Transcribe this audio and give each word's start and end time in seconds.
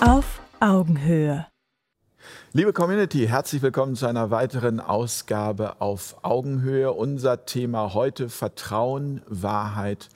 Auf 0.00 0.40
Augenhöhe. 0.60 1.48
Liebe 2.52 2.72
Community, 2.72 3.26
herzlich 3.26 3.62
willkommen 3.62 3.96
zu 3.96 4.06
einer 4.06 4.30
weiteren 4.30 4.78
Ausgabe 4.78 5.80
auf 5.80 6.18
Augenhöhe. 6.22 6.92
Unser 6.92 7.46
Thema 7.46 7.94
heute 7.94 8.28
Vertrauen, 8.28 9.22
Wahrheit, 9.26 10.08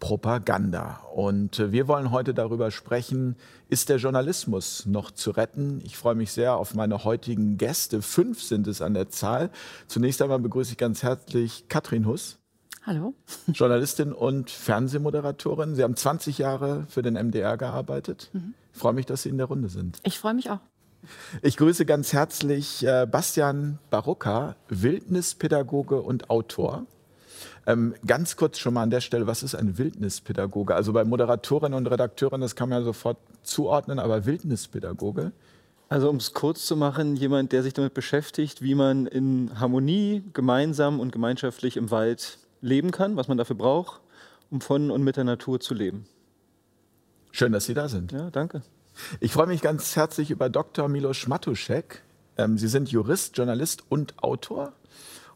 Propaganda. 0.00 1.00
Und 1.14 1.58
äh, 1.58 1.70
wir 1.70 1.86
wollen 1.86 2.12
heute 2.12 2.32
darüber 2.32 2.70
sprechen, 2.70 3.36
ist 3.68 3.90
der 3.90 3.98
Journalismus 3.98 4.86
noch 4.86 5.10
zu 5.10 5.32
retten? 5.32 5.82
Ich 5.84 5.98
freue 5.98 6.14
mich 6.14 6.32
sehr 6.32 6.56
auf 6.56 6.74
meine 6.74 7.04
heutigen 7.04 7.58
Gäste. 7.58 8.00
Fünf 8.00 8.42
sind 8.42 8.66
es 8.66 8.80
an 8.80 8.94
der 8.94 9.10
Zahl. 9.10 9.50
Zunächst 9.86 10.22
einmal 10.22 10.38
begrüße 10.38 10.72
ich 10.72 10.78
ganz 10.78 11.02
herzlich 11.02 11.68
Katrin 11.68 12.06
Huss. 12.06 12.38
Hallo. 12.86 13.14
Journalistin 13.48 14.12
und 14.12 14.48
Fernsehmoderatorin. 14.48 15.74
Sie 15.74 15.82
haben 15.82 15.96
20 15.96 16.38
Jahre 16.38 16.86
für 16.88 17.02
den 17.02 17.14
MDR 17.14 17.58
gearbeitet. 17.58 18.30
Mhm. 18.32 18.54
Ich 18.76 18.80
freue 18.80 18.92
mich, 18.92 19.06
dass 19.06 19.22
Sie 19.22 19.30
in 19.30 19.38
der 19.38 19.46
Runde 19.46 19.70
sind. 19.70 20.00
Ich 20.04 20.18
freue 20.18 20.34
mich 20.34 20.50
auch. 20.50 20.58
Ich 21.40 21.56
grüße 21.56 21.86
ganz 21.86 22.12
herzlich 22.12 22.86
äh, 22.86 23.06
Bastian 23.10 23.78
Barucka, 23.88 24.54
Wildnispädagoge 24.68 26.02
und 26.02 26.28
Autor. 26.28 26.84
Ähm, 27.66 27.94
ganz 28.06 28.36
kurz 28.36 28.58
schon 28.58 28.74
mal 28.74 28.82
an 28.82 28.90
der 28.90 29.00
Stelle, 29.00 29.26
was 29.26 29.42
ist 29.42 29.54
ein 29.54 29.78
Wildnispädagoge? 29.78 30.74
Also 30.74 30.92
bei 30.92 31.04
Moderatorinnen 31.04 31.72
und 31.72 31.86
Redakteuren, 31.86 32.42
das 32.42 32.54
kann 32.54 32.68
man 32.68 32.80
ja 32.80 32.84
sofort 32.84 33.16
zuordnen, 33.42 33.98
aber 33.98 34.26
Wildnispädagoge? 34.26 35.32
Also 35.88 36.10
um 36.10 36.16
es 36.16 36.34
kurz 36.34 36.66
zu 36.66 36.76
machen, 36.76 37.16
jemand, 37.16 37.52
der 37.52 37.62
sich 37.62 37.72
damit 37.72 37.94
beschäftigt, 37.94 38.60
wie 38.60 38.74
man 38.74 39.06
in 39.06 39.58
Harmonie 39.58 40.22
gemeinsam 40.34 41.00
und 41.00 41.12
gemeinschaftlich 41.12 41.78
im 41.78 41.90
Wald 41.90 42.40
leben 42.60 42.90
kann, 42.90 43.16
was 43.16 43.26
man 43.26 43.38
dafür 43.38 43.56
braucht, 43.56 44.02
um 44.50 44.60
von 44.60 44.90
und 44.90 45.02
mit 45.02 45.16
der 45.16 45.24
Natur 45.24 45.60
zu 45.60 45.72
leben. 45.72 46.06
Schön, 47.36 47.52
dass 47.52 47.66
Sie 47.66 47.74
da 47.74 47.86
sind. 47.86 48.12
Ja, 48.12 48.30
danke. 48.30 48.62
Ich 49.20 49.30
freue 49.30 49.46
mich 49.46 49.60
ganz 49.60 49.94
herzlich 49.94 50.30
über 50.30 50.48
Dr. 50.48 50.88
Milos 50.88 51.26
Matuszek. 51.26 52.02
Ähm, 52.38 52.56
Sie 52.56 52.66
sind 52.66 52.90
Jurist, 52.90 53.36
Journalist 53.36 53.84
und 53.90 54.14
Autor 54.22 54.72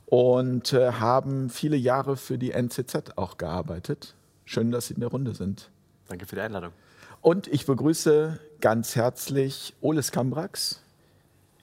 und 0.06 0.72
äh, 0.72 0.92
haben 0.92 1.50
viele 1.50 1.76
Jahre 1.76 2.16
für 2.16 2.38
die 2.38 2.52
NZZ 2.52 3.18
auch 3.18 3.36
gearbeitet. 3.36 4.14
Schön, 4.46 4.70
dass 4.70 4.86
Sie 4.86 4.94
in 4.94 5.00
der 5.00 5.10
Runde 5.10 5.34
sind. 5.34 5.70
Danke 6.08 6.24
für 6.24 6.36
die 6.36 6.40
Einladung. 6.40 6.72
Und 7.20 7.48
ich 7.48 7.66
begrüße 7.66 8.40
ganz 8.62 8.96
herzlich 8.96 9.74
Oles 9.82 10.10
Kambrax, 10.10 10.80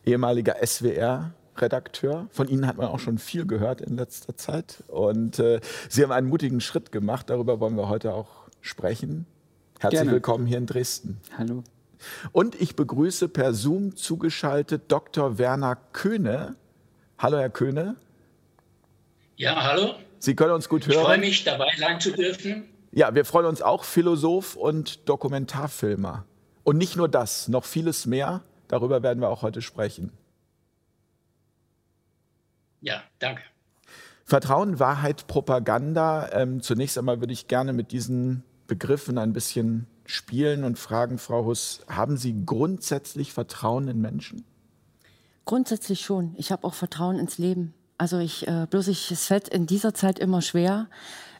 ehemaliger 0.05 0.57
SWR 0.63 1.33
Redakteur. 1.57 2.27
Von 2.29 2.47
Ihnen 2.47 2.67
hat 2.67 2.77
man 2.77 2.89
auch 2.89 2.99
schon 2.99 3.17
viel 3.17 3.47
gehört 3.47 3.81
in 3.81 3.97
letzter 3.97 4.37
Zeit. 4.37 4.83
Und 4.85 5.39
äh, 5.39 5.61
Sie 5.89 6.03
haben 6.03 6.11
einen 6.11 6.27
mutigen 6.27 6.61
Schritt 6.61 6.91
gemacht. 6.91 7.31
Darüber 7.31 7.59
wollen 7.59 7.75
wir 7.75 7.89
heute 7.89 8.13
auch 8.13 8.49
sprechen. 8.61 9.25
Herzlich 9.79 9.99
Gerne. 9.99 10.11
willkommen 10.11 10.47
hier 10.47 10.57
in 10.57 10.65
Dresden. 10.65 11.21
Hallo. 11.37 11.63
Und 12.31 12.59
ich 12.59 12.75
begrüße 12.75 13.29
per 13.29 13.53
Zoom 13.53 13.95
zugeschaltet 13.95 14.91
Dr. 14.91 15.37
Werner 15.37 15.77
Köhne. 15.93 16.55
Hallo, 17.19 17.37
Herr 17.37 17.51
Köhne. 17.51 17.95
Ja, 19.35 19.63
hallo. 19.63 19.93
Sie 20.17 20.35
können 20.35 20.53
uns 20.53 20.67
gut 20.67 20.87
hören. 20.87 20.97
Ich 20.97 21.05
freue 21.05 21.17
mich, 21.19 21.43
dabei 21.43 21.69
sein 21.77 22.01
zu 22.01 22.11
dürfen. 22.11 22.67
Ja, 22.91 23.13
wir 23.13 23.23
freuen 23.23 23.45
uns 23.45 23.61
auch, 23.61 23.83
Philosoph 23.83 24.55
und 24.55 25.07
Dokumentarfilmer. 25.07 26.25
Und 26.63 26.77
nicht 26.77 26.95
nur 26.95 27.07
das, 27.07 27.47
noch 27.47 27.65
vieles 27.65 28.07
mehr. 28.07 28.43
Darüber 28.67 29.03
werden 29.03 29.21
wir 29.21 29.29
auch 29.29 29.43
heute 29.43 29.61
sprechen. 29.61 30.11
Ja, 32.81 33.03
danke. 33.19 33.43
Vertrauen, 34.25 34.79
Wahrheit, 34.79 35.27
Propaganda. 35.27 36.29
Ähm, 36.31 36.63
zunächst 36.63 36.97
einmal 36.97 37.19
würde 37.19 37.33
ich 37.33 37.47
gerne 37.47 37.73
mit 37.73 37.91
diesen 37.91 38.43
Begriffen 38.67 39.17
ein 39.17 39.33
bisschen 39.33 39.87
spielen 40.05 40.63
und 40.63 40.77
fragen, 40.77 41.17
Frau 41.17 41.45
Huss, 41.45 41.81
haben 41.87 42.17
Sie 42.17 42.45
grundsätzlich 42.45 43.33
Vertrauen 43.33 43.87
in 43.87 43.99
Menschen? 43.99 44.45
Grundsätzlich 45.45 46.01
schon. 46.01 46.35
Ich 46.37 46.51
habe 46.51 46.65
auch 46.65 46.73
Vertrauen 46.73 47.19
ins 47.19 47.37
Leben. 47.37 47.73
Also 47.97 48.19
ich, 48.19 48.47
äh, 48.47 48.67
bloß 48.69 48.89
ich, 48.89 49.11
es 49.11 49.25
fällt 49.25 49.47
in 49.47 49.65
dieser 49.65 49.93
Zeit 49.93 50.19
immer 50.19 50.41
schwer, 50.41 50.87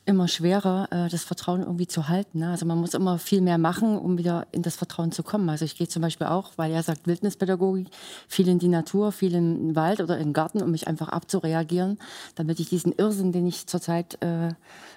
immer 0.07 0.27
schwerer, 0.27 0.87
äh, 0.91 1.09
das 1.09 1.23
Vertrauen 1.23 1.61
irgendwie 1.61 1.87
zu 1.87 2.07
halten. 2.07 2.39
Ne? 2.39 2.49
Also 2.49 2.65
man 2.65 2.77
muss 2.77 2.93
immer 2.93 3.19
viel 3.19 3.41
mehr 3.41 3.57
machen, 3.57 3.97
um 3.97 4.17
wieder 4.17 4.47
in 4.51 4.61
das 4.61 4.77
Vertrauen 4.77 5.11
zu 5.11 5.21
kommen. 5.21 5.49
Also 5.49 5.65
ich 5.65 5.75
gehe 5.75 5.87
zum 5.87 6.01
Beispiel 6.01 6.27
auch, 6.27 6.53
weil 6.55 6.71
er 6.71 6.81
sagt 6.81 7.07
Wildnispädagogik, 7.07 7.89
viel 8.27 8.47
in 8.47 8.57
die 8.57 8.69
Natur, 8.69 9.11
viel 9.11 9.35
im 9.35 9.75
Wald 9.75 9.99
oder 9.99 10.17
im 10.17 10.31
Garten, 10.31 10.63
um 10.63 10.71
mich 10.71 10.87
einfach 10.87 11.09
abzureagieren, 11.09 11.99
damit 12.35 12.59
ich 12.59 12.69
diesen 12.69 12.93
Irrsinn, 12.93 13.33
den 13.33 13.45
ich 13.45 13.67
zurzeit 13.67 14.21
äh, 14.23 14.53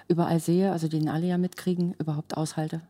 überall 0.07 0.39
sehe, 0.39 0.71
also 0.71 0.87
den 0.87 1.09
alle 1.09 1.27
ja 1.27 1.37
mitkriegen, 1.37 1.93
überhaupt 1.99 2.37
aushalte. 2.37 2.81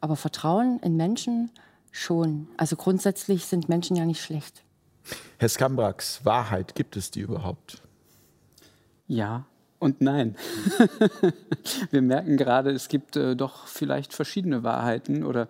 Aber 0.00 0.16
Vertrauen 0.16 0.78
in 0.80 0.96
Menschen 0.96 1.50
schon. 1.90 2.48
Also 2.58 2.76
grundsätzlich 2.76 3.46
sind 3.46 3.70
Menschen 3.70 3.96
ja 3.96 4.04
nicht 4.04 4.22
schlecht. 4.22 4.62
Herr 5.38 5.48
Skambrax, 5.48 6.24
Wahrheit, 6.24 6.74
gibt 6.74 6.96
es 6.96 7.10
die 7.10 7.20
überhaupt? 7.20 7.82
Ja, 9.06 9.46
und 9.84 10.00
nein. 10.00 10.34
wir 11.90 12.00
merken 12.00 12.38
gerade, 12.38 12.70
es 12.70 12.88
gibt 12.88 13.16
äh, 13.16 13.36
doch 13.36 13.66
vielleicht 13.66 14.14
verschiedene 14.14 14.62
Wahrheiten 14.62 15.24
oder 15.24 15.46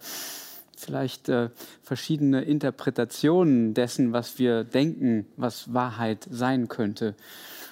vielleicht 0.76 1.28
äh, 1.28 1.50
verschiedene 1.82 2.42
Interpretationen 2.42 3.74
dessen, 3.74 4.12
was 4.12 4.40
wir 4.40 4.64
denken, 4.64 5.26
was 5.36 5.72
Wahrheit 5.72 6.26
sein 6.28 6.66
könnte. 6.66 7.14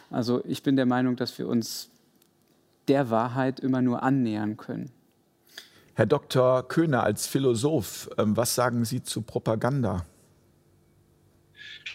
Also 0.08 0.44
ich 0.44 0.62
bin 0.62 0.76
der 0.76 0.86
Meinung, 0.86 1.16
dass 1.16 1.36
wir 1.36 1.48
uns 1.48 1.90
der 2.86 3.10
Wahrheit 3.10 3.58
immer 3.58 3.82
nur 3.82 4.04
annähern 4.04 4.56
können. 4.56 4.92
Herr 5.94 6.06
Dr. 6.06 6.66
Köhner, 6.68 7.02
als 7.02 7.26
Philosoph, 7.26 8.08
ähm, 8.18 8.36
was 8.36 8.54
sagen 8.54 8.84
Sie 8.84 9.02
zu 9.02 9.22
Propaganda? 9.22 10.06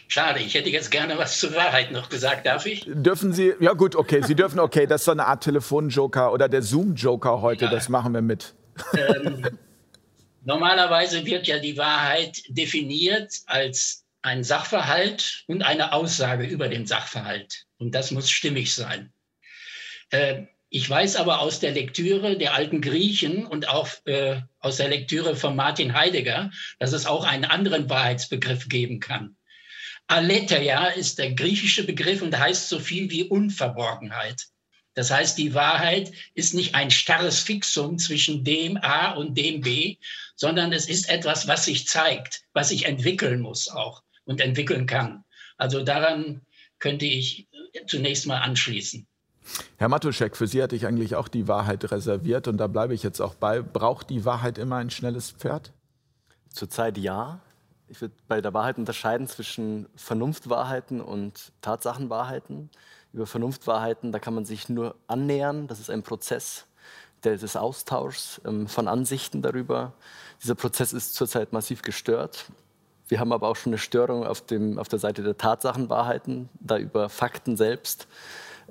Schade, 0.07 0.39
ich 0.39 0.53
hätte 0.53 0.69
jetzt 0.69 0.89
gerne 0.89 1.17
was 1.17 1.39
zur 1.39 1.53
Wahrheit 1.53 1.91
noch 1.91 2.09
gesagt, 2.09 2.45
darf 2.45 2.65
ich? 2.65 2.85
Dürfen 2.87 3.33
Sie, 3.33 3.53
ja 3.59 3.73
gut, 3.73 3.95
okay, 3.95 4.21
Sie 4.25 4.35
dürfen, 4.35 4.59
okay, 4.59 4.87
das 4.87 5.01
ist 5.01 5.05
so 5.05 5.11
eine 5.11 5.25
Art 5.25 5.43
Telefonjoker 5.43 6.31
oder 6.31 6.47
der 6.49 6.61
Zoom-Joker 6.61 7.41
heute, 7.41 7.65
ja. 7.65 7.71
das 7.71 7.89
machen 7.89 8.13
wir 8.13 8.21
mit. 8.21 8.53
Ähm, 8.95 9.45
normalerweise 10.43 11.25
wird 11.25 11.47
ja 11.47 11.59
die 11.59 11.77
Wahrheit 11.77 12.37
definiert 12.47 13.33
als 13.47 14.05
ein 14.21 14.43
Sachverhalt 14.43 15.43
und 15.47 15.61
eine 15.61 15.93
Aussage 15.93 16.45
über 16.45 16.67
den 16.67 16.85
Sachverhalt. 16.85 17.65
Und 17.77 17.93
das 17.93 18.11
muss 18.11 18.29
stimmig 18.29 18.73
sein. 18.73 19.13
Äh, 20.09 20.43
ich 20.69 20.89
weiß 20.89 21.15
aber 21.15 21.39
aus 21.39 21.61
der 21.61 21.71
Lektüre 21.71 22.37
der 22.37 22.53
alten 22.53 22.81
Griechen 22.81 23.45
und 23.45 23.69
auch 23.69 23.87
äh, 24.05 24.41
aus 24.59 24.77
der 24.77 24.89
Lektüre 24.89 25.37
von 25.37 25.55
Martin 25.55 25.93
Heidegger, 25.93 26.51
dass 26.77 26.91
es 26.91 27.05
auch 27.05 27.25
einen 27.25 27.45
anderen 27.45 27.89
Wahrheitsbegriff 27.89 28.67
geben 28.67 28.99
kann. 28.99 29.36
Aletheia 30.07 30.87
ist 30.87 31.19
der 31.19 31.33
griechische 31.33 31.83
Begriff 31.85 32.21
und 32.21 32.37
heißt 32.37 32.69
so 32.69 32.79
viel 32.79 33.09
wie 33.09 33.25
Unverborgenheit. 33.25 34.47
Das 34.93 35.11
heißt, 35.11 35.37
die 35.37 35.53
Wahrheit 35.53 36.11
ist 36.33 36.53
nicht 36.53 36.73
ein 36.73 36.89
starres 36.89 37.39
Fixum 37.39 37.99
zwischen 37.99 38.43
dem 38.43 38.77
A 38.77 39.11
und 39.11 39.37
dem 39.37 39.61
B, 39.61 39.97
sondern 40.35 40.71
es 40.71 40.89
ist 40.89 41.09
etwas, 41.09 41.47
was 41.47 41.65
sich 41.65 41.87
zeigt, 41.87 42.41
was 42.53 42.69
sich 42.69 42.85
entwickeln 42.85 43.41
muss 43.41 43.69
auch 43.69 44.01
und 44.25 44.41
entwickeln 44.41 44.87
kann. 44.87 45.23
Also 45.57 45.83
daran 45.83 46.41
könnte 46.79 47.05
ich 47.05 47.47
zunächst 47.85 48.25
mal 48.25 48.39
anschließen. 48.39 49.05
Herr 49.77 49.89
Matuschek, 49.89 50.35
für 50.35 50.47
Sie 50.47 50.63
hatte 50.63 50.75
ich 50.75 50.87
eigentlich 50.87 51.15
auch 51.15 51.27
die 51.27 51.47
Wahrheit 51.47 51.91
reserviert 51.91 52.47
und 52.47 52.57
da 52.57 52.67
bleibe 52.67 52.93
ich 52.93 53.03
jetzt 53.03 53.21
auch 53.21 53.35
bei. 53.35 53.61
Braucht 53.61 54.09
die 54.09 54.25
Wahrheit 54.25 54.57
immer 54.57 54.77
ein 54.77 54.89
schnelles 54.89 55.31
Pferd? 55.31 55.73
Zurzeit 56.49 56.97
ja. 56.97 57.41
Ich 57.89 58.01
würde 58.01 58.13
bei 58.27 58.41
der 58.41 58.53
Wahrheit 58.53 58.77
unterscheiden 58.77 59.27
zwischen 59.27 59.87
Vernunftwahrheiten 59.95 61.01
und 61.01 61.51
Tatsachenwahrheiten. 61.61 62.69
Über 63.13 63.25
Vernunftwahrheiten, 63.25 64.11
da 64.11 64.19
kann 64.19 64.33
man 64.33 64.45
sich 64.45 64.67
nur 64.67 64.95
annähern. 65.07 65.67
Das 65.67 65.79
ist 65.79 65.89
ein 65.89 66.03
Prozess 66.03 66.65
des 67.23 67.55
Austauschs 67.55 68.41
ähm, 68.45 68.67
von 68.67 68.87
Ansichten 68.87 69.41
darüber. 69.41 69.93
Dieser 70.43 70.55
Prozess 70.55 70.93
ist 70.93 71.15
zurzeit 71.15 71.53
massiv 71.53 71.81
gestört. 71.81 72.45
Wir 73.07 73.19
haben 73.19 73.31
aber 73.31 73.47
auch 73.47 73.55
schon 73.55 73.71
eine 73.71 73.77
Störung 73.77 74.25
auf, 74.25 74.41
dem, 74.41 74.77
auf 74.77 74.89
der 74.89 74.99
Seite 74.99 75.23
der 75.23 75.37
Tatsachenwahrheiten, 75.37 76.49
da 76.59 76.77
über 76.77 77.09
Fakten 77.09 77.55
selbst 77.55 78.07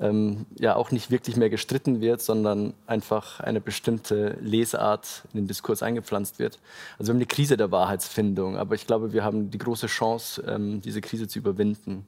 ähm, 0.01 0.47
ja 0.59 0.77
auch 0.77 0.91
nicht 0.91 1.11
wirklich 1.11 1.37
mehr 1.37 1.51
gestritten 1.51 2.01
wird, 2.01 2.21
sondern 2.21 2.75
einfach 2.87 3.41
eine 3.41 3.61
bestimmte 3.61 4.37
Lesart 4.41 5.23
in 5.33 5.41
den 5.41 5.47
Diskurs 5.47 5.83
eingepflanzt 5.83 6.39
wird. 6.39 6.59
Also 6.99 7.09
wir 7.09 7.15
haben 7.15 7.19
eine 7.19 7.27
Krise 7.27 7.57
der 7.57 7.71
Wahrheitsfindung, 7.71 8.57
aber 8.57 8.75
ich 8.75 8.87
glaube, 8.87 9.13
wir 9.13 9.25
haben 9.25 9.51
die 9.51 9.59
große 9.59 9.87
Chance, 9.87 10.43
ähm, 10.47 10.81
diese 10.83 11.01
Krise 11.01 11.29
zu 11.29 11.39
überwinden 11.39 12.07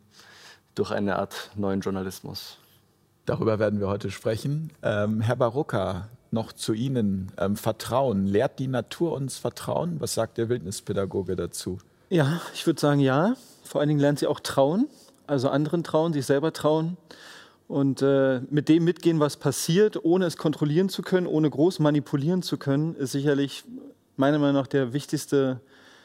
durch 0.75 0.91
eine 0.91 1.17
Art 1.17 1.51
neuen 1.57 1.81
Journalismus. 1.81 2.59
Darüber 3.25 3.59
werden 3.59 3.81
wir 3.81 3.89
heute 3.89 4.11
sprechen. 4.11 4.73
Ähm, 4.83 5.21
Herr 5.21 5.37
Barocca, 5.37 6.09
noch 6.31 6.53
zu 6.53 6.73
Ihnen. 6.73 7.33
Ähm, 7.37 7.57
Vertrauen. 7.57 8.27
Lehrt 8.27 8.59
die 8.59 8.69
Natur 8.69 9.13
uns 9.13 9.37
Vertrauen? 9.37 10.01
Was 10.01 10.15
sagt 10.15 10.39
der 10.39 10.49
Wildnispädagoge 10.49 11.37
dazu? 11.37 11.79
Ja, 12.11 12.41
ich 12.55 12.67
würde 12.67 12.81
sagen 12.81 13.01
ja. 13.01 13.35
Vor 13.65 13.81
allen 13.81 13.89
Dingen 13.89 14.01
lernt 14.01 14.19
sie 14.19 14.27
auch 14.27 14.41
trauen. 14.41 14.89
Also 15.27 15.51
anderen 15.51 15.85
trauen, 15.85 16.15
sich 16.15 16.25
selber 16.25 16.55
trauen 16.55 16.97
und 17.69 18.01
äh, 18.01 18.41
mit 18.51 18.69
dem 18.69 18.85
mitgehen, 18.85 19.21
was 19.21 19.37
passiert, 19.37 20.03
ohne 20.03 20.25
es 20.25 20.39
kontrollieren 20.39 20.89
zu 20.89 21.03
können, 21.03 21.27
ohne 21.27 21.49
groß 21.51 21.79
manipulieren 21.81 22.43
zu 22.43 22.57
können, 22.57 22.97
ist 22.97 23.13
sicherlich 23.13 23.65
meiner 24.17 24.39
Meinung 24.39 24.55
nach 24.55 24.67
der 24.67 24.95
wichtigste 24.95 25.61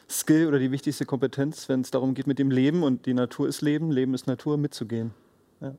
Skill 0.08 0.46
oder 0.46 0.58
die 0.58 0.70
wichtigste 0.70 1.06
Kompetenz, 1.06 1.68
wenn 1.70 1.80
es 1.80 1.90
darum 1.90 2.12
geht, 2.12 2.26
mit 2.26 2.38
dem 2.38 2.50
Leben 2.50 2.82
und 2.82 3.06
die 3.06 3.14
Natur 3.14 3.48
ist 3.48 3.62
Leben, 3.62 3.90
Leben 3.90 4.12
ist 4.12 4.26
Natur, 4.26 4.58
mitzugehen. 4.58 5.12
Ja. 5.62 5.74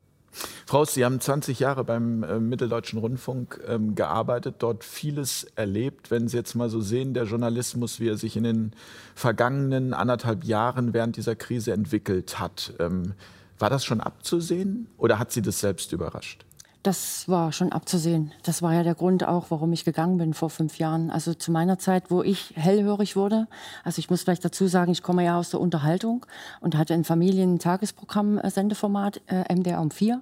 Frau, 0.66 0.84
Sie 0.86 1.06
haben 1.06 1.20
20 1.22 1.60
Jahre 1.60 1.84
beim 1.84 2.24
äh, 2.24 2.40
Mitteldeutschen 2.40 2.98
Rundfunk 2.98 3.62
ähm, 3.68 3.94
gearbeitet, 3.94 4.56
dort 4.60 4.84
vieles 4.84 5.46
erlebt. 5.56 6.10
Wenn 6.10 6.28
Sie 6.28 6.36
jetzt 6.36 6.56
mal 6.56 6.70
so 6.70 6.82
sehen, 6.82 7.14
der 7.14 7.26
Journalismus, 7.26 8.00
wie 8.00 8.10
er 8.10 8.18
sich 8.18 8.36
in 8.36 8.44
den 8.44 8.72
vergangenen 9.14 9.94
anderthalb 9.94 10.44
Jahren 10.44 10.94
während 10.96 11.16
dieser 11.16 11.36
Krise 11.36 11.74
entwickelt 11.74 12.40
hat, 12.40 12.74
ähm, 12.80 13.14
war 13.60 13.69
das 13.69 13.86
schon 13.86 14.02
abzusehen 14.02 14.88
oder 14.98 15.19
hat 15.19 15.31
Sie 15.31 15.42
das 15.42 15.60
selbst 15.60 15.92
überrascht? 15.92 16.46
Das 16.86 17.28
war 17.28 17.52
schon 17.52 17.72
abzusehen. 17.72 18.31
Das 18.44 18.62
war 18.62 18.72
ja 18.72 18.84
der 18.84 18.94
Grund 18.94 19.28
auch, 19.28 19.48
warum 19.50 19.74
ich 19.74 19.86
gegangen 19.86 20.19
bin 20.19 20.36
vor 20.36 20.52
fünf 20.52 20.78
Jahren. 20.78 21.10
Also 21.10 21.34
zu 21.34 21.52
meiner 21.52 21.80
Zeit, 21.80 22.12
wo 22.12 22.22
ich 22.22 22.54
hellhörig 22.56 23.16
wurde. 23.16 23.48
Also 23.84 23.98
ich 23.98 24.12
muss 24.12 24.22
vielleicht 24.22 24.46
dazu 24.46 24.68
sagen, 24.68 24.92
ich 24.92 25.02
komme 25.02 25.25
ja 25.25 25.40
aus 25.40 25.50
der 25.50 25.62
Unterhaltung 25.62 26.28
und 26.62 26.78
hatte 26.78 26.94
ein 26.94 27.04
Familien-Tagesprogramm-Sendeformat 27.04 29.19
äh, 29.25 29.52
MDR 29.52 29.81
um 29.81 29.90
vier. 29.90 30.22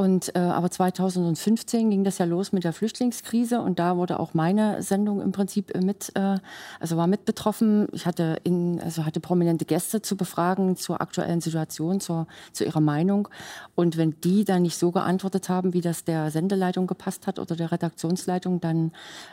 Und, 0.00 0.34
äh, 0.34 0.38
aber 0.38 0.70
2015 0.70 1.90
ging 1.90 2.04
das 2.04 2.16
ja 2.16 2.24
los 2.24 2.52
mit 2.52 2.64
der 2.64 2.72
Flüchtlingskrise 2.72 3.60
und 3.60 3.78
da 3.78 3.98
wurde 3.98 4.18
auch 4.18 4.32
meine 4.32 4.82
Sendung 4.82 5.20
im 5.20 5.30
Prinzip 5.30 5.74
äh, 5.74 5.82
mit, 5.82 6.12
äh, 6.14 6.38
also 6.80 6.96
war 6.96 7.06
mit 7.06 7.26
betroffen. 7.26 7.86
Ich 7.92 8.06
hatte, 8.06 8.38
in, 8.42 8.80
also 8.80 9.04
hatte 9.04 9.20
prominente 9.20 9.66
Gäste 9.66 10.00
zu 10.00 10.16
befragen 10.16 10.76
zur 10.76 11.02
aktuellen 11.02 11.42
Situation, 11.42 12.00
zur, 12.00 12.26
zu 12.50 12.64
ihrer 12.64 12.80
Meinung. 12.80 13.28
Und 13.74 13.98
wenn 13.98 14.18
die 14.22 14.46
dann 14.46 14.62
nicht 14.62 14.78
so 14.78 14.90
geantwortet 14.90 15.50
haben, 15.50 15.74
wie 15.74 15.82
das 15.82 16.02
der 16.02 16.30
Sendeleitung 16.30 16.86
gepasst 16.86 17.26
hat 17.26 17.38
oder 17.38 17.54
der 17.54 17.70
Redaktionsleitung, 17.70 18.58
dann 18.62 18.92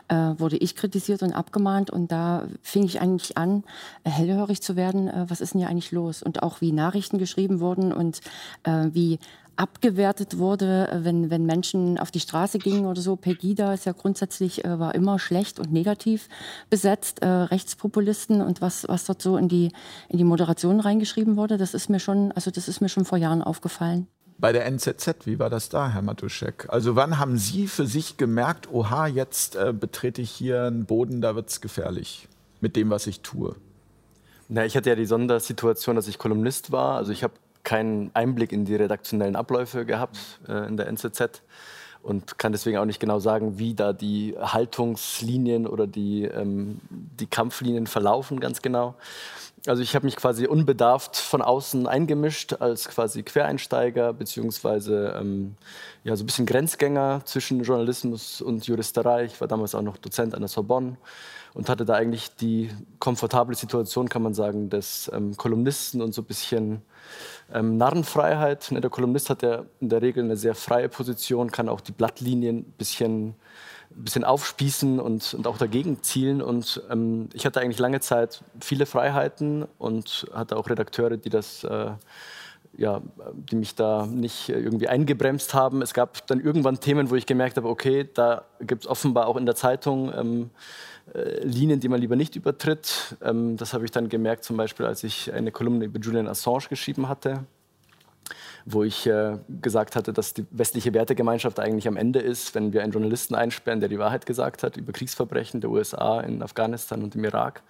äh, 0.10 0.16
wurde 0.16 0.58
ich 0.58 0.76
kritisiert 0.76 1.24
und 1.24 1.32
abgemahnt. 1.32 1.92
Und 1.92 2.12
da 2.12 2.44
fing 2.62 2.84
ich 2.84 3.00
eigentlich 3.00 3.38
an, 3.38 3.64
äh, 4.04 4.10
hellhörig 4.10 4.62
zu 4.62 4.76
werden. 4.76 5.08
Äh, 5.08 5.28
was 5.30 5.40
ist 5.40 5.54
denn 5.54 5.62
hier 5.62 5.70
eigentlich 5.70 5.94
los? 5.94 6.22
Und 6.22 6.44
auch 6.44 6.60
wie 6.60 6.74
Nachrichten 6.74 7.20
geschrieben 7.20 7.62
wurden 7.62 7.94
und 7.94 8.20
wie 8.66 9.20
abgewertet 9.58 10.38
wurde, 10.38 10.90
wenn, 11.02 11.30
wenn 11.30 11.46
Menschen 11.46 12.00
auf 12.00 12.12
die 12.12 12.20
Straße 12.20 12.60
gingen 12.60 12.86
oder 12.86 13.02
so. 13.02 13.16
Pegida 13.16 13.74
ist 13.74 13.86
ja 13.86 13.92
grundsätzlich, 13.92 14.64
äh, 14.64 14.80
war 14.80 14.96
immer 14.96 15.20
schlecht 15.20 15.60
und 15.60 15.72
negativ 15.72 16.30
besetzt, 16.70 17.22
äh, 17.22 17.28
Rechtspopulisten 17.28 18.42
und 18.42 18.62
was, 18.62 18.88
was 18.88 19.06
dort 19.06 19.22
so 19.22 19.38
in 19.38 19.50
die, 19.50 19.72
in 20.10 20.18
die 20.18 20.24
Moderation 20.24 20.80
reingeschrieben 20.80 21.36
wurde, 21.36 21.58
das 21.58 21.74
ist 21.74 21.90
mir 21.90 22.00
schon, 22.00 22.32
also 22.32 22.52
das 22.52 22.68
ist 22.68 22.82
mir 22.82 22.90
schon 22.90 23.06
vor 23.06 23.18
Jahren 23.18 23.42
aufgefallen. 23.42 24.08
Bei 24.40 24.52
der 24.52 24.66
NZZ, 24.68 25.26
wie 25.26 25.40
war 25.40 25.50
das 25.50 25.70
da, 25.70 25.90
Herr 25.90 26.04
Matuschek? 26.04 26.68
Also 26.70 26.96
wann 26.96 27.18
haben 27.18 27.38
Sie 27.38 27.68
für 27.68 27.88
sich 27.88 28.18
gemerkt, 28.18 28.72
oha, 28.72 29.08
jetzt 29.08 29.56
äh, 29.56 29.74
betrete 29.74 30.22
ich 30.22 30.30
hier 30.30 30.64
einen 30.64 30.86
Boden, 30.86 31.22
da 31.22 31.36
wird 31.36 31.50
es 31.50 31.60
gefährlich 31.60 32.28
mit 32.62 32.76
dem, 32.76 32.92
was 32.92 33.08
ich 33.08 33.22
tue? 33.22 33.56
Na, 34.50 34.64
ich 34.66 34.78
hatte 34.78 34.90
ja 34.90 34.96
die 34.96 35.06
Sondersituation, 35.06 35.96
dass 35.96 36.08
ich 36.08 36.20
Kolumnist 36.20 36.72
war. 36.72 36.98
Also 36.98 37.12
ich 37.12 37.24
habe 37.24 37.34
keinen 37.68 38.12
Einblick 38.14 38.54
in 38.54 38.64
die 38.64 38.76
redaktionellen 38.76 39.36
Abläufe 39.36 39.86
gehabt 39.86 40.18
äh, 40.48 40.66
in 40.70 40.78
der 40.78 40.88
NZZ 40.88 41.42
und 42.02 42.38
kann 42.38 42.54
deswegen 42.54 42.78
auch 42.78 42.86
nicht 42.86 43.02
genau 43.02 43.20
sagen, 43.20 43.60
wie 43.60 43.74
da 43.74 43.92
die 43.92 44.36
Haltungslinien 44.40 45.68
oder 45.68 45.86
die, 45.86 46.24
ähm, 46.24 46.80
die 46.90 47.28
Kampflinien 47.28 47.86
verlaufen 47.86 48.40
ganz 48.40 48.62
genau. 48.62 48.96
Also 49.66 49.84
ich 49.84 49.96
habe 49.96 50.06
mich 50.06 50.16
quasi 50.16 50.48
unbedarft 50.48 51.18
von 51.18 51.42
außen 51.42 51.88
eingemischt 51.88 52.54
als 52.54 52.88
quasi 52.88 53.24
Quereinsteiger 53.24 54.14
beziehungsweise 54.14 55.18
ähm, 55.20 55.56
ja, 56.06 56.16
so 56.16 56.24
ein 56.24 56.26
bisschen 56.26 56.46
Grenzgänger 56.46 57.24
zwischen 57.26 57.64
Journalismus 57.64 58.40
und 58.40 58.66
Juristerei. 58.66 59.26
Ich 59.26 59.42
war 59.42 59.50
damals 59.50 59.76
auch 59.76 59.82
noch 59.82 59.98
Dozent 59.98 60.34
an 60.34 60.40
der 60.40 60.48
Sorbonne 60.48 60.96
und 61.54 61.68
hatte 61.68 61.84
da 61.84 61.96
eigentlich 61.96 62.34
die 62.36 62.70
komfortable 63.00 63.56
Situation, 63.56 64.08
kann 64.08 64.22
man 64.22 64.34
sagen, 64.34 64.70
des 64.70 65.12
ähm, 65.14 65.36
Kolumnisten 65.36 66.02
und 66.02 66.14
so 66.14 66.22
ein 66.22 66.26
bisschen 66.26 66.82
ähm, 67.54 67.78
Narrenfreiheit. 67.78 68.72
Ne, 68.72 68.82
der 68.82 68.90
Kolumnist 68.90 69.30
hat 69.30 69.42
ja 69.42 69.66
in 69.80 69.90
der 69.90 70.02
Regel 70.02 70.24
eine 70.24 70.38
sehr 70.38 70.56
freie 70.56 70.90
Position, 70.90 71.52
kann 71.52 71.70
auch 71.70 71.82
die 71.82 71.92
Blattlinien 71.92 72.58
ein 72.60 72.74
bisschen, 72.78 73.36
bisschen 73.90 74.24
aufspießen 74.24 75.00
und, 75.00 75.34
und 75.34 75.48
auch 75.48 75.58
dagegen 75.58 76.04
zielen. 76.04 76.42
Und 76.42 76.82
ähm, 76.90 77.30
ich 77.34 77.46
hatte 77.46 77.62
eigentlich 77.62 77.80
lange 77.80 78.00
Zeit 78.00 78.44
viele 78.60 78.86
Freiheiten 78.86 79.66
und 79.78 80.28
hatte 80.34 80.58
auch 80.58 80.70
Redakteure, 80.70 81.18
die 81.18 81.30
das 81.30 81.64
äh, 81.64 81.92
ja, 82.78 83.02
die 83.34 83.56
mich 83.56 83.76
da 83.76 84.06
nicht 84.06 84.50
irgendwie 84.50 84.88
eingebremst 84.88 85.54
haben. 85.56 85.82
Es 85.82 85.94
gab 85.94 86.28
dann 86.28 86.40
irgendwann 86.40 86.80
Themen, 86.80 87.10
wo 87.10 87.16
ich 87.16 87.26
gemerkt 87.26 87.58
habe, 87.58 87.68
okay, 87.68 88.08
da 88.14 88.44
gibt 88.62 88.84
es 88.84 88.88
offenbar 88.88 89.28
auch 89.28 89.36
in 89.36 89.48
der 89.48 89.56
Zeitung 89.56 90.14
ähm, 90.14 90.50
äh, 90.52 90.97
Linien, 91.44 91.80
die 91.80 91.88
man 91.88 92.02
lieber 92.02 92.16
nicht 92.16 92.36
übertritt. 92.36 93.18
Ähm, 93.22 93.58
das 93.58 93.74
habe 93.74 93.86
ich 93.86 93.92
dann 93.92 94.10
gemerkt, 94.10 94.44
zum 94.44 94.58
Beispiel, 94.58 94.86
als 94.86 95.04
ich 95.04 95.34
eine 95.34 95.52
Kolumne 95.52 95.86
über 95.86 96.00
Julian 96.00 96.28
Assange 96.28 96.68
geschrieben 96.70 97.08
hatte, 97.08 97.46
wo 98.66 98.84
ich 98.84 99.08
äh, 99.08 99.38
gesagt 99.62 99.96
hatte, 99.96 100.12
dass 100.12 100.34
die 100.34 100.46
westliche 100.52 100.94
Wertegemeinschaft 100.94 101.60
eigentlich 101.60 101.88
am 101.88 101.96
Ende 101.96 102.20
ist, 102.20 102.54
wenn 102.56 102.74
wir 102.74 102.84
einen 102.84 102.92
Journalisten 102.92 103.36
einsperren, 103.36 103.80
der 103.80 103.90
die 103.90 104.00
Wahrheit 104.00 104.26
gesagt 104.26 104.64
hat 104.64 104.76
über 104.78 104.92
Kriegsverbrechen 104.92 105.62
der 105.62 105.70
USA 105.70 106.20
in 106.20 106.42
Afghanistan 106.42 107.04
und 107.04 107.16
im 107.16 107.24
Irak. 107.24 107.64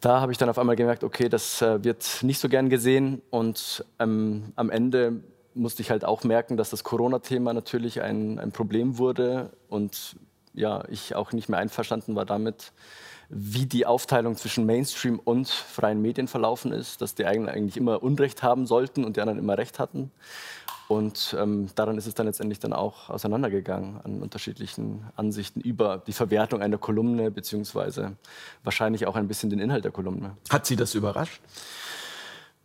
Da 0.00 0.20
habe 0.20 0.30
ich 0.30 0.38
dann 0.38 0.48
auf 0.48 0.58
einmal 0.58 0.76
gemerkt, 0.76 1.02
okay, 1.02 1.28
das 1.28 1.62
äh, 1.62 1.82
wird 1.82 2.20
nicht 2.22 2.38
so 2.38 2.48
gern 2.48 2.68
gesehen 2.68 3.22
und 3.30 3.84
ähm, 3.98 4.52
am 4.54 4.70
Ende 4.70 5.20
musste 5.54 5.82
ich 5.82 5.90
halt 5.90 6.04
auch 6.04 6.22
merken, 6.22 6.56
dass 6.56 6.70
das 6.70 6.84
Corona-Thema 6.84 7.52
natürlich 7.54 8.02
ein, 8.02 8.38
ein 8.38 8.52
Problem 8.52 8.98
wurde 8.98 9.50
und 9.68 10.16
ja, 10.56 10.84
ich 10.88 11.14
auch 11.14 11.32
nicht 11.32 11.48
mehr 11.48 11.60
einverstanden 11.60 12.16
war 12.16 12.24
damit, 12.24 12.72
wie 13.28 13.66
die 13.66 13.86
Aufteilung 13.86 14.36
zwischen 14.36 14.66
Mainstream 14.66 15.18
und 15.18 15.48
freien 15.48 16.00
Medien 16.00 16.28
verlaufen 16.28 16.72
ist, 16.72 17.00
dass 17.00 17.14
die 17.14 17.24
einen 17.24 17.48
eigentlich 17.48 17.76
immer 17.76 18.02
Unrecht 18.02 18.42
haben 18.42 18.66
sollten 18.66 19.04
und 19.04 19.16
die 19.16 19.20
anderen 19.20 19.38
immer 19.38 19.58
Recht 19.58 19.78
hatten. 19.78 20.10
Und 20.88 21.36
ähm, 21.36 21.68
daran 21.74 21.98
ist 21.98 22.06
es 22.06 22.14
dann 22.14 22.26
letztendlich 22.26 22.60
dann 22.60 22.72
auch 22.72 23.10
auseinandergegangen 23.10 24.00
an 24.04 24.22
unterschiedlichen 24.22 25.04
Ansichten 25.16 25.60
über 25.60 26.00
die 26.06 26.12
Verwertung 26.12 26.62
einer 26.62 26.78
Kolumne, 26.78 27.32
beziehungsweise 27.32 28.12
wahrscheinlich 28.62 29.06
auch 29.06 29.16
ein 29.16 29.26
bisschen 29.26 29.50
den 29.50 29.58
Inhalt 29.58 29.84
der 29.84 29.90
Kolumne. 29.90 30.36
Hat 30.48 30.64
Sie 30.64 30.76
das 30.76 30.94
überrascht? 30.94 31.40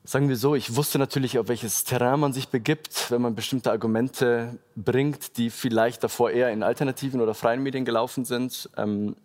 Sagen 0.03 0.29
wir 0.29 0.35
so, 0.35 0.55
ich 0.55 0.75
wusste 0.75 0.97
natürlich, 0.97 1.37
auf 1.37 1.47
welches 1.47 1.83
Terrain 1.83 2.19
man 2.19 2.33
sich 2.33 2.49
begibt, 2.49 3.11
wenn 3.11 3.21
man 3.21 3.35
bestimmte 3.35 3.69
Argumente 3.69 4.57
bringt, 4.75 5.37
die 5.37 5.51
vielleicht 5.51 6.03
davor 6.03 6.31
eher 6.31 6.49
in 6.49 6.63
alternativen 6.63 7.21
oder 7.21 7.35
freien 7.35 7.61
Medien 7.61 7.85
gelaufen 7.85 8.25
sind. 8.25 8.67
Ähm, 8.77 9.15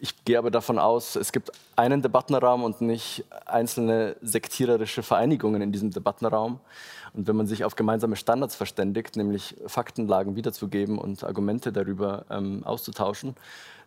ich 0.00 0.24
gehe 0.24 0.38
aber 0.38 0.50
davon 0.50 0.78
aus, 0.78 1.16
es 1.16 1.32
gibt 1.32 1.52
einen 1.76 2.00
Debattenraum 2.00 2.64
und 2.64 2.80
nicht 2.80 3.26
einzelne 3.44 4.16
sektiererische 4.22 5.02
Vereinigungen 5.02 5.60
in 5.60 5.70
diesem 5.70 5.90
Debattenraum. 5.90 6.60
Und 7.12 7.28
wenn 7.28 7.36
man 7.36 7.46
sich 7.46 7.66
auf 7.66 7.76
gemeinsame 7.76 8.16
Standards 8.16 8.56
verständigt, 8.56 9.16
nämlich 9.16 9.54
Faktenlagen 9.66 10.34
wiederzugeben 10.34 10.98
und 10.98 11.24
Argumente 11.24 11.74
darüber 11.74 12.24
ähm, 12.30 12.64
auszutauschen, 12.64 13.36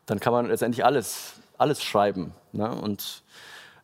dann 0.06 0.20
kann 0.20 0.32
man 0.32 0.46
letztendlich 0.46 0.86
alles, 0.86 1.34
alles 1.58 1.82
schreiben. 1.82 2.34
Ne? 2.52 2.70
Und 2.70 3.24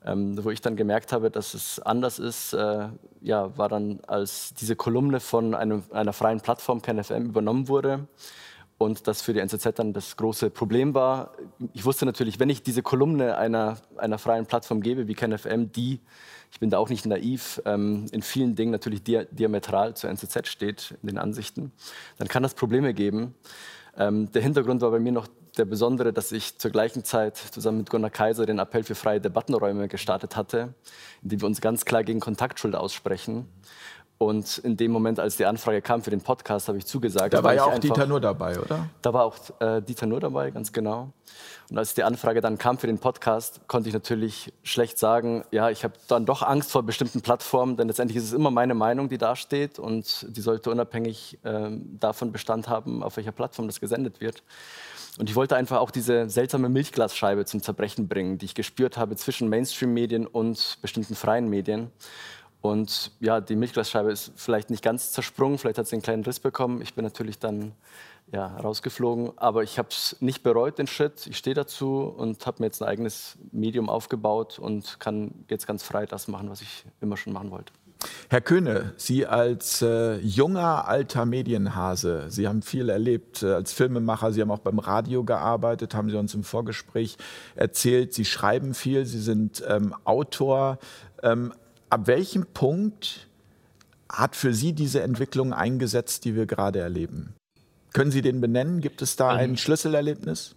ähm, 0.06 0.44
wo 0.44 0.50
ich 0.50 0.62
dann 0.62 0.76
gemerkt 0.76 1.14
habe, 1.14 1.30
dass 1.30 1.54
es 1.54 1.80
anders 1.80 2.20
ist, 2.20 2.54
äh, 2.54 2.88
ja, 3.22 3.58
war 3.58 3.70
dann, 3.70 4.00
als 4.08 4.54
diese 4.54 4.76
Kolumne 4.76 5.20
von 5.20 5.54
einem, 5.54 5.84
einer 5.92 6.14
freien 6.14 6.42
Plattform 6.42 6.82
KenFM 6.82 7.26
übernommen 7.26 7.68
wurde 7.68 8.08
und 8.82 9.08
das 9.08 9.22
für 9.22 9.34
die 9.34 9.40
NZZ 9.40 9.76
dann 9.76 9.94
das 9.94 10.18
große 10.18 10.50
Problem 10.50 10.96
war. 10.96 11.34
Ich 11.74 11.86
wusste 11.86 12.06
natürlich, 12.06 12.40
wenn 12.40 12.50
ich 12.50 12.64
diese 12.64 12.82
Kolumne 12.82 13.38
einer, 13.38 13.78
einer 13.98 14.18
freien 14.18 14.48
Plattform 14.48 14.82
gebe 14.82 15.08
wie 15.08 15.14
KenFM, 15.14 15.72
die, 15.72 16.00
ich 16.52 16.60
bin 16.60 16.72
da 16.72 16.80
auch 16.80 16.90
nicht 16.90 17.06
naiv, 17.06 17.62
ähm, 17.66 18.08
in 18.12 18.24
vielen 18.24 18.56
Dingen 18.56 18.72
natürlich 18.72 19.04
dia 19.04 19.26
diametral 19.26 19.96
zur 19.96 20.10
NZZ 20.10 20.48
steht, 20.48 20.96
in 21.02 21.10
den 21.10 21.18
Ansichten, 21.20 21.72
dann 22.18 22.28
kann 22.28 22.42
das 22.42 22.56
Probleme 22.56 22.94
geben. 22.94 23.36
Ähm, 23.98 24.32
der 24.32 24.42
Hintergrund 24.42 24.82
war 24.82 24.90
bei 24.90 25.00
mir 25.00 25.12
noch 25.12 25.28
der 25.58 25.66
Besondere, 25.66 26.14
dass 26.14 26.32
ich 26.32 26.58
zur 26.58 26.72
gleichen 26.72 27.04
Zeit 27.04 27.38
zusammen 27.38 27.80
mit 27.80 27.90
Gunnar 27.90 28.10
Kaiser 28.10 28.46
den 28.46 28.60
Appell 28.60 28.84
für 28.84 28.96
freie 28.96 29.20
Debattenräume 29.20 29.88
gestartet 29.88 30.36
hatte, 30.36 30.74
in 31.22 31.30
dem 31.30 31.42
wir 31.42 31.48
uns 31.48 31.62
ganz 31.62 31.86
klar 31.86 32.04
gegen 32.04 32.20
Kontaktschuld 32.20 32.76
aussprechen. 32.76 33.48
Und 34.22 34.60
in 34.60 34.78
dem 34.78 34.92
Moment, 34.92 35.20
als 35.20 35.38
die 35.38 35.46
Anfrage 35.46 35.82
kam 35.82 36.04
für 36.04 36.12
den 36.12 36.22
Podcast, 36.22 36.68
habe 36.68 36.78
ich 36.78 36.86
zugesagt. 36.86 37.34
Da 37.34 37.44
war 37.44 37.56
ja 37.56 37.64
auch 37.64 37.70
einfach, 37.70 37.82
Dieter 37.82 38.06
Nur 38.06 38.22
dabei, 38.22 38.60
oder? 38.60 38.88
Da 39.02 39.14
war 39.14 39.26
auch 39.26 39.36
äh, 39.60 39.82
Dieter 39.82 40.06
Nur 40.06 40.20
dabei, 40.20 40.52
ganz 40.52 40.72
genau. 40.72 41.12
Und 41.72 41.78
als 41.80 41.96
die 41.96 42.04
Anfrage 42.04 42.40
dann 42.40 42.60
kam 42.60 42.78
für 42.78 42.86
den 42.86 43.00
Podcast, 43.00 43.62
konnte 43.68 43.90
ich 43.90 43.96
natürlich 43.96 44.54
schlecht 44.62 45.00
sagen, 45.00 45.44
ja, 45.50 45.72
ich 45.72 45.84
habe 45.84 45.96
dann 46.08 46.28
doch 46.28 46.44
Angst 46.44 46.72
vor 46.72 46.84
bestimmten 46.84 47.22
Plattformen, 47.22 47.78
denn 47.78 47.88
letztendlich 47.88 48.18
ist 48.18 48.26
es 48.26 48.34
immer 48.34 48.52
meine 48.52 48.76
Meinung, 48.76 49.10
die 49.10 49.18
da 49.18 49.36
steht 49.36 49.80
und 49.80 50.28
die 50.30 50.42
sollte 50.42 50.70
unabhängig 50.70 51.40
äh, 51.44 51.72
davon 52.00 52.32
Bestand 52.32 52.70
haben, 52.70 53.02
auf 53.02 53.18
welcher 53.18 53.32
Plattform 53.32 53.66
das 53.66 53.80
gesendet 53.80 54.22
wird. 54.22 54.44
Und 55.18 55.30
ich 55.30 55.36
wollte 55.36 55.56
einfach 55.56 55.80
auch 55.80 55.92
diese 55.92 56.30
seltsame 56.30 56.70
Milchglasscheibe 56.70 57.46
zum 57.46 57.62
Zerbrechen 57.62 58.08
bringen, 58.08 58.38
die 58.38 58.46
ich 58.46 58.56
gespürt 58.56 58.98
habe 58.98 59.16
zwischen 59.16 59.50
Mainstream-Medien 59.50 60.26
und 60.26 60.78
bestimmten 60.82 61.16
freien 61.16 61.50
Medien. 61.50 61.92
Und 62.62 63.12
ja, 63.20 63.42
die 63.42 63.56
Milchglasscheibe 63.56 64.12
ist 64.12 64.32
vielleicht 64.36 64.70
nicht 64.70 64.84
ganz 64.84 65.12
zersprungen, 65.12 65.58
vielleicht 65.58 65.80
hat 65.80 65.88
sie 65.88 65.96
einen 65.96 66.04
kleinen 66.04 66.24
Riss 66.24 66.40
bekommen. 66.40 66.82
Ich 66.82 66.94
bin 66.94 67.04
natürlich 67.04 67.40
dann 67.40 67.74
ja, 68.32 68.48
rausgeflogen, 68.58 69.38
aber 69.38 69.64
ich 69.64 69.78
habe 69.78 69.90
es 69.90 70.16
nicht 70.22 70.44
bereut, 70.44 70.78
den 70.78 70.88
Schritt. 70.88 71.28
Ich 71.28 71.38
stehe 71.38 71.56
dazu 71.56 72.04
und 72.04 72.46
habe 72.46 72.58
mir 72.60 72.68
jetzt 72.68 72.82
ein 72.82 72.88
eigenes 72.88 73.38
Medium 73.52 73.90
aufgebaut 73.90 74.60
und 74.60 75.00
kann 75.00 75.44
jetzt 75.50 75.68
ganz 75.68 75.84
frei 75.84 76.06
das 76.06 76.28
machen, 76.28 76.50
was 76.50 76.62
ich 76.62 76.86
immer 77.02 77.18
schon 77.18 77.34
machen 77.34 77.52
wollte. 77.52 77.74
Herr 78.30 78.42
Köhne, 78.42 78.94
Sie 78.98 79.26
als 79.26 79.82
äh, 79.82 80.18
junger 80.18 80.88
alter 80.88 81.26
Medienhase, 81.26 82.26
Sie 82.30 82.48
haben 82.48 82.62
viel 82.62 82.90
erlebt 82.90 83.44
äh, 83.44 83.54
als 83.54 83.74
Filmemacher, 83.74 84.32
Sie 84.32 84.42
haben 84.42 84.52
auch 84.52 84.60
beim 84.60 84.80
Radio 84.80 85.24
gearbeitet, 85.24 85.94
haben 85.94 86.10
Sie 86.10 86.18
uns 86.18 86.34
im 86.34 86.44
Vorgespräch 86.44 87.18
erzählt. 87.56 88.14
Sie 88.14 88.26
schreiben 88.26 88.74
viel, 88.74 89.06
Sie 89.06 89.20
sind 89.20 89.64
ähm, 89.68 89.94
Autor. 90.04 90.80
Ähm, 91.24 91.54
ab 91.90 92.08
welchem 92.08 92.46
Punkt 92.46 93.28
hat 94.10 94.36
für 94.36 94.54
Sie 94.54 94.74
diese 94.74 95.02
Entwicklung 95.02 95.54
eingesetzt, 95.54 96.26
die 96.26 96.36
wir 96.36 96.46
gerade 96.46 96.80
erleben? 96.80 97.34
Können 97.94 98.12
Sie 98.12 98.22
den 98.22 98.40
benennen? 98.40 98.82
Gibt 98.82 99.02
es 99.02 99.16
da 99.16 99.30
ein 99.30 99.58
Schlüsselerlebnis? 99.58 100.56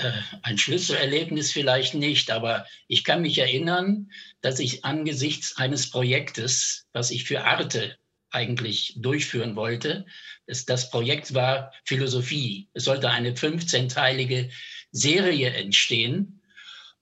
Äh, 0.00 0.12
ein 0.42 0.56
Schlüsselerlebnis 0.56 1.52
vielleicht 1.52 1.94
nicht, 1.94 2.30
aber 2.30 2.66
ich 2.88 3.04
kann 3.04 3.20
mich 3.20 3.38
erinnern, 3.38 4.10
dass 4.40 4.58
ich 4.58 4.84
angesichts 4.84 5.56
eines 5.58 5.90
Projektes, 5.90 6.86
was 6.92 7.10
ich 7.10 7.24
für 7.24 7.44
Arte 7.44 7.98
eigentlich 8.30 8.94
durchführen 8.96 9.56
wollte, 9.56 10.06
das, 10.46 10.64
das 10.64 10.90
Projekt 10.90 11.34
war 11.34 11.72
Philosophie. 11.84 12.68
Es 12.72 12.84
sollte 12.84 13.10
eine 13.10 13.32
15-teilige 13.32 14.50
Serie 14.90 15.50
entstehen 15.50 16.40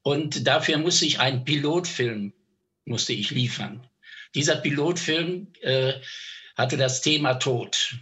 und 0.02 0.46
dafür 0.46 0.78
musste 0.78 1.06
ich 1.06 1.20
einen 1.20 1.44
Pilotfilm 1.44 2.32
musste 2.84 3.12
ich 3.12 3.30
liefern. 3.30 3.86
Dieser 4.34 4.56
Pilotfilm 4.56 5.52
äh, 5.60 5.94
hatte 6.56 6.76
das 6.76 7.02
Thema 7.02 7.34
Tod. 7.34 7.96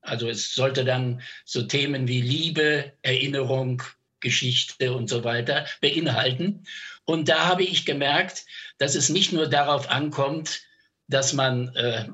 Also 0.00 0.28
es 0.28 0.54
sollte 0.54 0.84
dann 0.84 1.22
so 1.44 1.62
Themen 1.62 2.08
wie 2.08 2.20
Liebe, 2.20 2.92
Erinnerung, 3.02 3.82
Geschichte 4.22 4.94
und 4.94 5.08
so 5.08 5.24
weiter 5.24 5.66
beinhalten. 5.80 6.64
Und 7.04 7.28
da 7.28 7.46
habe 7.46 7.64
ich 7.64 7.84
gemerkt, 7.84 8.46
dass 8.78 8.94
es 8.94 9.10
nicht 9.10 9.32
nur 9.32 9.48
darauf 9.48 9.90
ankommt, 9.90 10.62
dass 11.08 11.32
man 11.34 11.74
äh, 11.76 12.08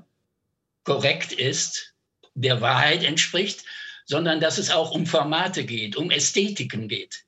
korrekt 0.83 1.33
ist, 1.33 1.95
der 2.35 2.61
Wahrheit 2.61 3.05
entspricht, 3.05 3.65
sondern 4.07 4.41
dass 4.41 4.59
es 4.59 4.71
auch 4.71 4.91
um 4.91 5.07
Formate 5.07 5.65
geht, 5.65 5.97
um 5.97 6.11
Ästhetiken 6.11 6.89
geht. 6.89 7.25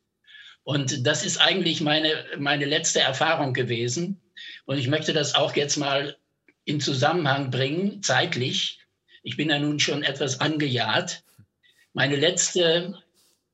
Und 0.63 1.07
das 1.07 1.25
ist 1.25 1.39
eigentlich 1.39 1.81
meine, 1.81 2.25
meine 2.39 2.65
letzte 2.65 3.01
Erfahrung 3.01 3.53
gewesen. 3.53 4.21
Und 4.65 4.79
ich 4.79 4.89
möchte 4.89 5.13
das 5.13 5.35
auch 5.35 5.57
jetzt 5.57 5.77
mal 5.77 6.17
in 6.65 6.81
Zusammenhang 6.81 7.51
bringen, 7.51 8.03
zeitlich. 8.03 8.79
Ich 9.23 9.37
bin 9.37 9.51
ja 9.51 9.59
nun 9.59 9.81
schon 9.81 10.03
etwas 10.03 10.41
angejahrt. 10.41 11.23
Meine 11.93 12.17
letzte 12.17 12.99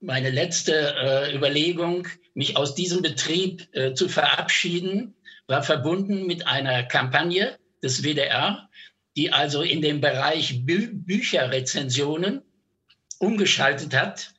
meine 0.06 0.30
letzte 0.30 0.94
äh, 0.96 1.34
Überlegung, 1.34 2.06
mich 2.34 2.56
aus 2.56 2.75
diesem 2.75 3.02
Betrieb 3.02 3.68
äh, 3.72 3.92
zu 3.92 4.08
verabschieden, 4.08 5.14
war 5.48 5.62
verbunden 5.62 6.26
mit 6.26 6.46
einer 6.46 6.84
Kampagne 6.84 7.58
des 7.82 8.02
WDR, 8.02 8.68
die 9.16 9.32
also 9.32 9.62
in 9.62 9.82
dem 9.82 10.00
Bereich 10.00 10.64
Bü 10.64 10.90
Bücherrezensionen 10.92 12.42
umgeschaltet 13.18 13.94
hat. 13.94 14.32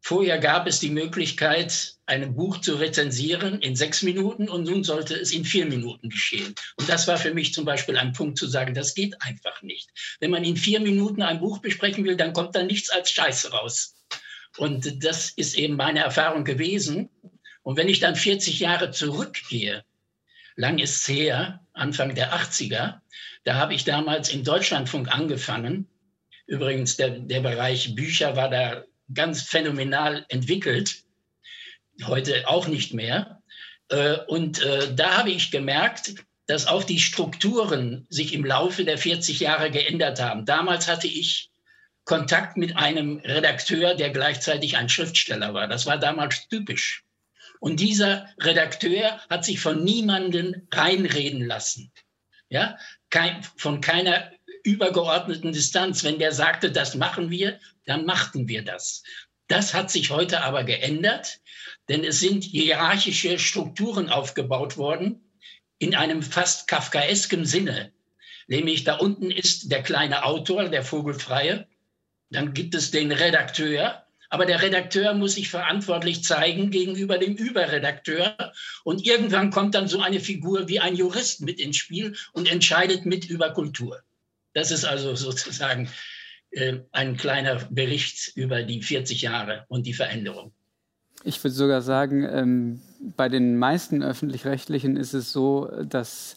Vorher 0.00 0.38
gab 0.38 0.66
es 0.66 0.80
die 0.80 0.90
Möglichkeit, 0.90 1.94
ein 2.06 2.34
Buch 2.34 2.60
zu 2.60 2.74
rezensieren 2.74 3.60
in 3.62 3.76
sechs 3.76 4.02
Minuten 4.02 4.48
und 4.48 4.64
nun 4.64 4.84
sollte 4.84 5.14
es 5.14 5.32
in 5.32 5.44
vier 5.44 5.66
Minuten 5.66 6.10
geschehen. 6.10 6.54
Und 6.76 6.88
das 6.88 7.06
war 7.06 7.16
für 7.16 7.32
mich 7.32 7.54
zum 7.54 7.64
Beispiel 7.64 7.96
ein 7.96 8.12
Punkt 8.12 8.36
zu 8.36 8.46
sagen, 8.46 8.74
das 8.74 8.94
geht 8.94 9.22
einfach 9.22 9.62
nicht. 9.62 9.88
Wenn 10.20 10.30
man 10.30 10.44
in 10.44 10.56
vier 10.56 10.80
Minuten 10.80 11.22
ein 11.22 11.40
Buch 11.40 11.58
besprechen 11.58 12.04
will, 12.04 12.16
dann 12.16 12.32
kommt 12.32 12.54
da 12.54 12.62
nichts 12.62 12.90
als 12.90 13.10
Scheiße 13.10 13.52
raus. 13.52 13.93
Und 14.56 15.04
das 15.04 15.30
ist 15.30 15.56
eben 15.56 15.76
meine 15.76 16.00
Erfahrung 16.00 16.44
gewesen. 16.44 17.08
Und 17.62 17.76
wenn 17.76 17.88
ich 17.88 18.00
dann 18.00 18.16
40 18.16 18.60
Jahre 18.60 18.90
zurückgehe, 18.90 19.84
lang 20.56 20.78
ist 20.78 21.00
es 21.00 21.08
her, 21.08 21.60
Anfang 21.72 22.14
der 22.14 22.32
80er, 22.32 23.00
da 23.44 23.54
habe 23.54 23.74
ich 23.74 23.84
damals 23.84 24.32
im 24.32 24.44
Deutschlandfunk 24.44 25.08
angefangen. 25.08 25.88
Übrigens, 26.46 26.96
der, 26.96 27.10
der 27.10 27.40
Bereich 27.40 27.94
Bücher 27.94 28.36
war 28.36 28.48
da 28.48 28.84
ganz 29.12 29.42
phänomenal 29.42 30.24
entwickelt, 30.28 31.02
heute 32.04 32.48
auch 32.48 32.68
nicht 32.68 32.94
mehr. 32.94 33.42
Äh, 33.88 34.18
und 34.28 34.62
äh, 34.62 34.94
da 34.94 35.18
habe 35.18 35.30
ich 35.30 35.50
gemerkt, 35.50 36.14
dass 36.46 36.66
auch 36.66 36.84
die 36.84 36.98
Strukturen 36.98 38.06
sich 38.08 38.34
im 38.34 38.44
Laufe 38.44 38.84
der 38.84 38.98
40 38.98 39.40
Jahre 39.40 39.70
geändert 39.70 40.20
haben. 40.20 40.44
Damals 40.44 40.88
hatte 40.88 41.06
ich 41.06 41.50
Kontakt 42.04 42.56
mit 42.56 42.76
einem 42.76 43.18
Redakteur, 43.18 43.94
der 43.94 44.10
gleichzeitig 44.10 44.76
ein 44.76 44.88
Schriftsteller 44.88 45.54
war. 45.54 45.68
Das 45.68 45.86
war 45.86 45.98
damals 45.98 46.48
typisch. 46.48 47.04
Und 47.60 47.80
dieser 47.80 48.28
Redakteur 48.38 49.20
hat 49.30 49.44
sich 49.44 49.60
von 49.60 49.84
niemandem 49.84 50.68
reinreden 50.70 51.46
lassen. 51.46 51.92
Ja, 52.50 52.76
Kein, 53.10 53.42
von 53.56 53.80
keiner 53.80 54.30
übergeordneten 54.64 55.52
Distanz. 55.52 56.04
Wenn 56.04 56.18
der 56.18 56.32
sagte, 56.32 56.70
das 56.70 56.94
machen 56.94 57.30
wir, 57.30 57.58
dann 57.86 58.04
machten 58.04 58.48
wir 58.48 58.62
das. 58.64 59.02
Das 59.48 59.74
hat 59.74 59.90
sich 59.90 60.10
heute 60.10 60.42
aber 60.42 60.64
geändert, 60.64 61.40
denn 61.88 62.02
es 62.04 62.20
sind 62.20 62.44
hierarchische 62.44 63.38
Strukturen 63.38 64.08
aufgebaut 64.08 64.76
worden 64.76 65.20
in 65.78 65.94
einem 65.94 66.22
fast 66.22 66.66
kafkaesken 66.66 67.44
Sinne. 67.44 67.92
Nämlich 68.46 68.84
da 68.84 68.96
unten 68.96 69.30
ist 69.30 69.70
der 69.70 69.82
kleine 69.82 70.24
Autor, 70.24 70.68
der 70.68 70.82
Vogelfreie, 70.82 71.66
dann 72.34 72.52
gibt 72.52 72.74
es 72.74 72.90
den 72.90 73.12
Redakteur, 73.12 74.02
aber 74.28 74.46
der 74.46 74.60
Redakteur 74.60 75.14
muss 75.14 75.36
sich 75.36 75.48
verantwortlich 75.48 76.24
zeigen 76.24 76.70
gegenüber 76.70 77.18
dem 77.18 77.36
Überredakteur. 77.36 78.36
Und 78.82 79.06
irgendwann 79.06 79.50
kommt 79.50 79.76
dann 79.76 79.86
so 79.86 80.00
eine 80.00 80.18
Figur 80.18 80.68
wie 80.68 80.80
ein 80.80 80.96
Jurist 80.96 81.42
mit 81.42 81.60
ins 81.60 81.76
Spiel 81.76 82.16
und 82.32 82.50
entscheidet 82.50 83.06
mit 83.06 83.30
über 83.30 83.52
Kultur. 83.52 84.02
Das 84.52 84.72
ist 84.72 84.84
also 84.84 85.14
sozusagen 85.14 85.88
äh, 86.50 86.78
ein 86.90 87.16
kleiner 87.16 87.64
Bericht 87.70 88.32
über 88.34 88.64
die 88.64 88.82
40 88.82 89.22
Jahre 89.22 89.66
und 89.68 89.86
die 89.86 89.94
Veränderung. 89.94 90.52
Ich 91.22 91.42
würde 91.42 91.54
sogar 91.54 91.80
sagen, 91.80 92.28
ähm, 92.28 92.82
bei 93.16 93.28
den 93.28 93.56
meisten 93.56 94.02
öffentlich-rechtlichen 94.02 94.96
ist 94.96 95.14
es 95.14 95.32
so, 95.32 95.70
dass 95.84 96.36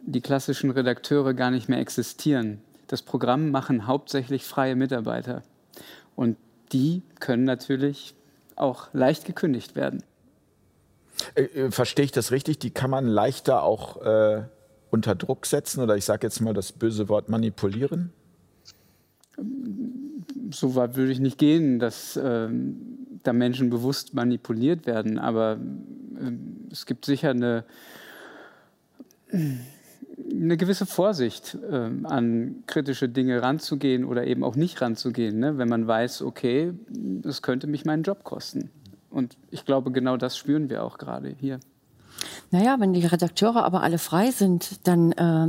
die 0.00 0.20
klassischen 0.20 0.70
Redakteure 0.70 1.34
gar 1.34 1.52
nicht 1.52 1.68
mehr 1.68 1.78
existieren 1.78 2.62
das 2.86 3.02
Programm 3.02 3.50
machen 3.50 3.86
hauptsächlich 3.86 4.44
freie 4.44 4.76
Mitarbeiter. 4.76 5.42
Und 6.14 6.36
die 6.72 7.02
können 7.20 7.44
natürlich 7.44 8.14
auch 8.54 8.88
leicht 8.92 9.24
gekündigt 9.24 9.76
werden. 9.76 10.02
Äh, 11.34 11.42
äh, 11.42 11.70
verstehe 11.70 12.04
ich 12.04 12.12
das 12.12 12.30
richtig? 12.30 12.58
Die 12.58 12.70
kann 12.70 12.90
man 12.90 13.06
leichter 13.06 13.62
auch 13.62 14.02
äh, 14.02 14.44
unter 14.90 15.14
Druck 15.14 15.46
setzen 15.46 15.82
oder 15.82 15.96
ich 15.96 16.04
sage 16.04 16.26
jetzt 16.26 16.40
mal 16.40 16.54
das 16.54 16.72
böse 16.72 17.08
Wort 17.08 17.28
manipulieren? 17.28 18.12
So 20.50 20.74
weit 20.74 20.96
würde 20.96 21.12
ich 21.12 21.20
nicht 21.20 21.38
gehen, 21.38 21.78
dass 21.78 22.18
ähm, 22.22 23.18
da 23.22 23.32
Menschen 23.32 23.70
bewusst 23.70 24.14
manipuliert 24.14 24.86
werden, 24.86 25.18
aber 25.18 25.58
ähm, 26.18 26.68
es 26.70 26.86
gibt 26.86 27.04
sicher 27.04 27.30
eine 27.30 27.64
eine 30.18 30.56
gewisse 30.56 30.86
Vorsicht 30.86 31.58
äh, 31.70 31.90
an 32.04 32.62
kritische 32.66 33.08
Dinge 33.08 33.42
ranzugehen 33.42 34.04
oder 34.04 34.26
eben 34.26 34.42
auch 34.44 34.56
nicht 34.56 34.80
ranzugehen, 34.80 35.38
ne? 35.38 35.58
wenn 35.58 35.68
man 35.68 35.86
weiß, 35.86 36.22
okay, 36.22 36.72
das 36.88 37.42
könnte 37.42 37.66
mich 37.66 37.84
meinen 37.84 38.02
Job 38.02 38.24
kosten. 38.24 38.70
Und 39.10 39.36
ich 39.50 39.64
glaube, 39.64 39.92
genau 39.92 40.16
das 40.16 40.36
spüren 40.36 40.68
wir 40.70 40.82
auch 40.82 40.98
gerade 40.98 41.34
hier. 41.38 41.60
Naja, 42.50 42.76
wenn 42.78 42.92
die 42.92 43.04
Redakteure 43.04 43.64
aber 43.64 43.82
alle 43.82 43.98
frei 43.98 44.30
sind, 44.30 44.86
dann 44.86 45.12
äh, 45.12 45.48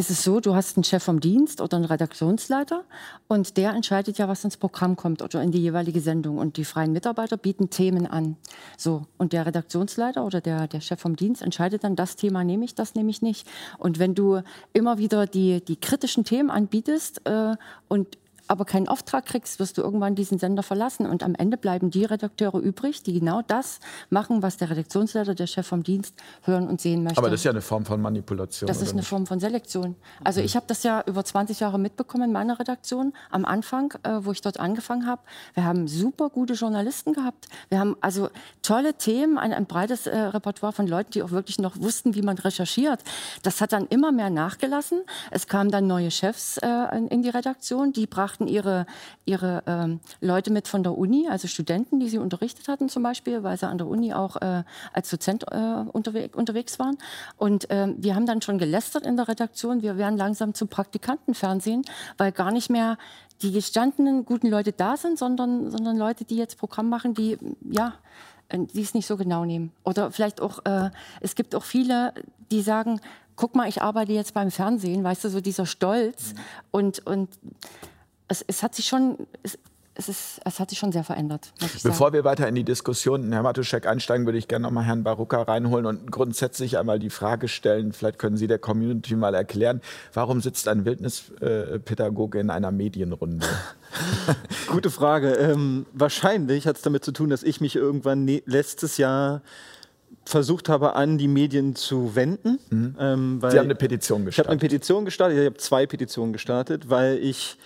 ist 0.00 0.08
es 0.08 0.24
so, 0.24 0.40
du 0.40 0.54
hast 0.54 0.78
einen 0.78 0.84
Chef 0.84 1.02
vom 1.02 1.20
Dienst 1.20 1.60
oder 1.60 1.76
einen 1.76 1.84
Redaktionsleiter 1.84 2.84
und 3.28 3.58
der 3.58 3.72
entscheidet 3.74 4.16
ja, 4.16 4.28
was 4.28 4.42
ins 4.44 4.56
Programm 4.56 4.96
kommt 4.96 5.20
oder 5.20 5.42
in 5.42 5.52
die 5.52 5.60
jeweilige 5.60 6.00
Sendung. 6.00 6.38
Und 6.38 6.56
die 6.56 6.64
freien 6.64 6.92
Mitarbeiter 6.92 7.36
bieten 7.36 7.68
Themen 7.68 8.06
an. 8.06 8.36
So, 8.78 9.06
und 9.18 9.34
der 9.34 9.44
Redaktionsleiter 9.44 10.24
oder 10.24 10.40
der, 10.40 10.68
der 10.68 10.80
Chef 10.80 10.98
vom 10.98 11.16
Dienst 11.16 11.42
entscheidet 11.42 11.84
dann, 11.84 11.96
das 11.96 12.16
Thema 12.16 12.44
nehme 12.44 12.64
ich, 12.64 12.74
das 12.74 12.94
nehme 12.94 13.10
ich 13.10 13.20
nicht. 13.20 13.46
Und 13.76 13.98
wenn 13.98 14.14
du 14.14 14.40
immer 14.72 14.96
wieder 14.96 15.26
die, 15.26 15.62
die 15.62 15.76
kritischen 15.76 16.24
Themen 16.24 16.48
anbietest 16.48 17.20
äh, 17.26 17.56
und 17.88 18.16
aber 18.50 18.64
keinen 18.64 18.88
Auftrag 18.88 19.26
kriegst, 19.26 19.60
wirst 19.60 19.78
du 19.78 19.82
irgendwann 19.82 20.16
diesen 20.16 20.38
Sender 20.38 20.64
verlassen. 20.64 21.06
Und 21.06 21.22
am 21.22 21.36
Ende 21.36 21.56
bleiben 21.56 21.90
die 21.90 22.04
Redakteure 22.04 22.58
übrig, 22.58 23.04
die 23.04 23.18
genau 23.18 23.42
das 23.46 23.78
machen, 24.08 24.42
was 24.42 24.56
der 24.56 24.70
Redaktionsleiter, 24.70 25.36
der 25.36 25.46
Chef 25.46 25.66
vom 25.66 25.84
Dienst 25.84 26.16
hören 26.42 26.68
und 26.68 26.80
sehen 26.80 27.04
möchte. 27.04 27.18
Aber 27.18 27.30
das 27.30 27.40
ist 27.40 27.44
ja 27.44 27.52
eine 27.52 27.60
Form 27.60 27.84
von 27.84 28.02
Manipulation. 28.02 28.66
Das 28.66 28.82
ist 28.82 28.88
eine 28.88 28.98
nicht? 28.98 29.08
Form 29.08 29.26
von 29.26 29.38
Selektion. 29.38 29.94
Also 30.24 30.40
ich 30.40 30.56
habe 30.56 30.66
das 30.66 30.82
ja 30.82 31.04
über 31.06 31.24
20 31.24 31.60
Jahre 31.60 31.78
mitbekommen 31.78 32.24
in 32.24 32.32
meiner 32.32 32.58
Redaktion. 32.58 33.12
Am 33.30 33.44
Anfang, 33.44 33.94
äh, 34.02 34.18
wo 34.22 34.32
ich 34.32 34.40
dort 34.40 34.58
angefangen 34.58 35.06
habe, 35.06 35.22
wir 35.54 35.64
haben 35.64 35.86
super 35.86 36.28
gute 36.28 36.54
Journalisten 36.54 37.12
gehabt. 37.12 37.46
Wir 37.68 37.78
haben 37.78 37.96
also 38.00 38.30
tolle 38.62 38.94
Themen, 38.94 39.38
ein, 39.38 39.52
ein 39.52 39.66
breites 39.66 40.08
äh, 40.08 40.18
Repertoire 40.18 40.72
von 40.72 40.88
Leuten, 40.88 41.12
die 41.12 41.22
auch 41.22 41.30
wirklich 41.30 41.60
noch 41.60 41.80
wussten, 41.80 42.16
wie 42.16 42.22
man 42.22 42.36
recherchiert. 42.36 43.00
Das 43.44 43.60
hat 43.60 43.72
dann 43.72 43.86
immer 43.86 44.10
mehr 44.10 44.30
nachgelassen. 44.30 45.02
Es 45.30 45.46
kamen 45.46 45.70
dann 45.70 45.86
neue 45.86 46.10
Chefs 46.10 46.56
äh, 46.56 46.96
in, 46.96 47.06
in 47.06 47.22
die 47.22 47.30
Redaktion, 47.30 47.92
die 47.92 48.08
brachten 48.08 48.39
ihre, 48.46 48.86
ihre 49.24 49.62
ähm, 49.66 50.00
Leute 50.20 50.50
mit 50.52 50.68
von 50.68 50.82
der 50.82 50.96
Uni, 50.96 51.28
also 51.28 51.48
Studenten, 51.48 52.00
die 52.00 52.08
sie 52.08 52.18
unterrichtet 52.18 52.68
hatten 52.68 52.88
zum 52.88 53.02
Beispiel, 53.02 53.42
weil 53.42 53.56
sie 53.56 53.66
an 53.66 53.78
der 53.78 53.86
Uni 53.86 54.12
auch 54.12 54.36
äh, 54.36 54.64
als 54.92 55.10
Dozent 55.10 55.44
äh, 55.50 55.84
unterwe 55.92 56.30
unterwegs 56.34 56.78
waren. 56.78 56.98
Und 57.36 57.66
ähm, 57.70 57.96
wir 57.98 58.14
haben 58.14 58.26
dann 58.26 58.42
schon 58.42 58.58
gelästert 58.58 59.06
in 59.06 59.16
der 59.16 59.28
Redaktion, 59.28 59.82
wir 59.82 59.96
werden 59.96 60.16
langsam 60.16 60.54
zum 60.54 60.68
Praktikantenfernsehen, 60.68 61.82
weil 62.18 62.32
gar 62.32 62.50
nicht 62.50 62.70
mehr 62.70 62.98
die 63.42 63.52
gestandenen 63.52 64.24
guten 64.24 64.48
Leute 64.48 64.72
da 64.72 64.96
sind, 64.96 65.18
sondern, 65.18 65.70
sondern 65.70 65.96
Leute, 65.96 66.24
die 66.24 66.36
jetzt 66.36 66.58
Programm 66.58 66.88
machen, 66.88 67.14
die 67.14 67.38
ja 67.62 67.94
äh, 68.48 68.58
die 68.58 68.82
es 68.82 68.94
nicht 68.94 69.06
so 69.06 69.16
genau 69.16 69.44
nehmen. 69.44 69.72
Oder 69.84 70.10
vielleicht 70.10 70.40
auch, 70.40 70.64
äh, 70.64 70.90
es 71.20 71.34
gibt 71.34 71.54
auch 71.54 71.64
viele, 71.64 72.12
die 72.50 72.60
sagen, 72.62 73.00
guck 73.36 73.54
mal, 73.54 73.68
ich 73.68 73.80
arbeite 73.80 74.12
jetzt 74.12 74.34
beim 74.34 74.50
Fernsehen, 74.50 75.02
weißt 75.02 75.24
du, 75.24 75.30
so 75.30 75.40
dieser 75.40 75.64
Stolz. 75.64 76.34
Und, 76.70 77.06
und 77.06 77.30
es, 78.30 78.44
es 78.46 78.62
hat 78.62 78.74
sich 78.76 78.86
schon, 78.86 79.18
es, 79.42 79.58
es, 79.94 80.08
ist, 80.08 80.40
es 80.44 80.60
hat 80.60 80.70
sich 80.70 80.78
schon 80.78 80.92
sehr 80.92 81.02
verändert. 81.02 81.52
muss 81.60 81.74
ich 81.74 81.82
Bevor 81.82 82.06
sagen. 82.06 82.14
wir 82.14 82.24
weiter 82.24 82.48
in 82.48 82.54
die 82.54 82.62
Diskussion, 82.62 83.32
Herr 83.32 83.42
Matuschek, 83.42 83.86
einsteigen, 83.86 84.24
würde 84.24 84.38
ich 84.38 84.46
gerne 84.46 84.62
noch 84.62 84.70
mal 84.70 84.84
Herrn 84.84 85.02
Baruka 85.02 85.42
reinholen 85.42 85.84
und 85.84 86.10
grundsätzlich 86.12 86.78
einmal 86.78 87.00
die 87.00 87.10
Frage 87.10 87.48
stellen, 87.48 87.92
vielleicht 87.92 88.20
können 88.20 88.36
Sie 88.36 88.46
der 88.46 88.60
Community 88.60 89.16
mal 89.16 89.34
erklären, 89.34 89.80
warum 90.14 90.40
sitzt 90.40 90.68
ein 90.68 90.84
Wildnispädagoge 90.84 92.38
in 92.38 92.50
einer 92.50 92.70
Medienrunde? 92.70 93.44
Gute 94.68 94.90
Frage. 94.90 95.32
Ähm, 95.32 95.86
wahrscheinlich 95.92 96.68
hat 96.68 96.76
es 96.76 96.82
damit 96.82 97.04
zu 97.04 97.10
tun, 97.10 97.30
dass 97.30 97.42
ich 97.42 97.60
mich 97.60 97.74
irgendwann 97.74 98.24
ne 98.24 98.44
letztes 98.46 98.96
Jahr 98.96 99.42
versucht 100.24 100.68
habe, 100.68 100.94
an 100.94 101.18
die 101.18 101.26
Medien 101.26 101.74
zu 101.74 102.14
wenden. 102.14 102.60
Ähm, 102.70 103.42
weil 103.42 103.50
Sie 103.50 103.58
haben 103.58 103.64
eine 103.64 103.74
Petition 103.74 104.28
ich 104.28 104.38
habe 104.38 104.48
eine 104.48 104.58
gestartet. 104.58 104.60
Petition 104.60 105.04
gestartet, 105.04 105.38
ich 105.38 105.46
habe 105.46 105.56
zwei 105.56 105.86
Petitionen 105.86 106.32
gestartet, 106.32 106.88
weil 106.88 107.18
ich 107.18 107.58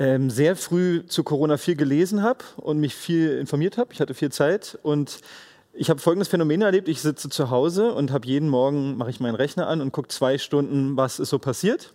ähm, 0.00 0.30
sehr 0.30 0.56
früh 0.56 1.04
zu 1.06 1.22
Corona 1.22 1.58
viel 1.58 1.76
gelesen 1.76 2.22
habe 2.22 2.42
und 2.56 2.80
mich 2.80 2.96
viel 2.96 3.38
informiert 3.38 3.76
habe. 3.76 3.92
Ich 3.92 4.00
hatte 4.00 4.14
viel 4.14 4.32
Zeit 4.32 4.78
und 4.82 5.20
ich 5.74 5.90
habe 5.90 6.00
folgendes 6.00 6.28
Phänomen 6.28 6.62
erlebt. 6.62 6.88
Ich 6.88 7.02
sitze 7.02 7.28
zu 7.28 7.50
Hause 7.50 7.92
und 7.92 8.10
habe 8.10 8.26
jeden 8.26 8.48
Morgen, 8.48 8.96
mache 8.96 9.10
ich 9.10 9.20
meinen 9.20 9.34
Rechner 9.34 9.68
an 9.68 9.82
und 9.82 9.92
gucke 9.92 10.08
zwei 10.08 10.38
Stunden, 10.38 10.96
was 10.96 11.20
ist 11.20 11.28
so 11.28 11.38
passiert. 11.38 11.92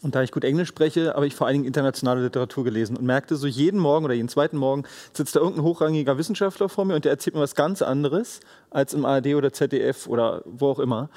Und 0.00 0.14
da 0.14 0.22
ich 0.22 0.30
gut 0.30 0.44
Englisch 0.44 0.68
spreche, 0.68 1.14
habe 1.14 1.26
ich 1.26 1.34
vor 1.34 1.48
allen 1.48 1.54
Dingen 1.54 1.64
internationale 1.64 2.22
Literatur 2.22 2.62
gelesen 2.62 2.96
und 2.96 3.04
merkte 3.04 3.34
so 3.34 3.48
jeden 3.48 3.80
Morgen 3.80 4.04
oder 4.04 4.14
jeden 4.14 4.28
zweiten 4.28 4.56
Morgen 4.56 4.84
sitzt 5.12 5.34
da 5.34 5.40
irgendein 5.40 5.64
hochrangiger 5.64 6.16
Wissenschaftler 6.16 6.68
vor 6.68 6.84
mir 6.84 6.94
und 6.94 7.04
der 7.04 7.12
erzählt 7.12 7.34
mir 7.34 7.42
was 7.42 7.56
ganz 7.56 7.82
anderes 7.82 8.40
als 8.70 8.94
im 8.94 9.04
ARD 9.04 9.34
oder 9.34 9.52
ZDF 9.52 10.06
oder 10.06 10.42
wo 10.44 10.68
auch 10.68 10.78
immer. 10.78 11.10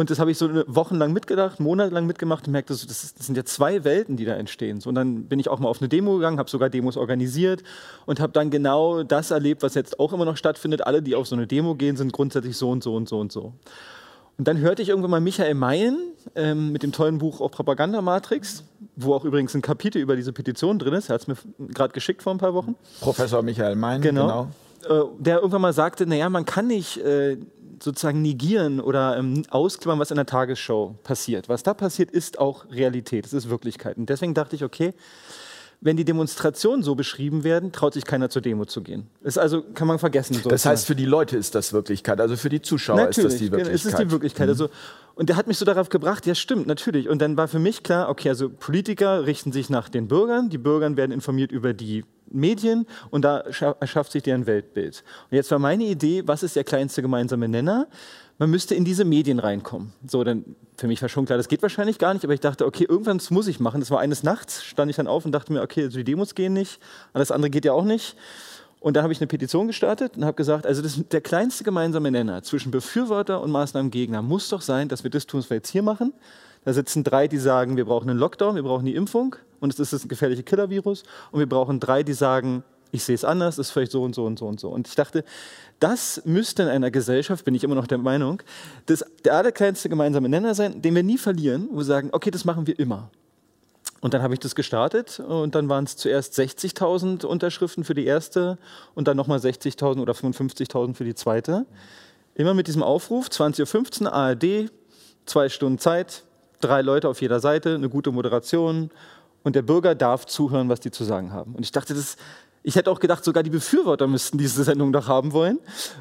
Und 0.00 0.08
das 0.08 0.18
habe 0.18 0.30
ich 0.30 0.38
so 0.38 0.48
wochenlang 0.66 1.12
mitgedacht, 1.12 1.60
monatelang 1.60 2.06
mitgemacht 2.06 2.46
und 2.46 2.52
merkte, 2.52 2.72
das, 2.72 2.86
das 2.86 3.14
sind 3.18 3.36
ja 3.36 3.44
zwei 3.44 3.84
Welten, 3.84 4.16
die 4.16 4.24
da 4.24 4.34
entstehen. 4.34 4.80
So, 4.80 4.88
und 4.88 4.94
dann 4.94 5.24
bin 5.24 5.38
ich 5.38 5.50
auch 5.50 5.58
mal 5.58 5.68
auf 5.68 5.82
eine 5.82 5.90
Demo 5.90 6.14
gegangen, 6.14 6.38
habe 6.38 6.48
sogar 6.48 6.70
Demos 6.70 6.96
organisiert 6.96 7.62
und 8.06 8.18
habe 8.18 8.32
dann 8.32 8.48
genau 8.48 9.02
das 9.02 9.30
erlebt, 9.30 9.62
was 9.62 9.74
jetzt 9.74 10.00
auch 10.00 10.14
immer 10.14 10.24
noch 10.24 10.38
stattfindet. 10.38 10.86
Alle, 10.86 11.02
die 11.02 11.14
auf 11.14 11.26
so 11.26 11.36
eine 11.36 11.46
Demo 11.46 11.74
gehen, 11.74 11.98
sind 11.98 12.14
grundsätzlich 12.14 12.56
so 12.56 12.70
und 12.70 12.82
so 12.82 12.96
und 12.96 13.10
so 13.10 13.20
und 13.20 13.30
so. 13.30 13.52
Und 14.38 14.48
dann 14.48 14.56
hörte 14.56 14.80
ich 14.80 14.88
irgendwann 14.88 15.10
mal 15.10 15.20
Michael 15.20 15.52
Mayen 15.52 15.98
ähm, 16.34 16.72
mit 16.72 16.82
dem 16.82 16.92
tollen 16.92 17.18
Buch 17.18 17.42
auch 17.42 17.50
Propagandamatrix, 17.50 18.64
wo 18.96 19.12
auch 19.12 19.26
übrigens 19.26 19.54
ein 19.54 19.60
Kapitel 19.60 20.00
über 20.00 20.16
diese 20.16 20.32
Petition 20.32 20.78
drin 20.78 20.94
ist. 20.94 21.10
Er 21.10 21.16
hat 21.16 21.20
es 21.20 21.26
mir 21.28 21.36
gerade 21.74 21.92
geschickt 21.92 22.22
vor 22.22 22.32
ein 22.32 22.38
paar 22.38 22.54
Wochen. 22.54 22.74
Professor 23.02 23.42
Michael 23.42 23.76
Mein, 23.76 24.00
Genau. 24.00 24.48
Äh, 24.88 25.02
der 25.18 25.36
irgendwann 25.36 25.60
mal 25.60 25.74
sagte, 25.74 26.06
naja, 26.06 26.30
man 26.30 26.46
kann 26.46 26.68
nicht 26.68 26.96
äh, 26.96 27.36
sozusagen 27.82 28.22
negieren 28.22 28.80
oder 28.80 29.16
ähm, 29.16 29.42
ausklammern, 29.50 30.00
was 30.00 30.10
in 30.10 30.16
der 30.16 30.26
Tagesschau 30.26 30.96
passiert. 31.02 31.48
Was 31.48 31.62
da 31.62 31.74
passiert, 31.74 32.10
ist 32.10 32.38
auch 32.38 32.70
Realität, 32.70 33.26
es 33.26 33.32
ist 33.32 33.48
Wirklichkeit. 33.48 33.96
Und 33.96 34.08
deswegen 34.08 34.34
dachte 34.34 34.56
ich, 34.56 34.64
okay, 34.64 34.94
wenn 35.82 35.96
die 35.96 36.04
Demonstrationen 36.04 36.82
so 36.82 36.94
beschrieben 36.94 37.42
werden, 37.42 37.72
traut 37.72 37.94
sich 37.94 38.04
keiner 38.04 38.28
zur 38.28 38.42
Demo 38.42 38.66
zu 38.66 38.82
gehen. 38.82 39.06
Ist 39.22 39.38
also, 39.38 39.62
kann 39.62 39.88
man 39.88 39.98
vergessen. 39.98 40.34
Das 40.34 40.42
sozusagen. 40.42 40.72
heißt, 40.72 40.86
für 40.86 40.94
die 40.94 41.06
Leute 41.06 41.38
ist 41.38 41.54
das 41.54 41.72
Wirklichkeit, 41.72 42.20
also 42.20 42.36
für 42.36 42.50
die 42.50 42.60
Zuschauer 42.60 43.08
ist 43.08 43.24
das 43.24 43.36
die 43.36 43.46
genau, 43.46 43.58
Wirklichkeit. 43.58 43.70
Mhm. 43.70 43.74
Es 43.74 43.84
ist 43.86 43.98
die 43.98 44.10
Wirklichkeit. 44.10 44.48
Also, 44.48 44.68
und 45.14 45.30
der 45.30 45.36
hat 45.36 45.46
mich 45.46 45.56
so 45.56 45.64
darauf 45.64 45.88
gebracht, 45.88 46.26
ja 46.26 46.34
stimmt, 46.34 46.66
natürlich. 46.66 47.08
Und 47.08 47.22
dann 47.22 47.36
war 47.38 47.48
für 47.48 47.58
mich 47.58 47.82
klar, 47.82 48.10
okay, 48.10 48.28
also 48.28 48.50
Politiker 48.50 49.26
richten 49.26 49.52
sich 49.52 49.70
nach 49.70 49.88
den 49.88 50.06
Bürgern, 50.06 50.50
die 50.50 50.58
Bürger 50.58 50.94
werden 50.96 51.12
informiert 51.12 51.50
über 51.50 51.72
die 51.72 52.04
Medien 52.30 52.86
und 53.10 53.24
da 53.24 53.42
scha- 53.48 53.76
erschafft 53.80 54.12
sich 54.12 54.22
deren 54.22 54.46
Weltbild. 54.46 55.04
Und 55.30 55.36
jetzt 55.36 55.50
war 55.50 55.58
meine 55.58 55.84
Idee, 55.84 56.22
was 56.26 56.42
ist 56.42 56.56
der 56.56 56.64
kleinste 56.64 57.02
gemeinsame 57.02 57.48
Nenner? 57.48 57.86
Man 58.38 58.50
müsste 58.50 58.74
in 58.74 58.84
diese 58.86 59.04
Medien 59.04 59.38
reinkommen. 59.38 59.92
So, 60.06 60.24
dann 60.24 60.44
für 60.78 60.86
mich 60.86 61.02
war 61.02 61.10
schon 61.10 61.26
klar, 61.26 61.36
das 61.36 61.48
geht 61.48 61.60
wahrscheinlich 61.60 61.98
gar 61.98 62.14
nicht, 62.14 62.24
aber 62.24 62.32
ich 62.32 62.40
dachte, 62.40 62.64
okay, 62.64 62.86
irgendwann 62.88 63.20
muss 63.28 63.46
ich 63.48 63.60
machen. 63.60 63.80
Das 63.80 63.90
war 63.90 64.00
eines 64.00 64.22
Nachts, 64.22 64.64
stand 64.64 64.90
ich 64.90 64.96
dann 64.96 65.06
auf 65.06 65.26
und 65.26 65.32
dachte 65.32 65.52
mir, 65.52 65.60
okay, 65.60 65.84
also 65.84 65.98
die 65.98 66.04
Demos 66.04 66.34
gehen 66.34 66.54
nicht, 66.54 66.80
alles 67.12 67.30
andere 67.30 67.50
geht 67.50 67.66
ja 67.66 67.72
auch 67.72 67.84
nicht. 67.84 68.16
Und 68.80 68.96
dann 68.96 69.02
habe 69.02 69.12
ich 69.12 69.20
eine 69.20 69.26
Petition 69.26 69.66
gestartet 69.66 70.16
und 70.16 70.24
habe 70.24 70.36
gesagt, 70.36 70.64
also 70.64 70.80
das, 70.80 70.98
der 71.10 71.20
kleinste 71.20 71.64
gemeinsame 71.64 72.10
Nenner 72.10 72.42
zwischen 72.42 72.70
Befürworter 72.70 73.42
und 73.42 73.50
Maßnahmengegner 73.50 74.22
muss 74.22 74.48
doch 74.48 74.62
sein, 74.62 74.88
dass 74.88 75.04
wir 75.04 75.10
das 75.10 75.26
tun, 75.26 75.40
was 75.40 75.50
wir 75.50 75.58
jetzt 75.58 75.68
hier 75.68 75.82
machen. 75.82 76.14
Da 76.64 76.72
sitzen 76.72 77.04
drei, 77.04 77.28
die 77.28 77.36
sagen, 77.36 77.76
wir 77.76 77.84
brauchen 77.84 78.08
einen 78.08 78.18
Lockdown, 78.18 78.54
wir 78.54 78.62
brauchen 78.62 78.86
die 78.86 78.94
Impfung 78.94 79.36
und 79.60 79.78
es 79.78 79.92
ist 79.92 80.04
ein 80.04 80.08
gefährlicher 80.08 80.42
Killervirus. 80.42 81.02
Und 81.30 81.38
wir 81.38 81.48
brauchen 81.48 81.80
drei, 81.80 82.02
die 82.02 82.12
sagen, 82.12 82.64
ich 82.92 83.04
sehe 83.04 83.14
es 83.14 83.24
anders, 83.24 83.58
es 83.58 83.68
ist 83.68 83.70
vielleicht 83.72 83.92
so 83.92 84.02
und 84.02 84.14
so 84.14 84.24
und 84.24 84.38
so 84.38 84.46
und 84.46 84.58
so. 84.58 84.68
Und 84.68 84.88
ich 84.88 84.94
dachte, 84.94 85.24
das 85.78 86.22
müsste 86.24 86.62
in 86.64 86.68
einer 86.68 86.90
Gesellschaft, 86.90 87.44
bin 87.44 87.54
ich 87.54 87.64
immer 87.64 87.74
noch 87.74 87.86
der 87.86 87.98
Meinung, 87.98 88.42
das, 88.86 89.04
der 89.24 89.34
allerkleinste 89.34 89.88
gemeinsame 89.88 90.28
Nenner 90.28 90.54
sein, 90.54 90.82
den 90.82 90.94
wir 90.94 91.02
nie 91.02 91.18
verlieren, 91.18 91.68
wo 91.70 91.78
wir 91.78 91.84
sagen, 91.84 92.10
okay, 92.12 92.30
das 92.30 92.44
machen 92.44 92.66
wir 92.66 92.78
immer. 92.78 93.10
Und 94.00 94.14
dann 94.14 94.22
habe 94.22 94.32
ich 94.32 94.40
das 94.40 94.54
gestartet 94.54 95.20
und 95.20 95.54
dann 95.54 95.68
waren 95.68 95.84
es 95.84 95.96
zuerst 95.96 96.38
60.000 96.38 97.26
Unterschriften 97.26 97.84
für 97.84 97.94
die 97.94 98.06
erste 98.06 98.56
und 98.94 99.08
dann 99.08 99.16
nochmal 99.16 99.38
60.000 99.38 100.00
oder 100.00 100.14
55.000 100.14 100.94
für 100.94 101.04
die 101.04 101.14
zweite. 101.14 101.66
Immer 102.34 102.54
mit 102.54 102.66
diesem 102.66 102.82
Aufruf, 102.82 103.28
20.15 103.28 104.04
Uhr 104.04 104.12
ARD, 104.12 104.70
zwei 105.26 105.50
Stunden 105.50 105.78
Zeit, 105.78 106.24
drei 106.60 106.80
Leute 106.80 107.08
auf 107.08 107.20
jeder 107.20 107.40
Seite, 107.40 107.74
eine 107.74 107.90
gute 107.90 108.10
Moderation 108.10 108.90
und 109.42 109.56
der 109.56 109.62
Bürger 109.62 109.94
darf 109.94 110.26
zuhören, 110.26 110.68
was 110.68 110.80
die 110.80 110.90
zu 110.90 111.04
sagen 111.04 111.32
haben. 111.32 111.54
Und 111.54 111.62
ich 111.62 111.72
dachte, 111.72 111.94
das, 111.94 112.16
ich 112.62 112.76
hätte 112.76 112.90
auch 112.90 113.00
gedacht, 113.00 113.24
sogar 113.24 113.42
die 113.42 113.50
Befürworter 113.50 114.06
müssten 114.06 114.38
diese 114.38 114.64
Sendung 114.64 114.92
doch 114.92 115.08
haben 115.08 115.32
wollen. 115.32 115.58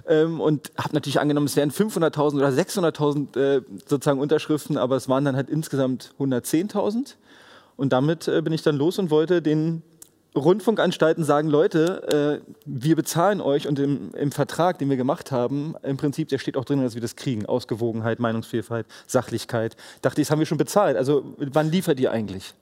Ähm, 0.08 0.42
und 0.42 0.72
habe 0.78 0.94
natürlich 0.94 1.20
angenommen, 1.20 1.48
es 1.48 1.56
wären 1.56 1.72
500.000 1.72 2.36
oder 2.36 2.50
600.000 2.50 3.38
äh, 3.38 3.62
sozusagen 3.86 4.20
Unterschriften, 4.20 4.78
aber 4.78 4.96
es 4.96 5.08
waren 5.08 5.26
dann 5.26 5.36
halt 5.36 5.50
insgesamt 5.50 6.14
110.000. 6.20 7.16
Und 7.78 7.94
damit 7.94 8.28
äh, 8.28 8.42
bin 8.42 8.52
ich 8.52 8.62
dann 8.62 8.76
los 8.76 9.00
und 9.00 9.10
wollte 9.10 9.42
den 9.42 9.84
Rundfunkanstalten 10.36 11.24
sagen, 11.24 11.50
Leute, 11.50 12.42
äh, 12.44 12.52
wir 12.66 12.96
bezahlen 12.96 13.42
euch 13.42 13.68
und 13.68 13.80
im, 13.80 14.14
im 14.14 14.32
Vertrag, 14.32 14.78
den 14.78 14.90
wir 14.90 14.98
gemacht 14.98 15.32
haben, 15.32 15.76
im 15.82 15.98
Prinzip, 15.98 16.28
der 16.28 16.38
steht 16.38 16.56
auch 16.56 16.66
drin, 16.66 16.82
dass 16.82 16.94
wir 16.94 17.02
das 17.02 17.16
kriegen. 17.16 17.46
Ausgewogenheit, 17.46 18.20
Meinungsvielfalt, 18.20 18.86
Sachlichkeit. 19.08 19.76
Dachte 20.02 20.22
ich, 20.22 20.28
das 20.28 20.32
haben 20.32 20.40
wir 20.40 20.46
schon 20.46 20.58
bezahlt. 20.58 20.98
Also 20.98 21.24
wann 21.38 21.72
liefert 21.72 22.00
ihr 22.00 22.12
eigentlich? 22.12 22.54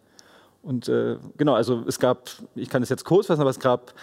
Und 0.67 0.89
äh, 0.89 1.15
genau, 1.38 1.53
also 1.53 1.86
es 1.88 1.97
gab, 1.97 2.30
ich 2.53 2.67
kann 2.67 2.84
es 2.84 2.89
jetzt 2.89 3.06
kurz 3.06 3.27
fassen, 3.27 3.39
aber 3.39 3.49
es 3.49 3.60
gab 3.60 3.93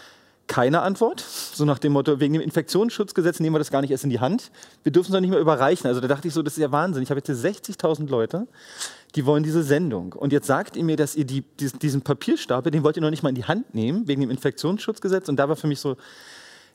keine 0.47 0.81
Antwort. 0.81 1.21
So 1.21 1.67
nach 1.67 1.79
dem 1.79 1.93
Motto, 1.93 2.21
wegen 2.21 2.33
dem 2.33 2.41
Infektionsschutzgesetz 2.41 3.39
nehmen 3.39 3.55
wir 3.55 3.59
das 3.59 3.71
gar 3.71 3.83
nicht 3.83 3.91
erst 3.91 4.05
in 4.05 4.09
die 4.09 4.19
Hand. 4.19 4.51
Wir 4.83 4.91
dürfen 4.91 5.09
es 5.09 5.13
doch 5.13 5.21
nicht 5.21 5.29
mehr 5.29 5.41
überreichen. 5.41 5.87
Also 5.87 6.01
da 6.01 6.09
dachte 6.09 6.27
ich 6.27 6.33
so, 6.33 6.43
das 6.43 6.55
ist 6.55 6.61
ja 6.63 6.73
Wahnsinn. 6.73 7.03
Ich 7.03 7.11
habe 7.11 7.21
jetzt 7.21 7.27
hier 7.27 7.37
60.000 7.37 8.09
Leute, 8.09 8.47
die 9.15 9.27
wollen 9.27 9.43
diese 9.43 9.63
Sendung. 9.63 10.15
Und 10.15 10.33
jetzt 10.33 10.47
sagt 10.47 10.77
ihr 10.77 10.85
mir, 10.85 10.97
dass 10.97 11.15
ihr 11.17 11.27
die, 11.27 11.43
diesen, 11.43 11.79
diesen 11.81 12.01
Papierstapel, 12.01 12.73
den 12.73 12.83
wollt 12.83 12.97
ihr 12.97 13.03
noch 13.03 13.11
nicht 13.11 13.23
mal 13.23 13.29
in 13.29 13.35
die 13.35 13.45
Hand 13.45 13.75
nehmen, 13.75 14.09
wegen 14.09 14.23
dem 14.23 14.31
Infektionsschutzgesetz. 14.31 15.29
Und 15.29 15.37
da 15.37 15.51
war 15.51 15.57
für 15.57 15.67
mich 15.67 15.81
so, 15.81 15.99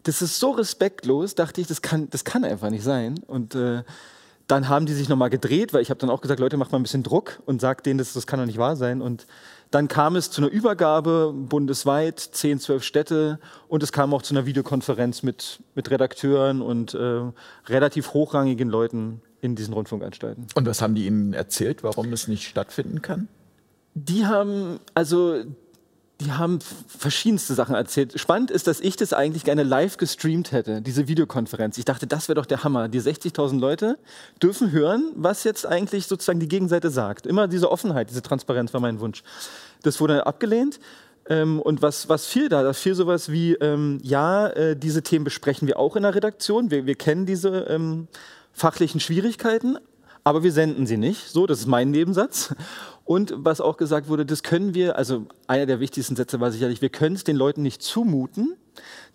das 0.03 0.21
ist 0.21 0.39
so 0.39 0.51
respektlos, 0.51 1.33
dachte 1.33 1.61
ich, 1.61 1.67
das 1.67 1.81
kann, 1.81 2.11
das 2.11 2.23
kann 2.23 2.43
einfach 2.43 2.69
nicht 2.69 2.83
sein. 2.83 3.15
Und 3.25 3.55
äh, 3.55 3.81
dann 4.49 4.67
haben 4.67 4.87
die 4.87 4.93
sich 4.93 5.09
nochmal 5.09 5.29
gedreht, 5.29 5.73
weil 5.73 5.81
ich 5.81 5.89
habe 5.89 5.99
dann 5.99 6.09
auch 6.09 6.21
gesagt, 6.21 6.39
Leute, 6.39 6.57
macht 6.57 6.71
mal 6.71 6.79
ein 6.79 6.83
bisschen 6.83 7.03
Druck 7.03 7.39
und 7.45 7.61
sagt 7.61 7.85
denen, 7.85 7.99
das, 7.99 8.13
das 8.13 8.25
kann 8.25 8.39
doch 8.39 8.47
nicht 8.47 8.57
wahr 8.57 8.75
sein. 8.75 9.01
Und 9.01 9.27
dann 9.71 9.87
kam 9.87 10.15
es 10.15 10.31
zu 10.31 10.41
einer 10.41 10.51
Übergabe 10.51 11.31
bundesweit, 11.33 12.19
10, 12.19 12.59
12 12.59 12.83
Städte 12.83 13.39
und 13.67 13.83
es 13.83 13.91
kam 13.91 14.13
auch 14.13 14.21
zu 14.21 14.33
einer 14.33 14.45
Videokonferenz 14.45 15.21
mit, 15.21 15.61
mit 15.75 15.91
Redakteuren 15.91 16.61
und 16.61 16.93
äh, 16.93 17.21
relativ 17.67 18.13
hochrangigen 18.13 18.69
Leuten 18.69 19.21
in 19.41 19.55
diesen 19.55 19.73
Rundfunkanstalten. 19.73 20.47
Und 20.55 20.65
was 20.65 20.81
haben 20.81 20.95
die 20.95 21.05
Ihnen 21.05 21.33
erzählt, 21.33 21.83
warum 21.83 22.11
es 22.13 22.27
nicht 22.27 22.47
stattfinden 22.47 23.01
kann? 23.01 23.27
Die 23.93 24.25
haben, 24.25 24.79
also 24.95 25.43
die 26.21 26.33
haben 26.33 26.59
verschiedenste 26.87 27.53
Sachen 27.53 27.75
erzählt. 27.75 28.19
Spannend 28.19 28.51
ist, 28.51 28.67
dass 28.67 28.81
ich 28.81 28.97
das 28.97 29.13
eigentlich 29.13 29.45
gerne 29.45 29.63
live 29.63 29.95
gestreamt 29.95 30.51
hätte, 30.51 30.81
diese 30.81 31.07
Videokonferenz. 31.07 31.77
Ich 31.77 31.85
dachte, 31.85 32.07
das 32.07 32.27
wäre 32.27 32.35
doch 32.35 32.45
der 32.45 32.63
Hammer. 32.63 32.89
Die 32.89 32.99
60.000 32.99 33.59
Leute 33.59 33.97
dürfen 34.43 34.71
hören, 34.71 35.13
was 35.15 35.45
jetzt 35.45 35.65
eigentlich 35.65 36.07
sozusagen 36.07 36.41
die 36.41 36.49
Gegenseite 36.49 36.89
sagt. 36.89 37.25
Immer 37.25 37.47
diese 37.47 37.71
Offenheit, 37.71 38.09
diese 38.09 38.21
Transparenz 38.21 38.73
war 38.73 38.81
mein 38.81 38.99
Wunsch. 38.99 39.23
Das 39.83 40.01
wurde 40.01 40.27
abgelehnt. 40.27 40.81
Ähm, 41.29 41.61
und 41.61 41.81
was, 41.81 42.09
was 42.09 42.25
fiel 42.25 42.49
da? 42.49 42.63
Da 42.63 42.73
fiel 42.73 42.95
sowas 42.95 43.31
wie, 43.31 43.53
ähm, 43.53 43.99
ja, 44.03 44.47
äh, 44.47 44.75
diese 44.75 45.03
Themen 45.03 45.23
besprechen 45.23 45.69
wir 45.69 45.79
auch 45.79 45.95
in 45.95 46.03
der 46.03 46.15
Redaktion. 46.15 46.69
Wir, 46.69 46.85
wir 46.85 46.95
kennen 46.95 47.27
diese 47.27 47.49
ähm, 47.69 48.07
fachlichen 48.51 48.99
Schwierigkeiten, 48.99 49.77
aber 50.25 50.43
wir 50.43 50.51
senden 50.51 50.85
sie 50.85 50.97
nicht. 50.97 51.29
So, 51.29 51.47
das 51.47 51.59
ist 51.59 51.67
mein 51.67 51.91
Nebensatz. 51.91 52.53
Und 53.09 53.33
was 53.37 53.59
auch 53.59 53.77
gesagt 53.77 54.07
wurde, 54.07 54.23
das 54.23 54.43
können 54.43 54.75
wir, 54.75 54.95
also 54.95 55.25
einer 55.47 55.65
der 55.65 55.79
wichtigsten 55.79 56.15
Sätze 56.15 56.39
war 56.39 56.51
sicherlich, 56.51 56.83
wir 56.83 56.89
können 56.89 57.15
es 57.15 57.23
den 57.23 57.35
Leuten 57.35 57.63
nicht 57.63 57.81
zumuten, 57.81 58.55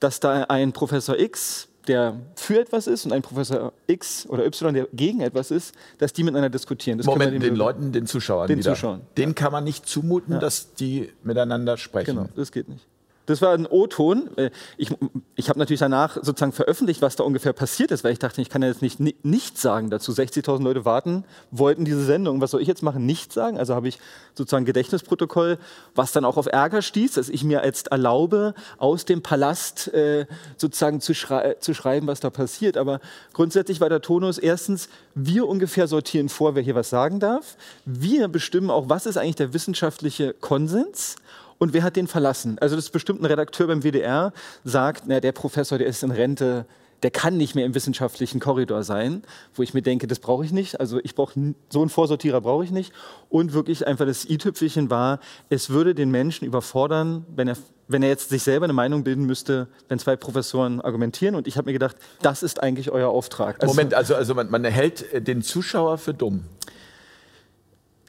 dass 0.00 0.18
da 0.18 0.42
ein 0.48 0.72
Professor 0.72 1.16
X, 1.16 1.68
der 1.86 2.20
für 2.34 2.58
etwas 2.58 2.88
ist, 2.88 3.04
und 3.04 3.12
ein 3.12 3.22
Professor 3.22 3.72
X 3.86 4.26
oder 4.28 4.44
Y, 4.46 4.74
der 4.74 4.88
gegen 4.92 5.20
etwas 5.20 5.52
ist, 5.52 5.76
dass 5.98 6.12
die 6.12 6.24
miteinander 6.24 6.50
diskutieren. 6.50 6.98
Das 6.98 7.06
Moment, 7.06 7.34
den, 7.34 7.40
den 7.40 7.54
Leuten, 7.54 7.92
den 7.92 8.06
Zuschauern 8.06 8.48
den 8.48 8.58
wieder. 8.58 8.74
Zuschauern. 8.74 9.02
Den 9.16 9.36
kann 9.36 9.52
man 9.52 9.62
nicht 9.62 9.86
zumuten, 9.86 10.32
ja. 10.32 10.38
dass 10.40 10.74
die 10.74 11.12
miteinander 11.22 11.76
sprechen. 11.76 12.16
Genau, 12.16 12.28
das 12.34 12.50
geht 12.50 12.68
nicht. 12.68 12.84
Das 13.26 13.40
war 13.40 13.54
ein 13.54 13.66
O-Ton. 13.66 14.36
Äh, 14.36 14.50
ich, 14.76 14.90
ich 15.34 15.48
habe 15.48 15.58
natürlich 15.58 15.80
danach 15.80 16.16
sozusagen 16.16 16.52
veröffentlicht, 16.52 17.02
was 17.02 17.16
da 17.16 17.24
ungefähr 17.24 17.52
passiert 17.52 17.90
ist, 17.90 18.04
weil 18.04 18.12
ich 18.12 18.18
dachte, 18.18 18.42
ich 18.42 18.50
kann 18.50 18.62
ja 18.62 18.68
jetzt 18.68 18.82
nicht 18.82 19.00
nichts 19.24 19.62
sagen 19.62 19.90
dazu. 19.90 20.12
60.000 20.12 20.62
Leute 20.62 20.84
warten, 20.84 21.24
wollten 21.50 21.84
diese 21.84 22.04
Sendung. 22.04 22.40
Was 22.40 22.50
soll 22.50 22.60
ich 22.60 22.68
jetzt 22.68 22.82
machen? 22.82 23.06
Nichts 23.06 23.34
sagen? 23.34 23.58
Also 23.58 23.74
habe 23.74 23.88
ich 23.88 23.98
sozusagen 24.34 24.64
Gedächtnisprotokoll, 24.64 25.58
was 25.94 26.12
dann 26.12 26.24
auch 26.24 26.36
auf 26.36 26.46
Ärger 26.46 26.82
stieß, 26.82 27.14
dass 27.14 27.28
ich 27.28 27.44
mir 27.44 27.64
jetzt 27.64 27.88
erlaube, 27.88 28.54
aus 28.78 29.04
dem 29.04 29.22
Palast 29.22 29.92
äh, 29.94 30.26
sozusagen 30.56 31.00
zu, 31.00 31.14
schrei 31.14 31.54
zu 31.60 31.74
schreiben, 31.74 32.06
was 32.06 32.20
da 32.20 32.30
passiert. 32.30 32.76
Aber 32.76 33.00
grundsätzlich 33.32 33.80
war 33.80 33.88
der 33.88 34.02
Tonus 34.02 34.38
erstens, 34.38 34.88
wir 35.14 35.48
ungefähr 35.48 35.86
sortieren 35.86 36.28
vor, 36.28 36.54
wer 36.54 36.62
hier 36.62 36.74
was 36.74 36.90
sagen 36.90 37.20
darf. 37.20 37.56
Wir 37.84 38.28
bestimmen 38.28 38.70
auch, 38.70 38.88
was 38.88 39.06
ist 39.06 39.16
eigentlich 39.16 39.36
der 39.36 39.54
wissenschaftliche 39.54 40.34
Konsens 40.34 41.16
und 41.58 41.72
wer 41.72 41.82
hat 41.82 41.96
den 41.96 42.06
verlassen? 42.06 42.58
Also 42.60 42.76
das 42.76 42.86
ist 42.86 42.90
bestimmt 42.90 43.20
ein 43.20 43.26
Redakteur 43.26 43.66
beim 43.66 43.82
WDR, 43.82 44.32
sagt, 44.64 45.04
na, 45.06 45.20
der 45.20 45.32
Professor, 45.32 45.78
der 45.78 45.86
ist 45.86 46.02
in 46.02 46.10
Rente, 46.10 46.66
der 47.04 47.10
kann 47.10 47.36
nicht 47.36 47.54
mehr 47.54 47.66
im 47.66 47.74
wissenschaftlichen 47.74 48.40
Korridor 48.40 48.82
sein, 48.82 49.22
wo 49.54 49.62
ich 49.62 49.74
mir 49.74 49.82
denke, 49.82 50.06
das 50.06 50.18
brauche 50.20 50.44
ich 50.44 50.52
nicht. 50.52 50.80
Also 50.80 51.00
ich 51.02 51.14
brauche 51.14 51.54
so 51.68 51.80
einen 51.80 51.90
Vorsortierer 51.90 52.40
brauche 52.40 52.64
ich 52.64 52.70
nicht. 52.70 52.92
Und 53.28 53.52
wirklich 53.52 53.86
einfach 53.86 54.06
das 54.06 54.24
i-Tüpfelchen 54.24 54.88
war, 54.88 55.20
es 55.50 55.68
würde 55.68 55.94
den 55.94 56.10
Menschen 56.10 56.46
überfordern, 56.46 57.26
wenn 57.36 57.48
er, 57.48 57.56
wenn 57.88 58.02
er 58.02 58.08
jetzt 58.08 58.30
sich 58.30 58.42
selber 58.42 58.64
eine 58.64 58.72
Meinung 58.72 59.04
bilden 59.04 59.26
müsste, 59.26 59.68
wenn 59.88 59.98
zwei 59.98 60.16
Professoren 60.16 60.80
argumentieren. 60.80 61.34
Und 61.34 61.46
ich 61.46 61.58
habe 61.58 61.66
mir 61.66 61.74
gedacht, 61.74 61.96
das 62.22 62.42
ist 62.42 62.62
eigentlich 62.62 62.90
euer 62.90 63.10
Auftrag. 63.10 63.62
Also, 63.62 63.74
Moment, 63.74 63.92
also, 63.92 64.14
also 64.14 64.34
man, 64.34 64.50
man 64.50 64.64
hält 64.64 65.28
den 65.28 65.42
Zuschauer 65.42 65.98
für 65.98 66.14
dumm 66.14 66.44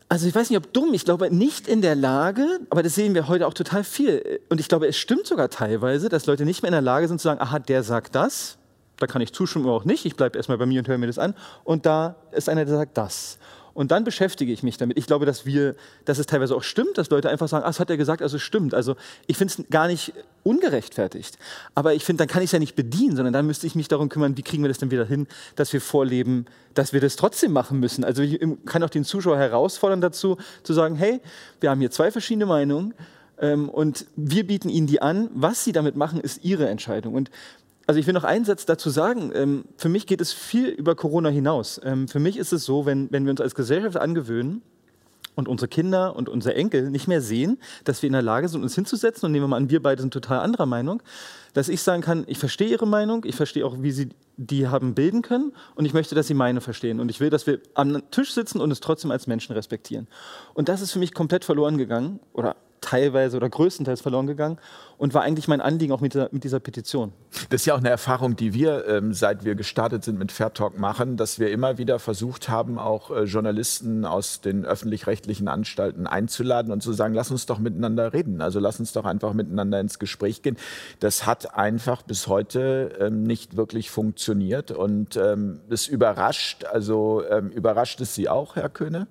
also 0.07 0.27
ich 0.27 0.35
weiß 0.35 0.49
nicht, 0.49 0.57
ob 0.57 0.71
dumm, 0.71 0.93
ich 0.93 1.05
glaube 1.05 1.33
nicht 1.33 1.67
in 1.67 1.81
der 1.81 1.95
Lage, 1.95 2.59
aber 2.69 2.83
das 2.83 2.95
sehen 2.95 3.15
wir 3.15 3.27
heute 3.27 3.47
auch 3.47 3.53
total 3.53 3.83
viel. 3.83 4.39
Und 4.49 4.59
ich 4.59 4.67
glaube, 4.67 4.87
es 4.87 4.97
stimmt 4.97 5.25
sogar 5.25 5.49
teilweise, 5.49 6.09
dass 6.09 6.25
Leute 6.25 6.45
nicht 6.45 6.61
mehr 6.61 6.69
in 6.69 6.73
der 6.73 6.81
Lage 6.81 7.07
sind 7.07 7.19
zu 7.19 7.27
sagen, 7.27 7.41
aha, 7.41 7.59
der 7.59 7.83
sagt 7.83 8.13
das, 8.13 8.57
da 8.97 9.07
kann 9.07 9.21
ich 9.21 9.33
zustimmen 9.33 9.65
oder 9.65 9.75
auch 9.75 9.85
nicht, 9.85 10.05
ich 10.05 10.15
bleibe 10.15 10.37
erstmal 10.37 10.57
bei 10.57 10.65
mir 10.65 10.79
und 10.79 10.87
höre 10.87 10.97
mir 10.97 11.07
das 11.07 11.17
an. 11.17 11.33
Und 11.63 11.85
da 11.85 12.15
ist 12.31 12.49
einer, 12.49 12.65
der 12.65 12.75
sagt 12.75 12.97
das. 12.97 13.39
Und 13.75 13.91
dann 13.91 14.05
beschäftige 14.05 14.53
ich 14.53 14.63
mich 14.63 14.77
damit. 14.77 14.97
Ich 14.97 15.05
glaube, 15.05 15.25
dass 15.25 15.45
wir, 15.45 15.75
dass 16.05 16.17
es 16.17 16.25
teilweise 16.25 16.55
auch 16.55 16.63
stimmt, 16.63 16.97
dass 16.97 17.09
Leute 17.09 17.29
einfach 17.29 17.49
sagen, 17.49 17.65
ah, 17.65 17.67
das 17.67 17.81
hat 17.81 17.89
er 17.89 17.97
gesagt, 17.97 18.21
also 18.21 18.37
es 18.37 18.41
stimmt. 18.41 18.73
Also 18.73 18.95
ich 19.27 19.37
finde 19.37 19.53
es 19.53 19.69
gar 19.69 19.87
nicht 19.87 20.13
ungerechtfertigt. 20.43 21.37
Aber 21.75 21.93
ich 21.93 22.05
finde, 22.05 22.21
dann 22.21 22.29
kann 22.29 22.41
ich 22.41 22.47
es 22.47 22.51
ja 22.53 22.59
nicht 22.59 22.77
bedienen, 22.77 23.17
sondern 23.17 23.33
dann 23.33 23.45
müsste 23.45 23.67
ich 23.67 23.75
mich 23.75 23.89
darum 23.89 24.07
kümmern, 24.07 24.37
wie 24.37 24.43
kriegen 24.43 24.63
wir 24.63 24.69
das 24.69 24.77
denn 24.77 24.91
wieder 24.91 25.05
hin, 25.05 25.27
dass 25.57 25.73
wir 25.73 25.81
vorleben, 25.81 26.45
dass 26.73 26.93
wir 26.93 27.01
das 27.01 27.17
trotzdem 27.17 27.51
machen 27.51 27.81
müssen. 27.81 28.05
Also 28.05 28.23
ich 28.23 28.39
kann 28.65 28.81
auch 28.81 28.89
den 28.89 29.03
Zuschauer 29.03 29.37
herausfordern 29.37 29.99
dazu, 29.99 30.37
zu 30.63 30.71
sagen, 30.73 30.95
hey, 30.95 31.19
wir 31.59 31.69
haben 31.69 31.81
hier 31.81 31.91
zwei 31.91 32.11
verschiedene 32.11 32.45
Meinungen. 32.45 32.93
Ähm, 33.37 33.67
und 33.67 34.05
wir 34.15 34.47
bieten 34.47 34.69
Ihnen 34.69 34.87
die 34.87 35.01
an. 35.01 35.29
Was 35.33 35.65
Sie 35.65 35.73
damit 35.73 35.97
machen, 35.97 36.21
ist 36.21 36.45
Ihre 36.45 36.69
Entscheidung. 36.69 37.13
Und 37.13 37.29
also 37.87 37.99
ich 37.99 38.07
will 38.07 38.13
noch 38.13 38.23
einen 38.23 38.45
Satz 38.45 38.65
dazu 38.65 38.89
sagen. 38.89 39.31
Ähm, 39.33 39.65
für 39.77 39.89
mich 39.89 40.07
geht 40.07 40.21
es 40.21 40.33
viel 40.33 40.69
über 40.69 40.95
Corona 40.95 41.29
hinaus. 41.29 41.79
Ähm, 41.83 42.07
für 42.07 42.19
mich 42.19 42.37
ist 42.37 42.51
es 42.51 42.65
so, 42.65 42.85
wenn, 42.85 43.11
wenn 43.11 43.25
wir 43.25 43.31
uns 43.31 43.41
als 43.41 43.55
Gesellschaft 43.55 43.97
angewöhnen 43.97 44.61
und 45.35 45.47
unsere 45.47 45.67
Kinder 45.67 46.15
und 46.15 46.29
unsere 46.29 46.55
Enkel 46.55 46.89
nicht 46.89 47.07
mehr 47.07 47.21
sehen, 47.21 47.59
dass 47.83 48.01
wir 48.01 48.07
in 48.07 48.13
der 48.13 48.21
Lage 48.21 48.47
sind, 48.47 48.63
uns 48.63 48.73
hinzusetzen 48.73 49.25
und 49.25 49.31
nehmen 49.33 49.43
wir 49.43 49.49
mal 49.49 49.57
an, 49.57 49.69
wir 49.69 49.81
beide 49.81 50.01
sind 50.01 50.13
total 50.13 50.39
anderer 50.39 50.65
Meinung, 50.65 51.03
dass 51.53 51.69
ich 51.69 51.81
sagen 51.81 52.01
kann, 52.01 52.23
ich 52.27 52.37
verstehe 52.37 52.69
ihre 52.69 52.87
Meinung, 52.87 53.23
ich 53.25 53.35
verstehe 53.35 53.65
auch, 53.65 53.75
wie 53.79 53.91
sie 53.91 54.09
die 54.37 54.67
haben 54.67 54.95
bilden 54.95 55.21
können 55.21 55.53
und 55.75 55.85
ich 55.85 55.93
möchte, 55.93 56.15
dass 56.15 56.27
sie 56.27 56.33
meine 56.33 56.61
verstehen. 56.61 56.99
Und 56.99 57.09
ich 57.09 57.19
will, 57.19 57.29
dass 57.29 57.47
wir 57.47 57.59
am 57.73 58.09
Tisch 58.11 58.33
sitzen 58.33 58.61
und 58.61 58.71
es 58.71 58.79
trotzdem 58.79 59.11
als 59.11 59.27
Menschen 59.27 59.53
respektieren. 59.53 60.07
Und 60.53 60.69
das 60.69 60.81
ist 60.81 60.91
für 60.91 60.99
mich 60.99 61.13
komplett 61.13 61.45
verloren 61.45 61.77
gegangen 61.77 62.19
oder 62.33 62.55
teilweise 62.85 63.35
oder 63.35 63.49
größtenteils 63.49 64.01
verloren 64.01 64.27
gegangen 64.27 64.59
und 64.97 65.13
war 65.13 65.23
eigentlich 65.23 65.47
mein 65.47 65.59
Anliegen 65.59 65.91
auch 65.91 66.01
mit 66.01 66.13
dieser, 66.13 66.29
mit 66.31 66.43
dieser 66.43 66.59
Petition. 66.59 67.13
Das 67.49 67.61
ist 67.61 67.65
ja 67.65 67.73
auch 67.73 67.79
eine 67.79 67.89
Erfahrung, 67.89 68.35
die 68.35 68.53
wir, 68.53 68.87
ähm, 68.87 69.13
seit 69.13 69.43
wir 69.43 69.55
gestartet 69.55 70.03
sind 70.03 70.19
mit 70.19 70.31
Fair 70.31 70.53
Talk 70.53 70.77
machen, 70.77 71.17
dass 71.17 71.39
wir 71.39 71.49
immer 71.49 71.79
wieder 71.79 71.97
versucht 71.97 72.47
haben, 72.47 72.77
auch 72.77 73.09
äh, 73.09 73.23
Journalisten 73.23 74.05
aus 74.05 74.41
den 74.41 74.65
öffentlich-rechtlichen 74.65 75.47
Anstalten 75.47 76.05
einzuladen 76.05 76.71
und 76.71 76.83
zu 76.83 76.93
sagen, 76.93 77.15
lass 77.15 77.31
uns 77.31 77.47
doch 77.47 77.57
miteinander 77.57 78.13
reden. 78.13 78.41
Also 78.41 78.59
lass 78.59 78.79
uns 78.79 78.93
doch 78.93 79.05
einfach 79.05 79.33
miteinander 79.33 79.79
ins 79.79 79.97
Gespräch 79.97 80.43
gehen. 80.43 80.57
Das 80.99 81.25
hat 81.25 81.55
einfach 81.55 82.03
bis 82.03 82.27
heute 82.27 82.97
ähm, 82.99 83.23
nicht 83.23 83.57
wirklich 83.57 83.89
funktioniert 83.89 84.69
und 84.69 85.17
ähm, 85.17 85.61
überrascht, 85.89 86.65
also 86.65 87.23
ähm, 87.29 87.49
überrascht 87.49 87.99
es 88.01 88.13
Sie 88.13 88.29
auch, 88.29 88.55
Herr 88.55 88.69
Köhne? 88.69 89.07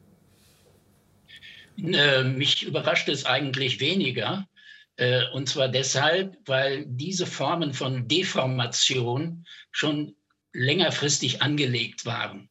Äh, 1.76 2.24
mich 2.24 2.62
überrascht 2.62 3.08
es 3.08 3.26
eigentlich 3.26 3.80
weniger. 3.80 4.48
Äh, 4.96 5.24
und 5.32 5.48
zwar 5.48 5.68
deshalb, 5.68 6.36
weil 6.46 6.84
diese 6.86 7.26
Formen 7.26 7.74
von 7.74 8.06
Deformation 8.06 9.44
schon 9.72 10.14
längerfristig 10.52 11.42
angelegt 11.42 12.06
waren. 12.06 12.48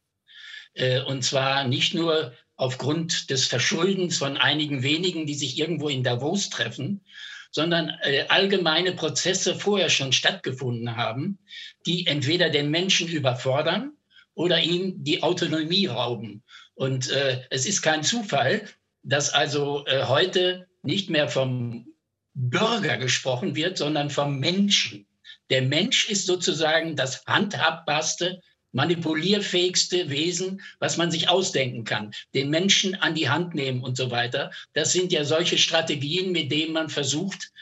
Äh, 0.74 1.00
und 1.02 1.24
zwar 1.24 1.64
nicht 1.64 1.94
nur 1.94 2.34
aufgrund 2.56 3.30
des 3.30 3.46
Verschuldens 3.46 4.18
von 4.18 4.36
einigen 4.36 4.82
wenigen, 4.82 5.26
die 5.26 5.34
sich 5.34 5.58
irgendwo 5.58 5.88
in 5.88 6.04
Davos 6.04 6.50
treffen, 6.50 7.04
sondern 7.50 7.90
allgemeine 8.28 8.92
Prozesse 8.92 9.54
vorher 9.54 9.88
schon 9.88 10.12
stattgefunden 10.12 10.96
haben, 10.96 11.38
die 11.86 12.06
entweder 12.06 12.50
den 12.50 12.68
Menschen 12.68 13.08
überfordern 13.08 13.92
oder 14.34 14.60
ihm 14.60 15.04
die 15.04 15.22
Autonomie 15.22 15.86
rauben. 15.86 16.42
Und 16.74 17.08
es 17.50 17.66
ist 17.66 17.82
kein 17.82 18.02
Zufall, 18.02 18.68
dass 19.04 19.30
also 19.30 19.84
äh, 19.86 20.04
heute 20.04 20.66
nicht 20.82 21.10
mehr 21.10 21.28
vom 21.28 21.86
Bürger 22.34 22.96
gesprochen 22.96 23.54
wird, 23.54 23.78
sondern 23.78 24.10
vom 24.10 24.38
Menschen. 24.38 25.06
Der 25.50 25.62
Mensch 25.62 26.08
ist 26.08 26.26
sozusagen 26.26 26.96
das 26.96 27.24
handhabbarste, 27.26 28.40
manipulierfähigste 28.72 30.10
Wesen, 30.10 30.60
was 30.80 30.96
man 30.96 31.10
sich 31.10 31.28
ausdenken 31.28 31.84
kann. 31.84 32.12
Den 32.34 32.50
Menschen 32.50 32.96
an 32.96 33.14
die 33.14 33.28
Hand 33.28 33.54
nehmen 33.54 33.82
und 33.82 33.96
so 33.96 34.10
weiter. 34.10 34.50
Das 34.72 34.92
sind 34.92 35.12
ja 35.12 35.24
solche 35.24 35.58
Strategien, 35.58 36.32
mit 36.32 36.50
denen 36.50 36.72
man 36.72 36.88
versucht, 36.88 37.52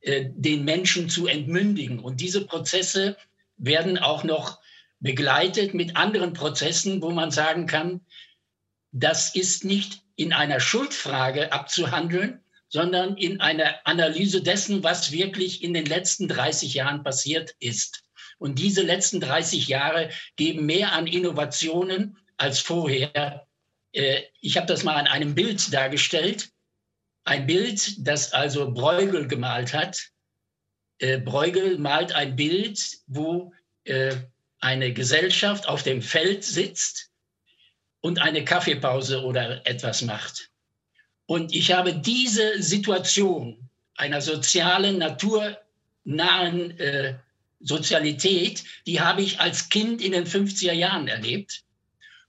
äh, 0.00 0.26
den 0.34 0.64
Menschen 0.64 1.08
zu 1.08 1.26
entmündigen. 1.26 2.00
Und 2.00 2.20
diese 2.20 2.44
Prozesse 2.44 3.16
werden 3.56 3.96
auch 3.98 4.24
noch 4.24 4.60
begleitet 5.00 5.74
mit 5.74 5.96
anderen 5.96 6.34
Prozessen, 6.34 7.00
wo 7.00 7.10
man 7.12 7.30
sagen 7.30 7.66
kann, 7.66 8.02
das 8.92 9.34
ist 9.34 9.64
nicht 9.64 10.02
in 10.18 10.32
einer 10.32 10.58
Schuldfrage 10.58 11.52
abzuhandeln, 11.52 12.42
sondern 12.68 13.16
in 13.16 13.40
einer 13.40 13.76
Analyse 13.84 14.42
dessen, 14.42 14.82
was 14.82 15.12
wirklich 15.12 15.62
in 15.62 15.72
den 15.72 15.86
letzten 15.86 16.26
30 16.26 16.74
Jahren 16.74 17.04
passiert 17.04 17.54
ist. 17.60 18.02
Und 18.38 18.58
diese 18.58 18.82
letzten 18.82 19.20
30 19.20 19.68
Jahre 19.68 20.10
geben 20.34 20.66
mehr 20.66 20.92
an 20.92 21.06
Innovationen 21.06 22.18
als 22.36 22.58
vorher. 22.58 23.46
Äh, 23.92 24.22
ich 24.40 24.56
habe 24.56 24.66
das 24.66 24.82
mal 24.82 24.96
an 24.96 25.06
einem 25.06 25.36
Bild 25.36 25.72
dargestellt. 25.72 26.50
Ein 27.24 27.46
Bild, 27.46 27.94
das 28.06 28.32
also 28.32 28.72
Bruegel 28.72 29.28
gemalt 29.28 29.72
hat. 29.72 30.10
Äh, 30.98 31.18
Bruegel 31.18 31.78
malt 31.78 32.12
ein 32.12 32.34
Bild, 32.34 32.80
wo 33.06 33.52
äh, 33.84 34.16
eine 34.58 34.92
Gesellschaft 34.92 35.68
auf 35.68 35.84
dem 35.84 36.02
Feld 36.02 36.42
sitzt 36.42 37.07
und 38.00 38.20
eine 38.20 38.44
Kaffeepause 38.44 39.22
oder 39.22 39.66
etwas 39.66 40.02
macht. 40.02 40.50
Und 41.26 41.54
ich 41.54 41.72
habe 41.72 41.92
diese 41.94 42.62
Situation 42.62 43.68
einer 43.96 44.20
sozialen, 44.20 44.98
naturnahen 44.98 46.78
äh, 46.78 47.14
Sozialität, 47.60 48.64
die 48.86 49.00
habe 49.00 49.22
ich 49.22 49.40
als 49.40 49.68
Kind 49.68 50.00
in 50.00 50.12
den 50.12 50.26
50er 50.26 50.72
Jahren 50.72 51.08
erlebt. 51.08 51.64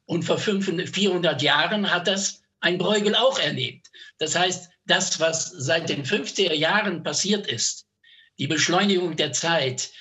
Und 0.05 0.23
vor 0.23 0.39
500, 0.39 0.89
400 0.89 1.41
Jahren 1.41 1.91
hat 1.91 2.07
das 2.07 2.41
ein 2.61 2.77
Bruegel 2.77 3.15
auch 3.15 3.39
erlebt. 3.39 3.87
Das 4.17 4.35
heißt, 4.35 4.69
das, 4.85 5.19
was 5.19 5.51
seit 5.51 5.89
den 5.89 6.03
50er 6.03 6.53
Jahren 6.53 7.03
passiert 7.03 7.47
ist, 7.47 7.85
die 8.39 8.47
Beschleunigung 8.47 9.15
der 9.15 9.33
Zeit, 9.33 9.91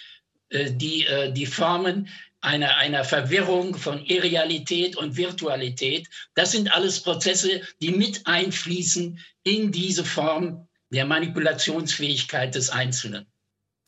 äh, 0.49 0.71
die, 0.73 1.05
äh, 1.07 1.31
die 1.33 1.47
Formen 1.47 2.09
einer, 2.41 2.77
einer 2.77 3.05
Verwirrung 3.05 3.75
von 3.75 4.05
Irrealität 4.05 4.97
und 4.97 5.17
Virtualität, 5.17 6.09
das 6.35 6.53
sind 6.53 6.73
alles 6.73 7.03
Prozesse, 7.03 7.63
die 7.81 7.91
mit 7.91 8.27
einfließen 8.27 9.19
in 9.43 9.73
diese 9.73 10.05
Form 10.05 10.69
der 10.91 11.05
Manipulationsfähigkeit 11.05 12.55
des 12.55 12.71
Einzelnen, 12.71 13.27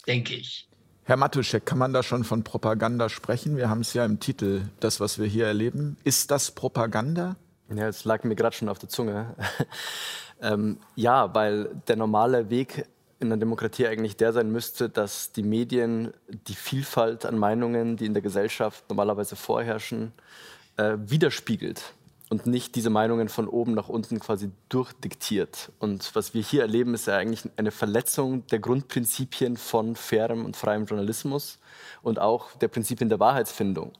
denke 0.07 0.35
ich. 0.35 0.69
Herr 1.05 1.17
Matuschek, 1.17 1.67
kann 1.67 1.79
man 1.79 1.93
da 1.93 2.03
schon 2.03 2.25
von 2.25 2.45
Propaganda 2.45 3.09
sprechen? 3.09 3.57
Wir 3.57 3.69
haben 3.69 3.81
es 3.81 3.95
ja 3.95 4.05
im 4.05 4.21
Titel, 4.21 4.63
das, 4.81 5.01
was 5.01 5.19
wir 5.19 5.27
hier 5.27 5.47
erleben. 5.47 5.97
Ist 6.05 6.31
das 6.31 6.51
Propaganda? 6.53 7.37
Ja, 7.75 7.89
es 7.89 8.05
lag 8.05 8.25
mir 8.25 8.37
gerade 8.37 8.55
schon 8.55 8.69
auf 8.69 8.79
der 8.79 8.89
Zunge. 8.89 9.35
ähm, 10.43 10.79
ja, 10.95 11.35
weil 11.35 11.71
der 11.89 11.97
normale 11.97 12.51
Weg 12.51 12.87
in 13.21 13.29
der 13.29 13.39
Demokratie 13.39 13.87
eigentlich 13.87 14.17
der 14.17 14.33
sein 14.33 14.51
müsste, 14.51 14.89
dass 14.89 15.33
die 15.33 15.43
Medien 15.43 16.13
die 16.49 16.55
Vielfalt 16.55 17.27
an 17.27 17.39
Meinungen, 17.39 17.97
die 17.97 18.07
in 18.07 18.15
der 18.15 18.23
Gesellschaft 18.23 18.85
normalerweise 18.89 19.37
vorherrschen, 19.37 20.13
äh, 20.77 20.97
widerspiegelt 20.99 21.93
und 22.31 22.47
nicht 22.47 22.77
diese 22.77 22.91
Meinungen 22.91 23.29
von 23.29 23.47
oben 23.49 23.75
nach 23.75 23.89
unten 23.89 24.21
quasi 24.21 24.51
durchdiktiert. 24.69 25.71
Und 25.81 26.15
was 26.15 26.33
wir 26.33 26.43
hier 26.43 26.63
erleben, 26.63 26.95
ist 26.95 27.09
ja 27.09 27.17
eigentlich 27.17 27.51
eine 27.57 27.73
Verletzung 27.73 28.47
der 28.47 28.61
Grundprinzipien 28.61 29.57
von 29.57 29.97
fairem 29.97 30.45
und 30.45 30.57
freiem 30.57 30.87
Journalismus 30.87 31.59
und 32.03 32.19
auch 32.19 32.53
der 32.55 32.69
Prinzipien 32.69 33.09
der 33.09 33.21
Wahrheitsfindung. 33.21 33.93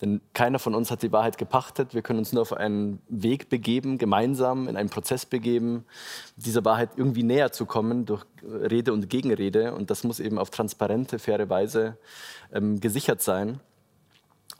Denn 0.00 0.20
keiner 0.32 0.58
von 0.58 0.74
uns 0.74 0.90
hat 0.90 1.02
die 1.02 1.12
Wahrheit 1.12 1.38
gepachtet. 1.38 1.94
Wir 1.94 2.02
können 2.02 2.18
uns 2.18 2.32
nur 2.32 2.42
auf 2.42 2.52
einen 2.52 3.00
Weg 3.08 3.48
begeben, 3.48 3.98
gemeinsam 3.98 4.68
in 4.68 4.76
einen 4.76 4.90
Prozess 4.90 5.26
begeben, 5.26 5.84
dieser 6.36 6.64
Wahrheit 6.64 6.90
irgendwie 6.96 7.22
näher 7.22 7.52
zu 7.52 7.66
kommen 7.66 8.06
durch 8.06 8.24
Rede 8.42 8.92
und 8.92 9.08
Gegenrede. 9.08 9.74
Und 9.74 9.90
das 9.90 10.04
muss 10.04 10.20
eben 10.20 10.38
auf 10.38 10.50
transparente, 10.50 11.18
faire 11.18 11.48
Weise 11.48 11.96
ähm, 12.52 12.80
gesichert 12.80 13.22
sein. 13.22 13.60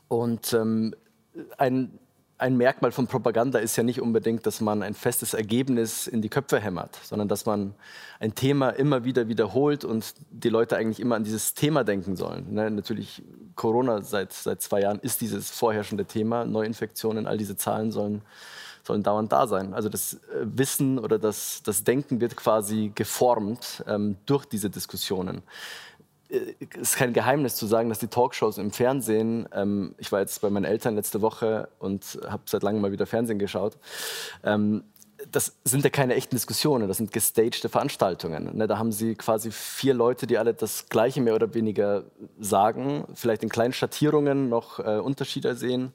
Und 0.07 0.53
ähm, 0.53 0.95
ein 1.57 1.99
ein 2.37 2.57
Merkmal 2.57 2.91
von 2.91 3.07
Propaganda 3.07 3.59
ist 3.59 3.77
ja 3.77 3.83
nicht 3.83 4.01
unbedingt, 4.01 4.45
dass 4.45 4.59
man 4.59 4.83
ein 4.83 4.93
festes 4.93 5.33
Ergebnis 5.33 6.05
in 6.05 6.21
die 6.21 6.29
Köpfe 6.29 6.59
hämmert, 6.59 6.99
sondern 7.03 7.29
dass 7.29 7.45
man 7.45 7.73
ein 8.19 8.35
Thema 8.35 8.71
immer 8.71 9.05
wieder 9.05 9.29
wiederholt 9.29 9.85
und 9.85 10.13
die 10.31 10.49
Leute 10.49 10.75
eigentlich 10.75 10.99
immer 10.99 11.15
an 11.15 11.23
dieses 11.23 11.53
Thema 11.53 11.85
denken 11.85 12.17
sollen. 12.17 12.53
Ne, 12.53 12.69
natürlich, 12.69 13.23
Corona 13.55 14.01
seit, 14.01 14.33
seit 14.33 14.61
zwei 14.61 14.81
Jahren 14.81 14.99
ist 14.99 15.21
dieses 15.21 15.49
vorherrschende 15.49 16.05
Thema. 16.05 16.43
Neuinfektionen, 16.43 17.25
all 17.25 17.37
diese 17.37 17.55
Zahlen 17.55 17.91
sollen, 17.91 18.21
sollen 18.83 19.01
dauernd 19.01 19.31
da 19.31 19.47
sein. 19.47 19.73
Also 19.73 19.87
das 19.87 20.15
äh, 20.15 20.17
Wissen 20.43 20.99
oder 20.99 21.17
das, 21.17 21.63
das 21.63 21.85
Denken 21.85 22.19
wird 22.19 22.35
quasi 22.35 22.91
geformt 22.93 23.83
ähm, 23.87 24.17
durch 24.25 24.45
diese 24.45 24.69
Diskussionen. 24.69 25.41
Äh, 26.29 26.55
ist 26.79 26.97
kein 26.97 27.13
Geheimnis 27.13 27.55
zu 27.55 27.65
sagen, 27.65 27.89
dass 27.89 27.99
die 27.99 28.07
Talkshows 28.07 28.57
im 28.57 28.71
Fernsehen, 28.71 29.47
ähm, 29.53 29.95
ich 29.97 30.11
war 30.11 30.19
jetzt 30.19 30.41
bei 30.41 30.49
meinen 30.49 30.65
Eltern 30.65 30.95
letzte 30.95 31.21
Woche 31.21 31.69
und 31.79 32.19
habe 32.27 32.43
seit 32.45 32.63
langem 32.63 32.81
mal 32.81 32.91
wieder 32.91 33.05
Fernsehen 33.05 33.39
geschaut, 33.39 33.77
ähm, 34.43 34.83
das 35.31 35.55
sind 35.63 35.83
ja 35.83 35.89
keine 35.89 36.13
echten 36.15 36.35
Diskussionen, 36.35 36.87
das 36.87 36.97
sind 36.97 37.11
gestagte 37.11 37.69
Veranstaltungen. 37.69 38.57
Ne? 38.57 38.67
Da 38.67 38.77
haben 38.77 38.91
sie 38.91 39.15
quasi 39.15 39.49
vier 39.49 39.93
Leute, 39.93 40.27
die 40.27 40.37
alle 40.37 40.53
das 40.53 40.87
Gleiche 40.89 41.21
mehr 41.21 41.35
oder 41.35 41.53
weniger 41.53 42.03
sagen, 42.39 43.05
vielleicht 43.13 43.41
in 43.41 43.49
kleinen 43.49 43.73
Schattierungen 43.73 44.49
noch 44.49 44.79
äh, 44.79 44.99
Unterschiede 44.99 45.55
sehen 45.55 45.93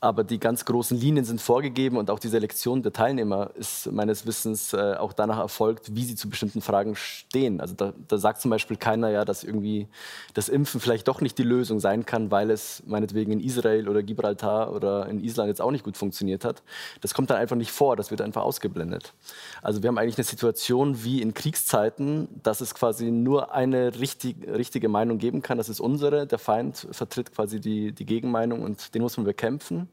aber 0.00 0.24
die 0.24 0.40
ganz 0.40 0.64
großen 0.64 0.98
Linien 0.98 1.26
sind 1.26 1.42
vorgegeben 1.42 1.98
und 1.98 2.10
auch 2.10 2.18
die 2.18 2.28
Selektion 2.28 2.82
der 2.82 2.92
Teilnehmer 2.92 3.50
ist 3.54 3.92
meines 3.92 4.26
Wissens 4.26 4.72
äh, 4.72 4.94
auch 4.98 5.12
danach 5.12 5.38
erfolgt, 5.38 5.94
wie 5.94 6.04
sie 6.04 6.16
zu 6.16 6.30
bestimmten 6.30 6.62
Fragen 6.62 6.96
stehen. 6.96 7.60
Also 7.60 7.74
da, 7.74 7.92
da, 8.08 8.16
sagt 8.16 8.40
zum 8.40 8.50
Beispiel 8.50 8.78
keiner 8.78 9.10
ja, 9.10 9.26
dass 9.26 9.44
irgendwie 9.44 9.88
das 10.32 10.48
Impfen 10.48 10.80
vielleicht 10.80 11.06
doch 11.06 11.20
nicht 11.20 11.36
die 11.36 11.42
Lösung 11.42 11.80
sein 11.80 12.06
kann, 12.06 12.30
weil 12.30 12.50
es 12.50 12.82
meinetwegen 12.86 13.30
in 13.30 13.40
Israel 13.40 13.88
oder 13.88 14.02
Gibraltar 14.02 14.72
oder 14.72 15.06
in 15.06 15.22
Island 15.22 15.48
jetzt 15.48 15.60
auch 15.60 15.70
nicht 15.70 15.84
gut 15.84 15.98
funktioniert 15.98 16.46
hat. 16.46 16.62
Das 17.02 17.12
kommt 17.12 17.28
dann 17.28 17.36
einfach 17.36 17.56
nicht 17.56 17.70
vor, 17.70 17.94
das 17.94 18.10
wird 18.10 18.22
einfach 18.22 18.42
ausgeblendet. 18.42 19.12
Also 19.60 19.82
wir 19.82 19.88
haben 19.88 19.98
eigentlich 19.98 20.16
eine 20.16 20.24
Situation 20.24 21.04
wie 21.04 21.20
in 21.20 21.34
Kriegszeiten, 21.34 22.28
dass 22.42 22.62
es 22.62 22.74
quasi 22.74 23.10
nur 23.10 23.52
eine 23.52 24.00
richtig, 24.00 24.48
richtige 24.48 24.88
Meinung 24.88 25.18
geben 25.18 25.42
kann, 25.42 25.58
das 25.58 25.68
ist 25.68 25.80
unsere. 25.80 26.26
Der 26.26 26.38
Feind 26.38 26.88
vertritt 26.90 27.34
quasi 27.34 27.60
die, 27.60 27.92
die 27.92 28.06
Gegenmeinung 28.06 28.62
und 28.62 28.94
den 28.94 29.02
muss 29.02 29.18
man 29.18 29.26
bekämpfen. 29.26 29.89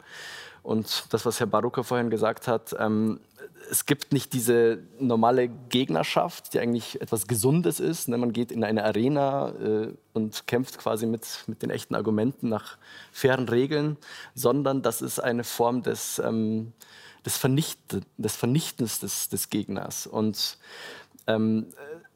Und 0.64 1.06
das, 1.12 1.26
was 1.26 1.40
Herr 1.40 1.48
Baruka 1.48 1.84
vorhin 1.84 2.10
gesagt 2.10 2.48
hat, 2.48 2.76
ähm, 2.78 3.20
es 3.70 3.86
gibt 3.86 4.14
nicht 4.14 4.34
diese 4.34 4.80
normale 5.00 5.48
Gegnerschaft, 5.48 6.54
die 6.54 6.60
eigentlich 6.60 7.02
etwas 7.02 7.28
Gesundes 7.28 7.80
ist. 7.80 8.08
Ne? 8.08 8.18
Man 8.18 8.34
geht 8.34 8.52
in 8.52 8.64
eine 8.64 8.84
Arena 8.84 9.50
äh, 9.50 9.94
und 10.14 10.48
kämpft 10.48 10.78
quasi 10.78 11.06
mit, 11.06 11.26
mit 11.48 11.62
den 11.62 11.70
echten 11.70 11.96
Argumenten 11.96 12.50
nach 12.50 12.78
fairen 13.12 13.48
Regeln, 13.50 13.98
sondern 14.36 14.82
das 14.82 15.02
ist 15.02 15.20
eine 15.20 15.44
Form 15.44 15.84
des, 15.84 16.20
ähm, 16.20 16.74
des, 17.26 17.38
Vernicht 17.38 17.80
des 18.18 18.36
Vernichtens 18.36 19.00
des, 19.00 19.30
des 19.30 19.50
Gegners. 19.50 20.08
Und 20.08 20.58
ähm, 21.28 21.68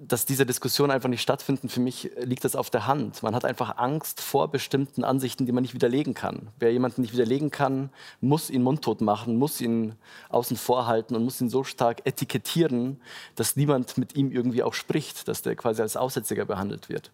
dass 0.07 0.25
diese 0.25 0.47
Diskussionen 0.47 0.89
einfach 0.89 1.09
nicht 1.09 1.21
stattfinden, 1.21 1.69
für 1.69 1.79
mich 1.79 2.09
liegt 2.17 2.43
das 2.43 2.55
auf 2.55 2.71
der 2.71 2.87
Hand. 2.87 3.21
Man 3.21 3.35
hat 3.35 3.45
einfach 3.45 3.77
Angst 3.77 4.19
vor 4.19 4.47
bestimmten 4.47 5.03
Ansichten, 5.03 5.45
die 5.45 5.51
man 5.51 5.61
nicht 5.61 5.75
widerlegen 5.75 6.15
kann. 6.15 6.47
Wer 6.57 6.73
jemanden 6.73 7.01
nicht 7.01 7.13
widerlegen 7.13 7.51
kann, 7.51 7.91
muss 8.19 8.49
ihn 8.49 8.63
mundtot 8.63 9.01
machen, 9.01 9.37
muss 9.37 9.61
ihn 9.61 9.93
außen 10.29 10.57
vor 10.57 10.87
halten 10.87 11.15
und 11.15 11.23
muss 11.23 11.39
ihn 11.39 11.49
so 11.49 11.63
stark 11.63 12.01
etikettieren, 12.05 12.99
dass 13.35 13.55
niemand 13.55 13.99
mit 13.99 14.15
ihm 14.15 14.31
irgendwie 14.31 14.63
auch 14.63 14.73
spricht, 14.73 15.27
dass 15.27 15.43
der 15.43 15.55
quasi 15.55 15.83
als 15.83 15.95
Aussätziger 15.95 16.45
behandelt 16.45 16.89
wird. 16.89 17.11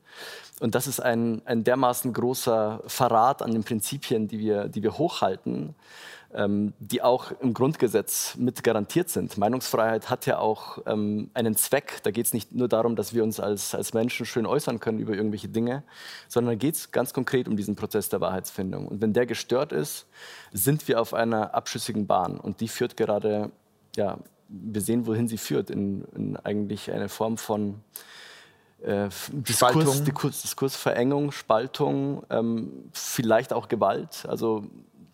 Und 0.62 0.74
das 0.74 0.88
ist 0.88 1.02
ein, 1.02 1.42
ein 1.44 1.66
dermaßen 1.66 2.14
großer 2.14 2.84
Verrat 2.88 3.42
an 3.42 3.52
den 3.52 3.66
Prinzipien, 3.66 4.30
die 4.30 4.40
wir, 4.40 4.70
die 4.70 4.82
wir 4.82 4.98
hochhalten 4.98 5.76
die 6.34 7.02
auch 7.02 7.32
im 7.40 7.54
Grundgesetz 7.54 8.36
mit 8.36 8.64
garantiert 8.64 9.10
sind. 9.10 9.38
Meinungsfreiheit 9.38 10.10
hat 10.10 10.26
ja 10.26 10.40
auch 10.40 10.80
ähm, 10.86 11.32
einen 11.34 11.56
Zweck. 11.56 12.02
Da 12.04 12.12
geht 12.12 12.26
es 12.26 12.34
nicht 12.34 12.54
nur 12.54 12.68
darum, 12.68 12.96
dass 12.96 13.14
wir 13.14 13.24
uns 13.24 13.40
als, 13.40 13.74
als 13.74 13.94
Menschen 13.94 14.26
schön 14.26 14.46
äußern 14.46 14.80
können 14.80 15.00
über 15.00 15.14
irgendwelche 15.14 15.48
Dinge, 15.48 15.84
sondern 16.28 16.56
da 16.56 16.58
geht 16.58 16.76
es 16.76 16.92
ganz 16.92 17.14
konkret 17.14 17.48
um 17.48 17.56
diesen 17.56 17.76
Prozess 17.76 18.10
der 18.10 18.20
Wahrheitsfindung. 18.20 18.88
Und 18.88 19.02
wenn 19.02 19.14
der 19.14 19.26
gestört 19.26 19.72
ist, 19.72 20.06
sind 20.52 20.88
wir 20.90 21.00
auf 21.00 21.14
einer 21.14 21.56
abschüssigen 21.56 22.08
Bahn. 22.08 22.38
Und 22.40 22.60
die 22.60 22.68
führt 22.68 22.98
gerade, 22.98 23.50
ja, 23.96 24.18
wir 24.50 24.82
sehen, 24.82 25.08
wohin 25.08 25.28
sie 25.28 25.38
führt, 25.38 25.70
in, 25.70 26.04
in 26.14 26.38
eigentlich 26.38 26.92
eine 26.92 27.08
Form 27.08 27.38
von 27.38 27.82
äh, 28.84 29.10
Diskurs, 29.32 30.04
Diskurs, 30.04 30.42
Diskursverengung, 30.42 31.32
Spaltung, 31.32 32.24
ähm, 32.30 32.90
vielleicht 32.92 33.54
auch 33.54 33.70
Gewalt. 33.70 34.26
Also 34.28 34.66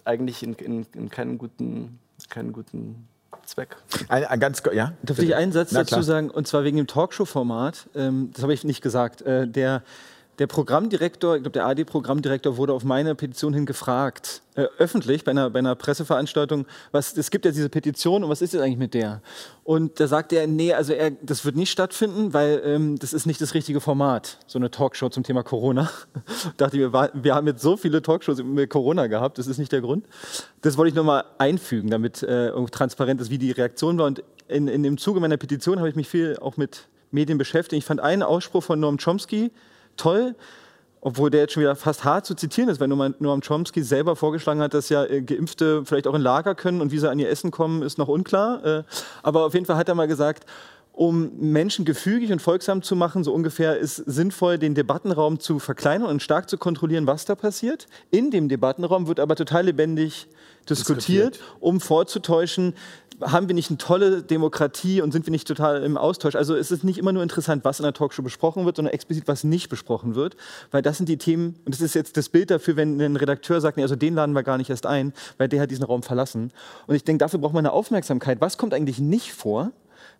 eigentlich 0.05 0.43
in, 0.43 0.53
in, 0.53 0.85
in 0.93 1.09
keinen 1.09 1.37
guten, 1.37 1.99
keinen 2.29 2.53
guten 2.53 3.07
Zweck. 3.45 3.75
Ein, 4.07 4.25
ein 4.25 4.39
ganz, 4.39 4.61
ja? 4.73 4.93
Darf 5.03 5.19
ich 5.19 5.35
einen 5.35 5.51
Satz 5.51 5.71
dazu 5.71 6.01
sagen? 6.01 6.29
Und 6.29 6.47
zwar 6.47 6.63
wegen 6.63 6.77
dem 6.77 6.87
Talkshow-Format. 6.87 7.89
Ähm, 7.95 8.31
das 8.33 8.43
habe 8.43 8.53
ich 8.53 8.63
nicht 8.63 8.81
gesagt. 8.81 9.21
Äh, 9.21 9.47
der 9.47 9.83
der 10.39 10.47
Programmdirektor, 10.47 11.35
ich 11.35 11.43
glaube, 11.43 11.53
der 11.53 11.67
AD-Programmdirektor 11.67 12.57
wurde 12.57 12.73
auf 12.73 12.83
meine 12.83 13.13
Petition 13.13 13.53
hin 13.53 13.65
gefragt, 13.65 14.41
äh, 14.55 14.65
öffentlich 14.77 15.23
bei 15.23 15.31
einer, 15.31 15.49
bei 15.49 15.59
einer 15.59 15.75
Presseveranstaltung, 15.75 16.65
was, 16.91 17.15
es 17.15 17.29
gibt 17.29 17.45
ja 17.45 17.51
diese 17.51 17.69
Petition 17.69 18.23
und 18.23 18.29
was 18.29 18.41
ist 18.41 18.53
jetzt 18.53 18.63
eigentlich 18.63 18.77
mit 18.77 18.93
der? 18.93 19.21
Und 19.63 19.99
da 19.99 20.07
sagte 20.07 20.37
er, 20.37 20.47
nee, 20.47 20.73
also 20.73 20.93
er, 20.93 21.11
das 21.11 21.45
wird 21.45 21.55
nicht 21.55 21.69
stattfinden, 21.69 22.33
weil 22.33 22.61
ähm, 22.65 22.97
das 22.97 23.13
ist 23.13 23.27
nicht 23.27 23.41
das 23.41 23.53
richtige 23.53 23.79
Format, 23.79 24.39
so 24.47 24.57
eine 24.57 24.71
Talkshow 24.71 25.09
zum 25.09 25.23
Thema 25.23 25.43
Corona. 25.43 25.89
dachte 26.57 26.77
ich, 26.77 26.91
wir, 26.91 27.11
wir 27.13 27.35
haben 27.35 27.47
jetzt 27.47 27.61
so 27.61 27.77
viele 27.77 28.01
Talkshows 28.01 28.41
mit 28.43 28.69
Corona 28.71 29.07
gehabt, 29.07 29.37
das 29.37 29.45
ist 29.45 29.59
nicht 29.59 29.71
der 29.71 29.81
Grund. 29.81 30.05
Das 30.61 30.77
wollte 30.77 30.89
ich 30.89 30.95
nochmal 30.95 31.25
einfügen, 31.37 31.91
damit 31.91 32.23
äh, 32.23 32.51
transparent 32.71 33.21
ist, 33.21 33.29
wie 33.29 33.37
die 33.37 33.51
Reaktion 33.51 33.99
war. 33.99 34.07
Und 34.07 34.23
in, 34.47 34.67
in 34.67 34.81
dem 34.81 34.97
Zuge 34.97 35.19
meiner 35.19 35.37
Petition 35.37 35.77
habe 35.77 35.89
ich 35.89 35.95
mich 35.95 36.07
viel 36.07 36.37
auch 36.39 36.57
mit 36.57 36.87
Medien 37.11 37.37
beschäftigt. 37.37 37.77
Ich 37.77 37.85
fand 37.85 38.01
einen 38.01 38.23
Ausspruch 38.23 38.63
von 38.63 38.79
Noam 38.79 38.97
Chomsky, 38.97 39.51
toll, 39.97 40.35
obwohl 41.01 41.29
der 41.29 41.41
jetzt 41.41 41.53
schon 41.53 41.61
wieder 41.61 41.75
fast 41.75 42.03
hart 42.03 42.25
zu 42.25 42.33
zitieren 42.33 42.69
ist, 42.69 42.79
weil 42.79 42.87
Noam 42.87 43.41
Chomsky 43.41 43.83
selber 43.83 44.15
vorgeschlagen 44.15 44.61
hat, 44.61 44.73
dass 44.73 44.89
ja 44.89 45.03
äh, 45.03 45.21
Geimpfte 45.21 45.83
vielleicht 45.85 46.07
auch 46.07 46.13
in 46.13 46.21
Lager 46.21 46.55
können 46.55 46.81
und 46.81 46.91
wie 46.91 46.99
sie 46.99 47.09
an 47.09 47.19
ihr 47.19 47.29
Essen 47.29 47.51
kommen, 47.51 47.81
ist 47.81 47.97
noch 47.97 48.07
unklar. 48.07 48.65
Äh, 48.65 48.83
aber 49.21 49.45
auf 49.45 49.53
jeden 49.53 49.65
Fall 49.65 49.75
hat 49.75 49.89
er 49.89 49.95
mal 49.95 50.07
gesagt, 50.07 50.45
um 50.93 51.31
Menschen 51.39 51.85
gefügig 51.85 52.31
und 52.31 52.39
folgsam 52.39 52.83
zu 52.83 52.95
machen, 52.95 53.23
so 53.23 53.33
ungefähr 53.33 53.77
ist 53.77 53.95
sinnvoll, 53.95 54.59
den 54.59 54.75
Debattenraum 54.75 55.39
zu 55.39 55.57
verkleinern 55.57 56.07
und 56.07 56.21
stark 56.21 56.49
zu 56.49 56.57
kontrollieren, 56.57 57.07
was 57.07 57.25
da 57.25 57.35
passiert. 57.35 57.87
In 58.11 58.29
dem 58.29 58.47
Debattenraum 58.47 59.07
wird 59.07 59.19
aber 59.19 59.35
total 59.35 59.65
lebendig 59.65 60.27
diskutiert, 60.69 61.35
diskutiert. 61.35 61.39
um 61.59 61.81
vorzutäuschen, 61.81 62.75
haben 63.21 63.47
wir 63.47 63.55
nicht 63.55 63.69
eine 63.69 63.77
tolle 63.77 64.23
Demokratie 64.23 65.01
und 65.01 65.11
sind 65.11 65.25
wir 65.25 65.31
nicht 65.31 65.47
total 65.47 65.83
im 65.83 65.97
Austausch? 65.97 66.35
Also 66.35 66.55
es 66.55 66.71
ist 66.71 66.83
nicht 66.83 66.97
immer 66.97 67.11
nur 67.11 67.23
interessant, 67.23 67.63
was 67.65 67.79
in 67.79 67.83
der 67.83 67.93
Talkshow 67.93 68.21
besprochen 68.21 68.65
wird, 68.65 68.75
sondern 68.75 68.93
explizit, 68.93 69.27
was 69.27 69.43
nicht 69.43 69.69
besprochen 69.69 70.15
wird, 70.15 70.35
weil 70.71 70.81
das 70.81 70.97
sind 70.97 71.09
die 71.09 71.17
Themen, 71.17 71.55
und 71.65 71.73
das 71.73 71.81
ist 71.81 71.95
jetzt 71.95 72.17
das 72.17 72.29
Bild 72.29 72.51
dafür, 72.51 72.75
wenn 72.75 72.99
ein 72.99 73.15
Redakteur 73.15 73.61
sagt, 73.61 73.77
nee, 73.77 73.83
also 73.83 73.95
den 73.95 74.15
laden 74.15 74.33
wir 74.33 74.43
gar 74.43 74.57
nicht 74.57 74.69
erst 74.69 74.85
ein, 74.85 75.13
weil 75.37 75.47
der 75.47 75.61
hat 75.61 75.71
diesen 75.71 75.83
Raum 75.83 76.03
verlassen. 76.03 76.51
Und 76.87 76.95
ich 76.95 77.03
denke, 77.03 77.19
dafür 77.19 77.39
braucht 77.39 77.53
man 77.53 77.65
eine 77.65 77.73
Aufmerksamkeit. 77.73 78.41
Was 78.41 78.57
kommt 78.57 78.73
eigentlich 78.73 78.99
nicht 78.99 79.33
vor? 79.33 79.71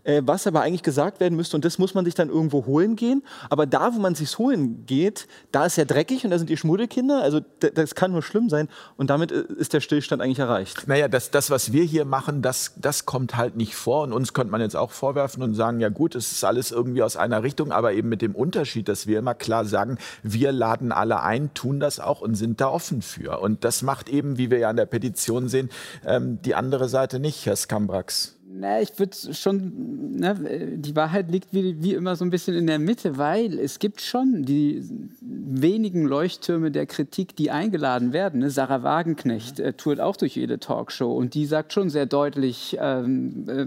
Äh, 0.04 0.22
was 0.26 0.48
aber 0.48 0.62
eigentlich 0.62 0.84
gesagt 0.84 1.20
werden 1.20 1.36
müsste. 1.36 1.58
Und 1.58 1.66
das 1.66 1.78
muss 1.78 1.94
man 1.94 2.06
sich 2.06 2.16
dann 2.16 2.30
irgendwo 2.30 2.66
holen 2.66 2.96
gehen. 2.96 3.24
Aber 3.50 3.66
da, 3.66 3.94
wo 3.94 4.00
man 4.00 4.16
sich 4.16 4.38
holen 4.38 4.86
geht, 4.86 5.28
da 5.52 5.66
ist 5.66 5.78
ja 5.78 5.86
dreckig 5.86 6.24
und 6.26 6.32
da 6.32 6.38
sind 6.38 6.50
die 6.50 6.58
Schmuddelkinder. 6.58 7.22
Also 7.22 7.42
das 7.60 7.96
kann 7.96 8.12
nur 8.12 8.22
schlimm 8.22 8.50
sein. 8.50 8.70
Und 8.98 9.10
damit 9.10 9.32
äh, 9.32 9.44
ist 9.58 9.74
der 9.74 9.82
Stillstand 9.82 10.22
eigentlich 10.22 10.40
erreicht. 10.40 10.88
Naja, 10.88 11.08
das, 11.08 11.32
das 11.32 11.50
was 11.50 11.72
wir 11.72 11.84
hier 11.84 12.06
machen, 12.06 12.42
das, 12.42 12.74
das 12.78 13.06
kommt 13.06 13.36
halt 13.38 13.56
nicht 13.56 13.76
vor. 13.76 14.04
Und 14.04 14.14
uns 14.14 14.34
könnte 14.34 14.52
man 14.52 14.62
jetzt 14.62 14.76
auch 14.76 14.92
vorwerfen 14.92 15.44
und 15.44 15.54
sagen, 15.54 15.80
ja 15.80 15.90
gut, 15.90 16.16
es 16.16 16.32
ist 16.32 16.44
alles 16.44 16.72
irgendwie 16.72 17.04
aus 17.04 17.18
einer 17.18 17.44
Richtung, 17.44 17.72
aber 17.72 17.94
eben 17.94 18.10
mit 18.10 18.22
dem 18.22 18.36
Unterschied, 18.36 18.88
dass 18.88 19.08
wir 19.08 19.20
immer 19.20 19.34
klar 19.34 19.66
sagen, 19.66 19.98
wir 20.22 20.52
laden 20.52 20.92
alle 20.92 21.22
ein, 21.22 21.54
tun 21.54 21.80
das 21.80 22.00
auch 22.00 22.22
und 22.22 22.36
sind 22.36 22.62
da 22.62 22.68
offen 22.68 23.02
für. 23.02 23.40
Und 23.40 23.64
das 23.64 23.82
macht 23.82 24.10
eben, 24.10 24.38
wie 24.38 24.52
wir 24.52 24.60
ja 24.60 24.70
an 24.70 24.76
der 24.76 24.86
Petition 24.86 25.48
sehen, 25.48 25.70
ähm, 26.06 26.42
die 26.42 26.56
andere 26.56 26.90
Seite 26.90 27.20
nicht, 27.20 27.46
Herr 27.46 27.56
Skambrax. 27.56 28.36
Na, 28.56 28.82
ich 28.82 29.00
würde 29.00 29.16
schon, 29.34 30.18
ne, 30.18 30.36
die 30.76 30.96
Wahrheit 30.96 31.32
liegt 31.32 31.54
wie, 31.54 31.82
wie 31.82 31.96
immer 31.96 32.16
so 32.16 32.24
ein 32.24 32.30
bisschen 32.30 32.56
in 32.56 32.68
der 32.68 32.78
Mitte, 32.78 33.18
weil 33.18 33.58
es 33.58 33.80
gibt 33.80 34.00
schon 34.00 34.44
die 34.44 34.84
wenigen 35.22 36.06
Leuchttürme 36.06 36.70
der 36.70 36.86
Kritik, 36.86 37.36
die 37.36 37.50
eingeladen 37.50 38.14
werden. 38.14 38.42
Ne? 38.42 38.52
Sarah 38.52 38.84
Wagenknecht 38.84 39.60
äh, 39.60 39.74
tourt 39.74 40.00
auch 40.00 40.18
durch 40.18 40.36
jede 40.36 40.60
Talkshow 40.60 41.12
und 41.14 41.34
die 41.34 41.48
sagt 41.48 41.74
schon 41.74 41.90
sehr 41.90 42.06
deutlich, 42.06 42.78
ähm, 42.80 43.46
äh, 43.50 43.66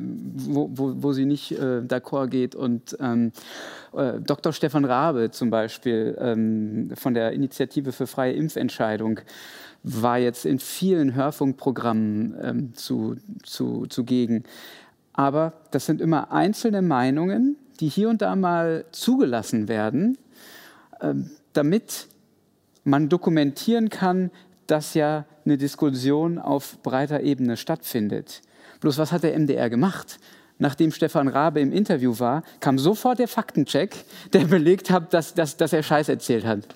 wo, 0.54 0.70
wo, 0.72 0.94
wo, 1.02 1.12
sie 1.12 1.24
nicht 1.24 1.50
äh, 1.52 1.80
d'accord 1.80 2.28
geht. 2.28 2.54
Und 2.54 2.96
ähm, 3.00 3.32
äh, 3.92 4.20
Dr. 4.20 4.52
Stefan 4.52 4.84
Rabe 4.84 5.32
zum 5.32 5.50
Beispiel 5.50 6.16
ähm, 6.20 6.90
von 6.94 7.14
der 7.14 7.32
Initiative 7.32 7.90
für 7.90 8.06
freie 8.06 8.34
Impfentscheidung 8.34 9.18
war 9.88 10.18
jetzt 10.18 10.44
in 10.44 10.58
vielen 10.58 11.14
Hörfunkprogrammen 11.14 12.36
ähm, 12.42 12.74
zu, 12.74 13.16
zu, 13.44 13.86
zugegen. 13.86 14.42
Aber 15.12 15.52
das 15.70 15.86
sind 15.86 16.00
immer 16.00 16.32
einzelne 16.32 16.82
Meinungen, 16.82 17.56
die 17.78 17.88
hier 17.88 18.08
und 18.08 18.20
da 18.20 18.34
mal 18.34 18.84
zugelassen 18.90 19.68
werden, 19.68 20.18
ähm, 21.00 21.30
damit 21.52 22.08
man 22.82 23.08
dokumentieren 23.08 23.88
kann, 23.88 24.32
dass 24.66 24.94
ja 24.94 25.24
eine 25.44 25.56
Diskussion 25.56 26.40
auf 26.40 26.82
breiter 26.82 27.20
Ebene 27.20 27.56
stattfindet. 27.56 28.42
Bloß 28.80 28.98
was 28.98 29.12
hat 29.12 29.22
der 29.22 29.38
MDR 29.38 29.70
gemacht? 29.70 30.18
Nachdem 30.58 30.90
Stefan 30.90 31.28
Rabe 31.28 31.60
im 31.60 31.72
Interview 31.72 32.18
war, 32.18 32.42
kam 32.58 32.78
sofort 32.78 33.20
der 33.20 33.28
Faktencheck, 33.28 34.04
der 34.32 34.44
belegt 34.46 34.90
hat, 34.90 35.14
dass, 35.14 35.34
dass, 35.34 35.56
dass 35.56 35.72
er 35.72 35.84
Scheiß 35.84 36.08
erzählt 36.08 36.44
hat. 36.44 36.66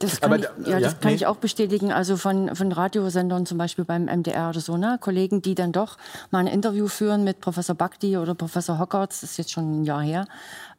Das 0.00 0.20
kann, 0.20 0.32
Aber, 0.32 0.42
ich, 0.42 0.66
ja, 0.66 0.80
das 0.80 0.92
ja, 0.92 0.98
kann 0.98 1.10
nee. 1.10 1.14
ich 1.14 1.26
auch 1.26 1.36
bestätigen. 1.36 1.92
Also 1.92 2.16
von, 2.16 2.56
von 2.56 2.72
Radiosendern 2.72 3.44
zum 3.44 3.58
Beispiel 3.58 3.84
beim 3.84 4.06
MDR 4.06 4.48
oder 4.48 4.60
so, 4.60 4.78
ne? 4.78 4.98
Kollegen, 4.98 5.42
die 5.42 5.54
dann 5.54 5.72
doch 5.72 5.98
mal 6.30 6.38
ein 6.38 6.46
Interview 6.46 6.88
führen 6.88 7.22
mit 7.22 7.40
Professor 7.40 7.74
Bakti 7.74 8.16
oder 8.16 8.34
Professor 8.34 8.78
Hockertz, 8.78 9.20
das 9.20 9.32
ist 9.32 9.36
jetzt 9.36 9.52
schon 9.52 9.82
ein 9.82 9.84
Jahr 9.84 10.00
her, 10.00 10.26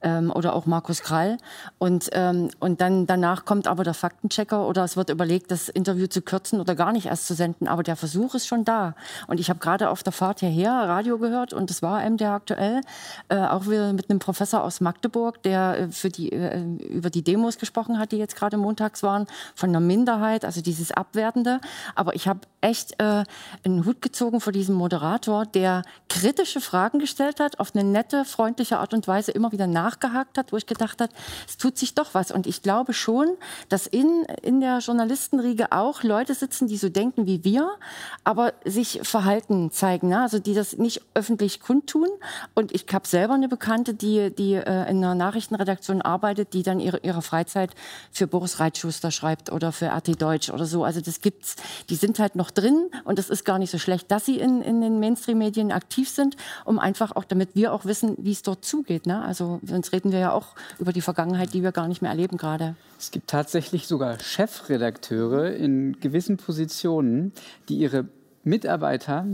ähm, 0.02 0.32
oder 0.32 0.54
auch 0.54 0.66
Markus 0.66 1.02
Krall. 1.02 1.38
Und, 1.78 2.10
ähm, 2.14 2.50
und 2.60 2.82
dann 2.82 3.08
danach 3.08 3.46
kommt 3.46 3.68
aber 3.68 3.84
der 3.84 3.94
Faktenchecker 3.94 4.68
oder 4.68 4.84
es 4.84 4.98
wird 4.98 5.10
überlegt, 5.10 5.52
das 5.52 5.70
Interview 5.70 6.08
zu 6.08 6.22
kürzen 6.22 6.60
oder 6.60 6.76
gar 6.76 6.92
nicht 6.92 7.08
erst 7.08 7.28
zu 7.28 7.34
senden. 7.34 7.68
Aber 7.68 7.84
der 7.84 7.96
Versuch 7.96 8.36
ist 8.36 8.48
schon 8.48 8.66
da. 8.66 8.96
Und 9.28 9.40
ich 9.40 9.50
habe 9.50 9.60
gerade 9.60 9.90
auf 9.90 10.04
der 10.04 10.14
Fahrt 10.14 10.40
hierher 10.40 10.72
Radio 10.72 11.18
gehört 11.18 11.54
und 11.54 11.70
das 11.70 11.82
war 11.82 12.04
MDR 12.04 12.34
aktuell, 12.34 12.82
äh, 13.30 13.38
auch 13.38 13.68
wieder 13.68 13.94
mit 13.94 14.10
einem 14.10 14.20
Professor 14.20 14.64
aus 14.64 14.82
Magdeburg, 14.82 15.42
der 15.44 15.80
äh, 15.80 15.92
für 15.92 16.10
die, 16.10 16.32
äh, 16.32 16.62
über 16.90 17.10
die 17.10 17.24
Demos 17.24 17.58
gesprochen 17.58 18.00
hat, 18.00 18.12
die 18.12 18.18
jetzt 18.18 18.36
gerade 18.36 18.58
montags 18.58 19.04
waren, 19.04 19.28
von 19.56 19.70
einer 19.70 19.80
Minderheit, 19.80 20.46
also 20.46 20.62
dieses 20.62 20.92
Abwertende. 20.92 21.60
Aber 21.96 22.16
ich 22.16 22.28
habe 22.28 22.42
echt 22.62 23.00
äh, 23.00 23.24
einen 23.64 23.86
Hut 23.86 24.02
gezogen 24.02 24.40
vor 24.42 24.54
diesem 24.54 24.76
Moderator, 24.76 25.46
der 25.46 25.84
kritische 26.10 26.62
Fragen 26.62 27.00
gestellt 27.00 27.40
hat, 27.40 27.60
auf 27.60 27.74
eine 27.74 27.84
nette, 27.84 28.26
freundliche 28.26 28.78
Art 28.80 28.94
und 28.94 29.08
Weise 29.08 29.32
immer 29.32 29.52
wieder 29.52 29.68
nach 29.68 29.91
nachgehakt 29.92 30.38
hat, 30.38 30.52
wo 30.52 30.58
ich 30.58 30.66
gedacht 30.66 31.02
habe, 31.02 31.12
es 31.48 31.58
tut 31.58 31.78
sich 31.78 31.94
doch 31.96 32.14
was. 32.14 32.32
Und 32.32 32.48
ich 32.48 32.62
glaube 32.62 32.94
schon, 32.94 33.36
dass 33.70 33.88
in, 33.88 34.26
in 34.42 34.62
der 34.62 34.80
Journalistenriege 34.80 35.72
auch 35.72 36.04
Leute 36.04 36.34
sitzen, 36.34 36.68
die 36.68 36.78
so 36.78 36.90
denken 36.90 37.26
wie 37.26 37.44
wir, 37.44 37.72
aber 38.24 38.54
sich 38.66 39.02
Verhalten 39.04 39.72
zeigen, 39.72 40.10
ne? 40.10 40.22
also 40.22 40.40
die 40.40 40.54
das 40.54 40.78
nicht 40.78 41.02
öffentlich 41.14 41.60
kundtun. 41.60 42.08
Und 42.56 42.72
ich 42.72 42.86
habe 42.92 43.08
selber 43.08 43.34
eine 43.34 43.50
Bekannte, 43.50 43.94
die, 43.94 44.34
die 44.34 44.54
äh, 44.54 44.90
in 44.90 44.98
einer 44.98 45.16
Nachrichtenredaktion 45.16 46.02
arbeitet, 46.02 46.54
die 46.54 46.64
dann 46.64 46.80
ihre, 46.80 47.00
ihre 47.00 47.22
Freizeit 47.22 47.72
für 48.12 48.28
Boris 48.28 48.60
Reitschuster 48.60 49.12
schreibt 49.12 49.52
oder 49.52 49.72
für 49.72 49.88
RT 49.88 50.22
Deutsch 50.22 50.50
oder 50.50 50.66
so. 50.66 50.84
Also 50.84 51.02
das 51.02 51.22
gibt's. 51.22 51.56
Die 51.90 51.96
sind 51.96 52.20
halt 52.20 52.36
noch 52.36 52.52
drin 52.52 52.90
und 53.04 53.20
es 53.20 53.30
ist 53.30 53.46
gar 53.46 53.60
nicht 53.60 53.72
so 53.72 53.78
schlecht, 53.78 54.12
dass 54.12 54.26
sie 54.26 54.40
in, 54.40 54.62
in 54.62 54.82
den 54.82 55.00
Mainstream-Medien 55.00 55.72
aktiv 55.72 56.10
sind, 56.10 56.36
um 56.66 56.80
einfach 56.80 57.16
auch, 57.16 57.26
damit 57.26 57.56
wir 57.56 57.74
auch 57.74 57.86
wissen, 57.86 58.16
wie 58.20 58.32
es 58.32 58.42
dort 58.42 58.64
zugeht. 58.64 59.06
Ne? 59.06 59.22
Also 59.22 59.60
Sonst 59.82 59.94
reden 59.94 60.12
wir 60.12 60.20
ja 60.20 60.32
auch 60.32 60.54
über 60.78 60.94
die 60.94 61.02
Vergangenheit, 61.02 61.56
die 61.56 61.64
wir 61.64 61.72
gar 61.72 61.88
nicht 61.88 62.04
mehr 62.04 62.12
erleben 62.12 62.38
gerade. 62.38 62.76
Es 63.00 63.10
gibt 63.10 63.32
tatsächlich 63.32 63.88
sogar 63.88 64.20
Chefredakteure 64.20 65.56
in 65.56 66.00
gewissen 66.00 66.38
Positionen, 66.38 67.32
die 67.68 67.78
ihre 67.78 68.06
Mitarbeiter 68.44 69.26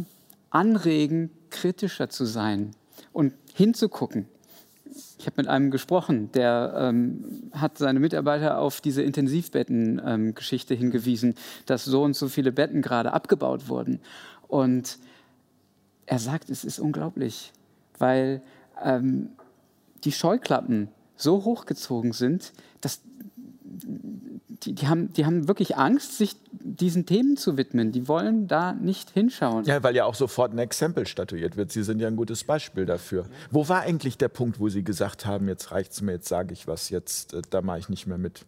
anregen, 0.49 1.31
kritischer 1.49 2.07
zu 2.07 2.23
sein 2.23 2.71
und 3.11 3.33
hinzugucken. 3.55 4.29
Ich 5.19 5.25
habe 5.25 5.33
mit 5.35 5.49
einem 5.49 5.69
gesprochen, 5.69 6.31
der 6.31 6.75
ähm, 6.77 7.51
hat 7.51 7.77
seine 7.77 7.99
Mitarbeiter 7.99 8.59
auf 8.59 8.79
diese 8.79 9.01
Intensivbetten-Geschichte 9.01 10.75
ähm, 10.75 10.79
hingewiesen, 10.79 11.35
dass 11.65 11.83
so 11.83 12.03
und 12.03 12.15
so 12.15 12.29
viele 12.29 12.53
Betten 12.53 12.81
gerade 12.81 13.11
abgebaut 13.11 13.67
wurden. 13.67 13.99
Und 14.47 14.97
er 16.05 16.19
sagt, 16.19 16.49
es 16.49 16.63
ist 16.63 16.79
unglaublich, 16.79 17.51
weil 17.97 18.41
ähm, 18.81 19.31
die 20.03 20.11
Scheuklappen 20.11 20.89
so 21.15 21.43
hochgezogen 21.43 22.13
sind, 22.13 22.53
dass 22.81 23.01
die, 23.63 24.73
die, 24.73 24.87
haben, 24.87 25.13
die 25.13 25.25
haben 25.25 25.47
wirklich 25.47 25.77
Angst, 25.77 26.17
sich 26.17 26.35
diesen 26.51 27.05
Themen 27.05 27.37
zu 27.37 27.57
widmen. 27.57 27.91
Die 27.91 28.07
wollen 28.07 28.47
da 28.47 28.73
nicht 28.73 29.11
hinschauen. 29.11 29.65
Ja, 29.65 29.81
weil 29.83 29.95
ja 29.95 30.05
auch 30.05 30.15
sofort 30.15 30.53
ein 30.53 30.59
Exempel 30.59 31.05
statuiert 31.05 31.57
wird. 31.57 31.71
Sie 31.71 31.83
sind 31.83 31.99
ja 31.99 32.07
ein 32.07 32.15
gutes 32.15 32.43
Beispiel 32.43 32.85
dafür. 32.85 33.25
Wo 33.51 33.67
war 33.69 33.81
eigentlich 33.81 34.17
der 34.17 34.29
Punkt, 34.29 34.59
wo 34.59 34.69
Sie 34.69 34.83
gesagt 34.83 35.25
haben, 35.25 35.47
jetzt 35.47 35.71
reicht 35.71 35.91
es 35.91 36.01
mir, 36.01 36.13
jetzt 36.13 36.27
sage 36.27 36.53
ich 36.53 36.67
was, 36.67 36.89
jetzt 36.89 37.33
äh, 37.33 37.41
da 37.49 37.61
mache 37.61 37.79
ich 37.79 37.89
nicht 37.89 38.07
mehr 38.07 38.17
mit? 38.17 38.45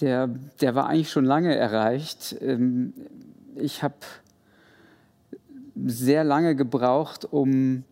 Der, 0.00 0.28
der 0.60 0.74
war 0.74 0.88
eigentlich 0.88 1.10
schon 1.10 1.24
lange 1.24 1.54
erreicht. 1.54 2.36
Ähm, 2.40 2.94
ich 3.56 3.82
habe 3.82 3.96
sehr 5.84 6.24
lange 6.24 6.56
gebraucht, 6.56 7.26
um 7.30 7.84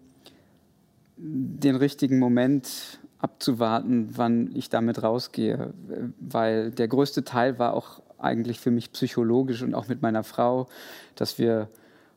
den 1.18 1.76
richtigen 1.76 2.18
Moment 2.18 3.00
abzuwarten, 3.18 4.11
wann 4.16 4.54
ich 4.54 4.70
damit 4.70 5.02
rausgehe, 5.02 5.74
weil 6.20 6.70
der 6.70 6.88
größte 6.88 7.24
Teil 7.24 7.59
war 7.59 7.74
auch 7.74 8.00
eigentlich 8.18 8.61
für 8.61 8.70
mich 8.70 8.92
psychologisch 8.92 9.62
und 9.62 9.74
auch 9.74 9.88
mit 9.88 10.02
meiner 10.02 10.24
Frau, 10.24 10.68
dass 11.14 11.38
wir 11.38 11.68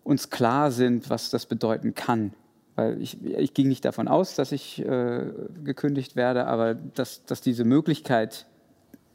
uns 0.04 0.30
klar 0.30 0.72
sind, 0.72 1.10
was 1.10 1.30
das 1.30 1.46
bedeuten 1.46 1.94
kann. 1.96 2.34
Weil 2.76 3.02
ich, 3.02 3.24
ich 3.24 3.54
ging 3.54 3.68
nicht 3.68 3.86
davon 3.86 4.08
aus, 4.08 4.36
dass 4.36 4.52
ich 4.52 4.80
äh, 4.80 5.26
gekündigt 5.64 6.16
werde, 6.16 6.48
aber 6.48 6.74
dass, 6.74 7.26
dass 7.26 7.42
diese 7.42 7.66
Möglichkeit 7.66 8.46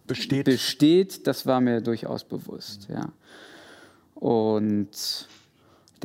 besteht. 0.07 0.45
besteht, 0.45 1.27
das 1.27 1.47
war 1.47 1.61
mir 1.61 1.81
durchaus 1.81 2.25
bewusst. 2.25 2.89
Ja. 2.89 3.13
Und 4.15 5.29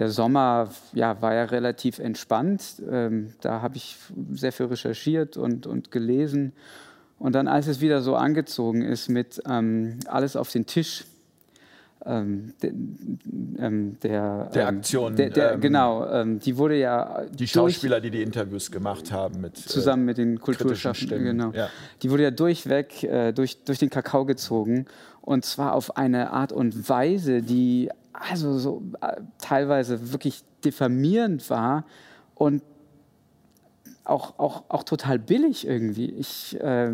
der 0.02 0.10
Sommer 0.10 0.70
ja, 0.94 1.22
war 1.22 1.36
ja 1.36 1.44
relativ 1.44 2.00
entspannt. 2.00 2.82
Ähm, 2.90 3.36
da 3.42 3.62
habe 3.62 3.78
ich 3.78 3.98
sehr 4.32 4.52
viel 4.52 4.66
recherchiert 4.66 5.38
und, 5.38 5.68
und 5.68 5.92
gelesen. 5.92 6.54
Und 7.20 7.36
dann, 7.36 7.48
als 7.48 7.68
es 7.68 7.82
wieder 7.82 8.02
so 8.02 8.16
angezogen 8.16 8.82
ist 8.82 9.10
mit 9.10 9.44
ähm, 9.48 10.00
alles 10.08 10.36
auf 10.36 10.52
den 10.52 10.66
Tisch, 10.66 11.06
ähm, 12.04 12.56
de, 12.64 12.72
ähm, 13.60 13.98
der, 14.02 14.46
der 14.46 14.70
ähm, 14.70 14.78
Aktion. 14.80 15.16
Der, 15.16 15.30
der, 15.30 15.54
ähm, 15.54 15.62
genau, 15.62 16.24
die 16.26 16.58
wurde 16.58 16.80
ja. 16.80 17.26
Die 17.32 17.48
Schauspieler, 17.48 18.02
die 18.02 18.10
die 18.10 18.24
Interviews 18.24 18.72
gemacht 18.72 19.12
haben. 19.12 19.40
Mit, 19.40 19.60
äh, 19.60 19.68
zusammen 19.68 20.06
mit 20.06 20.18
den 20.18 20.40
Kulturschaffenden. 20.40 21.24
Genau. 21.24 21.52
Ja. 21.52 21.70
Die 22.02 22.10
wurde 22.10 22.24
ja 22.24 22.32
durchweg 22.32 23.04
äh, 23.04 23.34
durch, 23.34 23.64
durch 23.66 23.78
den 23.78 23.92
Kakao 23.92 24.26
gezogen. 24.26 24.88
Und 25.22 25.46
zwar 25.46 25.76
auf 25.76 25.96
eine 25.96 26.32
Art 26.32 26.52
und 26.52 26.90
Weise, 26.90 27.44
die 27.44 27.92
also 28.14 28.58
so 28.58 28.84
äh, 29.02 29.22
teilweise 29.40 30.12
wirklich 30.12 30.44
diffamierend 30.64 31.50
war 31.50 31.86
und 32.36 32.62
auch, 34.04 34.40
auch, 34.40 34.64
auch 34.68 34.84
total 34.84 35.20
billig 35.20 35.66
irgendwie. 35.68 36.10
Ich 36.10 36.60
äh, 36.60 36.92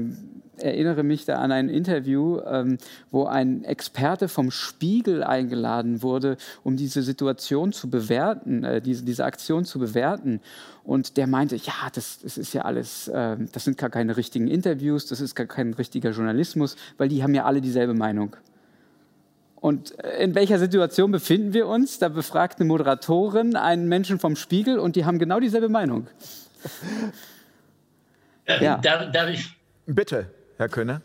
erinnere 0.57 1.03
mich 1.03 1.25
da 1.25 1.35
an 1.35 1.51
ein 1.51 1.69
Interview, 1.69 2.39
ähm, 2.41 2.77
wo 3.11 3.25
ein 3.25 3.63
Experte 3.63 4.27
vom 4.27 4.51
Spiegel 4.51 5.23
eingeladen 5.23 6.01
wurde, 6.01 6.37
um 6.63 6.75
diese 6.75 7.01
Situation 7.01 7.71
zu 7.71 7.89
bewerten, 7.89 8.63
äh, 8.63 8.81
diese, 8.81 9.05
diese 9.05 9.25
Aktion 9.25 9.65
zu 9.65 9.79
bewerten. 9.79 10.41
Und 10.83 11.17
der 11.17 11.27
meinte, 11.27 11.55
ja, 11.55 11.73
das, 11.93 12.19
das 12.19 12.37
ist 12.37 12.53
ja 12.53 12.63
alles, 12.63 13.07
äh, 13.07 13.37
das 13.51 13.63
sind 13.63 13.77
gar 13.77 13.89
keine 13.89 14.17
richtigen 14.17 14.47
Interviews, 14.47 15.05
das 15.05 15.21
ist 15.21 15.35
gar 15.35 15.47
kein 15.47 15.73
richtiger 15.73 16.11
Journalismus, 16.11 16.75
weil 16.97 17.09
die 17.09 17.23
haben 17.23 17.33
ja 17.33 17.45
alle 17.45 17.61
dieselbe 17.61 17.93
Meinung. 17.93 18.35
Und 19.59 19.91
in 20.19 20.35
welcher 20.35 20.59
Situation 20.59 21.11
befinden 21.11 21.53
wir 21.53 21.67
uns? 21.67 21.97
Da 21.99 22.09
befragt 22.09 22.59
eine 22.59 22.67
Moderatorin 22.67 23.55
einen 23.55 23.87
Menschen 23.87 24.19
vom 24.19 24.35
Spiegel 24.35 24.77
und 24.77 24.95
die 24.95 25.05
haben 25.05 25.17
genau 25.17 25.39
dieselbe 25.39 25.69
Meinung. 25.69 26.07
Äh, 28.45 28.63
ja. 28.63 28.77
darf, 28.77 29.11
darf, 29.11 29.29
ich? 29.29 29.45
Bitte, 29.87 30.31
Herr 30.57 30.69
Köhne. 30.69 31.01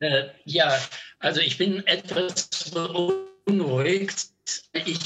Äh, 0.00 0.24
ja, 0.44 0.76
also 1.20 1.40
ich 1.40 1.58
bin 1.58 1.86
etwas 1.86 2.48
beunruhigt. 2.72 4.30
Ich 4.72 4.98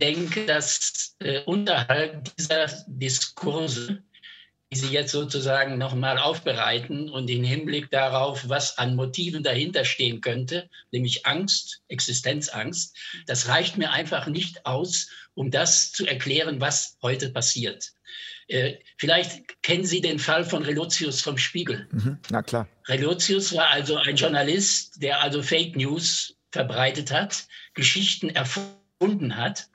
denke, 0.00 0.46
dass 0.46 1.16
äh, 1.18 1.40
unterhalb 1.44 2.24
dieser 2.36 2.66
Diskurse 2.86 4.02
die 4.72 4.78
Sie 4.78 4.88
jetzt 4.88 5.12
sozusagen 5.12 5.76
nochmal 5.76 6.16
aufbereiten 6.16 7.10
und 7.10 7.28
im 7.28 7.44
Hinblick 7.44 7.90
darauf, 7.90 8.48
was 8.48 8.78
an 8.78 8.96
Motiven 8.96 9.42
dahinter 9.42 9.84
stehen 9.84 10.22
könnte, 10.22 10.70
nämlich 10.90 11.26
Angst, 11.26 11.82
Existenzangst, 11.88 12.96
das 13.26 13.48
reicht 13.48 13.76
mir 13.76 13.92
einfach 13.92 14.28
nicht 14.28 14.64
aus, 14.64 15.10
um 15.34 15.50
das 15.50 15.92
zu 15.92 16.06
erklären, 16.06 16.62
was 16.62 16.96
heute 17.02 17.28
passiert. 17.28 17.92
Äh, 18.48 18.76
vielleicht 18.96 19.62
kennen 19.62 19.84
Sie 19.84 20.00
den 20.00 20.18
Fall 20.18 20.42
von 20.42 20.62
Relotius 20.62 21.20
vom 21.20 21.36
Spiegel. 21.36 21.86
Mhm, 21.90 22.18
na 22.30 22.42
klar. 22.42 22.66
Relotius 22.88 23.54
war 23.54 23.68
also 23.68 23.96
ein 23.96 24.16
Journalist, 24.16 25.02
der 25.02 25.20
also 25.20 25.42
Fake 25.42 25.76
News 25.76 26.34
verbreitet 26.50 27.10
hat, 27.10 27.44
Geschichten 27.74 28.30
erfunden 28.30 29.36
hat. 29.36 29.68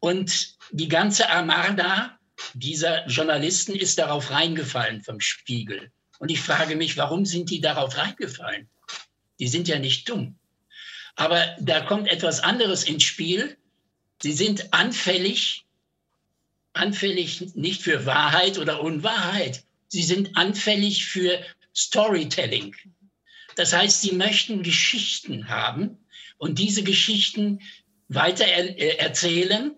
Und 0.00 0.58
die 0.70 0.88
ganze 0.88 1.30
Armada 1.30 2.18
dieser 2.54 3.06
Journalisten 3.06 3.74
ist 3.74 3.98
darauf 3.98 4.30
reingefallen 4.30 5.02
vom 5.02 5.20
Spiegel. 5.20 5.90
Und 6.18 6.30
ich 6.30 6.40
frage 6.40 6.76
mich, 6.76 6.96
warum 6.96 7.26
sind 7.26 7.50
die 7.50 7.60
darauf 7.60 7.96
reingefallen? 7.96 8.68
Die 9.38 9.48
sind 9.48 9.68
ja 9.68 9.78
nicht 9.78 10.08
dumm. 10.08 10.36
Aber 11.16 11.56
da 11.60 11.80
kommt 11.80 12.08
etwas 12.08 12.40
anderes 12.40 12.84
ins 12.84 13.02
Spiel. 13.02 13.56
Sie 14.22 14.32
sind 14.32 14.72
anfällig, 14.72 15.64
anfällig 16.72 17.54
nicht 17.54 17.82
für 17.82 18.06
Wahrheit 18.06 18.58
oder 18.58 18.80
Unwahrheit. 18.80 19.64
Sie 19.88 20.02
sind 20.02 20.36
anfällig 20.36 21.06
für 21.06 21.38
Storytelling. 21.74 22.74
Das 23.56 23.72
heißt, 23.72 24.00
sie 24.00 24.12
möchten 24.12 24.62
Geschichten 24.62 25.48
haben 25.48 25.98
und 26.38 26.58
diese 26.58 26.82
Geschichten 26.82 27.60
weiter 28.08 28.44
er 28.44 28.78
äh, 28.78 28.96
erzählen, 28.96 29.74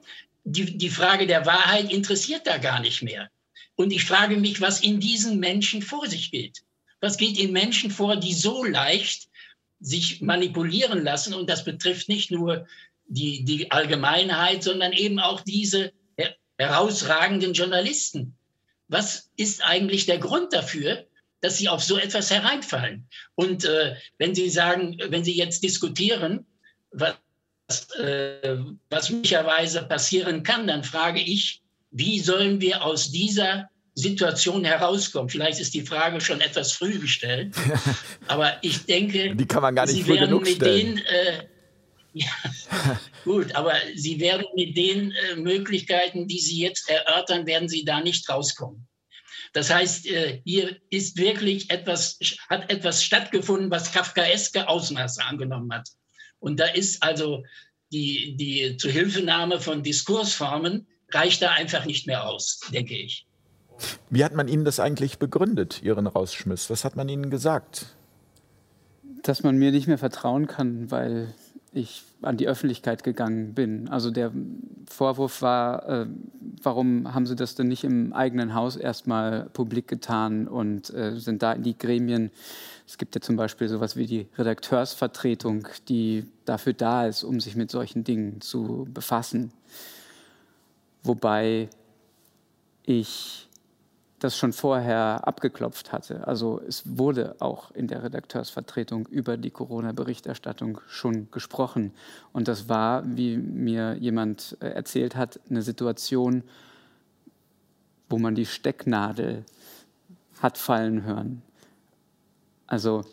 die, 0.47 0.79
die 0.79 0.91
Frage 0.91 1.27
der 1.27 1.45
Wahrheit 1.45 1.93
interessiert 1.93 2.47
da 2.47 2.59
gar 2.59 2.81
nicht 2.81 3.03
mehr. 3.03 3.29
Und 3.75 3.93
ich 3.93 4.05
frage 4.05 4.37
mich, 4.37 4.61
was 4.61 4.81
in 4.81 5.01
diesen 5.01 5.41
Menschen 5.41 5.83
vor 5.83 6.07
sich 6.07 6.31
geht. 6.31 6.63
Was 7.01 7.19
geht 7.19 7.37
in 7.37 7.53
Menschen 7.53 7.91
vor, 7.91 8.17
die 8.17 8.33
so 8.33 8.65
leicht 8.65 9.29
sich 9.81 10.23
manipulieren 10.23 11.03
lassen? 11.03 11.35
Und 11.35 11.51
das 11.51 11.65
betrifft 11.65 12.09
nicht 12.09 12.31
nur 12.31 12.67
die, 13.09 13.45
die 13.45 13.71
Allgemeinheit, 13.73 14.63
sondern 14.63 14.93
eben 14.93 15.19
auch 15.19 15.41
diese 15.41 15.93
herausragenden 16.59 17.53
Journalisten. 17.53 18.37
Was 18.89 19.31
ist 19.37 19.63
eigentlich 19.65 20.07
der 20.07 20.19
Grund 20.19 20.53
dafür, 20.53 21.07
dass 21.41 21.59
sie 21.59 21.69
auf 21.69 21.83
so 21.83 21.99
etwas 21.99 22.31
hereinfallen? 22.31 23.09
Und 23.35 23.65
äh, 23.65 23.97
wenn 24.17 24.35
Sie 24.35 24.49
sagen, 24.49 24.97
wenn 25.09 25.25
Sie 25.25 25.37
jetzt 25.37 25.65
diskutieren, 25.65 26.47
was, 26.93 27.17
äh, 27.99 28.59
was 28.91 29.11
möglicherweise 29.11 29.83
passieren 29.83 30.43
kann, 30.43 30.67
dann 30.67 30.85
frage 30.85 31.21
ich, 31.21 31.63
wie 31.91 32.21
sollen 32.21 32.61
wir 32.61 32.85
aus 32.85 33.11
dieser 33.11 33.69
Situation 33.95 34.65
herauskommen? 34.65 35.29
Vielleicht 35.29 35.59
ist 35.59 35.75
die 35.75 35.83
Frage 35.83 36.21
schon 36.21 36.41
etwas 36.41 36.73
früh 36.73 36.99
gestellt, 36.99 37.55
aber 38.29 38.59
ich 38.63 38.85
denke, 38.85 39.35
die 39.35 39.47
kann 39.47 39.63
man 39.63 39.75
gar 39.75 39.87
nicht 39.87 40.05
früh 40.05 40.19
genug 40.19 40.47
stellen. 40.47 40.97
Den, 40.97 41.05
äh, 41.07 41.45
ja, 42.13 42.31
gut, 43.25 43.55
aber 43.55 43.75
Sie 43.95 44.21
werden 44.21 44.47
mit 44.55 44.77
den 44.77 45.13
äh, 45.13 45.37
Möglichkeiten, 45.37 46.29
die 46.29 46.39
Sie 46.39 46.61
jetzt 46.61 46.89
erörtern, 46.89 47.47
werden 47.47 47.69
Sie 47.69 47.85
da 47.85 48.01
nicht 48.01 48.29
rauskommen. 48.29 48.87
Das 49.53 49.73
heißt, 49.73 50.07
äh, 50.07 50.41
hier 50.45 50.77
ist 50.91 51.19
wirklich 51.19 51.71
etwas, 51.71 52.19
hat 52.49 52.71
etwas 52.71 53.03
stattgefunden, 53.03 53.71
was 53.71 53.93
kafkaeske 53.93 54.69
Ausmaße 54.69 55.23
angenommen 55.25 55.73
hat. 55.73 55.89
Und 56.41 56.61
da 56.61 56.67
ist 56.67 57.03
also 57.03 57.45
die, 57.93 58.37
die 58.37 58.77
Zuhilfenahme 58.77 59.61
von 59.61 59.83
Diskursformen 59.83 60.87
reicht 61.11 61.43
da 61.43 61.53
einfach 61.53 61.85
nicht 61.85 62.07
mehr 62.07 62.29
aus, 62.29 62.61
denke 62.73 62.97
ich. 62.97 63.27
Wie 64.11 64.25
hat 64.25 64.35
man 64.35 64.49
Ihnen 64.49 64.65
das 64.65 64.81
eigentlich 64.81 65.19
begründet, 65.19 65.83
Ihren 65.83 66.07
Rausschmiss? 66.07 66.71
Was 66.71 66.85
hat 66.85 66.97
man 66.97 67.09
Ihnen 67.09 67.31
gesagt? 67.31 67.97
Dass 69.23 69.43
man 69.43 69.57
mir 69.57 69.71
nicht 69.71 69.87
mehr 69.87 69.99
vertrauen 69.99 70.47
kann, 70.47 70.91
weil 70.91 71.35
ich 71.77 72.03
an 72.23 72.37
die 72.37 72.49
Öffentlichkeit 72.49 73.05
gegangen 73.05 73.55
bin. 73.55 73.89
Also 73.89 74.11
der 74.11 74.33
Vorwurf 74.89 75.43
war, 75.43 75.89
äh, 75.89 76.07
warum 76.63 77.15
haben 77.15 77.27
Sie 77.27 77.37
das 77.37 77.55
denn 77.55 77.69
nicht 77.69 77.85
im 77.85 78.13
eigenen 78.13 78.55
Haus 78.55 78.77
erstmal 78.77 79.51
publik 79.53 79.87
getan 79.87 80.49
und 80.49 80.93
äh, 80.93 81.19
sind 81.19 81.43
da 81.43 81.53
in 81.53 81.63
die 81.63 81.77
Gremien 81.77 82.31
es 82.87 82.99
gibt 82.99 83.17
ja 83.17 83.21
zum 83.21 83.35
Beispiel 83.35 83.69
sowas 83.69 83.97
wie 83.97 84.07
die 84.07 84.29
Redakteursvertretung, 84.39 85.67
die 85.89 86.25
dafür 86.45 86.73
da 86.73 87.07
ist, 87.07 87.25
um 87.25 87.41
sich 87.41 87.57
mit 87.57 87.71
solchen 87.71 88.05
Dingen 88.05 88.41
zu 88.41 88.87
befassen. 88.89 89.53
Wobei 91.03 91.69
ich 92.85 93.49
das 94.19 94.37
schon 94.37 94.53
vorher 94.53 95.27
abgeklopft 95.27 95.93
hatte. 95.93 96.27
Also 96.27 96.61
es 96.67 96.99
wurde 96.99 97.37
auch 97.41 97.71
in 97.73 97.87
der 97.87 98.03
Redakteursvertretung 98.03 99.07
über 99.07 99.37
die 99.37 99.51
Corona-Berichterstattung 99.51 100.81
schon 100.89 101.31
gesprochen. 101.31 101.93
Und 102.33 102.49
das 102.49 102.69
war, 102.69 103.03
wie 103.05 103.37
mir 103.37 103.95
jemand 103.97 104.57
äh, 104.61 104.69
erzählt 104.69 105.17
hat, 105.17 105.41
eine 105.51 105.63
Situation, 105.63 106.43
wo 108.09 108.19
man 108.19 108.35
die 108.35 108.47
Stecknadel 108.47 109.45
hat 110.41 110.57
fallen 110.57 111.03
hören. 111.05 111.43
Also 112.67 113.05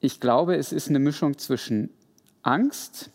ich 0.00 0.20
glaube, 0.20 0.56
es 0.56 0.72
ist 0.72 0.88
eine 0.88 0.98
Mischung 1.00 1.38
zwischen 1.38 1.90
Angst. 2.42 3.10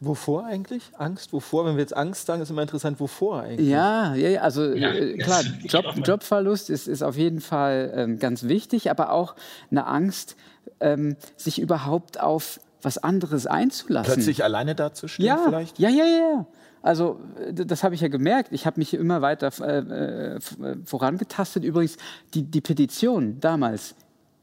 Wovor 0.00 0.44
eigentlich? 0.44 0.84
Angst? 0.96 1.32
Wovor? 1.32 1.66
Wenn 1.66 1.74
wir 1.74 1.80
jetzt 1.80 1.96
Angst 1.96 2.26
sagen, 2.26 2.40
ist 2.40 2.50
immer 2.50 2.62
interessant, 2.62 3.00
wovor 3.00 3.42
eigentlich? 3.42 3.68
Ja, 3.68 4.14
ja, 4.14 4.40
also 4.42 4.72
ja, 4.72 4.92
äh, 4.92 5.18
klar, 5.18 5.42
Job, 5.64 5.86
Jobverlust 6.04 6.70
ist, 6.70 6.86
ist 6.86 7.02
auf 7.02 7.16
jeden 7.16 7.40
Fall 7.40 7.92
ähm, 7.94 8.18
ganz 8.20 8.44
wichtig, 8.44 8.90
aber 8.90 9.10
auch 9.10 9.34
eine 9.70 9.86
Angst, 9.86 10.36
ähm, 10.80 11.16
sich 11.36 11.60
überhaupt 11.60 12.20
auf 12.20 12.60
was 12.80 12.98
anderes 12.98 13.48
einzulassen. 13.48 14.14
Plötzlich 14.14 14.44
alleine 14.44 14.76
dazustehen 14.76 15.26
ja, 15.26 15.42
vielleicht? 15.44 15.80
Ja, 15.80 15.88
ja, 15.88 16.04
ja. 16.04 16.46
Also 16.80 17.18
das 17.52 17.82
habe 17.82 17.96
ich 17.96 18.00
ja 18.00 18.08
gemerkt. 18.08 18.52
Ich 18.52 18.66
habe 18.66 18.78
mich 18.78 18.94
immer 18.94 19.20
weiter 19.20 19.50
äh, 19.60 20.36
äh 20.36 20.40
vorangetastet. 20.84 21.64
Übrigens, 21.64 21.96
die, 22.34 22.42
die 22.42 22.60
Petition 22.60 23.40
damals, 23.40 23.96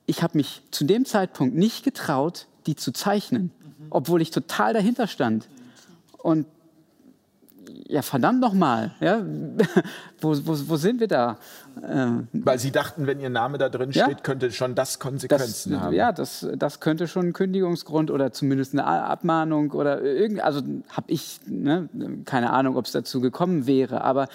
ich 0.05 0.21
habe 0.21 0.37
mich 0.37 0.61
zu 0.71 0.83
dem 0.83 1.05
Zeitpunkt 1.05 1.55
nicht 1.55 1.85
getraut, 1.85 2.47
die 2.67 2.75
zu 2.75 2.91
zeichnen, 2.91 3.51
obwohl 3.89 4.21
ich 4.21 4.31
total 4.31 4.73
dahinter 4.73 5.07
stand. 5.07 5.47
Und 6.17 6.45
ja, 7.87 8.01
verdammt 8.01 8.39
nochmal, 8.39 8.91
ja, 8.99 9.23
wo, 10.21 10.35
wo, 10.45 10.69
wo 10.69 10.75
sind 10.75 10.99
wir 10.99 11.07
da? 11.07 11.37
Ähm, 11.87 12.27
Weil 12.33 12.57
Sie 12.57 12.71
dachten, 12.71 13.05
wenn 13.05 13.19
Ihr 13.19 13.29
Name 13.29 13.57
da 13.57 13.69
drin 13.69 13.91
steht, 13.91 14.07
ja, 14.07 14.13
könnte 14.15 14.51
schon 14.51 14.75
das 14.75 14.99
Konsequenzen 14.99 15.73
das, 15.73 15.81
haben. 15.81 15.93
Ja, 15.93 16.11
das, 16.11 16.47
das 16.55 16.79
könnte 16.79 17.07
schon 17.07 17.27
ein 17.27 17.33
Kündigungsgrund 17.33 18.09
oder 18.09 18.31
zumindest 18.31 18.73
eine 18.73 18.85
Abmahnung 18.85 19.71
oder 19.71 20.01
irgend, 20.01 20.41
also 20.41 20.61
habe 20.89 21.11
ich 21.11 21.39
ne, 21.45 21.89
keine 22.25 22.51
Ahnung, 22.51 22.75
ob 22.75 22.85
es 22.85 22.91
dazu 22.91 23.21
gekommen 23.21 23.67
wäre, 23.67 24.03
aber 24.03 24.27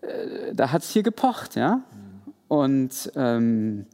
äh, 0.00 0.54
da 0.54 0.70
hat 0.70 0.82
es 0.82 0.90
hier 0.90 1.02
gepocht, 1.02 1.56
ja. 1.56 1.80
Und 2.48 3.10
ähm, 3.16 3.86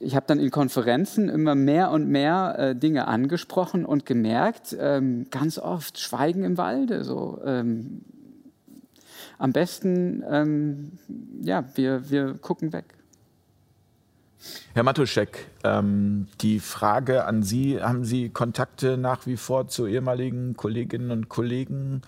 ich 0.00 0.16
habe 0.16 0.26
dann 0.26 0.40
in 0.40 0.50
Konferenzen 0.50 1.28
immer 1.28 1.54
mehr 1.54 1.90
und 1.90 2.08
mehr 2.08 2.56
äh, 2.58 2.76
Dinge 2.76 3.06
angesprochen 3.06 3.84
und 3.84 4.06
gemerkt, 4.06 4.74
ähm, 4.80 5.26
ganz 5.30 5.58
oft 5.58 6.00
Schweigen 6.00 6.42
im 6.42 6.56
Walde. 6.56 7.04
So, 7.04 7.40
ähm, 7.44 8.00
am 9.38 9.52
besten, 9.52 10.24
ähm, 10.28 10.92
ja, 11.42 11.64
wir, 11.74 12.10
wir 12.10 12.34
gucken 12.34 12.72
weg. 12.72 12.94
Herr 14.72 14.84
Matuschek, 14.84 15.48
ähm, 15.64 16.28
die 16.40 16.60
Frage 16.60 17.26
an 17.26 17.42
Sie, 17.42 17.82
haben 17.82 18.04
Sie 18.06 18.30
Kontakte 18.30 18.96
nach 18.96 19.26
wie 19.26 19.36
vor 19.36 19.68
zu 19.68 19.86
ehemaligen 19.86 20.56
Kolleginnen 20.56 21.10
und 21.10 21.28
Kollegen? 21.28 22.00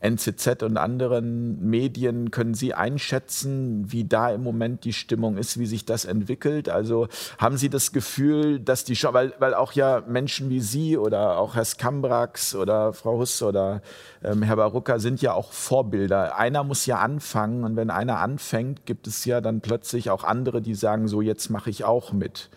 NZZ 0.00 0.62
und 0.62 0.76
anderen 0.76 1.68
Medien. 1.68 2.30
Können 2.30 2.54
Sie 2.54 2.74
einschätzen, 2.74 3.90
wie 3.90 4.04
da 4.04 4.30
im 4.30 4.42
Moment 4.42 4.84
die 4.84 4.92
Stimmung 4.92 5.36
ist, 5.36 5.58
wie 5.58 5.66
sich 5.66 5.84
das 5.84 6.04
entwickelt? 6.04 6.68
Also 6.68 7.08
haben 7.38 7.56
Sie 7.56 7.70
das 7.70 7.92
Gefühl, 7.92 8.60
dass 8.60 8.84
die 8.84 8.96
schon, 8.96 9.14
weil, 9.14 9.34
weil 9.38 9.54
auch 9.54 9.72
ja 9.72 10.02
Menschen 10.06 10.50
wie 10.50 10.60
Sie 10.60 10.96
oder 10.96 11.38
auch 11.38 11.54
Herr 11.54 11.64
Skambrax 11.64 12.54
oder 12.54 12.92
Frau 12.92 13.18
Huss 13.18 13.42
oder 13.42 13.82
ähm, 14.22 14.42
Herr 14.42 14.56
Barucka 14.56 14.98
sind 14.98 15.22
ja 15.22 15.32
auch 15.32 15.52
Vorbilder. 15.52 16.36
Einer 16.36 16.64
muss 16.64 16.86
ja 16.86 16.98
anfangen 16.98 17.64
und 17.64 17.76
wenn 17.76 17.90
einer 17.90 18.18
anfängt, 18.18 18.86
gibt 18.86 19.06
es 19.06 19.24
ja 19.24 19.40
dann 19.40 19.60
plötzlich 19.60 20.10
auch 20.10 20.24
andere, 20.24 20.60
die 20.60 20.74
sagen, 20.74 21.08
so 21.08 21.20
jetzt 21.20 21.50
mache 21.50 21.70
ich 21.70 21.84
auch 21.84 22.12
mit. 22.12 22.50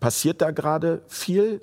Passiert 0.00 0.42
da 0.42 0.50
gerade 0.50 1.02
viel 1.06 1.60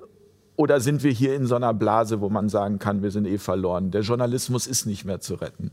oder 0.56 0.80
sind 0.80 1.04
wir 1.04 1.12
hier 1.12 1.36
in 1.36 1.46
so 1.46 1.56
einer 1.56 1.74
Blase, 1.74 2.22
wo 2.22 2.30
man 2.30 2.50
sagen 2.50 2.80
kann, 2.80 3.02
wir 3.02 3.12
sind 3.12 3.26
eh 3.26 3.38
verloren? 3.38 3.92
Der 3.92 4.02
Journalismus 4.02 4.68
ist 4.68 4.86
nicht 4.86 5.06
mehr 5.06 5.20
zu 5.20 5.36
retten. 5.36 5.72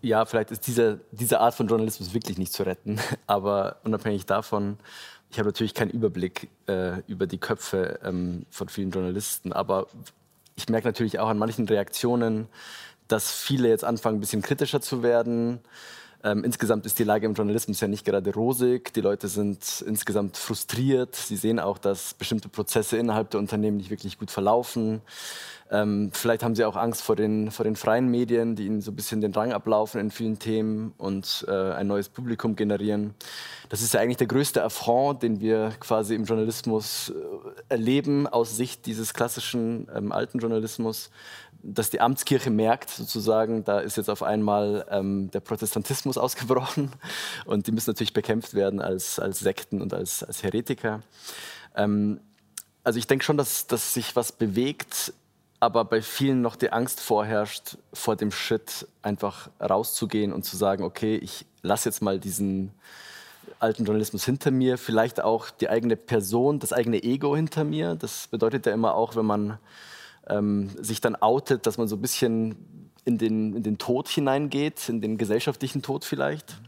Ja, 0.00 0.24
vielleicht 0.24 0.50
ist 0.50 0.66
diese, 0.66 1.00
diese 1.12 1.40
Art 1.40 1.54
von 1.54 1.68
Journalismus 1.68 2.12
wirklich 2.12 2.38
nicht 2.38 2.52
zu 2.52 2.64
retten. 2.64 2.98
Aber 3.26 3.76
unabhängig 3.84 4.26
davon, 4.26 4.78
ich 5.30 5.38
habe 5.38 5.48
natürlich 5.48 5.74
keinen 5.74 5.90
Überblick 5.90 6.48
äh, 6.66 7.00
über 7.06 7.26
die 7.26 7.38
Köpfe 7.38 8.00
ähm, 8.04 8.44
von 8.50 8.68
vielen 8.68 8.90
Journalisten. 8.90 9.52
Aber 9.52 9.86
ich 10.56 10.68
merke 10.68 10.88
natürlich 10.88 11.18
auch 11.20 11.28
an 11.28 11.38
manchen 11.38 11.66
Reaktionen, 11.66 12.48
dass 13.08 13.32
viele 13.32 13.68
jetzt 13.68 13.84
anfangen, 13.84 14.18
ein 14.18 14.20
bisschen 14.20 14.42
kritischer 14.42 14.80
zu 14.80 15.02
werden. 15.02 15.60
Ähm, 16.24 16.44
insgesamt 16.44 16.86
ist 16.86 16.98
die 16.98 17.04
Lage 17.04 17.26
im 17.26 17.34
Journalismus 17.34 17.80
ja 17.80 17.88
nicht 17.88 18.04
gerade 18.04 18.32
rosig. 18.32 18.92
Die 18.94 19.00
Leute 19.00 19.28
sind 19.28 19.84
insgesamt 19.86 20.36
frustriert. 20.36 21.16
Sie 21.16 21.36
sehen 21.36 21.58
auch, 21.58 21.78
dass 21.78 22.14
bestimmte 22.14 22.48
Prozesse 22.48 22.96
innerhalb 22.96 23.30
der 23.30 23.40
Unternehmen 23.40 23.78
nicht 23.78 23.90
wirklich 23.90 24.18
gut 24.18 24.30
verlaufen. 24.30 25.02
Ähm, 25.72 26.10
vielleicht 26.12 26.42
haben 26.42 26.54
sie 26.54 26.66
auch 26.66 26.76
Angst 26.76 27.02
vor 27.02 27.16
den, 27.16 27.50
vor 27.50 27.64
den 27.64 27.76
freien 27.76 28.08
Medien, 28.08 28.56
die 28.56 28.66
ihnen 28.66 28.82
so 28.82 28.92
ein 28.92 28.96
bisschen 28.96 29.22
den 29.22 29.32
Rang 29.32 29.52
ablaufen 29.52 30.00
in 30.00 30.10
vielen 30.10 30.38
Themen 30.38 30.92
und 30.98 31.46
äh, 31.48 31.72
ein 31.72 31.86
neues 31.86 32.10
Publikum 32.10 32.56
generieren. 32.56 33.14
Das 33.70 33.80
ist 33.80 33.94
ja 33.94 34.00
eigentlich 34.00 34.18
der 34.18 34.26
größte 34.26 34.62
Affront, 34.62 35.22
den 35.22 35.40
wir 35.40 35.72
quasi 35.80 36.14
im 36.14 36.24
Journalismus 36.24 37.08
äh, 37.08 37.14
erleben, 37.70 38.26
aus 38.26 38.54
Sicht 38.54 38.84
dieses 38.84 39.14
klassischen 39.14 39.88
ähm, 39.96 40.12
alten 40.12 40.40
Journalismus 40.40 41.10
dass 41.62 41.90
die 41.90 42.00
Amtskirche 42.00 42.50
merkt, 42.50 42.90
sozusagen, 42.90 43.64
da 43.64 43.80
ist 43.80 43.96
jetzt 43.96 44.10
auf 44.10 44.22
einmal 44.22 44.86
ähm, 44.90 45.30
der 45.30 45.40
Protestantismus 45.40 46.18
ausgebrochen 46.18 46.90
und 47.44 47.66
die 47.66 47.72
müssen 47.72 47.90
natürlich 47.90 48.12
bekämpft 48.12 48.54
werden 48.54 48.80
als, 48.80 49.18
als 49.18 49.38
Sekten 49.38 49.80
und 49.80 49.94
als, 49.94 50.22
als 50.22 50.42
Heretiker. 50.42 51.00
Ähm, 51.76 52.20
also 52.84 52.98
ich 52.98 53.06
denke 53.06 53.24
schon, 53.24 53.36
dass, 53.36 53.66
dass 53.66 53.94
sich 53.94 54.16
was 54.16 54.32
bewegt, 54.32 55.12
aber 55.60 55.84
bei 55.84 56.02
vielen 56.02 56.42
noch 56.42 56.56
die 56.56 56.72
Angst 56.72 57.00
vorherrscht, 57.00 57.76
vor 57.92 58.16
dem 58.16 58.32
Schritt 58.32 58.88
einfach 59.02 59.48
rauszugehen 59.60 60.32
und 60.32 60.44
zu 60.44 60.56
sagen, 60.56 60.82
okay, 60.82 61.16
ich 61.16 61.46
lasse 61.62 61.88
jetzt 61.88 62.02
mal 62.02 62.18
diesen 62.18 62.72
alten 63.60 63.84
Journalismus 63.84 64.24
hinter 64.24 64.50
mir, 64.50 64.76
vielleicht 64.76 65.20
auch 65.20 65.50
die 65.50 65.68
eigene 65.68 65.96
Person, 65.96 66.58
das 66.58 66.72
eigene 66.72 67.02
Ego 67.02 67.36
hinter 67.36 67.62
mir. 67.62 67.94
Das 67.94 68.26
bedeutet 68.26 68.66
ja 68.66 68.72
immer 68.72 68.94
auch, 68.94 69.14
wenn 69.14 69.26
man 69.26 69.58
ähm, 70.28 70.70
sich 70.80 71.00
dann 71.00 71.16
outet, 71.16 71.66
dass 71.66 71.78
man 71.78 71.88
so 71.88 71.96
ein 71.96 72.02
bisschen 72.02 72.88
in 73.04 73.18
den, 73.18 73.54
in 73.54 73.62
den 73.62 73.78
Tod 73.78 74.08
hineingeht, 74.08 74.88
in 74.88 75.00
den 75.00 75.18
gesellschaftlichen 75.18 75.82
Tod 75.82 76.04
vielleicht 76.04 76.60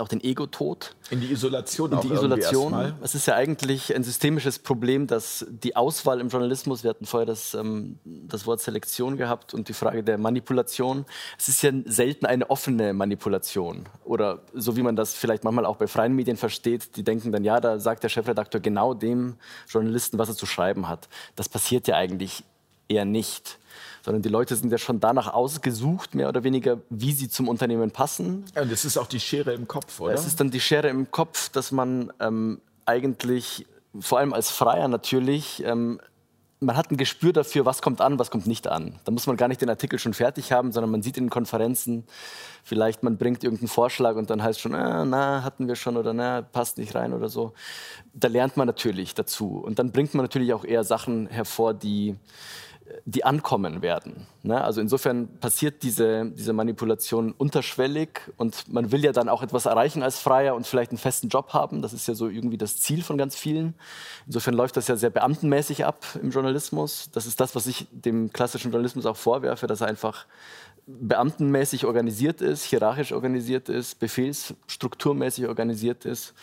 auch 0.00 0.08
den 0.08 0.22
Ego-Tod. 0.22 0.94
In 1.10 1.20
die 1.20 1.30
Isolation 1.30 1.92
In 1.92 2.00
die 2.00 2.12
Isolation. 2.12 2.94
Es 3.02 3.14
ist 3.14 3.26
ja 3.26 3.34
eigentlich 3.34 3.94
ein 3.94 4.02
systemisches 4.02 4.58
Problem, 4.58 5.06
dass 5.06 5.46
die 5.48 5.76
Auswahl 5.76 6.20
im 6.20 6.28
Journalismus, 6.28 6.82
wir 6.82 6.90
hatten 6.90 7.06
vorher 7.06 7.26
das, 7.26 7.54
ähm, 7.54 7.98
das 8.04 8.46
Wort 8.46 8.60
Selektion 8.60 9.16
gehabt 9.16 9.54
und 9.54 9.68
die 9.68 9.72
Frage 9.72 10.02
der 10.02 10.18
Manipulation. 10.18 11.04
Es 11.38 11.48
ist 11.48 11.62
ja 11.62 11.72
selten 11.84 12.26
eine 12.26 12.50
offene 12.50 12.92
Manipulation. 12.92 13.84
Oder 14.04 14.42
so 14.52 14.76
wie 14.76 14.82
man 14.82 14.96
das 14.96 15.14
vielleicht 15.14 15.44
manchmal 15.44 15.66
auch 15.66 15.76
bei 15.76 15.86
freien 15.86 16.14
Medien 16.14 16.36
versteht, 16.36 16.96
die 16.96 17.04
denken 17.04 17.32
dann, 17.32 17.44
ja, 17.44 17.60
da 17.60 17.78
sagt 17.78 18.02
der 18.02 18.08
Chefredakteur 18.08 18.60
genau 18.60 18.94
dem 18.94 19.36
Journalisten, 19.68 20.18
was 20.18 20.28
er 20.28 20.34
zu 20.34 20.46
schreiben 20.46 20.88
hat. 20.88 21.08
Das 21.36 21.48
passiert 21.48 21.86
ja 21.88 21.96
eigentlich 21.96 22.44
eher 22.88 23.04
nicht. 23.04 23.58
Sondern 24.02 24.22
die 24.22 24.28
Leute 24.28 24.54
sind 24.54 24.70
ja 24.70 24.78
schon 24.78 25.00
danach 25.00 25.32
ausgesucht, 25.32 26.14
mehr 26.14 26.28
oder 26.28 26.44
weniger, 26.44 26.78
wie 26.90 27.12
sie 27.12 27.28
zum 27.28 27.48
Unternehmen 27.48 27.90
passen. 27.90 28.44
Ja, 28.54 28.62
und 28.62 28.70
das 28.70 28.84
ist 28.84 28.98
auch 28.98 29.06
die 29.06 29.20
Schere 29.20 29.52
im 29.54 29.66
Kopf, 29.66 30.00
oder? 30.00 30.12
Es 30.12 30.26
ist 30.26 30.40
dann 30.40 30.50
die 30.50 30.60
Schere 30.60 30.88
im 30.88 31.10
Kopf, 31.10 31.48
dass 31.48 31.72
man 31.72 32.12
ähm, 32.20 32.60
eigentlich, 32.84 33.66
vor 33.98 34.18
allem 34.18 34.34
als 34.34 34.50
Freier 34.50 34.88
natürlich, 34.88 35.64
ähm, 35.64 36.00
man 36.64 36.76
hat 36.76 36.90
ein 36.90 36.96
Gespür 36.96 37.32
dafür, 37.32 37.64
was 37.64 37.82
kommt 37.82 38.00
an, 38.00 38.18
was 38.18 38.30
kommt 38.30 38.46
nicht 38.46 38.66
an. 38.66 38.98
Da 39.04 39.12
muss 39.12 39.26
man 39.26 39.36
gar 39.36 39.48
nicht 39.48 39.60
den 39.60 39.68
Artikel 39.68 39.98
schon 39.98 40.14
fertig 40.14 40.52
haben, 40.52 40.72
sondern 40.72 40.90
man 40.90 41.02
sieht 41.02 41.16
in 41.16 41.30
Konferenzen, 41.30 42.04
vielleicht 42.62 43.02
man 43.02 43.16
bringt 43.16 43.44
irgendeinen 43.44 43.68
Vorschlag 43.68 44.16
und 44.16 44.30
dann 44.30 44.42
heißt 44.42 44.60
schon, 44.60 44.74
ah, 44.74 45.04
na, 45.04 45.42
hatten 45.42 45.68
wir 45.68 45.76
schon 45.76 45.96
oder 45.96 46.12
na, 46.12 46.42
passt 46.42 46.78
nicht 46.78 46.94
rein 46.94 47.12
oder 47.12 47.28
so. 47.28 47.52
Da 48.12 48.28
lernt 48.28 48.56
man 48.56 48.66
natürlich 48.66 49.14
dazu. 49.14 49.58
Und 49.58 49.78
dann 49.78 49.92
bringt 49.92 50.14
man 50.14 50.24
natürlich 50.24 50.52
auch 50.52 50.64
eher 50.64 50.84
Sachen 50.84 51.26
hervor, 51.26 51.74
die, 51.74 52.16
die 53.04 53.24
ankommen 53.24 53.82
werden. 53.82 54.26
Ne? 54.42 54.62
Also 54.62 54.80
insofern 54.80 55.28
passiert 55.40 55.82
diese, 55.82 56.30
diese 56.30 56.52
Manipulation 56.52 57.32
unterschwellig 57.32 58.20
und 58.36 58.72
man 58.72 58.92
will 58.92 59.04
ja 59.04 59.12
dann 59.12 59.28
auch 59.28 59.42
etwas 59.42 59.66
erreichen 59.66 60.02
als 60.02 60.18
Freier 60.18 60.54
und 60.54 60.66
vielleicht 60.66 60.90
einen 60.90 60.98
festen 60.98 61.28
Job 61.28 61.52
haben. 61.52 61.82
Das 61.82 61.92
ist 61.92 62.06
ja 62.06 62.14
so 62.14 62.28
irgendwie 62.28 62.58
das 62.58 62.78
Ziel 62.78 63.02
von 63.02 63.18
ganz 63.18 63.36
vielen. 63.36 63.74
Insofern 64.26 64.54
läuft 64.54 64.76
das 64.76 64.88
ja 64.88 64.96
sehr 64.96 65.10
beamtenmäßig 65.10 65.84
ab 65.84 66.04
im 66.20 66.30
Journalismus. 66.30 67.10
Das 67.12 67.26
ist 67.26 67.40
das, 67.40 67.54
was 67.54 67.66
ich 67.66 67.86
dem 67.90 68.32
klassischen 68.32 68.70
Journalismus 68.70 69.06
auch 69.06 69.16
vorwerfe, 69.16 69.66
dass 69.66 69.80
er 69.80 69.88
einfach 69.88 70.26
beamtenmäßig 70.86 71.86
organisiert 71.86 72.40
ist, 72.40 72.64
hierarchisch 72.64 73.12
organisiert 73.12 73.68
ist, 73.68 73.98
befehlsstrukturmäßig 74.00 75.46
organisiert 75.46 76.04
ist 76.04 76.34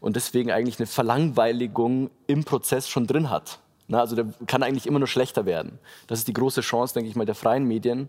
und 0.00 0.16
deswegen 0.16 0.50
eigentlich 0.50 0.78
eine 0.78 0.86
Verlangweiligung 0.86 2.10
im 2.26 2.44
Prozess 2.44 2.88
schon 2.88 3.06
drin 3.06 3.30
hat. 3.30 3.58
Na, 3.90 3.98
also 3.98 4.14
der 4.14 4.26
kann 4.46 4.62
eigentlich 4.62 4.86
immer 4.86 5.00
nur 5.00 5.08
schlechter 5.08 5.46
werden. 5.46 5.80
Das 6.06 6.20
ist 6.20 6.28
die 6.28 6.32
große 6.32 6.60
Chance, 6.60 6.94
denke 6.94 7.10
ich 7.10 7.16
mal, 7.16 7.26
der 7.26 7.34
freien 7.34 7.64
Medien, 7.64 8.08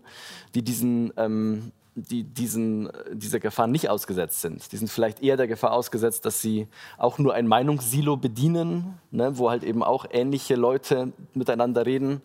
die 0.54 0.62
diesen, 0.62 1.12
ähm, 1.16 1.72
die 1.96 2.22
diesen, 2.22 2.88
dieser 3.12 3.40
Gefahr 3.40 3.66
nicht 3.66 3.90
ausgesetzt 3.90 4.42
sind. 4.42 4.70
Die 4.70 4.76
sind 4.76 4.88
vielleicht 4.88 5.24
eher 5.24 5.36
der 5.36 5.48
Gefahr 5.48 5.72
ausgesetzt, 5.72 6.24
dass 6.24 6.40
sie 6.40 6.68
auch 6.98 7.18
nur 7.18 7.34
ein 7.34 7.48
Meinungssilo 7.48 8.16
bedienen, 8.16 8.94
ne, 9.10 9.36
wo 9.36 9.50
halt 9.50 9.64
eben 9.64 9.82
auch 9.82 10.06
ähnliche 10.08 10.54
Leute 10.54 11.12
miteinander 11.34 11.84
reden, 11.84 12.22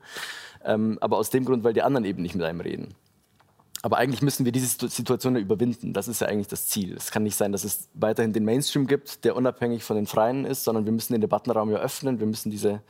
ähm, 0.63 0.99
aber 1.01 1.17
aus 1.17 1.31
dem 1.31 1.43
Grund, 1.43 1.63
weil 1.63 1.73
die 1.73 1.81
anderen 1.81 2.05
eben 2.05 2.21
nicht 2.21 2.35
mit 2.35 2.45
einem 2.45 2.61
reden. 2.61 2.93
Aber 3.83 3.97
eigentlich 3.97 4.21
müssen 4.21 4.43
wir 4.45 4.51
diese 4.51 4.89
Situation 4.89 5.35
überwinden. 5.35 5.93
Das 5.93 6.07
ist 6.07 6.21
ja 6.21 6.27
eigentlich 6.27 6.47
das 6.47 6.67
Ziel. 6.67 6.95
Es 6.95 7.11
kann 7.11 7.23
nicht 7.23 7.35
sein, 7.35 7.51
dass 7.51 7.63
es 7.63 7.89
weiterhin 7.93 8.33
den 8.33 8.43
Mainstream 8.43 8.87
gibt, 8.87 9.23
der 9.23 9.35
unabhängig 9.35 9.83
von 9.83 9.95
den 9.95 10.07
Freien 10.07 10.45
ist, 10.45 10.63
sondern 10.63 10.85
wir 10.85 10.91
müssen 10.91 11.13
den 11.13 11.21
Debattenraum 11.21 11.71
ja 11.71 11.77
öffnen. 11.77 12.19
Wir 12.19 12.25
müssen 12.25 12.49
diese 12.49 12.81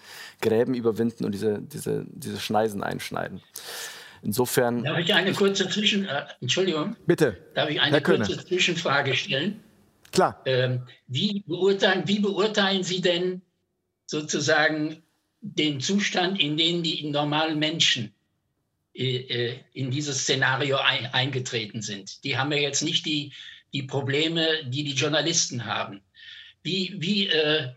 Gräben 0.41 0.73
überwinden 0.73 1.25
und 1.25 1.33
diese, 1.33 1.61
diese, 1.61 2.05
diese 2.09 2.39
Schneisen 2.39 2.83
einschneiden. 2.83 3.41
Insofern. 4.23 4.83
Darf 4.83 4.99
ich 4.99 5.13
eine 5.13 5.33
kurze 5.33 5.69
Zwischen. 5.69 6.05
Äh, 6.05 6.25
Entschuldigung. 6.41 6.95
Bitte. 7.05 7.37
Darf 7.53 7.69
ich 7.69 7.81
eine 7.81 8.01
kurze 8.01 8.43
Zwischenfrage 8.45 9.13
stellen? 9.15 9.59
Klar. 10.11 10.41
Ähm, 10.45 10.83
wie, 11.07 11.43
beurteilen, 11.45 12.03
wie 12.07 12.19
beurteilen 12.19 12.83
Sie 12.83 13.01
denn 13.01 13.41
sozusagen 14.05 15.03
den 15.41 15.79
Zustand, 15.81 16.39
in 16.39 16.57
dem 16.57 16.81
die 16.81 17.09
normalen 17.09 17.59
Menschen 17.59 18.13
in 18.97 19.91
dieses 19.91 20.21
Szenario 20.21 20.77
eingetreten 20.77 21.81
sind. 21.83 22.23
Die 22.23 22.37
haben 22.37 22.51
ja 22.51 22.57
jetzt 22.57 22.81
nicht 22.81 23.05
die, 23.05 23.31
die 23.71 23.83
Probleme, 23.83 24.63
die 24.65 24.83
die 24.83 24.95
Journalisten 24.95 25.65
haben. 25.65 26.01
Wie, 26.63 26.95
wie 26.97 27.27
äh, 27.27 27.69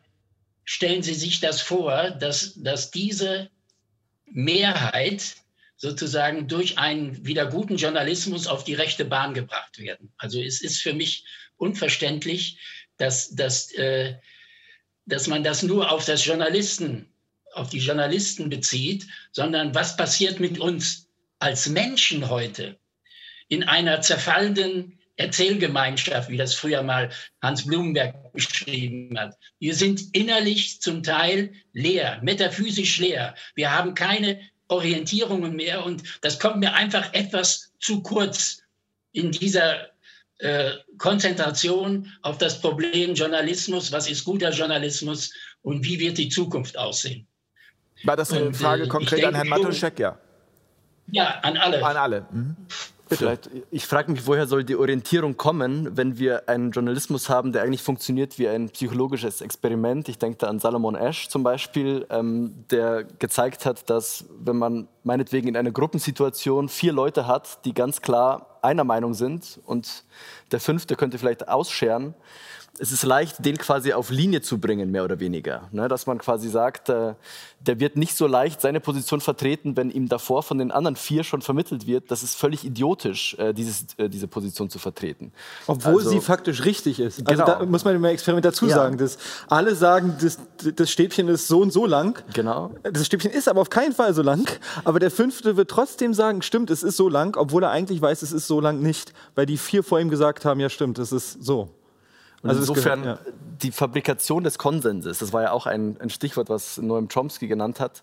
stellen 0.64 1.03
Sie 1.03 1.14
sich 1.14 1.41
das 1.41 1.61
vor, 1.61 2.11
dass, 2.11 2.55
dass 2.55 2.91
diese 2.91 3.51
Mehrheit 4.25 5.37
sozusagen 5.77 6.49
durch 6.49 6.79
einen 6.79 7.27
wieder 7.27 7.47
guten 7.47 7.77
Journalismus 7.77 8.47
auf 8.47 8.64
die 8.64 8.75
rechte 8.75 9.05
Bahn 9.05 9.35
gebracht 9.35 9.79
werden? 9.79 10.12
Also 10.16 10.41
es 10.41 10.62
ist 10.62 10.81
für 10.81 10.95
mich 10.95 11.25
unverständlich, 11.59 12.59
dass, 12.97 13.35
dass, 13.35 13.73
äh, 13.73 14.16
dass 15.05 15.27
man 15.27 15.45
das 15.45 15.62
nur 15.62 15.93
auf 15.93 16.07
das 16.07 16.25
Journalisten 16.25 17.11
auf 17.53 17.71
die 17.71 17.79
Journalisten 17.79 18.49
bezieht, 18.49 19.07
sondern 19.33 19.75
was 19.75 19.97
passiert 19.97 20.41
mit 20.41 20.59
uns 20.59 21.09
als 21.41 21.68
Menschen 21.68 22.28
heute 22.30 22.78
in 23.49 23.64
einer 23.64 24.01
zerfallenden 24.01 24.99
Erzählgemeinschaft, 25.16 26.30
wie 26.30 26.36
das 26.36 26.55
früher 26.55 26.82
mal 26.82 27.11
Hans 27.43 27.66
Blumenberg 27.66 28.32
beschrieben 28.32 29.18
hat. 29.18 29.36
Wir 29.59 29.74
sind 29.74 30.14
innerlich 30.14 30.80
zum 30.80 31.03
Teil 31.03 31.53
leer, 31.72 32.20
metaphysisch 32.22 32.99
leer. 32.99 33.34
Wir 33.55 33.76
haben 33.76 33.95
keine 33.95 34.41
Orientierungen 34.68 35.57
mehr 35.57 35.84
und 35.84 36.03
das 36.22 36.38
kommt 36.38 36.59
mir 36.59 36.74
einfach 36.74 37.12
etwas 37.12 37.72
zu 37.80 38.03
kurz 38.03 38.62
in 39.12 39.32
dieser 39.32 39.88
äh, 40.38 40.70
Konzentration 40.97 42.11
auf 42.22 42.38
das 42.38 42.61
Problem 42.61 43.14
Journalismus. 43.14 43.93
Was 43.93 44.09
ist 44.09 44.24
guter 44.24 44.51
Journalismus 44.51 45.34
und 45.62 45.84
wie 45.84 45.99
wird 45.99 46.16
die 46.16 46.28
Zukunft 46.28 46.78
aussehen? 46.78 47.26
War 48.05 48.16
das 48.16 48.32
eine 48.32 48.55
Frage 48.55 48.84
und, 48.84 48.88
äh, 48.88 48.91
konkret 48.91 49.24
an 49.24 49.34
Herrn 49.34 49.49
Matuschek? 49.49 49.99
Ja. 49.99 50.18
Ja, 51.11 51.40
an 51.42 51.56
alle. 51.56 51.84
An 51.84 51.96
alle. 51.96 52.26
Mhm. 52.30 52.56
Vielleicht, 53.16 53.50
ich 53.72 53.86
frage 53.86 54.12
mich, 54.12 54.26
woher 54.26 54.46
soll 54.46 54.62
die 54.62 54.76
Orientierung 54.76 55.36
kommen, 55.36 55.96
wenn 55.96 56.18
wir 56.18 56.48
einen 56.48 56.70
Journalismus 56.70 57.28
haben, 57.28 57.52
der 57.52 57.62
eigentlich 57.62 57.82
funktioniert 57.82 58.38
wie 58.38 58.48
ein 58.48 58.70
psychologisches 58.70 59.40
Experiment. 59.40 60.08
Ich 60.08 60.18
denke 60.18 60.38
da 60.38 60.46
an 60.46 60.61
Salomon 60.61 60.94
Ash 60.94 61.28
zum 61.28 61.42
Beispiel, 61.42 62.06
ähm, 62.08 62.64
der 62.70 63.02
gezeigt 63.02 63.66
hat, 63.66 63.90
dass 63.90 64.26
wenn 64.38 64.56
man 64.56 64.86
meinetwegen 65.02 65.48
in 65.48 65.56
einer 65.56 65.72
Gruppensituation 65.72 66.68
vier 66.68 66.92
Leute 66.92 67.26
hat, 67.26 67.64
die 67.64 67.74
ganz 67.74 68.00
klar 68.00 68.58
einer 68.62 68.84
Meinung 68.84 69.14
sind 69.14 69.58
und 69.66 70.04
der 70.52 70.61
fünfte 70.61 70.94
könnte 70.94 71.18
vielleicht 71.18 71.48
ausscheren, 71.48 72.14
es 72.79 72.93
ist 72.93 73.03
leicht, 73.03 73.45
den 73.45 73.59
quasi 73.59 73.93
auf 73.93 74.11
Linie 74.11 74.41
zu 74.41 74.59
bringen, 74.59 74.91
mehr 74.91 75.05
oder 75.05 75.21
weniger. 75.21 75.68
Ne? 75.71 75.87
Dass 75.89 76.07
man 76.07 76.18
quasi 76.18 76.49
sagt, 76.49 76.89
äh, 76.89 77.14
der 77.61 77.79
wird 77.79 77.97
nicht 77.97 78.16
so 78.16 78.27
leicht 78.27 78.62
seine 78.62 78.81
Position 78.81 79.21
vertreten, 79.21 79.77
wenn 79.77 79.91
ihm 79.91 80.09
davor 80.09 80.43
von 80.43 80.57
den 80.59 80.71
anderen 80.71 80.97
vier 80.97 81.23
schon 81.23 81.43
vermittelt 81.43 81.87
wird, 81.87 82.11
das 82.11 82.23
ist 82.23 82.37
völlig 82.37 82.64
idiotisch, 82.64 83.37
äh, 83.39 83.53
dieses, 83.53 83.87
äh, 83.99 84.09
diese 84.09 84.29
Position 84.29 84.71
zu 84.71 84.79
vertreten. 84.79 85.33
Obwohl 85.66 85.99
also, 85.99 86.11
sie 86.11 86.21
faktisch 86.21 86.64
richtig 86.64 87.01
ist. 87.01 87.27
Also 87.29 87.45
genau. 87.45 87.59
da 87.59 87.66
muss 87.66 87.85
man 87.85 87.95
im 87.95 88.05
Experiment 88.05 88.47
dazu 88.47 88.66
ja. 88.66 88.75
sagen, 88.75 88.97
dass 88.97 89.18
alle 89.49 89.75
sagen, 89.75 90.16
das, 90.21 90.39
das 90.75 90.91
Stäbchen 90.91 91.29
ist 91.29 91.49
so 91.49 91.61
und 91.61 91.73
so 91.73 91.85
lang. 91.85 92.23
Genau. 92.33 92.71
Das 92.83 93.05
Stäbchen 93.05 93.31
ist 93.31 93.49
aber 93.49 93.61
auf 93.61 93.71
keinen 93.71 93.93
Fall 93.93 94.14
so 94.14 94.23
lang. 94.23 94.49
Aber 94.85 95.01
der 95.01 95.11
fünfte 95.11 95.57
wird 95.57 95.71
trotzdem 95.71 96.14
sagen, 96.14 96.41
stimmt, 96.41 96.71
es 96.71 96.83
ist 96.83 96.97
so 96.97 97.09
lang, 97.09 97.37
obwohl 97.37 97.62
er 97.62 97.71
eigentlich 97.71 98.01
weiß, 98.01 98.23
es 98.23 98.33
ist 98.33 98.47
so 98.47 98.61
lang 98.61 98.81
nicht. 98.81 99.12
Weil 99.35 99.45
die 99.45 99.59
vier 99.59 99.83
vor 99.83 100.01
ihm 100.01 100.09
gesagt 100.09 100.47
haben, 100.47 100.61
ja 100.61 100.71
stimmt, 100.71 100.99
es 100.99 101.12
ist 101.12 101.45
so. 101.45 101.68
Und 102.43 102.51
also 102.51 102.61
insofern 102.61 103.03
gehört, 103.03 103.26
ja. 103.26 103.32
die 103.62 103.72
Fabrikation 103.72 104.45
des 104.45 104.59
Konsenses, 104.59 105.18
das 105.18 105.32
war 105.32 105.43
ja 105.43 105.53
auch 105.53 105.66
ein, 105.66 106.01
ein 106.01 106.11
Stichwort, 106.11 106.49
was 106.49 106.78
Noam 106.78 107.09
Chomsky 107.09 107.49
genannt 107.49 107.80
hat. 107.80 108.03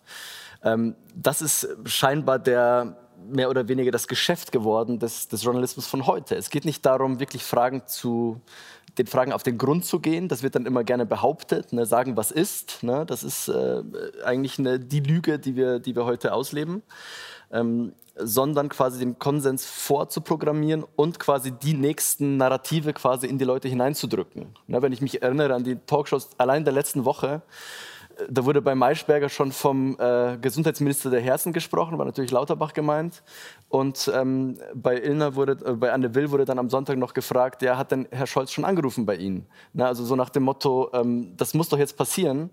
Ähm, 0.63 0.95
das 1.15 1.41
ist 1.41 1.67
scheinbar 1.85 2.39
der 2.39 2.97
mehr 3.29 3.49
oder 3.49 3.67
weniger 3.67 3.91
das 3.91 4.07
Geschäft 4.07 4.51
geworden 4.51 4.99
des, 4.99 5.27
des, 5.27 5.43
Journalismus 5.43 5.88
von 5.88 6.05
heute. 6.05 6.35
Es 6.35 6.49
geht 6.49 6.65
nicht 6.65 6.85
darum, 6.85 7.19
wirklich 7.19 7.43
Fragen 7.43 7.83
zu, 7.88 8.41
den 8.97 9.07
Fragen 9.07 9.33
auf 9.33 9.43
den 9.43 9.57
Grund 9.57 9.85
zu 9.85 9.99
gehen. 9.99 10.27
Das 10.27 10.43
wird 10.43 10.55
dann 10.55 10.65
immer 10.65 10.83
gerne 10.83 11.05
behauptet, 11.05 11.73
ne, 11.73 11.85
sagen, 11.85 12.15
was 12.15 12.31
ist. 12.31 12.83
Ne, 12.83 13.05
das 13.05 13.23
ist 13.23 13.47
äh, 13.47 13.81
eigentlich 14.23 14.59
eine, 14.59 14.79
die 14.79 14.99
Lüge, 14.99 15.39
die 15.39 15.55
wir, 15.55 15.79
die 15.79 15.95
wir 15.95 16.05
heute 16.05 16.33
ausleben. 16.33 16.83
Ähm, 17.51 17.93
sondern 18.20 18.70
quasi 18.70 18.99
den 18.99 19.20
Konsens 19.20 19.65
vorzuprogrammieren 19.65 20.86
und 20.95 21.20
quasi 21.20 21.51
die 21.51 21.74
nächsten 21.74 22.38
Narrative 22.38 22.93
quasi 22.93 23.28
in 23.28 23.38
die 23.38 23.45
Leute 23.45 23.68
hineinzudrücken. 23.68 24.55
Ne, 24.68 24.82
wenn 24.82 24.93
ich 24.93 25.01
mich 25.01 25.22
erinnere 25.22 25.53
an 25.53 25.63
die 25.63 25.76
Talkshows 25.76 26.30
allein 26.38 26.63
der 26.63 26.74
letzten 26.74 27.05
Woche, 27.05 27.41
äh, 28.18 28.26
da 28.30 28.45
wurde 28.45 28.61
bei 28.61 28.76
Maischberger 28.76 29.30
schon 29.30 29.51
vom 29.51 29.97
äh, 29.99 30.38
Gesundheitsminister 30.38 31.09
der 31.09 31.22
Herzen 31.22 31.53
gesprochen, 31.53 31.97
war 31.97 32.05
natürlich 32.05 32.32
Lauterbach 32.32 32.74
gemeint. 32.74 33.24
Und 33.70 34.11
ähm, 34.13 34.57
bei 34.74 34.97
Illner 34.97 35.36
wurde, 35.36 35.57
äh, 35.65 35.74
bei 35.74 35.91
Anne 35.91 36.15
Will 36.15 36.32
wurde 36.32 36.45
dann 36.45 36.59
am 36.59 36.70
Sonntag 36.70 36.97
noch 36.97 37.13
gefragt, 37.13 37.61
ja, 37.61 37.78
hat 37.78 37.91
denn 37.91 38.07
Herr 38.11 38.28
Scholz 38.28 38.51
schon 38.51 38.65
angerufen 38.65 39.05
bei 39.05 39.15
Ihnen? 39.15 39.45
Na, 39.74 39.88
also 39.88 40.03
so 40.05 40.15
nach 40.15 40.30
dem 40.30 40.43
Motto, 40.43 40.89
ähm, 40.93 41.34
das 41.38 41.53
muss 41.53 41.70
doch 41.70 41.78
jetzt 41.78 41.97
passieren. 41.97 42.49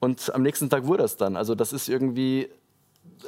Und 0.00 0.34
am 0.34 0.42
nächsten 0.42 0.68
Tag 0.70 0.86
wurde 0.86 1.04
es 1.04 1.16
dann. 1.16 1.36
Also 1.36 1.54
das 1.54 1.72
ist 1.72 1.88
irgendwie 1.88 2.48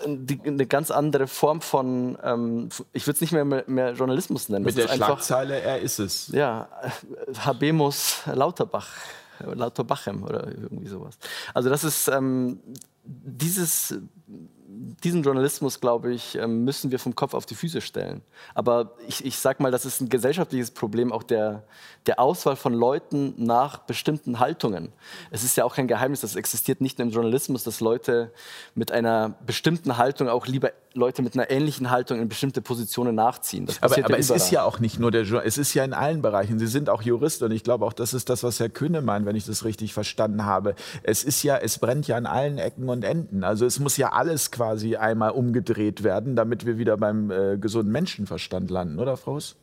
eine 0.04 0.66
ganz 0.66 0.90
andere 0.90 1.26
Form 1.26 1.60
von, 1.60 2.18
ähm, 2.22 2.68
ich 2.92 3.06
würde 3.06 3.16
es 3.16 3.20
nicht 3.20 3.32
mehr, 3.32 3.44
mehr 3.44 3.92
Journalismus 3.92 4.48
nennen. 4.48 4.64
Mit 4.64 4.76
das 4.76 4.84
der 4.84 4.92
einfach, 4.92 5.06
Schlagzeile, 5.06 5.60
er 5.60 5.80
ist 5.80 5.98
es. 5.98 6.28
Ja, 6.28 6.68
Habemus 7.38 8.22
Lauterbach, 8.26 8.88
Lauterbachem 9.40 10.22
oder 10.22 10.46
irgendwie 10.48 10.88
sowas. 10.88 11.16
Also 11.52 11.68
das 11.68 11.84
ist 11.84 12.08
ähm, 12.08 12.60
dieses 13.04 13.94
diesen 15.04 15.22
Journalismus, 15.22 15.80
glaube 15.80 16.12
ich, 16.12 16.36
ähm, 16.36 16.64
müssen 16.64 16.90
wir 16.90 16.98
vom 16.98 17.14
Kopf 17.14 17.34
auf 17.34 17.46
die 17.46 17.54
Füße 17.54 17.80
stellen. 17.80 18.22
Aber 18.54 18.92
ich, 19.06 19.24
ich 19.24 19.38
sage 19.38 19.62
mal, 19.62 19.70
das 19.70 19.84
ist 19.84 20.00
ein 20.00 20.08
gesellschaftliches 20.08 20.70
Problem 20.70 21.12
auch 21.12 21.22
der, 21.22 21.64
der 22.06 22.18
Auswahl 22.18 22.56
von 22.56 22.74
Leuten 22.74 23.34
nach 23.36 23.78
bestimmten 23.78 24.40
Haltungen. 24.40 24.92
Es 25.30 25.44
ist 25.44 25.56
ja 25.56 25.64
auch 25.64 25.74
kein 25.74 25.88
Geheimnis, 25.88 26.20
das 26.20 26.36
existiert 26.36 26.80
nicht 26.80 26.98
nur 26.98 27.06
im 27.06 27.12
Journalismus, 27.12 27.64
dass 27.64 27.80
Leute 27.80 28.32
mit 28.74 28.92
einer 28.92 29.34
bestimmten 29.46 29.96
Haltung 29.96 30.28
auch 30.28 30.46
lieber 30.46 30.72
Leute 30.94 31.22
mit 31.22 31.34
einer 31.34 31.50
ähnlichen 31.50 31.90
Haltung 31.90 32.20
in 32.20 32.28
bestimmte 32.28 32.62
Positionen 32.62 33.16
nachziehen. 33.16 33.66
aber, 33.80 33.98
aber 33.98 34.10
ja 34.12 34.16
es 34.16 34.30
ist 34.30 34.50
ja 34.50 34.62
auch 34.62 34.78
nicht 34.78 35.00
nur 35.00 35.10
der 35.10 35.22
Journalist, 35.22 35.58
es 35.58 35.68
ist 35.68 35.74
ja 35.74 35.84
in 35.84 35.92
allen 35.92 36.22
Bereichen. 36.22 36.58
Sie 36.58 36.68
sind 36.68 36.88
auch 36.88 37.02
Jurist 37.02 37.42
und 37.42 37.50
ich 37.50 37.64
glaube 37.64 37.84
auch, 37.84 37.92
das 37.92 38.14
ist 38.14 38.30
das, 38.30 38.44
was 38.44 38.60
Herr 38.60 38.68
Kühne 38.68 39.02
meint, 39.02 39.26
wenn 39.26 39.34
ich 39.34 39.44
das 39.44 39.64
richtig 39.64 39.92
verstanden 39.92 40.44
habe. 40.44 40.76
Es 41.02 41.24
ist 41.24 41.42
ja, 41.42 41.56
es 41.56 41.78
brennt 41.78 42.06
ja 42.06 42.16
an 42.16 42.26
allen 42.26 42.58
Ecken 42.58 42.88
und 42.88 43.04
Enden. 43.04 43.42
Also 43.42 43.66
es 43.66 43.80
muss 43.80 43.96
ja 43.96 44.12
alles 44.12 44.52
quasi 44.52 44.63
einmal 44.98 45.30
umgedreht 45.30 46.02
werden, 46.02 46.36
damit 46.36 46.66
wir 46.66 46.78
wieder 46.78 46.96
beim 46.96 47.30
äh, 47.30 47.58
gesunden 47.58 47.92
Menschenverstand 47.92 48.70
landen, 48.70 48.98
oder 48.98 49.16
Frau 49.16 49.34
Huss? 49.34 49.56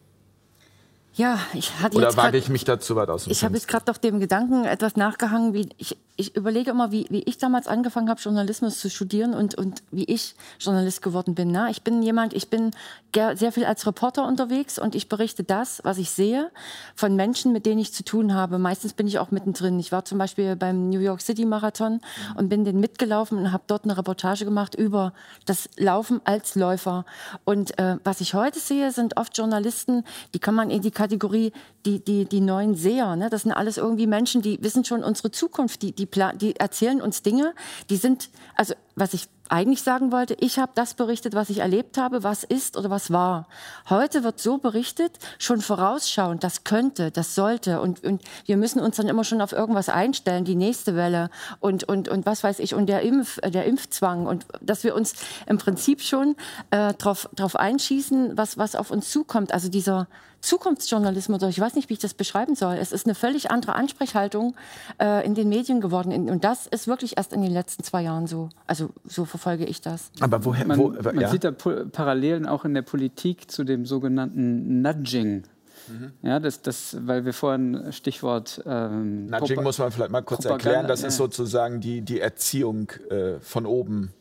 Ja, 1.16 1.39
ich 1.53 1.78
hatte 1.82 1.97
Oder 1.97 2.16
wage 2.16 2.38
ich 2.38 2.47
mich 2.47 2.64
dazu 2.64 2.95
weit 2.95 3.09
aus? 3.09 3.28
Ich 3.28 3.43
habe 3.43 3.55
jetzt 3.55 3.68
gerade 3.68 3.84
doch 3.86 3.97
dem 3.97 4.22
Gedanken 4.22 4.64
etwas 4.64 4.95
nachgehangen, 4.95 5.53
wie 5.53 5.68
ich, 5.78 5.97
ich 6.16 6.36
überlege 6.38 6.72
immer, 6.72 6.91
wie, 6.93 7.05
wie 7.09 7.24
ich 7.24 7.38
damals 7.38 7.68
angefangen 7.68 8.09
habe, 8.09 8.22
Journalismus 8.22 8.80
zu 8.80 8.89
studieren 8.89 9.34
und, 9.34 9.55
und 9.55 9.84
wie 9.91 10.05
ich 10.05 10.36
Journalist 10.59 11.01
geworden 11.01 11.36
bin. 11.36 11.51
Na, 11.51 11.70
ich 11.70 11.82
bin 11.82 12.01
jemand, 12.01 12.34
ich 12.34 12.49
bin 12.49 12.72
sehr 13.14 13.51
viel 13.51 13.66
als 13.66 13.86
Reporter 13.86 14.26
unterwegs 14.26 14.80
und 14.80 14.95
ich 14.95 15.09
berichte 15.09 15.43
das, 15.43 15.82
was 15.84 15.97
ich 15.97 16.12
sehe, 16.12 16.49
von 16.95 17.18
Menschen, 17.18 17.51
mit 17.51 17.66
denen 17.66 17.80
ich 17.80 17.93
zu 17.93 18.05
tun 18.05 18.34
habe. 18.34 18.57
Meistens 18.57 18.93
bin 18.93 19.05
ich 19.05 19.20
auch 19.20 19.32
mittendrin. 19.32 19.80
Ich 19.80 19.91
war 19.91 20.05
zum 20.05 20.18
Beispiel 20.18 20.55
beim 20.55 20.89
New 20.89 20.99
York 20.99 21.22
City 21.22 21.43
Marathon 21.45 21.99
und 22.38 22.47
bin 22.47 22.64
den 22.64 22.80
mitgelaufen 22.80 23.38
und 23.38 23.51
habe 23.51 23.64
dort 23.68 23.84
eine 23.84 23.97
Reportage 23.97 24.45
gemacht 24.45 24.76
über 24.76 25.12
das 25.45 25.68
Laufen 25.76 26.22
als 26.24 26.55
Läufer. 26.55 27.05
Und 27.43 27.78
äh, 27.80 27.97
was 28.05 28.22
ich 28.22 28.34
heute 28.34 28.59
sehe, 28.59 28.91
sind 28.91 29.18
oft 29.18 29.38
Journalisten, 29.38 30.05
die 30.34 30.39
kann 30.39 30.55
man 30.55 30.70
in 30.70 30.82
die 30.82 30.91
Kategorie 31.02 31.52
die, 31.84 32.04
die, 32.04 32.26
die 32.26 32.41
neuen 32.41 32.76
Seher. 32.76 33.16
Ne? 33.16 33.32
Das 33.32 33.41
sind 33.41 33.54
alles 33.54 33.78
irgendwie 33.78 34.06
Menschen, 34.06 34.43
die 34.43 34.62
wissen 34.62 34.86
schon 34.86 35.04
unsere 35.04 35.32
Zukunft, 35.32 35.82
die, 35.82 35.93
die, 35.93 36.08
die 36.36 36.56
erzählen 36.56 37.02
uns 37.02 37.24
Dinge, 37.24 37.56
die 37.89 37.95
sind, 37.97 38.30
also 38.56 38.76
was 38.95 39.16
ich 39.16 39.28
eigentlich 39.52 39.82
sagen 39.82 40.12
wollte, 40.12 40.36
ich 40.39 40.60
habe 40.60 40.72
das 40.76 40.93
berichtet, 40.93 41.34
was 41.36 41.49
ich 41.49 41.58
erlebt 41.58 41.97
habe, 41.97 42.24
was 42.24 42.43
ist 42.45 42.78
oder 42.78 42.89
was 42.89 43.12
war. 43.12 43.47
Heute 43.89 44.24
wird 44.24 44.39
so 44.39 44.60
berichtet, 44.60 45.18
schon 45.39 45.60
vorausschauend, 45.60 46.43
das 46.43 46.64
könnte, 46.64 47.12
das 47.12 47.36
sollte 47.36 47.82
und, 47.82 48.02
und 48.04 48.22
wir 48.45 48.56
müssen 48.56 48.80
uns 48.80 48.95
dann 48.95 49.10
immer 49.10 49.26
schon 49.26 49.41
auf 49.41 49.52
irgendwas 49.52 49.89
einstellen, 49.89 50.45
die 50.45 50.56
nächste 50.56 50.95
Welle 50.95 51.30
und, 51.60 51.84
und, 51.84 52.08
und 52.08 52.26
was 52.26 52.43
weiß 52.43 52.60
ich 52.60 52.76
und 52.76 52.88
der, 52.88 53.02
Impf, 53.02 53.39
der 53.41 53.66
Impfzwang 53.66 54.26
und 54.26 54.45
dass 54.62 54.86
wir 54.86 54.95
uns 54.95 55.16
im 55.47 55.58
Prinzip 55.58 56.02
schon 56.02 56.36
äh, 56.70 56.93
darauf 56.93 57.28
drauf 57.36 57.58
einschießen, 57.58 58.38
was, 58.38 58.58
was 58.58 58.76
auf 58.76 58.89
uns 58.89 59.10
zukommt. 59.10 59.54
Also 59.54 59.68
dieser 59.68 60.08
Zukunftsjournalismus, 60.42 61.42
ich 61.44 61.60
weiß 61.60 61.76
nicht, 61.76 61.89
wie 61.89 61.94
ich 61.94 62.00
das 62.00 62.14
beschreiben 62.14 62.56
soll. 62.56 62.76
Es 62.76 62.92
ist 62.92 63.06
eine 63.06 63.16
völlig 63.16 63.52
andere 63.52 63.76
Ansprechhaltung 63.76 64.56
äh, 65.00 65.26
in 65.26 65.36
den 65.36 65.50
Medien 65.50 65.82
geworden. 65.82 66.30
Und 66.30 66.44
das 66.44 66.68
ist 66.68 66.88
wirklich 66.88 67.18
erst 67.18 67.34
in 67.34 67.42
den 67.42 67.52
letzten 67.52 67.84
zwei 67.84 68.02
Jahren 68.02 68.28
so. 68.28 68.50
Also 68.68 68.89
so 69.06 69.26
verfolge 69.26 69.66
ich 69.66 69.82
das. 69.82 70.12
Aber 70.20 70.44
woher? 70.44 70.66
Man, 70.66 70.80
wo, 70.80 70.89
man 70.89 71.20
ja? 71.20 71.30
sieht 71.30 71.44
da 71.44 71.52
Parallelen 71.52 72.48
auch 72.48 72.66
in 72.66 72.74
der 72.74 72.82
Politik 72.82 73.52
zu 73.52 73.64
dem 73.64 73.86
sogenannten 73.86 74.82
Nudging. 74.82 75.44
Mhm. 75.88 76.12
Ja, 76.22 76.39
das, 76.39 76.62
das, 76.62 76.98
weil 77.02 77.26
wir 77.26 77.34
vorhin 77.34 77.92
Stichwort. 77.92 78.62
Ähm, 78.66 79.28
Nudging 79.28 79.48
Propa 79.48 79.62
muss 79.62 79.78
man 79.78 79.92
vielleicht 79.92 80.12
mal 80.12 80.22
kurz 80.22 80.42
Propaganda, 80.42 80.70
erklären. 80.70 80.88
Das 80.88 81.02
ja. 81.02 81.10
ist 81.10 81.18
sozusagen 81.18 81.82
die, 81.82 82.02
die 82.02 82.20
Erziehung 82.20 82.89
äh, 83.10 83.39
von 83.39 83.66
oben 83.66 84.14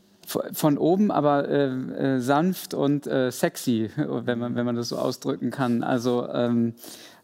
von 0.52 0.78
oben, 0.78 1.10
aber 1.10 1.48
äh, 1.48 1.66
äh, 1.66 2.20
sanft 2.20 2.74
und 2.74 3.06
äh, 3.06 3.30
sexy, 3.30 3.90
wenn 3.96 4.38
man, 4.38 4.54
wenn 4.54 4.66
man 4.66 4.76
das 4.76 4.88
so 4.88 4.98
ausdrücken 4.98 5.50
kann. 5.50 5.82
Also, 5.82 6.28
ähm, 6.28 6.74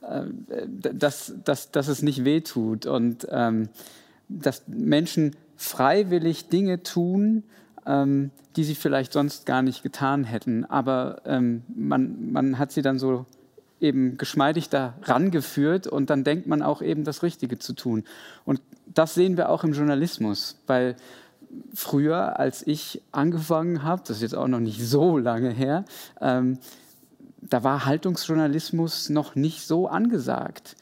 äh, 0.02 0.22
dass, 0.92 1.34
dass, 1.44 1.70
dass 1.70 1.88
es 1.88 2.02
nicht 2.02 2.24
wehtut 2.24 2.86
und 2.86 3.26
ähm, 3.30 3.68
dass 4.28 4.66
Menschen 4.66 5.36
freiwillig 5.56 6.48
Dinge 6.48 6.82
tun, 6.82 7.44
ähm, 7.86 8.30
die 8.56 8.64
sie 8.64 8.74
vielleicht 8.74 9.12
sonst 9.12 9.46
gar 9.46 9.62
nicht 9.62 9.82
getan 9.82 10.24
hätten. 10.24 10.64
Aber 10.64 11.22
ähm, 11.24 11.62
man, 11.74 12.32
man 12.32 12.58
hat 12.58 12.72
sie 12.72 12.82
dann 12.82 12.98
so 12.98 13.26
eben 13.80 14.16
geschmeidig 14.16 14.68
da 14.68 14.94
rangeführt 15.02 15.86
und 15.86 16.10
dann 16.10 16.24
denkt 16.24 16.46
man 16.46 16.62
auch 16.62 16.82
eben 16.82 17.04
das 17.04 17.22
Richtige 17.22 17.58
zu 17.58 17.74
tun. 17.74 18.04
Und 18.44 18.60
das 18.86 19.14
sehen 19.14 19.36
wir 19.36 19.50
auch 19.50 19.64
im 19.64 19.72
Journalismus, 19.72 20.56
weil 20.66 20.96
früher, 21.74 22.38
als 22.38 22.66
ich 22.66 23.02
angefangen 23.12 23.82
habe, 23.82 24.02
das 24.06 24.16
ist 24.18 24.22
jetzt 24.22 24.34
auch 24.34 24.48
noch 24.48 24.60
nicht 24.60 24.84
so 24.86 25.18
lange 25.18 25.50
her, 25.50 25.84
ähm, 26.20 26.58
da 27.40 27.62
war 27.62 27.84
Haltungsjournalismus 27.84 29.08
noch 29.08 29.34
nicht 29.34 29.66
so 29.66 29.86
angesagt. 29.86 30.76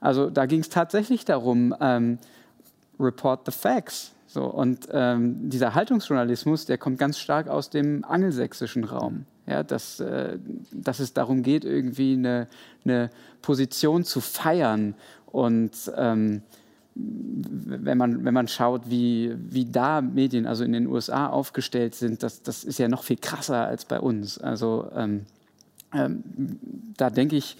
Also 0.00 0.30
da 0.30 0.46
ging 0.46 0.60
es 0.60 0.68
tatsächlich 0.68 1.24
darum, 1.24 1.74
ähm, 1.80 2.18
report 2.98 3.42
the 3.46 3.52
facts. 3.52 4.12
So, 4.26 4.44
und 4.44 4.88
ähm, 4.92 5.48
dieser 5.48 5.74
Haltungsjournalismus, 5.74 6.66
der 6.66 6.78
kommt 6.78 6.98
ganz 6.98 7.18
stark 7.18 7.48
aus 7.48 7.70
dem 7.70 8.04
angelsächsischen 8.04 8.84
Raum. 8.84 9.24
Ja, 9.46 9.62
dass, 9.62 10.00
äh, 10.00 10.38
dass 10.72 10.98
es 10.98 11.12
darum 11.12 11.42
geht, 11.42 11.64
irgendwie 11.64 12.14
eine, 12.14 12.48
eine 12.84 13.10
Position 13.42 14.04
zu 14.04 14.20
feiern 14.20 14.94
und 15.26 15.72
ähm, 15.96 16.42
wenn 16.96 17.98
man, 17.98 18.24
wenn 18.24 18.34
man 18.34 18.48
schaut, 18.48 18.88
wie, 18.88 19.34
wie 19.36 19.66
da 19.66 20.00
Medien, 20.00 20.46
also 20.46 20.64
in 20.64 20.72
den 20.72 20.86
USA 20.86 21.28
aufgestellt 21.28 21.94
sind, 21.94 22.22
das, 22.22 22.42
das 22.42 22.64
ist 22.64 22.78
ja 22.78 22.88
noch 22.88 23.02
viel 23.02 23.18
krasser 23.18 23.66
als 23.66 23.84
bei 23.84 24.00
uns. 24.00 24.38
Also 24.38 24.88
ähm, 24.94 25.26
ähm, 25.92 26.22
da 26.96 27.10
denke 27.10 27.36
ich, 27.36 27.56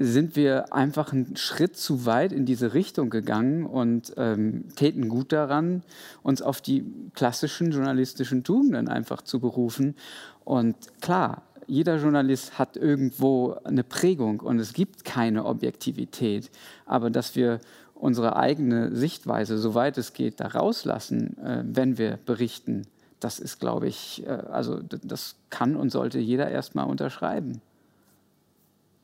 sind 0.00 0.36
wir 0.36 0.72
einfach 0.72 1.12
einen 1.12 1.36
Schritt 1.36 1.76
zu 1.76 2.06
weit 2.06 2.32
in 2.32 2.46
diese 2.46 2.72
Richtung 2.74 3.10
gegangen 3.10 3.66
und 3.66 4.12
ähm, 4.16 4.64
täten 4.76 5.08
gut 5.08 5.32
daran, 5.32 5.82
uns 6.22 6.40
auf 6.40 6.60
die 6.60 6.84
klassischen 7.14 7.72
journalistischen 7.72 8.44
Tugenden 8.44 8.88
einfach 8.88 9.22
zu 9.22 9.40
berufen. 9.40 9.96
Und 10.44 10.76
klar, 11.00 11.42
Jeder 11.70 11.98
Journalist 11.98 12.58
hat 12.58 12.78
irgendwo 12.78 13.58
eine 13.62 13.84
Prägung 13.84 14.40
und 14.40 14.58
es 14.58 14.72
gibt 14.72 15.04
keine 15.04 15.44
Objektivität. 15.44 16.50
Aber 16.86 17.10
dass 17.10 17.36
wir 17.36 17.60
unsere 17.98 18.36
eigene 18.36 18.94
Sichtweise, 18.94 19.58
soweit 19.58 19.98
es 19.98 20.12
geht, 20.12 20.40
da 20.40 20.48
rauslassen, 20.48 21.36
äh, 21.38 21.64
wenn 21.64 21.98
wir 21.98 22.18
berichten, 22.24 22.86
das 23.20 23.38
ist, 23.38 23.58
glaube 23.58 23.88
ich, 23.88 24.24
äh, 24.26 24.30
also 24.30 24.80
das 24.80 25.36
kann 25.50 25.76
und 25.76 25.90
sollte 25.90 26.18
jeder 26.18 26.48
erstmal 26.50 26.86
unterschreiben. 26.86 27.60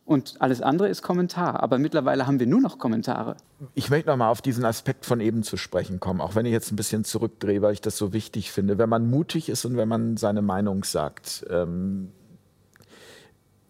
Und 0.06 0.34
alles 0.40 0.60
andere 0.60 0.88
ist 0.88 1.02
Kommentar. 1.02 1.62
Aber 1.62 1.78
mittlerweile 1.78 2.26
haben 2.26 2.38
wir 2.38 2.46
nur 2.46 2.60
noch 2.60 2.78
Kommentare. 2.78 3.36
Ich 3.74 3.88
möchte 3.88 4.10
noch 4.10 4.16
mal 4.18 4.28
auf 4.28 4.42
diesen 4.42 4.64
Aspekt 4.66 5.06
von 5.06 5.20
eben 5.20 5.42
zu 5.42 5.56
sprechen 5.56 5.98
kommen, 5.98 6.20
auch 6.20 6.34
wenn 6.34 6.44
ich 6.44 6.52
jetzt 6.52 6.70
ein 6.70 6.76
bisschen 6.76 7.04
zurückdrehe, 7.04 7.62
weil 7.62 7.72
ich 7.72 7.80
das 7.80 7.96
so 7.96 8.12
wichtig 8.12 8.52
finde. 8.52 8.76
Wenn 8.76 8.90
man 8.90 9.08
mutig 9.08 9.48
ist 9.48 9.64
und 9.64 9.78
wenn 9.78 9.88
man 9.88 10.18
seine 10.18 10.42
Meinung 10.42 10.84
sagt, 10.84 11.46
ähm, 11.48 12.12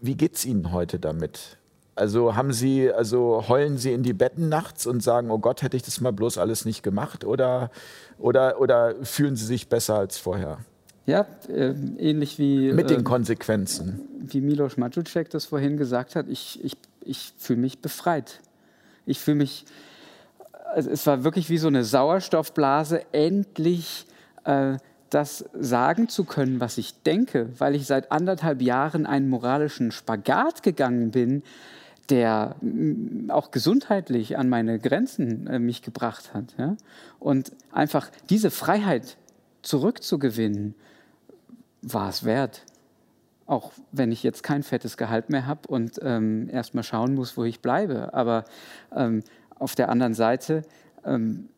wie 0.01 0.17
geht 0.17 0.35
es 0.35 0.45
Ihnen 0.45 0.73
heute 0.73 0.99
damit? 0.99 1.57
Also 1.97 2.35
haben 2.35 2.53
Sie, 2.53 2.91
also 2.91 3.45
heulen 3.49 3.79
Sie 3.79 3.93
in 3.93 4.03
die 4.03 4.13
Betten 4.13 4.49
nachts 4.49 4.87
und 4.87 5.03
sagen, 5.03 5.31
oh 5.31 5.39
Gott, 5.39 5.63
hätte 5.63 5.77
ich 5.77 5.85
das 5.85 6.01
mal 6.01 6.13
bloß 6.13 6.39
alles 6.39 6.65
nicht 6.65 6.83
gemacht? 6.83 7.25
Oder, 7.25 7.71
oder, 8.19 8.61
oder 8.61 8.95
fühlen 9.03 9.37
Sie 9.37 9.47
sich 9.47 9.69
besser 9.69 9.97
als 9.97 10.19
vorher? 10.19 10.59
Ja, 11.07 11.27
äh, 11.49 11.75
ähnlich 11.99 12.39
wie. 12.39 12.73
Mit 12.73 12.91
den 12.91 13.01
äh, 13.01 13.05
Konsequenzen. 13.05 14.01
Wie 14.21 14.41
Milos 14.41 14.77
Matuszek 14.77 15.31
das 15.31 15.45
vorhin 15.45 15.77
gesagt 15.77 16.17
hat, 16.17 16.27
ich, 16.29 16.65
ich, 16.65 16.77
ich 17.05 17.33
fühle 17.37 17.61
mich 17.61 17.81
befreit. 17.81 18.41
Ich 19.07 19.21
fühle 19.21 19.37
mich. 19.37 19.67
Also 20.73 20.91
es 20.91 21.07
war 21.07 21.23
wirklich 21.23 21.51
wie 21.51 21.59
so 21.59 21.69
eine 21.69 21.85
Sauerstoffblase, 21.85 23.03
endlich 23.13 24.07
äh, 24.45 24.79
das 25.11 25.45
sagen 25.53 26.09
zu 26.09 26.25
können, 26.25 26.59
was 26.59 26.79
ich 26.79 27.03
denke, 27.03 27.49
weil 27.59 27.77
ich 27.77 27.87
seit 27.87 28.11
anderthalb 28.11 28.61
Jahren 28.61 29.07
einen 29.07 29.29
moralischen 29.29 29.93
Spagat 29.93 30.65
gegangen 30.65 31.13
bin, 31.13 31.45
der 32.11 32.57
mm, 32.61 33.31
auch 33.31 33.51
gesundheitlich 33.51 34.37
an 34.37 34.49
meine 34.49 34.79
Grenzen 34.79 35.47
äh, 35.47 35.59
mich 35.59 35.83
gebracht 35.83 36.35
hat. 36.35 36.55
Ja? 36.59 36.77
Und 37.19 37.53
einfach 37.73 38.11
diese 38.31 38.51
Freiheit 38.51 39.17
zurückzugewinnen, 39.63 40.75
war 41.83 42.09
es 42.09 42.25
wert. 42.25 42.63
Auch 43.47 43.73
wenn 43.93 44.11
ich 44.11 44.23
jetzt 44.23 44.43
kein 44.43 44.63
fettes 44.63 44.97
Gehalt 44.97 45.29
mehr 45.29 45.47
habe 45.47 45.69
und 45.69 46.01
ähm, 46.03 46.49
erst 46.51 46.75
mal 46.75 46.83
schauen 46.83 47.15
muss, 47.15 47.37
wo 47.37 47.45
ich 47.45 47.61
bleibe. 47.61 48.15
Aber 48.15 48.45
ähm, 48.95 49.23
auf 49.59 49.75
der 49.75 49.91
anderen 49.91 50.15
Seite 50.15 50.63
ähm, 51.05 51.49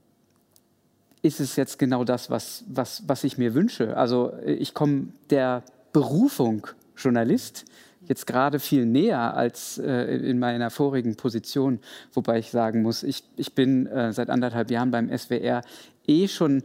ist 1.23 1.41
es 1.41 1.57
jetzt 1.57 1.79
genau 1.79 2.05
das, 2.05 2.31
was, 2.31 2.65
was, 2.69 3.05
was 3.07 3.25
ich 3.25 3.39
mir 3.39 3.55
wünsche. 3.55 3.97
Also 3.97 4.33
ich 4.45 4.75
komme 4.75 5.09
der 5.31 5.63
Berufung 5.93 6.67
Journalist 6.97 7.65
jetzt 8.09 8.27
gerade 8.27 8.59
viel 8.59 8.87
näher 8.87 9.35
als 9.35 9.79
äh, 9.79 10.17
in 10.17 10.39
meiner 10.39 10.71
vorigen 10.71 11.17
Position, 11.17 11.81
wobei 12.13 12.39
ich 12.39 12.51
sagen 12.51 12.83
muss, 12.83 13.03
ich, 13.03 13.25
ich 13.37 13.55
bin 13.55 13.87
äh, 13.87 14.13
seit 14.13 14.31
anderthalb 14.31 14.71
Jahren 14.71 14.91
beim 14.91 15.17
SWR 15.17 15.63
eh 16.07 16.29
schon 16.29 16.63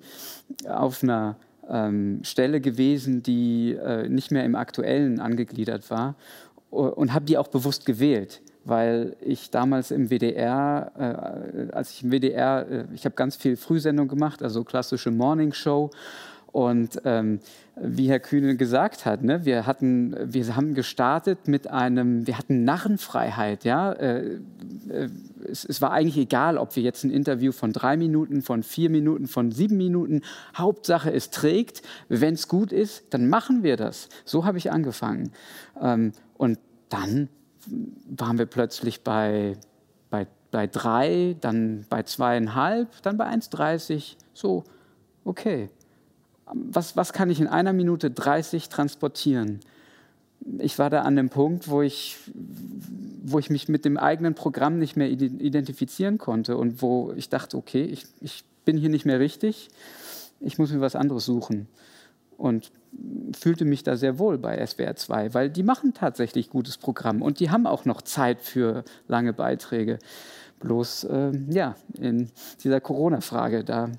auf 0.68 1.04
einer 1.04 1.36
ähm, 1.70 2.20
Stelle 2.24 2.62
gewesen, 2.62 3.24
die 3.24 3.74
äh, 3.74 4.08
nicht 4.08 4.32
mehr 4.32 4.46
im 4.46 4.56
Aktuellen 4.56 5.20
angegliedert 5.20 5.90
war 5.90 6.16
und 6.70 7.14
habe 7.14 7.26
die 7.26 7.38
auch 7.38 7.50
bewusst 7.50 7.86
gewählt 7.86 8.42
weil 8.64 9.16
ich 9.22 9.50
damals 9.50 9.92
im 9.92 10.10
WDR, 10.10 10.92
äh, 10.98 11.72
als 11.74 11.92
ich 11.92 12.04
im 12.04 12.12
WDR, 12.12 12.68
äh, 12.70 12.86
ich 12.94 13.06
habe 13.06 13.16
ganz 13.16 13.36
viel 13.36 13.58
Frühsendung 13.58 14.08
gemacht, 14.08 14.44
also 14.44 14.64
klassische 14.64 15.12
Morning 15.12 15.54
Show 15.54 15.90
und 16.52 17.02
ähm, 17.06 17.40
wie 17.76 18.10
Herr 18.10 18.20
Kühne 18.20 18.58
gesagt 18.58 19.06
hat, 19.06 19.24
ne, 19.24 19.46
wir, 19.46 19.66
hatten, 19.66 20.16
wir 20.22 20.56
haben 20.56 20.74
gestartet 20.74 21.48
mit 21.48 21.68
einem, 21.68 22.28
wir 22.28 22.38
hatten 22.38 22.66
Narrenfreiheit. 22.66 23.64
Ja? 23.64 23.94
Äh, 23.94 24.40
äh, 24.90 25.10
es, 25.50 25.64
es, 25.64 25.82
war 25.82 25.92
eigentlich 25.92 26.18
egal, 26.18 26.58
ob 26.58 26.76
wir 26.76 26.84
jetzt 26.84 27.06
ein 27.06 27.12
Interview 27.12 27.54
von 27.54 27.72
drei 27.72 27.96
Minuten, 27.96 28.42
von 28.42 28.64
vier 28.64 28.90
Minuten, 28.90 29.28
von 29.28 29.52
sieben 29.52 29.78
Minuten, 29.78 30.22
Hauptsache 30.56 31.12
es 31.12 31.30
trägt. 31.30 31.84
Wenn 32.10 32.34
es 32.34 32.50
gut 32.50 32.74
ist, 32.74 33.06
dann 33.12 33.30
machen 33.30 33.64
wir 33.64 33.78
das. 33.78 34.10
So 34.26 34.44
habe 34.44 34.58
ich 34.58 34.72
angefangen. 34.72 35.32
Ähm, 35.82 36.12
und 36.38 36.60
dann 36.90 37.30
waren 38.10 38.38
wir 38.38 38.46
plötzlich 38.46 39.04
bei, 39.04 39.54
bei, 40.10 40.28
bei 40.52 40.68
drei, 40.68 41.38
dann 41.40 41.86
bei 41.90 42.04
zweieinhalb, 42.04 42.90
dann 43.04 43.18
bei 43.18 43.28
1,30. 43.28 44.18
So, 44.34 44.66
okay 45.24 45.70
was, 46.54 46.96
was 46.96 47.14
kann 47.14 47.30
ich 47.30 47.40
in 47.40 47.48
einer 47.48 47.74
Minute 47.74 48.12
30 48.12 48.70
transportieren? 48.70 49.60
Ich 50.58 50.80
war 50.80 50.90
da 50.90 51.04
an 51.04 51.16
dem 51.16 51.30
Punkt, 51.30 51.70
wo 51.70 51.82
ich, 51.82 52.18
wo 53.24 53.38
ich 53.40 53.50
mich 53.50 53.70
mit 53.70 53.86
dem 53.86 53.98
eigenen 53.98 54.34
Programm 54.34 54.80
nicht 54.80 54.98
mehr 54.98 55.10
identifizieren 55.10 56.18
konnte 56.18 56.58
und 56.58 56.82
wo 56.82 57.14
ich 57.16 57.30
dachte, 57.30 57.58
okay, 57.58 57.84
ich, 57.84 58.06
ich 58.22 58.44
bin 58.66 58.78
hier 58.78 58.90
nicht 58.90 59.06
mehr 59.06 59.20
richtig, 59.20 59.70
ich 60.40 60.58
muss 60.58 60.72
mir 60.72 60.82
was 60.82 60.96
anderes 60.96 61.26
suchen. 61.26 61.68
Und 62.38 62.72
fühlte 63.40 63.66
mich 63.66 63.84
da 63.84 63.96
sehr 63.96 64.20
wohl 64.20 64.38
bei 64.38 64.66
SWR 64.66 64.96
2, 64.96 65.34
weil 65.34 65.50
die 65.50 65.64
machen 65.64 65.94
tatsächlich 65.94 66.50
gutes 66.50 66.78
Programm 66.78 67.22
und 67.22 67.40
die 67.40 67.52
haben 67.52 67.68
auch 67.68 67.86
noch 67.86 68.02
Zeit 68.02 68.42
für 68.42 68.84
lange 69.08 69.32
Beiträge. 69.32 70.00
Bloß, 70.60 71.06
äh, 71.06 71.32
ja, 71.50 71.76
in 72.00 72.30
dieser 72.64 72.82
Corona-Frage, 72.82 73.64
da 73.64 73.90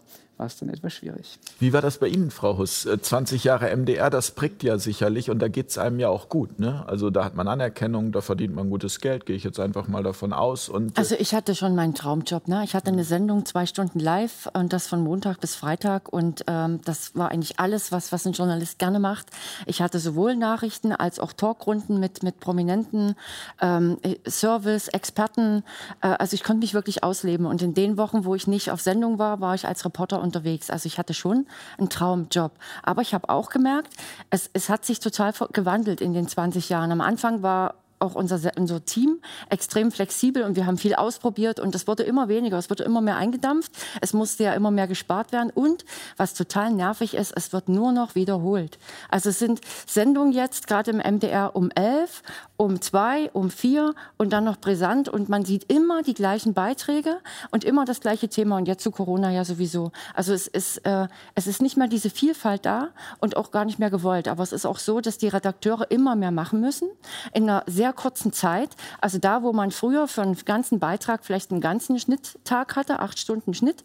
war 0.43 0.47
es 0.47 0.57
dann 0.57 0.70
etwas 0.70 0.95
schwierig. 0.95 1.38
Wie 1.61 1.72
war 1.72 1.82
das 1.82 1.99
bei 1.99 2.09
Ihnen, 2.09 2.32
Frau 2.32 2.59
Huss? 2.59 2.88
20 3.01 3.45
äh, 3.45 3.49
Jahre 3.49 3.76
MDR, 3.76 4.11
das 4.11 4.32
prägt 4.32 4.64
ja 4.64 4.76
sicherlich 4.76 5.30
und 5.30 5.38
da 5.38 5.47
geht 5.47 5.70
es 5.70 5.78
einem 5.78 6.01
ja 6.01 6.09
auch 6.09 6.28
gut. 6.28 6.59
Ne? 6.59 6.82
Also 6.88 7.11
da 7.11 7.24
hat 7.24 7.36
man 7.36 7.47
Anerkennung, 7.47 8.11
da 8.11 8.20
verdient 8.20 8.57
man 8.57 8.68
gutes 8.68 8.99
Geld, 8.99 9.24
gehe 9.24 9.36
ich 9.36 9.45
jetzt 9.45 9.61
einfach 9.61 9.86
mal 9.86 10.03
davon 10.03 10.32
aus. 10.32 10.68
Und, 10.68 10.99
äh, 10.99 11.01
also 11.01 11.14
ich 11.16 11.32
hatte 11.32 11.55
schon 11.55 11.76
meinen 11.76 11.95
Traumjob. 11.95 12.49
Ne? 12.49 12.62
Ich 12.64 12.74
hatte 12.74 12.88
eine 12.90 13.05
Sendung, 13.05 13.47
zwei 13.47 13.66
Stunden 13.66 14.01
live 14.01 14.49
und 14.53 14.72
das 14.72 14.88
von 14.88 15.01
Montag 15.05 15.40
bis 15.40 15.55
Freitag 15.55 16.12
und 16.12 16.43
ähm, 16.49 16.80
das 16.84 17.14
war 17.14 17.30
eigentlich 17.30 17.61
alles, 17.61 17.93
was, 17.93 18.11
was 18.11 18.26
ein 18.26 18.32
Journalist 18.32 18.80
gerne 18.80 18.99
macht. 18.99 19.26
Ich 19.66 19.80
hatte 19.80 20.01
sowohl 20.01 20.34
Nachrichten 20.34 20.90
als 20.90 21.20
auch 21.20 21.32
Talkrunden 21.32 22.01
mit, 22.01 22.24
mit 22.24 22.40
Prominenten, 22.40 23.14
ähm, 23.61 23.97
Service, 24.28 24.88
Experten. 24.88 25.62
Äh, 26.01 26.09
also 26.09 26.34
ich 26.34 26.43
konnte 26.43 26.62
mich 26.62 26.74
wirklich 26.74 27.05
ausleben 27.05 27.47
und 27.47 27.62
in 27.62 27.74
den 27.74 27.97
Wochen, 27.97 28.24
wo 28.24 28.34
ich 28.34 28.49
nicht 28.49 28.72
auf 28.72 28.80
Sendung 28.80 29.20
war, 29.20 29.40
war 29.40 29.55
ich 29.55 29.68
als 29.68 29.84
Reporter 29.84 30.20
und 30.20 30.32
unterwegs. 30.33 30.70
Also 30.70 30.87
ich 30.87 30.99
hatte 30.99 31.14
schon 31.14 31.47
einen 31.78 31.91
Traumjob. 31.91 32.53
Aber 32.83 33.03
ich 33.03 33.14
habe 33.14 33.28
auch 33.28 33.51
gemerkt, 33.51 33.93
es, 34.30 34.51
es 34.53 34.68
hat 34.68 34.85
sich 34.85 35.01
total 35.01 35.33
gewandelt 35.53 36.01
in 36.01 36.14
den 36.14 36.26
20 36.26 36.68
Jahren. 36.68 36.91
Am 36.93 37.01
Anfang 37.01 37.43
war 37.43 37.74
auch 38.03 38.14
unser, 38.14 38.38
unser 38.57 38.84
Team 38.84 39.20
extrem 39.48 39.90
flexibel 39.90 40.42
und 40.42 40.57
wir 40.57 40.66
haben 40.66 40.76
viel 40.76 40.94
ausprobiert 40.94 41.61
und 41.61 41.74
es 41.74 41.86
wurde 41.86 42.03
immer 42.03 42.28
weniger, 42.28 42.59
es 42.59 42.68
wurde 42.68 42.84
immer 42.84 43.00
mehr 43.00 43.16
eingedampft, 43.16 43.72
es 44.00 44.12
musste 44.12 44.44
ja 44.44 44.55
immer 44.55 44.70
mehr 44.70 44.88
gespart 44.88 45.32
werden 45.32 45.50
und 45.50 45.84
was 46.16 46.34
total 46.34 46.72
nervig 46.72 47.14
ist, 47.14 47.32
es 47.36 47.53
wird 47.53 47.68
nur 47.68 47.92
noch 47.92 48.14
wiederholt. 48.14 48.78
Also 49.09 49.30
es 49.30 49.38
sind 49.38 49.61
Sendungen 49.86 50.32
jetzt 50.32 50.66
gerade 50.66 50.90
im 50.90 50.98
MDR 50.98 51.55
um 51.55 51.70
11, 51.70 52.22
um 52.57 52.80
2, 52.80 53.30
um 53.32 53.50
4 53.50 53.94
und 54.18 54.32
dann 54.32 54.44
noch 54.44 54.57
brisant 54.57 55.09
und 55.09 55.28
man 55.28 55.44
sieht 55.44 55.70
immer 55.72 56.03
die 56.03 56.14
gleichen 56.14 56.55
Beiträge 56.55 57.18
und 57.50 57.64
immer 57.64 57.84
das 57.84 58.00
gleiche 58.00 58.28
Thema 58.28 58.57
und 58.57 58.66
jetzt 58.66 58.82
zu 58.82 58.90
Corona 58.90 59.30
ja 59.30 59.44
sowieso. 59.44 59.92
Also 60.14 60.32
es 60.32 60.46
ist, 60.46 60.78
äh, 60.78 61.09
es 61.34 61.46
ist 61.46 61.62
nicht 61.62 61.76
mehr 61.76 61.88
diese 61.88 62.11
Vielfalt 62.11 62.66
da 62.66 62.88
und 63.20 63.36
auch 63.36 63.50
gar 63.50 63.64
nicht 63.64 63.78
mehr 63.78 63.90
gewollt, 63.90 64.28
aber 64.28 64.42
es 64.42 64.53
ist 64.53 64.66
auch 64.66 64.78
so, 64.78 65.00
dass 65.00 65.18
die 65.18 65.28
Redakteure 65.28 65.90
immer 65.90 66.16
mehr 66.16 66.30
machen 66.30 66.61
müssen 66.61 66.88
in 67.32 67.48
einer 67.48 67.64
sehr 67.66 67.91
sehr 67.93 68.03
kurzen 68.03 68.32
Zeit. 68.32 68.70
Also 69.01 69.18
da, 69.18 69.43
wo 69.43 69.53
man 69.53 69.70
früher 69.70 70.09
für 70.09 70.22
einen 70.22 70.36
ganzen 70.45 70.78
Beitrag 70.78 71.24
vielleicht 71.24 71.51
einen 71.51 71.61
ganzen 71.61 71.99
Schnitttag 71.99 72.76
hatte, 72.76 73.01
acht 73.01 73.18
Stunden 73.18 73.55
Schnitt, 73.55 73.82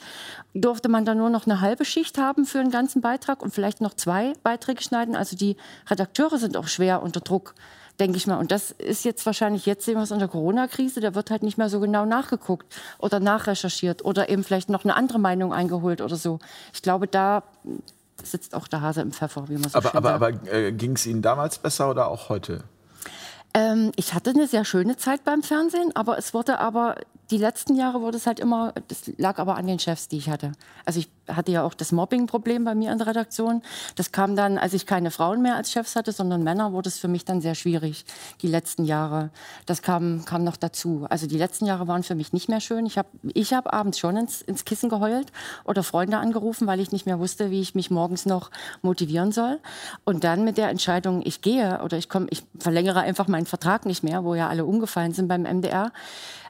durfte 0.53 0.89
man 0.89 1.05
dann 1.05 1.17
nur 1.17 1.29
noch 1.29 1.45
eine 1.45 1.61
halbe 1.61 1.85
Schicht 1.85 2.17
haben 2.17 2.45
für 2.45 2.59
einen 2.59 2.71
ganzen 2.71 3.01
Beitrag 3.01 3.41
und 3.41 3.53
vielleicht 3.53 3.81
noch 3.81 3.93
zwei 3.93 4.33
Beiträge 4.43 4.81
schneiden. 4.81 5.15
Also 5.15 5.35
die 5.35 5.57
Redakteure 5.89 6.37
sind 6.37 6.57
auch 6.57 6.67
schwer 6.67 7.03
unter 7.03 7.19
Druck 7.19 7.53
denke 7.99 8.17
ich 8.17 8.27
mal. 8.27 8.37
Und 8.37 8.51
das 8.51 8.69
ist 8.69 9.05
jetzt 9.05 9.25
wahrscheinlich, 9.25 9.65
jetzt 9.65 9.83
sehen 9.83 9.95
wir 9.95 10.03
es 10.03 10.11
in 10.11 10.19
der 10.19 10.27
Corona-Krise, 10.27 10.99
da 10.99 11.15
wird 11.15 11.31
halt 11.31 11.41
nicht 11.41 11.57
mehr 11.57 11.67
so 11.67 11.79
genau 11.79 12.05
nachgeguckt 12.05 12.79
oder 12.99 13.19
nachrecherchiert 13.19 14.05
oder 14.05 14.29
eben 14.29 14.43
vielleicht 14.43 14.69
noch 14.69 14.83
eine 14.83 14.95
andere 14.95 15.17
Meinung 15.17 15.51
eingeholt 15.51 16.01
oder 16.01 16.15
so. 16.15 16.37
Ich 16.75 16.83
glaube, 16.83 17.07
da 17.07 17.41
sitzt 18.23 18.53
auch 18.53 18.67
der 18.67 18.81
Hase 18.81 19.01
im 19.01 19.11
Pfeffer, 19.11 19.49
wie 19.49 19.57
man 19.57 19.71
so 19.71 19.79
aber, 19.79 19.95
aber, 19.95 20.09
sagt. 20.09 20.47
Aber 20.47 20.53
äh, 20.53 20.71
ging 20.73 20.91
es 20.91 21.07
Ihnen 21.07 21.23
damals 21.23 21.57
besser 21.57 21.89
oder 21.89 22.07
auch 22.09 22.29
heute? 22.29 22.63
Ähm, 23.57 23.91
ich 23.95 24.13
hatte 24.13 24.29
eine 24.29 24.45
sehr 24.45 24.65
schöne 24.65 24.97
Zeit 24.97 25.23
beim 25.23 25.41
Fernsehen, 25.41 25.91
aber 25.95 26.19
es 26.19 26.35
wurde 26.35 26.59
aber 26.59 26.95
die 27.31 27.37
letzten 27.37 27.75
Jahre 27.75 28.01
wurde 28.01 28.17
es 28.17 28.25
halt 28.25 28.39
immer, 28.39 28.73
das 28.87 29.11
lag 29.17 29.37
aber 29.39 29.57
an 29.57 29.67
den 29.67 29.79
Chefs, 29.79 30.07
die 30.07 30.17
ich 30.17 30.29
hatte. 30.29 30.53
Also 30.85 30.99
ich 30.99 31.09
hatte 31.27 31.51
ja 31.51 31.63
auch 31.63 31.73
das 31.73 31.91
Mobbing-Problem 31.91 32.63
bei 32.63 32.73
mir 32.73 32.91
in 32.91 32.97
der 32.97 33.07
Redaktion. 33.07 33.61
Das 33.95 34.13
kam 34.13 34.35
dann, 34.37 34.57
als 34.57 34.73
ich 34.73 34.85
keine 34.85 35.11
Frauen 35.11 35.41
mehr 35.41 35.55
als 35.55 35.71
Chefs 35.71 35.97
hatte, 35.97 36.13
sondern 36.13 36.43
Männer, 36.43 36.71
wurde 36.71 36.87
es 36.87 36.99
für 36.99 37.09
mich 37.09 37.25
dann 37.25 37.41
sehr 37.41 37.55
schwierig, 37.55 38.05
die 38.41 38.47
letzten 38.47 38.85
Jahre. 38.85 39.29
Das 39.65 39.81
kam, 39.81 40.23
kam 40.23 40.45
noch 40.45 40.55
dazu. 40.55 41.05
Also 41.09 41.27
die 41.27 41.37
letzten 41.37 41.65
Jahre 41.65 41.87
waren 41.87 42.03
für 42.03 42.15
mich 42.15 42.31
nicht 42.31 42.47
mehr 42.47 42.61
schön. 42.61 42.85
Ich 42.85 42.97
habe 42.97 43.09
ich 43.33 43.53
hab 43.53 43.73
abends 43.73 43.99
schon 43.99 44.15
ins, 44.15 44.41
ins 44.41 44.63
Kissen 44.63 44.89
geheult 44.89 45.31
oder 45.65 45.83
Freunde 45.83 46.17
angerufen, 46.17 46.65
weil 46.65 46.79
ich 46.79 46.93
nicht 46.93 47.05
mehr 47.05 47.19
wusste, 47.19 47.51
wie 47.51 47.59
ich 47.59 47.75
mich 47.75 47.91
morgens 47.91 48.25
noch 48.25 48.51
motivieren 48.81 49.33
soll. 49.33 49.59
Und 50.05 50.23
dann 50.23 50.45
mit 50.45 50.57
der 50.57 50.69
Entscheidung, 50.69 51.21
ich 51.25 51.41
gehe 51.41 51.81
oder 51.83 51.97
ich 51.97 52.07
komme, 52.07 52.27
ich 52.29 52.43
verlängere 52.57 53.01
einfach 53.01 53.27
meinen 53.27 53.45
Vertrag 53.45 53.85
nicht 53.85 54.03
mehr, 54.03 54.23
wo 54.23 54.33
ja 54.33 54.47
alle 54.47 54.63
umgefallen 54.63 55.11
sind 55.11 55.27
beim 55.27 55.43
MDR, 55.43 55.91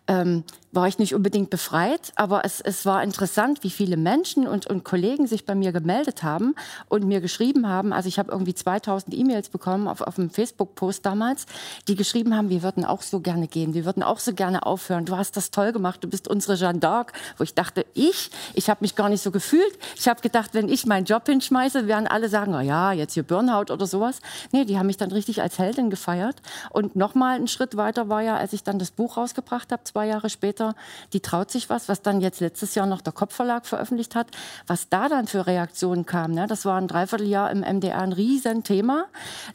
ähm, 0.07 0.43
war 0.77 0.87
ich 0.87 0.99
nicht 0.99 1.15
unbedingt 1.15 1.49
befreit, 1.49 2.11
aber 2.15 2.45
es, 2.45 2.61
es 2.61 2.85
war 2.85 3.01
interessant, 3.01 3.63
wie 3.63 3.69
viele 3.69 3.97
Menschen 3.97 4.47
und, 4.47 4.67
und 4.67 4.83
Kollegen 4.83 5.25
sich 5.25 5.45
bei 5.45 5.55
mir 5.55 5.71
gemeldet 5.71 6.23
haben 6.23 6.55
und 6.87 7.05
mir 7.05 7.19
geschrieben 7.19 7.67
haben. 7.67 7.93
Also 7.93 8.09
ich 8.09 8.19
habe 8.19 8.31
irgendwie 8.31 8.53
2000 8.53 9.15
E-Mails 9.15 9.49
bekommen 9.49 9.87
auf, 9.87 10.01
auf 10.01 10.19
einem 10.19 10.29
Facebook-Post 10.29 11.05
damals, 11.05 11.45
die 11.87 11.95
geschrieben 11.95 12.35
haben, 12.35 12.49
wir 12.49 12.63
würden 12.63 12.85
auch 12.85 13.01
so 13.01 13.21
gerne 13.21 13.47
gehen, 13.47 13.73
wir 13.73 13.85
würden 13.85 14.03
auch 14.03 14.19
so 14.19 14.33
gerne 14.33 14.65
aufhören. 14.65 15.05
Du 15.05 15.17
hast 15.17 15.35
das 15.35 15.51
toll 15.51 15.71
gemacht, 15.71 16.03
du 16.03 16.09
bist 16.09 16.27
unsere 16.27 16.55
Jeanne 16.55 16.79
d'Arc. 16.79 17.07
Wo 17.37 17.43
ich 17.43 17.53
dachte, 17.53 17.85
ich, 17.93 18.29
ich 18.53 18.69
habe 18.69 18.79
mich 18.81 18.95
gar 18.95 19.09
nicht 19.09 19.23
so 19.23 19.31
gefühlt. 19.31 19.79
Ich 19.95 20.07
habe 20.07 20.21
gedacht, 20.21 20.51
wenn 20.53 20.69
ich 20.69 20.85
meinen 20.85 21.05
Job 21.05 21.25
hinschmeiße, 21.25 21.87
werden 21.87 22.07
alle 22.07 22.29
sagen, 22.29 22.53
oh 22.53 22.59
ja, 22.59 22.91
jetzt 22.91 23.13
hier 23.13 23.23
Burnout 23.23 23.73
oder 23.73 23.87
sowas. 23.87 24.21
Nee, 24.51 24.65
die 24.65 24.77
haben 24.77 24.87
mich 24.87 24.97
dann 24.97 25.11
richtig 25.11 25.41
als 25.41 25.57
Heldin 25.57 25.89
gefeiert. 25.89 26.35
Und 26.69 26.95
nochmal 26.95 27.35
einen 27.35 27.47
Schritt 27.47 27.77
weiter 27.77 28.09
war 28.09 28.21
ja, 28.21 28.37
als 28.37 28.53
ich 28.53 28.63
dann 28.63 28.77
das 28.77 28.91
Buch 28.91 29.17
rausgebracht 29.17 29.71
habe, 29.71 29.81
zwei 29.97 30.05
Jahre 30.05 30.29
später, 30.29 30.75
die 31.11 31.21
traut 31.21 31.49
sich 31.49 31.71
was, 31.71 31.89
was 31.89 32.03
dann 32.03 32.21
jetzt 32.21 32.39
letztes 32.39 32.75
Jahr 32.75 32.85
noch 32.85 33.01
der 33.01 33.13
Kopfverlag 33.13 33.65
veröffentlicht 33.65 34.13
hat, 34.13 34.27
was 34.67 34.89
da 34.89 35.09
dann 35.09 35.25
für 35.25 35.47
Reaktionen 35.47 36.05
kam. 36.05 36.33
Ne? 36.33 36.45
Das 36.45 36.65
war 36.65 36.79
ein 36.79 36.87
Dreivierteljahr 36.87 37.49
im 37.49 37.61
MDR 37.61 37.97
ein 38.01 38.13
Riesenthema, 38.13 39.05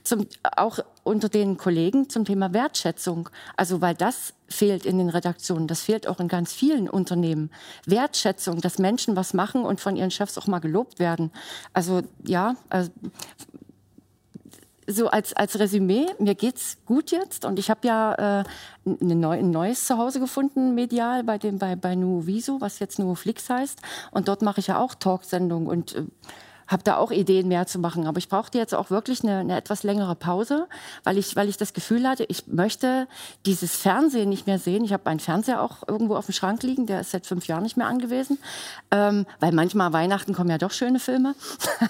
zum, 0.03 0.27
auch 0.57 0.81
unter 1.05 1.29
den 1.29 1.59
Kollegen 1.59 2.09
zum 2.09 2.25
Thema 2.25 2.53
Wertschätzung. 2.53 3.29
Also 3.57 3.81
weil 3.81 3.95
das 3.95 4.35
fehlt 4.49 4.85
in 4.85 4.99
den 4.99 5.11
Redaktionen, 5.11 5.69
das 5.69 5.83
fehlt 5.83 6.09
auch 6.09 6.19
in 6.19 6.27
ganz 6.27 6.53
vielen 6.53 6.91
Unternehmen. 6.91 7.51
Wertschätzung, 7.87 8.61
dass 8.61 8.79
Menschen 8.79 9.15
was 9.15 9.35
machen 9.35 9.65
und 9.65 9.81
von 9.81 9.95
ihren 9.95 10.11
Chefs 10.11 10.37
auch 10.39 10.49
mal 10.49 10.59
gelobt 10.59 10.99
werden. 10.99 11.31
Also 11.73 12.03
ja, 12.27 12.57
also 12.69 12.91
so 14.93 15.09
als, 15.09 15.33
als 15.35 15.59
Resümee, 15.59 16.07
mir 16.19 16.35
geht's 16.35 16.79
gut 16.87 17.11
jetzt 17.11 17.45
und 17.45 17.59
ich 17.59 17.71
habe 17.71 17.87
ja 17.87 18.41
äh, 18.41 18.45
neu, 18.85 19.39
ein 19.39 19.51
neues 19.51 19.87
Zuhause 19.87 20.21
gefunden, 20.21 20.75
medial, 20.75 21.25
bei, 21.25 21.39
dem, 21.39 21.59
bei, 21.59 21.77
bei 21.77 21.95
Nuoviso, 21.95 22.61
was 22.61 22.79
jetzt 22.79 22.99
Nuovlix 22.99 23.51
heißt. 23.51 23.81
Und 24.11 24.29
dort 24.29 24.43
mache 24.43 24.61
ich 24.61 24.69
ja 24.69 24.79
auch 24.79 24.95
Talksendungen 24.95 25.67
und 25.67 25.95
äh, 25.95 26.05
habe 26.73 26.83
da 26.83 26.97
auch 26.97 27.11
Ideen 27.11 27.49
mehr 27.49 27.67
zu 27.67 27.79
machen. 27.79 28.07
Aber 28.07 28.19
ich 28.19 28.29
brauchte 28.29 28.59
jetzt 28.59 28.75
auch 28.75 28.91
wirklich 28.91 29.23
eine, 29.23 29.39
eine, 29.39 29.57
etwas 29.57 29.83
längere 29.83 30.15
Pause, 30.15 30.67
weil 31.05 31.19
ich, 31.19 31.37
weil 31.37 31.49
ich 31.49 31.57
das 31.57 31.73
Gefühl 31.73 32.09
hatte, 32.09 32.25
ich 32.25 32.47
möchte 32.47 33.07
dieses 33.47 33.77
Fernsehen 33.77 34.29
nicht 34.29 34.47
mehr 34.47 34.59
sehen. 34.59 34.85
Ich 34.85 34.93
habe 34.93 35.03
meinen 35.05 35.21
Fernseher 35.21 35.63
auch 35.63 35.87
irgendwo 35.87 36.17
auf 36.17 36.27
dem 36.27 36.33
Schrank 36.33 36.63
liegen, 36.63 36.87
der 36.87 37.01
ist 37.01 37.11
seit 37.11 37.27
fünf 37.27 37.47
Jahren 37.47 37.63
nicht 37.63 37.77
mehr 37.77 37.87
angewiesen. 37.87 38.39
Ähm, 38.91 39.27
weil 39.41 39.53
manchmal 39.53 39.93
Weihnachten 39.93 40.35
kommen 40.35 40.51
ja 40.51 40.59
doch 40.59 40.73
schöne 40.73 40.99
Filme. 40.99 41.35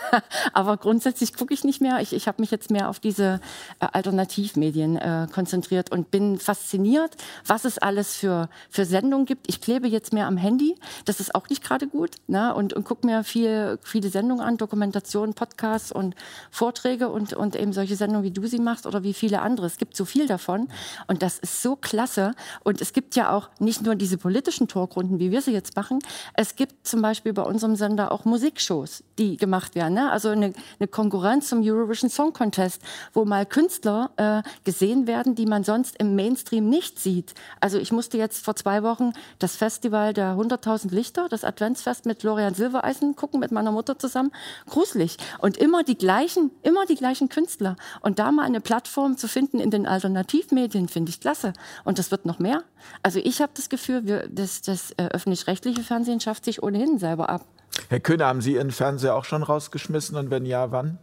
Aber 0.53 0.77
grundsätzlich 0.77 1.35
gucke 1.35 1.55
ich 1.55 1.65
nicht 1.65 1.81
mehr. 1.81 2.01
Ich, 2.01 2.13
ich 2.13 2.27
habe 2.29 2.43
mich 2.43 2.51
jetzt 2.51 2.71
mehr 2.71 2.89
auf 2.89 2.99
diese 2.99 3.41
äh, 3.81 3.87
Alternativmedien 3.93 4.97
äh, 4.97 5.29
konzentriert 5.33 5.93
und 5.93 6.11
bin 6.11 6.39
fasziniert, 6.39 7.17
was 7.47 7.65
es 7.65 7.79
alles 7.79 8.17
für, 8.17 8.49
für 8.69 8.85
Sendungen 8.85 9.27
gibt. 9.27 9.49
Ich 9.49 9.61
klebe 9.61 9.87
jetzt 9.87 10.13
mehr 10.13 10.27
am 10.27 10.37
Handy. 10.37 10.75
Das 11.05 11.21
ist 11.21 11.35
auch 11.35 11.49
nicht 11.49 11.63
gerade 11.63 11.87
gut. 11.87 12.17
Ne? 12.27 12.55
Und, 12.55 12.73
und 12.73 12.85
gucke 12.85 13.07
mir 13.07 13.25
viel, 13.25 13.79
viele 13.83 14.09
Sendungen 14.09 14.45
an, 14.45 14.57
Dokumentationen, 14.73 15.35
Podcasts 15.35 15.93
und 15.93 16.15
Vorträge 16.51 17.11
und, 17.11 17.35
und 17.35 17.57
eben 17.57 17.75
solche 17.75 17.95
Sendungen, 17.95 18.25
wie 18.25 18.31
du 18.31 18.47
sie 18.47 18.59
machst 18.59 18.87
oder 18.87 19.03
wie 19.03 19.13
viele 19.13 19.43
andere. 19.43 19.67
Es 19.67 19.77
gibt 19.77 19.95
so 19.95 20.07
viel 20.07 20.27
davon 20.27 20.69
und 21.09 21.21
das 21.21 21.39
ist 21.39 21.61
so 21.61 21.77
klasse. 21.77 22.35
Und 22.65 22.81
es 22.81 22.95
gibt 22.95 23.15
ja 23.15 23.37
auch 23.37 23.51
nicht 23.59 23.83
nur 23.83 23.97
diese 23.97 24.17
politischen 24.17 24.69
Talkrunden, 24.69 25.19
wie 25.19 25.31
wir 25.31 25.43
sie 25.43 25.53
jetzt 25.53 25.77
machen. 25.77 25.99
Es 26.33 26.57
gibt 26.57 26.87
zum 26.87 27.03
Beispiel 27.03 27.35
bei 27.35 27.43
unserem 27.43 27.77
Sender 27.77 28.13
auch 28.13 28.25
Musikshows, 28.25 29.05
die 29.19 29.37
gemacht 29.37 29.75
werden. 29.75 29.93
Ne? 29.93 30.11
Also 30.11 30.31
eine, 30.31 30.55
eine, 30.81 30.89
Konkurrenz 30.89 31.51
zum 31.51 31.61
Eurovision 31.63 32.09
Song 32.09 32.33
Contest, 32.33 32.81
wo 33.13 33.27
mal 33.27 33.45
Künstler 33.45 34.11
äh, 34.17 34.43
gesehen 34.65 35.07
werden, 35.07 35.35
die 35.35 35.45
man 35.45 35.65
sonst 35.65 35.97
im 35.97 36.17
Mainstream 36.17 36.71
nicht 36.71 36.99
sieht. 36.99 37.35
Also 37.61 37.77
ich 37.77 37.93
musste 37.93 38.17
jetzt 38.17 38.43
vor 38.43 38.57
zwei 38.57 38.83
Wochen 38.83 39.13
das 39.39 39.55
Festival 39.55 40.15
der 40.15 40.35
100.000 40.35 40.95
Lichter, 40.95 41.29
das 41.29 41.45
Adventsfest 41.45 42.07
mit 42.07 42.23
Florian 42.23 42.55
Silbereisen 42.55 43.17
gucken, 43.17 43.39
mit 43.39 43.53
meiner 43.53 43.71
Mutter 43.71 43.99
zusammen 43.99 44.33
gruselig. 44.69 45.17
Und 45.39 45.57
immer 45.57 45.85
die 45.85 45.97
gleichen, 45.97 46.51
immer 46.63 46.87
die 46.87 46.97
gleichen 46.97 47.29
Künstler. 47.29 47.77
Und 48.01 48.19
da 48.19 48.33
mal 48.33 48.45
eine 48.45 48.61
Plattform 48.61 49.17
zu 49.17 49.29
finden 49.29 49.61
in 49.61 49.71
den 49.71 49.87
Alternativmedien, 49.87 50.89
finde 50.89 51.11
ich 51.11 51.21
klasse. 51.21 51.53
Und 51.85 51.99
das 51.99 52.11
wird 52.11 52.27
noch 52.27 52.39
mehr. 52.39 52.65
Also 53.03 53.21
ich 53.23 53.41
habe 53.41 53.53
das 53.55 53.69
Gefühl, 53.69 54.07
wir, 54.07 54.29
das, 54.29 54.63
das 54.63 54.93
äh, 54.93 55.09
öffentlich-rechtliche 55.09 55.83
Fernsehen 55.83 56.21
schafft 56.21 56.45
sich 56.45 56.63
ohnehin 56.63 56.99
selber 56.99 57.29
ab. 57.29 57.45
Herr 57.89 58.01
Köhne, 58.01 58.27
haben 58.27 58.43
Sie 58.43 58.55
Ihren 58.55 58.71
Fernseher 58.71 59.15
auch 59.15 59.25
schon 59.25 59.43
rausgeschmissen 59.43 60.17
und 60.17 60.31
wenn 60.31 60.45
ja, 60.45 60.71
wann? 60.71 60.99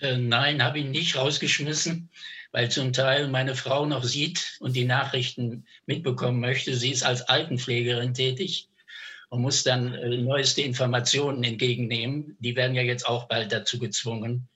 Äh, 0.00 0.18
nein, 0.18 0.62
habe 0.62 0.78
ihn 0.78 0.90
nicht 0.90 1.16
rausgeschmissen, 1.16 2.10
weil 2.52 2.70
zum 2.70 2.92
Teil 2.92 3.28
meine 3.28 3.54
Frau 3.54 3.86
noch 3.86 4.04
sieht 4.04 4.56
und 4.60 4.76
die 4.76 4.84
Nachrichten 4.84 5.66
mitbekommen 5.86 6.40
möchte. 6.40 6.74
Sie 6.74 6.90
ist 6.90 7.04
als 7.04 7.22
Altenpflegerin 7.22 8.14
tätig 8.14 8.68
und 9.28 9.42
muss 9.42 9.64
dann 9.64 9.94
äh, 9.94 10.16
neueste 10.18 10.62
Informationen 10.62 11.42
entgegennehmen. 11.44 12.36
Die 12.40 12.56
werden 12.56 12.74
ja 12.74 12.82
jetzt 12.82 13.06
auch 13.06 13.28
bald 13.28 13.52
dazu 13.52 13.78
gezwungen, 13.78 14.48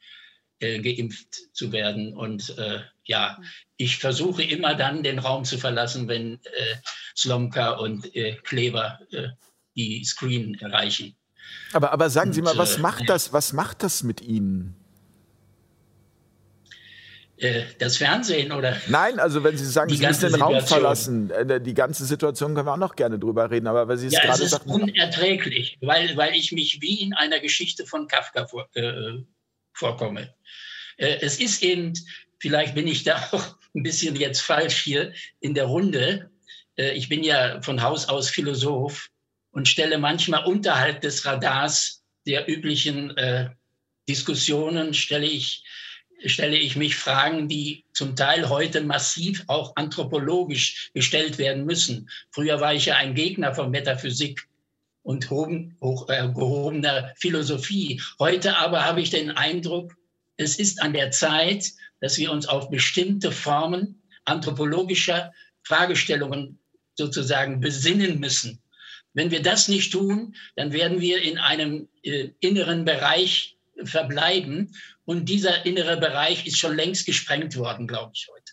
äh, 0.61 0.81
geimpft 0.81 1.55
zu 1.55 1.73
werden. 1.73 2.15
Und 2.15 2.57
äh, 2.59 2.81
ja, 3.05 3.39
ich 3.77 3.99
versuche 3.99 4.43
immer 4.43 4.75
dann 4.75 5.03
den 5.03 5.19
Raum 5.19 5.45
zu 5.45 5.59
verlassen, 5.59 6.09
wenn 6.09 6.35
äh, 6.35 6.77
Slomka 7.17 7.73
und 7.73 8.15
äh, 8.15 8.37
Kleber 8.45 9.01
äh, 9.11 9.29
die 9.77 10.05
Screen 10.05 10.55
erreichen. 10.61 11.17
Aber, 11.73 11.93
aber 11.93 12.11
sagen 12.11 12.33
Sie 12.33 12.43
mal, 12.43 12.57
was 12.57 12.79
macht 12.79 13.09
das, 13.09 13.33
was 13.33 13.53
macht 13.53 13.83
das 13.83 14.03
mit 14.03 14.21
Ihnen? 14.21 14.80
Äh, 17.41 17.65
das 17.79 17.97
Fernsehen 17.97 18.53
oder? 18.53 18.77
Nein, 18.89 19.19
also 19.19 19.43
wenn 19.43 19.57
Sie 19.57 19.65
sagen, 19.65 19.91
Sie 19.95 20.07
müssen 20.07 20.31
den. 20.31 20.43
Raum 20.43 20.61
verlassen, 20.61 21.31
äh, 21.31 21.59
die 21.59 21.73
ganze 21.73 22.05
Situation 22.05 22.55
können 22.55 22.67
wir 22.67 22.75
auch 22.75 22.77
noch 22.77 22.95
gerne 22.95 23.19
drüber 23.19 23.51
reden, 23.51 23.67
aber 23.67 23.89
weil 23.89 23.97
Sie 23.97 24.09
es 24.09 24.13
ja, 24.13 24.21
gerade 24.21 24.45
es 24.45 24.53
ist 24.53 24.67
unerträglich, 24.67 25.79
weil, 25.81 26.15
weil 26.19 26.35
ich 26.35 26.53
mich 26.53 26.83
wie 26.83 27.01
in 27.01 27.15
einer 27.15 27.41
Geschichte 27.41 27.87
von 27.87 28.09
Kafka 28.09 28.47
vor, 28.47 28.69
äh, 28.75 29.23
vorkomme. 29.73 30.35
Äh, 30.99 31.17
es 31.23 31.41
ist 31.41 31.63
eben, 31.63 31.95
vielleicht 32.41 32.75
bin 32.75 32.87
ich 32.87 33.05
da 33.05 33.17
auch 33.33 33.57
ein 33.75 33.83
bisschen 33.85 34.17
jetzt 34.17 34.41
falsch 34.41 34.77
hier 34.77 35.15
in 35.41 35.55
der 35.55 35.65
Runde. 35.65 36.31
Äh, 36.77 36.93
ich 36.93 37.09
bin 37.09 37.25
ja 37.25 37.63
von 37.63 37.83
Haus 37.83 38.07
aus 38.07 38.29
Philosoph 38.29 39.09
und 39.51 39.67
stelle 39.67 39.97
manchmal 39.97 40.45
unterhalb 40.45 41.01
des 41.01 41.25
Radars 41.25 42.03
der 42.27 42.51
üblichen 42.51 43.17
äh, 43.17 43.49
Diskussionen, 44.07 44.93
stelle 44.93 45.27
ich 45.27 45.65
stelle 46.27 46.57
ich 46.57 46.77
mich 46.77 46.97
Fragen, 46.97 47.49
die 47.49 47.85
zum 47.93 48.17
Teil 48.17 48.49
heute 48.49 48.83
massiv 48.83 49.45
auch 49.47 49.75
anthropologisch 49.77 50.91
gestellt 50.95 51.39
werden 51.39 51.65
müssen. 51.65 52.09
Früher 52.31 52.61
war 52.61 52.75
ich 52.75 52.87
ja 52.87 52.97
ein 52.97 53.15
Gegner 53.15 53.55
von 53.55 53.71
Metaphysik 53.71 54.49
und 55.03 55.31
hoch, 55.31 55.49
hoch, 55.81 56.09
äh, 56.09 56.29
gehobener 56.29 57.13
Philosophie. 57.17 58.01
Heute 58.19 58.57
aber 58.59 58.85
habe 58.85 59.01
ich 59.01 59.11
den 59.11 59.31
Eindruck, 59.31 59.97
es 60.37 60.59
ist 60.59 60.83
an 60.83 60.93
der 60.93 61.11
Zeit, 61.11 61.71
dass 62.01 62.19
wir 62.19 62.31
uns 62.31 62.47
auf 62.47 62.71
bestimmte 62.71 63.33
Formen 63.33 64.03
anthropologischer 64.25 65.33
Fragestellungen 65.63 66.59
sozusagen 66.95 67.61
besinnen 67.61 68.21
müssen. 68.21 68.61
Wenn 69.13 69.31
wir 69.31 69.43
das 69.43 69.69
nicht 69.69 69.93
tun, 69.93 70.35
dann 70.57 70.73
werden 70.73 71.01
wir 71.01 71.21
in 71.23 71.39
einem 71.39 71.89
äh, 72.03 72.29
inneren 72.41 72.85
Bereich 72.85 73.57
verbleiben. 73.85 74.75
Und 75.11 75.29
dieser 75.29 75.67
innere 75.67 75.97
Bereich 75.97 76.47
ist 76.47 76.57
schon 76.57 76.77
längst 76.77 77.05
gesprengt 77.05 77.57
worden, 77.57 77.89
glaube 77.89 78.13
ich, 78.15 78.29
heute. 78.33 78.53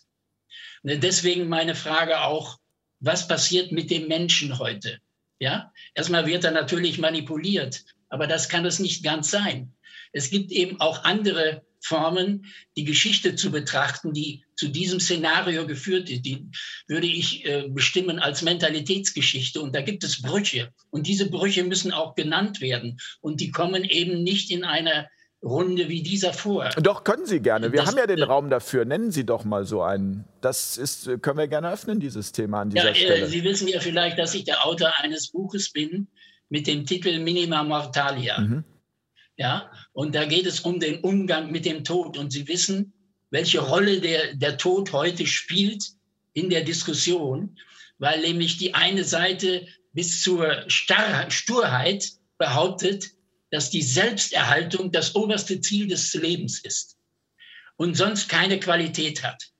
Und 0.82 1.04
deswegen 1.04 1.48
meine 1.48 1.76
Frage 1.76 2.22
auch, 2.22 2.58
was 2.98 3.28
passiert 3.28 3.70
mit 3.70 3.92
dem 3.92 4.08
Menschen 4.08 4.58
heute? 4.58 4.98
Ja, 5.38 5.72
erstmal 5.94 6.26
wird 6.26 6.42
er 6.42 6.50
natürlich 6.50 6.98
manipuliert, 6.98 7.84
aber 8.08 8.26
das 8.26 8.48
kann 8.48 8.66
es 8.66 8.80
nicht 8.80 9.04
ganz 9.04 9.30
sein. 9.30 9.72
Es 10.10 10.30
gibt 10.30 10.50
eben 10.50 10.80
auch 10.80 11.04
andere 11.04 11.62
Formen, 11.80 12.46
die 12.76 12.82
Geschichte 12.82 13.36
zu 13.36 13.52
betrachten, 13.52 14.12
die 14.12 14.42
zu 14.56 14.66
diesem 14.66 14.98
Szenario 14.98 15.64
geführt 15.64 16.10
ist. 16.10 16.22
Die 16.22 16.44
würde 16.88 17.06
ich 17.06 17.46
äh, 17.46 17.68
bestimmen 17.68 18.18
als 18.18 18.42
Mentalitätsgeschichte. 18.42 19.60
Und 19.60 19.76
da 19.76 19.80
gibt 19.80 20.02
es 20.02 20.22
Brüche. 20.22 20.72
Und 20.90 21.06
diese 21.06 21.30
Brüche 21.30 21.62
müssen 21.62 21.92
auch 21.92 22.16
genannt 22.16 22.60
werden. 22.60 22.98
Und 23.20 23.40
die 23.40 23.52
kommen 23.52 23.84
eben 23.84 24.24
nicht 24.24 24.50
in 24.50 24.64
einer 24.64 25.08
Runde 25.42 25.88
wie 25.88 26.02
dieser 26.02 26.32
vor. 26.32 26.68
Doch, 26.82 27.04
können 27.04 27.24
Sie 27.26 27.40
gerne. 27.40 27.70
Wir 27.72 27.80
Das- 27.80 27.88
haben 27.90 27.98
ja 27.98 28.06
den 28.06 28.22
Raum 28.22 28.50
dafür. 28.50 28.84
Nennen 28.84 29.12
Sie 29.12 29.24
doch 29.24 29.44
mal 29.44 29.64
so 29.64 29.82
einen. 29.82 30.24
Das 30.40 30.76
ist, 30.76 31.04
können 31.22 31.38
wir 31.38 31.46
gerne 31.46 31.70
öffnen, 31.70 32.00
dieses 32.00 32.32
Thema 32.32 32.62
an 32.62 32.70
dieser 32.70 32.86
Ja, 32.86 32.90
äh, 32.90 32.94
Stelle. 32.94 33.26
Sie 33.28 33.44
wissen 33.44 33.68
ja 33.68 33.78
vielleicht, 33.80 34.18
dass 34.18 34.34
ich 34.34 34.44
der 34.44 34.66
Autor 34.66 34.92
eines 34.98 35.28
Buches 35.28 35.70
bin 35.72 36.08
mit 36.48 36.66
dem 36.66 36.86
Titel 36.86 37.18
Minima 37.20 37.62
Mortalia. 37.62 38.40
Mhm. 38.40 38.64
Ja, 39.36 39.70
und 39.92 40.16
da 40.16 40.24
geht 40.24 40.46
es 40.46 40.60
um 40.60 40.80
den 40.80 41.00
Umgang 41.02 41.52
mit 41.52 41.64
dem 41.64 41.84
Tod. 41.84 42.18
Und 42.18 42.32
Sie 42.32 42.48
wissen, 42.48 42.92
welche 43.30 43.60
Rolle 43.60 44.00
der, 44.00 44.34
der 44.34 44.56
Tod 44.58 44.92
heute 44.92 45.24
spielt 45.26 45.84
in 46.32 46.50
der 46.50 46.64
Diskussion, 46.64 47.56
weil 47.98 48.20
nämlich 48.22 48.56
die 48.58 48.74
eine 48.74 49.04
Seite 49.04 49.68
bis 49.92 50.20
zur 50.22 50.64
Starr 50.66 51.30
Sturheit 51.30 52.08
behauptet, 52.38 53.10
dass 53.50 53.70
die 53.70 53.82
Selbsterhaltung 53.82 54.92
das 54.92 55.14
oberste 55.14 55.60
Ziel 55.60 55.88
des 55.88 56.12
Lebens 56.14 56.60
ist 56.60 56.96
und 57.76 57.96
sonst 57.96 58.28
keine 58.28 58.60
Qualität 58.60 59.22
hat, 59.22 59.50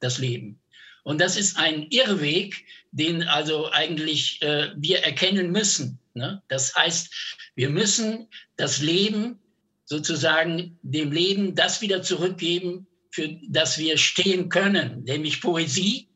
das 0.00 0.18
Leben. 0.18 0.60
Und 1.04 1.20
das 1.20 1.36
ist 1.36 1.56
ein 1.56 1.88
Irrweg, 1.90 2.64
den 2.92 3.24
also 3.24 3.70
eigentlich 3.72 4.40
äh, 4.42 4.70
wir 4.76 5.00
erkennen 5.00 5.50
müssen. 5.50 5.98
Ne? 6.14 6.42
Das 6.48 6.74
heißt, 6.74 7.10
wir 7.54 7.70
müssen 7.70 8.28
das 8.56 8.80
Leben 8.80 9.38
sozusagen 9.84 10.78
dem 10.82 11.10
Leben 11.10 11.54
das 11.54 11.80
wieder 11.80 12.02
zurückgeben, 12.02 12.86
für 13.10 13.28
das 13.48 13.78
wir 13.78 13.98
stehen 13.98 14.48
können, 14.48 15.02
nämlich 15.04 15.40
Poesie 15.40 16.08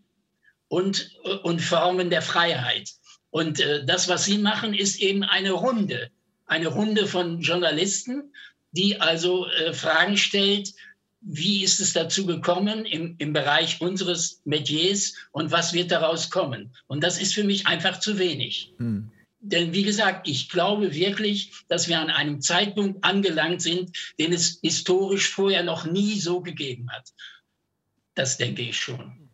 und, 0.68 1.10
und 1.42 1.60
Formen 1.60 2.08
der 2.08 2.22
Freiheit. 2.22 2.90
Und 3.30 3.60
äh, 3.60 3.84
das, 3.84 4.08
was 4.08 4.24
Sie 4.24 4.38
machen, 4.38 4.72
ist 4.72 5.00
eben 5.00 5.22
eine 5.22 5.52
Runde, 5.52 6.10
eine 6.46 6.68
Runde 6.68 7.06
von 7.06 7.40
Journalisten, 7.40 8.32
die 8.72 9.00
also 9.00 9.46
äh, 9.46 9.72
Fragen 9.72 10.16
stellt, 10.16 10.72
wie 11.20 11.64
ist 11.64 11.80
es 11.80 11.92
dazu 11.92 12.24
gekommen 12.26 12.84
im, 12.84 13.16
im 13.18 13.32
Bereich 13.32 13.80
unseres 13.80 14.40
Metiers 14.44 15.14
und 15.32 15.50
was 15.50 15.72
wird 15.72 15.90
daraus 15.90 16.30
kommen? 16.30 16.72
Und 16.86 17.02
das 17.02 17.20
ist 17.20 17.34
für 17.34 17.44
mich 17.44 17.66
einfach 17.66 17.98
zu 17.98 18.18
wenig. 18.18 18.72
Hm. 18.78 19.10
Denn 19.40 19.72
wie 19.72 19.82
gesagt, 19.82 20.28
ich 20.28 20.48
glaube 20.48 20.94
wirklich, 20.94 21.52
dass 21.68 21.88
wir 21.88 22.00
an 22.00 22.10
einem 22.10 22.40
Zeitpunkt 22.40 23.04
angelangt 23.04 23.62
sind, 23.62 23.96
den 24.18 24.32
es 24.32 24.58
historisch 24.62 25.28
vorher 25.28 25.62
noch 25.62 25.84
nie 25.84 26.18
so 26.18 26.40
gegeben 26.40 26.90
hat. 26.90 27.12
Das 28.14 28.38
denke 28.38 28.62
ich 28.62 28.76
schon. 28.76 29.28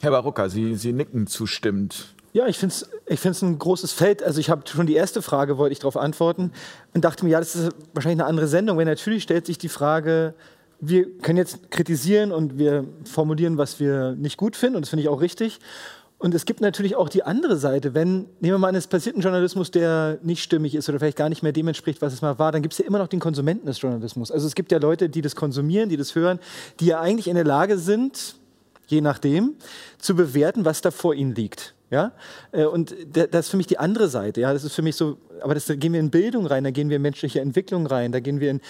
Herr 0.00 0.10
Barucka, 0.10 0.48
Sie, 0.48 0.76
Sie 0.76 0.92
nicken 0.92 1.26
zustimmend. 1.26 2.13
Ja, 2.34 2.48
ich 2.48 2.58
finde 2.58 2.74
es 2.74 2.90
ich 3.06 3.20
find's 3.20 3.42
ein 3.42 3.60
großes 3.60 3.92
Feld. 3.92 4.20
Also 4.20 4.40
ich 4.40 4.50
habe 4.50 4.62
schon 4.66 4.88
die 4.88 4.94
erste 4.94 5.22
Frage, 5.22 5.56
wollte 5.56 5.72
ich 5.72 5.78
darauf 5.78 5.96
antworten 5.96 6.50
und 6.92 7.04
dachte 7.04 7.24
mir, 7.24 7.30
ja, 7.30 7.38
das 7.38 7.54
ist 7.54 7.70
wahrscheinlich 7.92 8.20
eine 8.20 8.28
andere 8.28 8.48
Sendung, 8.48 8.76
weil 8.76 8.86
natürlich 8.86 9.22
stellt 9.22 9.46
sich 9.46 9.56
die 9.56 9.68
Frage, 9.68 10.34
wir 10.80 11.16
können 11.18 11.38
jetzt 11.38 11.70
kritisieren 11.70 12.32
und 12.32 12.58
wir 12.58 12.86
formulieren, 13.04 13.56
was 13.56 13.78
wir 13.78 14.16
nicht 14.16 14.36
gut 14.36 14.56
finden 14.56 14.76
und 14.76 14.82
das 14.82 14.90
finde 14.90 15.04
ich 15.04 15.08
auch 15.08 15.20
richtig. 15.20 15.60
Und 16.18 16.34
es 16.34 16.44
gibt 16.44 16.60
natürlich 16.60 16.96
auch 16.96 17.08
die 17.08 17.22
andere 17.22 17.56
Seite, 17.56 17.94
wenn, 17.94 18.26
nehmen 18.40 18.54
wir 18.54 18.58
mal 18.58 18.68
an, 18.68 18.74
es 18.74 18.88
passiert 18.88 19.16
ein 19.16 19.20
Journalismus, 19.20 19.70
der 19.70 20.18
nicht 20.22 20.42
stimmig 20.42 20.74
ist 20.74 20.88
oder 20.88 20.98
vielleicht 20.98 21.18
gar 21.18 21.28
nicht 21.28 21.44
mehr 21.44 21.52
dem 21.52 21.68
entspricht, 21.68 22.02
was 22.02 22.12
es 22.12 22.20
mal 22.20 22.40
war, 22.40 22.50
dann 22.50 22.62
gibt 22.62 22.72
es 22.72 22.78
ja 22.78 22.84
immer 22.84 22.98
noch 22.98 23.08
den 23.08 23.20
Konsumenten 23.20 23.66
des 23.66 23.80
Journalismus. 23.80 24.32
Also 24.32 24.48
es 24.48 24.56
gibt 24.56 24.72
ja 24.72 24.78
Leute, 24.78 25.08
die 25.08 25.22
das 25.22 25.36
konsumieren, 25.36 25.88
die 25.88 25.96
das 25.96 26.16
hören, 26.16 26.40
die 26.80 26.86
ja 26.86 27.00
eigentlich 27.00 27.28
in 27.28 27.36
der 27.36 27.44
Lage 27.44 27.78
sind, 27.78 28.34
je 28.88 29.00
nachdem, 29.02 29.54
zu 29.98 30.16
bewerten, 30.16 30.64
was 30.64 30.80
da 30.80 30.90
vor 30.90 31.14
ihnen 31.14 31.34
liegt. 31.34 31.74
Ja? 31.94 32.12
Äh, 32.52 32.64
Und 32.64 32.94
da- 33.12 33.26
das 33.26 33.46
ist 33.46 33.50
für 33.50 33.56
mich 33.56 33.66
die 33.68 33.78
andere 33.78 34.08
Seite. 34.08 34.40
Ja? 34.40 34.52
Das 34.52 34.64
ist 34.64 34.74
für 34.74 34.82
mich 34.82 34.96
so, 34.96 35.16
aber 35.40 35.54
das, 35.54 35.66
da 35.66 35.74
gehen 35.76 35.92
wir 35.92 36.00
in 36.00 36.10
Bildung 36.10 36.46
rein, 36.46 36.64
da 36.64 36.70
gehen 36.70 36.88
wir 36.90 36.96
in 36.96 37.02
menschliche 37.02 37.40
Entwicklung 37.40 37.86
rein, 37.86 38.12
da 38.12 38.20
gehen 38.20 38.40
wir 38.40 38.50
in, 38.50 38.60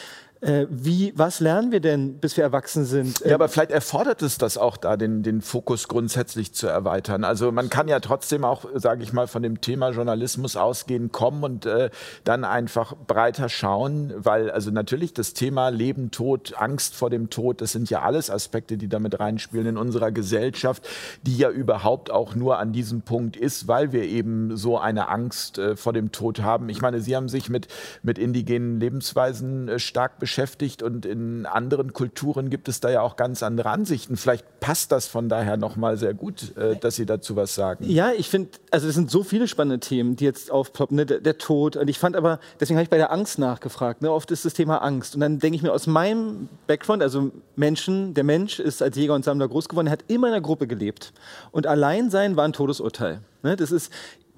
äh, 0.45 0.67
wie, 0.69 1.15
was 1.17 1.41
lernen 1.41 1.73
wir 1.73 1.81
denn, 1.81 2.19
bis 2.19 2.37
wir 2.37 2.45
erwachsen 2.45 2.85
sind? 2.85 3.21
Ja, 3.21 3.35
aber 3.35 3.49
vielleicht 3.49 3.71
erfordert 3.71 4.21
es 4.21 4.37
das 4.37 4.59
auch 4.59 4.77
da, 4.77 4.99
den, 4.99 5.23
den 5.23 5.41
Fokus 5.41 5.89
grundsätzlich 5.89 6.53
zu 6.53 6.67
erweitern. 6.67 7.25
Also 7.25 7.51
man 7.51 7.71
kann 7.71 7.89
ja 7.89 7.99
trotzdem 8.01 8.45
auch, 8.45 8.67
sage 8.75 9.03
ich 9.03 9.15
mal, 9.15 9.27
von 9.27 9.43
dem 9.43 9.63
Thema 9.63 9.91
Journalismus 9.91 10.57
ausgehen, 10.57 11.13
kommen 11.13 11.45
und 11.45 11.65
äh, 11.65 11.89
dann 12.25 12.45
einfach 12.45 12.95
breiter 12.95 13.49
schauen, 13.49 14.13
weil 14.17 14.51
also 14.51 14.71
natürlich 14.71 15.15
das 15.15 15.33
Thema 15.33 15.71
Leben, 15.71 16.11
Tod, 16.11 16.55
Angst 16.59 16.95
vor 16.95 17.09
dem 17.09 17.31
Tod, 17.31 17.63
das 17.63 17.73
sind 17.73 17.89
ja 17.89 18.03
alles 18.03 18.29
Aspekte, 18.29 18.77
die 18.77 18.89
damit 18.89 19.19
reinspielen 19.19 19.67
in 19.67 19.77
unserer 19.79 20.13
Gesellschaft, 20.13 20.87
die 21.23 21.39
ja 21.39 21.49
überhaupt 21.49 22.11
auch 22.11 22.35
nur 22.35 22.59
an 22.59 22.73
diesem 22.73 23.01
Punkt 23.01 23.37
ist, 23.37 23.67
weil 23.67 23.93
wir 23.93 24.05
eben 24.05 24.59
so 24.59 24.79
eine 24.79 25.09
Angst 25.09 25.57
äh, 25.57 25.75
vor 25.75 25.95
dem 25.95 26.13
Tod 26.13 26.43
haben. 26.43 26.69
Ich 26.69 26.83
meine, 26.83 27.01
Sie 27.01 27.17
haben 27.17 27.31
sich 27.31 27.49
mit, 27.49 27.69
mit 28.03 28.19
indigenen 28.19 28.79
Lebensweisen 28.79 29.69
äh, 29.69 29.79
stark 29.79 30.19
beschäftigt 30.19 30.34
und 30.83 31.07
in 31.07 31.47
anderen 31.47 31.93
Kulturen 31.93 32.51
gibt 32.51 32.69
es 32.69 32.81
da 32.81 32.91
ja 32.91 33.03
auch 33.03 33.17
ganz 33.17 33.43
andere 33.43 33.71
Ansichten. 33.71 34.17
Vielleicht 34.17 34.61
passt 34.61 34.93
das 34.93 35.07
von 35.07 35.29
daher 35.29 35.57
nochmal 35.57 35.97
sehr 35.97 36.15
gut, 36.15 36.57
äh, 36.57 36.77
dass 36.77 36.97
Sie 36.97 37.07
dazu 37.07 37.37
was 37.37 37.55
sagen. 37.55 37.85
Ja, 37.89 38.13
ich 38.13 38.29
finde, 38.29 38.51
also 38.71 38.89
es 38.89 38.95
sind 38.95 39.11
so 39.11 39.23
viele 39.23 39.49
spannende 39.49 39.81
Themen, 39.81 40.17
die 40.17 40.25
jetzt 40.25 40.51
aufploppen, 40.51 40.97
ne? 40.97 41.07
der, 41.07 41.21
der 41.21 41.39
Tod. 41.39 41.77
Und 41.77 41.89
ich 41.89 41.99
fand 41.99 42.17
aber, 42.17 42.41
deswegen 42.59 42.77
habe 42.77 42.85
ich 42.85 42.91
bei 42.91 42.97
der 42.97 43.13
Angst 43.13 43.39
nachgefragt. 43.39 44.03
Ne? 44.03 44.11
Oft 44.11 44.31
ist 44.31 44.45
das 44.45 44.55
Thema 44.55 44.79
Angst. 44.79 45.15
Und 45.15 45.21
dann 45.21 45.39
denke 45.39 45.57
ich 45.57 45.63
mir 45.63 45.73
aus 45.73 45.87
meinem 45.87 46.49
Background, 46.67 47.03
also 47.03 47.31
Menschen, 47.57 48.15
der 48.15 48.25
Mensch 48.25 48.59
ist 48.59 48.83
als 48.83 48.97
Jäger 48.97 49.15
und 49.15 49.25
Sammler 49.25 49.49
groß 49.49 49.69
geworden, 49.69 49.87
er 49.87 49.93
hat 49.93 50.05
immer 50.09 50.29
in 50.29 50.35
einer 50.35 50.43
Gruppe 50.43 50.67
gelebt. 50.67 51.13
Und 51.53 51.67
Alleinsein 51.67 52.37
war 52.37 52.45
ein 52.45 52.53
Todesurteil. 52.53 53.21
Ne? 53.43 53.57
Das, 53.57 53.71
ist, 53.71 53.93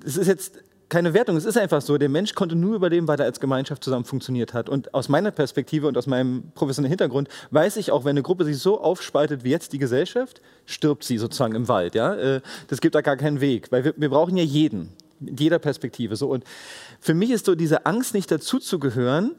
das 0.04 0.16
ist 0.16 0.26
jetzt 0.26 0.52
keine 0.88 1.14
Wertung, 1.14 1.36
es 1.36 1.44
ist 1.44 1.58
einfach 1.58 1.82
so, 1.82 1.98
der 1.98 2.08
Mensch 2.08 2.34
konnte 2.34 2.54
nur 2.54 2.76
überleben, 2.76 3.08
weil 3.08 3.18
er 3.18 3.26
als 3.26 3.40
Gemeinschaft 3.40 3.82
zusammen 3.82 4.04
funktioniert 4.04 4.54
hat. 4.54 4.68
Und 4.68 4.94
aus 4.94 5.08
meiner 5.08 5.32
Perspektive 5.32 5.88
und 5.88 5.98
aus 5.98 6.06
meinem 6.06 6.52
professionellen 6.54 6.90
Hintergrund 6.90 7.28
weiß 7.50 7.76
ich 7.76 7.90
auch, 7.90 8.04
wenn 8.04 8.10
eine 8.10 8.22
Gruppe 8.22 8.44
sich 8.44 8.58
so 8.58 8.80
aufspaltet 8.80 9.42
wie 9.42 9.50
jetzt 9.50 9.72
die 9.72 9.78
Gesellschaft, 9.78 10.40
stirbt 10.64 11.02
sie 11.02 11.18
sozusagen 11.18 11.54
im 11.54 11.68
Wald. 11.68 11.94
Ja? 11.94 12.14
Äh, 12.14 12.40
Das 12.68 12.80
gibt 12.80 12.94
da 12.94 13.00
gar 13.00 13.16
keinen 13.16 13.40
Weg, 13.40 13.72
weil 13.72 13.84
wir, 13.84 13.94
wir 13.96 14.10
brauchen 14.10 14.36
ja 14.36 14.44
jeden, 14.44 14.92
mit 15.18 15.40
jeder 15.40 15.58
Perspektive. 15.58 16.14
So. 16.14 16.28
Und 16.28 16.44
für 17.00 17.14
mich 17.14 17.30
ist 17.30 17.46
so 17.46 17.56
diese 17.56 17.84
Angst, 17.86 18.14
nicht 18.14 18.30
dazuzugehören, 18.30 19.34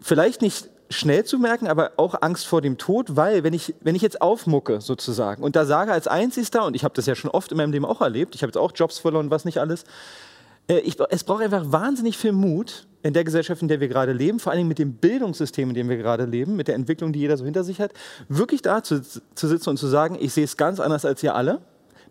vielleicht 0.00 0.40
nicht 0.40 0.68
schnell 0.92 1.24
zu 1.24 1.38
merken, 1.38 1.66
aber 1.66 1.92
auch 1.96 2.22
Angst 2.22 2.46
vor 2.46 2.60
dem 2.60 2.78
Tod, 2.78 3.16
weil 3.16 3.44
wenn 3.44 3.52
ich, 3.52 3.74
wenn 3.80 3.94
ich 3.94 4.02
jetzt 4.02 4.22
aufmucke 4.22 4.80
sozusagen 4.80 5.42
und 5.42 5.56
da 5.56 5.64
sage 5.64 5.92
als 5.92 6.06
Einzigster, 6.06 6.64
und 6.64 6.76
ich 6.76 6.84
habe 6.84 6.94
das 6.94 7.06
ja 7.06 7.14
schon 7.14 7.30
oft 7.30 7.50
in 7.50 7.56
meinem 7.56 7.72
Leben 7.72 7.84
auch 7.84 8.00
erlebt, 8.00 8.34
ich 8.34 8.42
habe 8.42 8.48
jetzt 8.48 8.58
auch 8.58 8.72
Jobs 8.74 8.98
verloren, 8.98 9.30
was 9.30 9.44
nicht 9.44 9.58
alles, 9.58 9.84
äh, 10.68 10.78
ich, 10.78 10.96
es 11.10 11.24
braucht 11.24 11.42
einfach 11.42 11.64
wahnsinnig 11.66 12.16
viel 12.16 12.32
Mut 12.32 12.86
in 13.02 13.12
der 13.12 13.24
Gesellschaft, 13.24 13.62
in 13.62 13.68
der 13.68 13.80
wir 13.80 13.88
gerade 13.88 14.12
leben, 14.12 14.38
vor 14.38 14.52
allen 14.52 14.58
Dingen 14.58 14.68
mit 14.68 14.78
dem 14.78 14.94
Bildungssystem, 14.94 15.70
in 15.70 15.74
dem 15.74 15.88
wir 15.88 15.96
gerade 15.96 16.24
leben, 16.24 16.54
mit 16.54 16.68
der 16.68 16.76
Entwicklung, 16.76 17.12
die 17.12 17.18
jeder 17.18 17.36
so 17.36 17.44
hinter 17.44 17.64
sich 17.64 17.80
hat, 17.80 17.92
wirklich 18.28 18.62
da 18.62 18.82
zu, 18.82 19.02
zu 19.02 19.48
sitzen 19.48 19.70
und 19.70 19.76
zu 19.76 19.88
sagen, 19.88 20.16
ich 20.20 20.32
sehe 20.32 20.44
es 20.44 20.56
ganz 20.56 20.78
anders 20.78 21.04
als 21.04 21.22
ihr 21.22 21.34
alle 21.34 21.60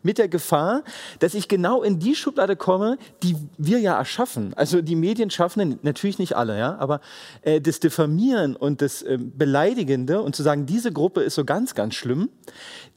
mit 0.03 0.17
der 0.17 0.27
Gefahr, 0.27 0.83
dass 1.19 1.33
ich 1.33 1.47
genau 1.47 1.83
in 1.83 1.99
die 1.99 2.15
Schublade 2.15 2.55
komme, 2.55 2.97
die 3.23 3.35
wir 3.57 3.79
ja 3.79 3.97
erschaffen. 3.97 4.53
Also 4.55 4.81
die 4.81 4.95
Medienschaffenden, 4.95 5.79
natürlich 5.81 6.19
nicht 6.19 6.35
alle, 6.35 6.57
ja, 6.57 6.77
aber 6.77 7.01
äh, 7.41 7.61
das 7.61 7.79
Diffamieren 7.79 8.55
und 8.55 8.81
das 8.81 9.01
äh, 9.01 9.17
Beleidigende 9.19 10.21
und 10.21 10.35
zu 10.35 10.43
sagen, 10.43 10.65
diese 10.65 10.91
Gruppe 10.91 11.21
ist 11.21 11.35
so 11.35 11.45
ganz, 11.45 11.75
ganz 11.75 11.95
schlimm, 11.95 12.29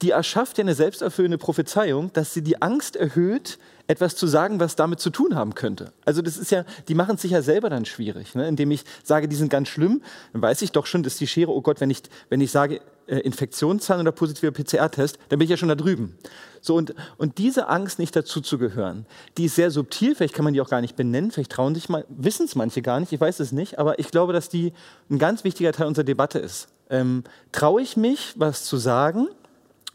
die 0.03 0.11
erschafft 0.11 0.59
ja 0.59 0.63
eine 0.63 0.75
selbsterfüllende 0.75 1.39
Prophezeiung, 1.39 2.13
dass 2.13 2.35
sie 2.35 2.43
die 2.43 2.61
Angst 2.63 2.97
erhöht, 2.97 3.59
etwas 3.87 4.17
zu 4.17 4.27
sagen, 4.27 4.61
was 4.61 4.77
damit 4.77 5.01
zu 5.01 5.11
tun 5.11 5.35
haben 5.35 5.55
könnte. 5.55 5.93
Also 6.05 6.23
das 6.23 6.37
ist 6.37 6.51
ja, 6.51 6.65
die 6.89 6.95
machen 6.95 7.17
es 7.17 7.23
sich 7.23 7.33
ja 7.33 7.43
selber 7.43 7.71
dann 7.71 7.85
schwierig, 7.85 8.35
ne? 8.35 8.49
indem 8.49 8.71
ich 8.71 8.85
sage, 9.03 9.29
die 9.29 9.37
sind 9.37 9.51
ganz 9.51 9.69
schlimm, 9.69 10.03
dann 10.33 10.43
weiß 10.43 10.63
ich 10.63 10.73
doch 10.73 10.87
schon, 10.87 11.03
dass 11.03 11.17
die 11.17 11.27
Schere, 11.27 11.53
oh 11.53 11.61
Gott, 11.61 11.81
wenn 11.81 11.91
ich, 11.91 12.03
wenn 12.31 12.41
ich 12.41 12.51
sage, 12.51 12.81
äh, 13.07 13.19
Infektionszahlen 13.19 14.01
oder 14.01 14.13
positiver 14.13 14.51
PCR-Test, 14.51 15.19
dann 15.29 15.39
bin 15.39 15.45
ich 15.45 15.51
ja 15.51 15.59
schon 15.59 15.69
da 15.69 15.75
drüben. 15.75 16.17
So, 16.63 16.75
und, 16.77 16.95
und 17.19 17.37
diese 17.37 17.69
Angst, 17.69 17.99
nicht 17.99 18.17
dazu 18.17 18.41
zu 18.41 18.57
gehören, 18.57 19.05
die 19.37 19.45
ist 19.45 19.57
sehr 19.57 19.71
subtil, 19.71 20.15
vielleicht 20.15 20.35
kann 20.35 20.45
man 20.45 20.55
die 20.55 20.63
auch 20.63 20.71
gar 20.71 20.81
nicht 20.81 20.97
benennen, 20.97 21.31
vielleicht 21.31 21.53
trauen 21.53 21.75
sich 21.75 21.91
mal, 21.91 22.07
wissen 22.09 22.47
es 22.47 22.55
manche 22.55 22.81
gar 22.81 23.01
nicht, 23.01 23.13
ich 23.13 23.21
weiß 23.21 23.41
es 23.41 23.53
nicht, 23.53 23.79
aber 23.79 23.99
ich 23.99 24.11
glaube, 24.11 24.33
dass 24.33 24.49
die 24.49 24.73
ein 25.11 25.19
ganz 25.19 25.45
wichtiger 25.45 25.73
Teil 25.73 25.87
unserer 25.87 26.05
Debatte 26.05 26.39
ist. 26.39 26.69
Ähm, 26.89 27.25
Traue 27.53 27.83
ich 27.83 27.99
mich, 27.99 28.33
was 28.37 28.65
zu 28.65 28.79
sagen, 28.79 29.29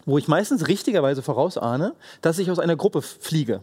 wo 0.05 0.17
ich 0.19 0.27
meistens 0.27 0.67
richtigerweise 0.67 1.23
vorausahne, 1.23 1.95
dass 2.21 2.37
ich 2.37 2.51
aus 2.51 2.59
einer 2.59 2.75
Gruppe 2.75 3.01
fliege. 3.01 3.61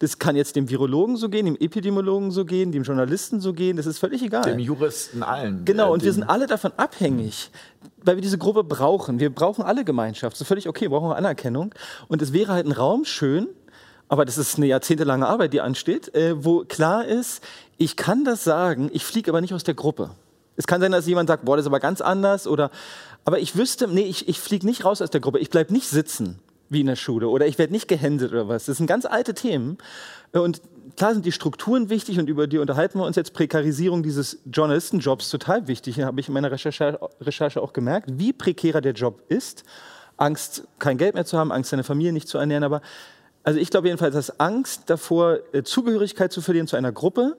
Das 0.00 0.18
kann 0.18 0.36
jetzt 0.36 0.54
dem 0.54 0.70
Virologen 0.70 1.16
so 1.16 1.28
gehen, 1.28 1.46
dem 1.46 1.56
Epidemiologen 1.56 2.30
so 2.30 2.44
gehen, 2.44 2.70
dem 2.70 2.84
Journalisten 2.84 3.40
so 3.40 3.52
gehen, 3.52 3.76
das 3.76 3.86
ist 3.86 3.98
völlig 3.98 4.22
egal. 4.22 4.44
Dem 4.44 4.58
Juristen 4.58 5.22
allen. 5.22 5.64
Genau, 5.64 5.88
äh, 5.88 5.92
und 5.92 6.04
wir 6.04 6.12
sind 6.12 6.22
alle 6.22 6.46
davon 6.46 6.72
abhängig, 6.76 7.50
weil 8.02 8.16
wir 8.16 8.22
diese 8.22 8.38
Gruppe 8.38 8.62
brauchen. 8.62 9.18
Wir 9.18 9.34
brauchen 9.34 9.64
alle 9.64 9.84
Gemeinschaft. 9.84 10.34
Das 10.34 10.42
ist 10.42 10.48
völlig 10.48 10.68
okay, 10.68 10.82
wir 10.82 10.90
brauchen 10.90 11.10
auch 11.10 11.16
Anerkennung. 11.16 11.74
Und 12.06 12.22
es 12.22 12.32
wäre 12.32 12.52
halt 12.52 12.66
ein 12.66 12.72
Raum 12.72 13.04
schön, 13.04 13.48
aber 14.08 14.24
das 14.24 14.38
ist 14.38 14.56
eine 14.56 14.66
jahrzehntelange 14.66 15.26
Arbeit, 15.26 15.52
die 15.52 15.60
ansteht, 15.60 16.14
äh, 16.14 16.44
wo 16.44 16.64
klar 16.64 17.04
ist, 17.04 17.42
ich 17.76 17.96
kann 17.96 18.24
das 18.24 18.44
sagen, 18.44 18.90
ich 18.92 19.04
fliege 19.04 19.30
aber 19.30 19.40
nicht 19.40 19.54
aus 19.54 19.64
der 19.64 19.74
Gruppe. 19.74 20.10
Es 20.56 20.66
kann 20.66 20.80
sein, 20.80 20.90
dass 20.92 21.06
jemand 21.06 21.28
sagt, 21.28 21.44
boah, 21.44 21.56
das 21.56 21.64
ist 21.64 21.68
aber 21.68 21.80
ganz 21.80 22.00
anders 22.00 22.46
oder, 22.46 22.70
aber 23.24 23.38
ich 23.38 23.56
wüsste, 23.56 23.86
nee, 23.86 24.02
ich, 24.02 24.28
ich 24.28 24.40
fliege 24.40 24.66
nicht 24.66 24.84
raus 24.84 25.00
aus 25.02 25.10
der 25.10 25.20
Gruppe, 25.20 25.38
ich 25.38 25.50
bleibe 25.50 25.72
nicht 25.72 25.88
sitzen. 25.88 26.40
Wie 26.70 26.80
in 26.80 26.86
der 26.86 26.96
Schule 26.96 27.28
oder 27.28 27.46
ich 27.46 27.58
werde 27.58 27.72
nicht 27.72 27.88
gehänselt 27.88 28.32
oder 28.32 28.48
was. 28.48 28.66
Das 28.66 28.76
sind 28.76 28.86
ganz 28.86 29.06
alte 29.06 29.34
Themen. 29.34 29.78
Und 30.32 30.60
klar 30.96 31.14
sind 31.14 31.24
die 31.24 31.32
Strukturen 31.32 31.88
wichtig 31.90 32.18
und 32.18 32.28
über 32.28 32.46
die 32.46 32.58
unterhalten 32.58 32.98
wir 32.98 33.06
uns 33.06 33.16
jetzt. 33.16 33.32
Prekarisierung 33.32 34.02
dieses 34.02 34.38
Journalistenjobs 34.44 35.30
total 35.30 35.66
wichtig, 35.68 36.00
habe 36.02 36.20
ich 36.20 36.28
in 36.28 36.34
meiner 36.34 36.50
Recherche, 36.50 37.62
auch 37.62 37.72
gemerkt, 37.72 38.10
wie 38.18 38.32
prekärer 38.32 38.80
der 38.80 38.92
Job 38.92 39.22
ist. 39.28 39.64
Angst, 40.16 40.66
kein 40.78 40.98
Geld 40.98 41.14
mehr 41.14 41.24
zu 41.24 41.38
haben, 41.38 41.52
Angst, 41.52 41.70
seine 41.70 41.84
Familie 41.84 42.12
nicht 42.12 42.28
zu 42.28 42.38
ernähren. 42.38 42.64
Aber 42.64 42.82
also 43.44 43.58
ich 43.58 43.70
glaube 43.70 43.88
jedenfalls, 43.88 44.14
dass 44.14 44.40
Angst 44.40 44.90
davor, 44.90 45.38
äh, 45.52 45.62
Zugehörigkeit 45.62 46.32
zu 46.32 46.42
verlieren 46.42 46.66
zu 46.66 46.76
einer 46.76 46.92
Gruppe, 46.92 47.36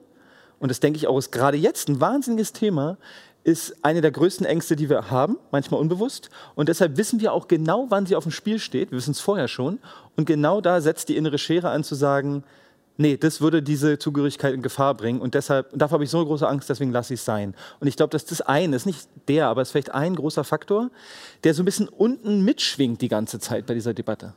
und 0.58 0.68
das 0.68 0.80
denke 0.80 0.98
ich 0.98 1.06
auch 1.06 1.18
ist 1.18 1.32
gerade 1.32 1.56
jetzt 1.56 1.88
ein 1.88 2.00
wahnsinniges 2.00 2.52
Thema, 2.52 2.98
ist 3.42 3.84
eine 3.84 4.00
der 4.00 4.10
größten 4.10 4.44
Ängste, 4.46 4.76
die 4.76 4.90
wir 4.90 5.10
haben, 5.10 5.38
manchmal 5.50 5.80
unbewusst. 5.80 6.30
Und 6.54 6.68
deshalb 6.68 6.96
wissen 6.96 7.20
wir 7.20 7.32
auch 7.32 7.48
genau, 7.48 7.86
wann 7.88 8.06
sie 8.06 8.16
auf 8.16 8.24
dem 8.24 8.32
Spiel 8.32 8.58
steht. 8.58 8.90
Wir 8.90 8.98
wissen 8.98 9.12
es 9.12 9.20
vorher 9.20 9.48
schon. 9.48 9.78
Und 10.16 10.26
genau 10.26 10.60
da 10.60 10.80
setzt 10.80 11.08
die 11.08 11.16
innere 11.16 11.38
Schere 11.38 11.70
an 11.70 11.82
zu 11.82 11.94
sagen, 11.94 12.44
nee, 13.00 13.16
das 13.16 13.40
würde 13.40 13.62
diese 13.62 13.98
Zugehörigkeit 13.98 14.52
in 14.52 14.62
Gefahr 14.62 14.94
bringen. 14.94 15.20
Und 15.20 15.34
deshalb, 15.34 15.70
davor 15.72 15.94
habe 15.94 16.04
ich 16.04 16.10
so 16.10 16.18
eine 16.18 16.26
große 16.26 16.46
Angst, 16.46 16.68
deswegen 16.68 16.92
lasse 16.92 17.14
ich 17.14 17.20
es 17.20 17.24
sein. 17.24 17.54
Und 17.80 17.88
ich 17.88 17.96
glaube, 17.96 18.10
dass 18.10 18.26
das 18.26 18.42
eine 18.42 18.76
ist, 18.76 18.86
nicht 18.86 19.08
der, 19.26 19.48
aber 19.48 19.62
es 19.62 19.68
ist 19.68 19.72
vielleicht 19.72 19.94
ein 19.94 20.14
großer 20.14 20.44
Faktor, 20.44 20.90
der 21.42 21.54
so 21.54 21.62
ein 21.62 21.64
bisschen 21.64 21.88
unten 21.88 22.44
mitschwingt 22.44 23.00
die 23.00 23.08
ganze 23.08 23.40
Zeit 23.40 23.66
bei 23.66 23.74
dieser 23.74 23.94
Debatte. 23.94 24.34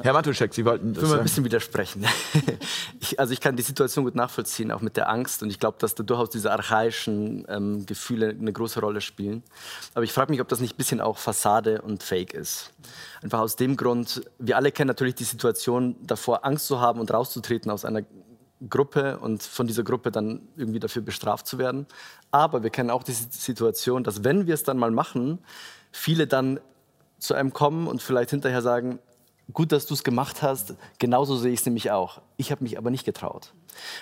Herr 0.00 0.12
Matuschek, 0.12 0.54
Sie 0.54 0.64
wollten 0.64 0.94
das. 0.94 1.02
Ich 1.02 1.08
will 1.08 1.16
mal 1.16 1.18
ein 1.20 1.24
bisschen 1.24 1.44
widersprechen. 1.44 2.06
ich, 3.00 3.20
also 3.20 3.32
ich 3.32 3.40
kann 3.40 3.56
die 3.56 3.62
Situation 3.62 4.04
gut 4.04 4.14
nachvollziehen, 4.14 4.72
auch 4.72 4.80
mit 4.80 4.96
der 4.96 5.10
Angst. 5.10 5.42
Und 5.42 5.50
ich 5.50 5.58
glaube, 5.58 5.76
dass 5.78 5.94
da 5.94 6.02
durchaus 6.02 6.30
diese 6.30 6.50
archaischen 6.50 7.44
ähm, 7.48 7.84
Gefühle 7.84 8.30
eine 8.30 8.52
große 8.52 8.80
Rolle 8.80 9.00
spielen. 9.00 9.42
Aber 9.94 10.04
ich 10.04 10.12
frage 10.12 10.32
mich, 10.32 10.40
ob 10.40 10.48
das 10.48 10.60
nicht 10.60 10.74
ein 10.74 10.76
bisschen 10.76 11.00
auch 11.00 11.18
Fassade 11.18 11.82
und 11.82 12.02
Fake 12.02 12.32
ist. 12.32 12.72
Einfach 13.22 13.40
aus 13.40 13.56
dem 13.56 13.76
Grund, 13.76 14.22
wir 14.38 14.56
alle 14.56 14.72
kennen 14.72 14.88
natürlich 14.88 15.14
die 15.14 15.24
Situation 15.24 15.96
davor, 16.02 16.44
Angst 16.44 16.66
zu 16.66 16.80
haben 16.80 16.98
und 16.98 17.12
rauszutreten 17.12 17.70
aus 17.70 17.84
einer 17.84 18.02
Gruppe 18.68 19.18
und 19.18 19.42
von 19.42 19.66
dieser 19.66 19.82
Gruppe 19.82 20.10
dann 20.10 20.48
irgendwie 20.56 20.80
dafür 20.80 21.02
bestraft 21.02 21.46
zu 21.46 21.58
werden. 21.58 21.86
Aber 22.30 22.62
wir 22.62 22.70
kennen 22.70 22.90
auch 22.90 23.02
die 23.02 23.12
Situation, 23.12 24.04
dass 24.04 24.24
wenn 24.24 24.46
wir 24.46 24.54
es 24.54 24.62
dann 24.62 24.78
mal 24.78 24.90
machen, 24.90 25.40
viele 25.90 26.26
dann 26.26 26.60
zu 27.18 27.34
einem 27.34 27.52
kommen 27.52 27.86
und 27.86 28.02
vielleicht 28.02 28.30
hinterher 28.30 28.62
sagen, 28.62 28.98
gut, 29.52 29.72
dass 29.72 29.86
du 29.86 29.94
es 29.94 30.04
gemacht 30.04 30.42
hast. 30.42 30.74
Genauso 30.98 31.36
sehe 31.36 31.52
ich 31.52 31.60
es 31.60 31.66
nämlich 31.66 31.90
auch. 31.90 32.20
Ich 32.36 32.50
habe 32.50 32.62
mich 32.62 32.78
aber 32.78 32.90
nicht 32.90 33.04
getraut. 33.04 33.52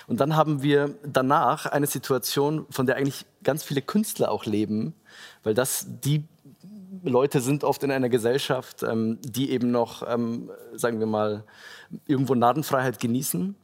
Und 0.07 0.19
dann 0.19 0.35
haben 0.35 0.61
wir 0.63 0.95
danach 1.03 1.65
eine 1.65 1.87
Situation, 1.87 2.65
von 2.69 2.85
der 2.85 2.95
eigentlich 2.95 3.25
ganz 3.43 3.63
viele 3.63 3.81
Künstler 3.81 4.31
auch 4.31 4.45
leben, 4.45 4.93
weil 5.43 5.53
das 5.53 5.85
die 5.87 6.23
Leute 7.03 7.41
sind 7.41 7.63
oft 7.63 7.81
in 7.83 7.91
einer 7.91 8.09
Gesellschaft, 8.09 8.83
ähm, 8.83 9.17
die 9.21 9.51
eben 9.51 9.71
noch, 9.71 10.03
ähm, 10.07 10.51
sagen 10.73 10.99
wir 10.99 11.07
mal, 11.07 11.43
irgendwo 12.05 12.35
Narrenfreiheit 12.35 12.99
genießen 12.99 13.55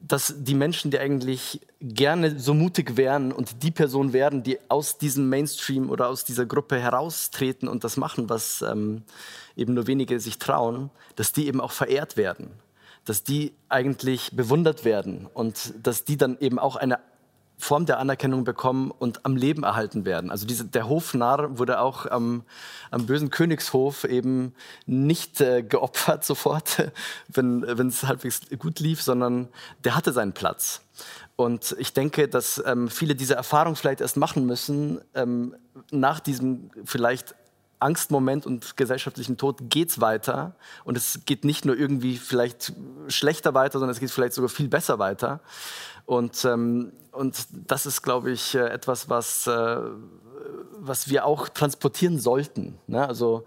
dass 0.00 0.34
die 0.38 0.54
Menschen, 0.54 0.90
die 0.90 0.98
eigentlich 0.98 1.60
gerne 1.80 2.38
so 2.38 2.54
mutig 2.54 2.96
wären 2.96 3.32
und 3.32 3.62
die 3.62 3.70
Person 3.70 4.12
werden, 4.12 4.42
die 4.42 4.58
aus 4.68 4.98
diesem 4.98 5.28
Mainstream 5.28 5.90
oder 5.90 6.08
aus 6.08 6.24
dieser 6.24 6.46
Gruppe 6.46 6.78
heraustreten 6.78 7.68
und 7.68 7.84
das 7.84 7.96
machen, 7.96 8.28
was 8.28 8.62
ähm, 8.62 9.02
eben 9.56 9.74
nur 9.74 9.86
wenige 9.86 10.20
sich 10.20 10.38
trauen, 10.38 10.90
dass 11.16 11.32
die 11.32 11.48
eben 11.48 11.60
auch 11.60 11.72
verehrt 11.72 12.16
werden, 12.16 12.50
dass 13.04 13.24
die 13.24 13.54
eigentlich 13.68 14.30
bewundert 14.32 14.84
werden 14.84 15.26
und 15.34 15.74
dass 15.82 16.04
die 16.04 16.16
dann 16.16 16.38
eben 16.38 16.58
auch 16.58 16.76
eine 16.76 17.00
Form 17.58 17.86
der 17.86 17.98
Anerkennung 17.98 18.44
bekommen 18.44 18.92
und 18.92 19.26
am 19.26 19.36
Leben 19.36 19.64
erhalten 19.64 20.04
werden. 20.04 20.30
Also 20.30 20.46
diese, 20.46 20.64
der 20.64 20.88
Hofnarr 20.88 21.58
wurde 21.58 21.80
auch 21.80 22.06
am, 22.06 22.44
am 22.92 23.06
bösen 23.06 23.30
Königshof 23.30 24.04
eben 24.04 24.54
nicht 24.86 25.40
äh, 25.40 25.62
geopfert 25.62 26.24
sofort, 26.24 26.90
wenn 27.28 27.88
es 27.88 28.04
halbwegs 28.04 28.42
gut 28.58 28.78
lief, 28.78 29.02
sondern 29.02 29.48
der 29.84 29.96
hatte 29.96 30.12
seinen 30.12 30.32
Platz. 30.32 30.82
Und 31.34 31.76
ich 31.78 31.92
denke, 31.92 32.28
dass 32.28 32.62
ähm, 32.64 32.88
viele 32.88 33.14
diese 33.14 33.34
Erfahrung 33.34 33.76
vielleicht 33.76 34.00
erst 34.00 34.16
machen 34.16 34.46
müssen, 34.46 35.00
ähm, 35.14 35.54
nach 35.90 36.20
diesem 36.20 36.70
vielleicht 36.84 37.34
Angstmoment 37.80 38.46
und 38.46 38.76
gesellschaftlichen 38.76 39.36
Tod 39.36 39.70
geht 39.70 39.90
es 39.90 40.00
weiter. 40.00 40.54
Und 40.84 40.96
es 40.96 41.20
geht 41.26 41.44
nicht 41.44 41.64
nur 41.64 41.76
irgendwie 41.76 42.16
vielleicht 42.16 42.72
schlechter 43.08 43.54
weiter, 43.54 43.78
sondern 43.78 43.90
es 43.90 44.00
geht 44.00 44.10
vielleicht 44.10 44.34
sogar 44.34 44.48
viel 44.48 44.68
besser 44.68 44.98
weiter. 44.98 45.40
Und, 46.06 46.44
ähm, 46.44 46.92
und 47.12 47.46
das 47.52 47.86
ist, 47.86 48.02
glaube 48.02 48.30
ich, 48.30 48.54
äh, 48.54 48.68
etwas, 48.68 49.08
was, 49.08 49.46
äh, 49.46 49.80
was 50.78 51.08
wir 51.08 51.26
auch 51.26 51.48
transportieren 51.48 52.18
sollten. 52.18 52.78
Ne? 52.86 53.06
Also 53.06 53.44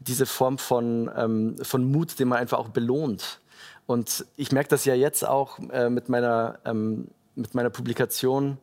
diese 0.00 0.26
Form 0.26 0.58
von, 0.58 1.10
ähm, 1.16 1.56
von 1.62 1.90
Mut, 1.90 2.18
den 2.18 2.28
man 2.28 2.38
einfach 2.38 2.58
auch 2.58 2.68
belohnt. 2.68 3.40
Und 3.86 4.26
ich 4.36 4.52
merke 4.52 4.68
das 4.68 4.84
ja 4.84 4.94
jetzt 4.94 5.26
auch 5.26 5.58
äh, 5.70 5.88
mit, 5.88 6.08
meiner, 6.08 6.58
ähm, 6.64 7.08
mit 7.34 7.54
meiner 7.54 7.70
Publikation. 7.70 8.58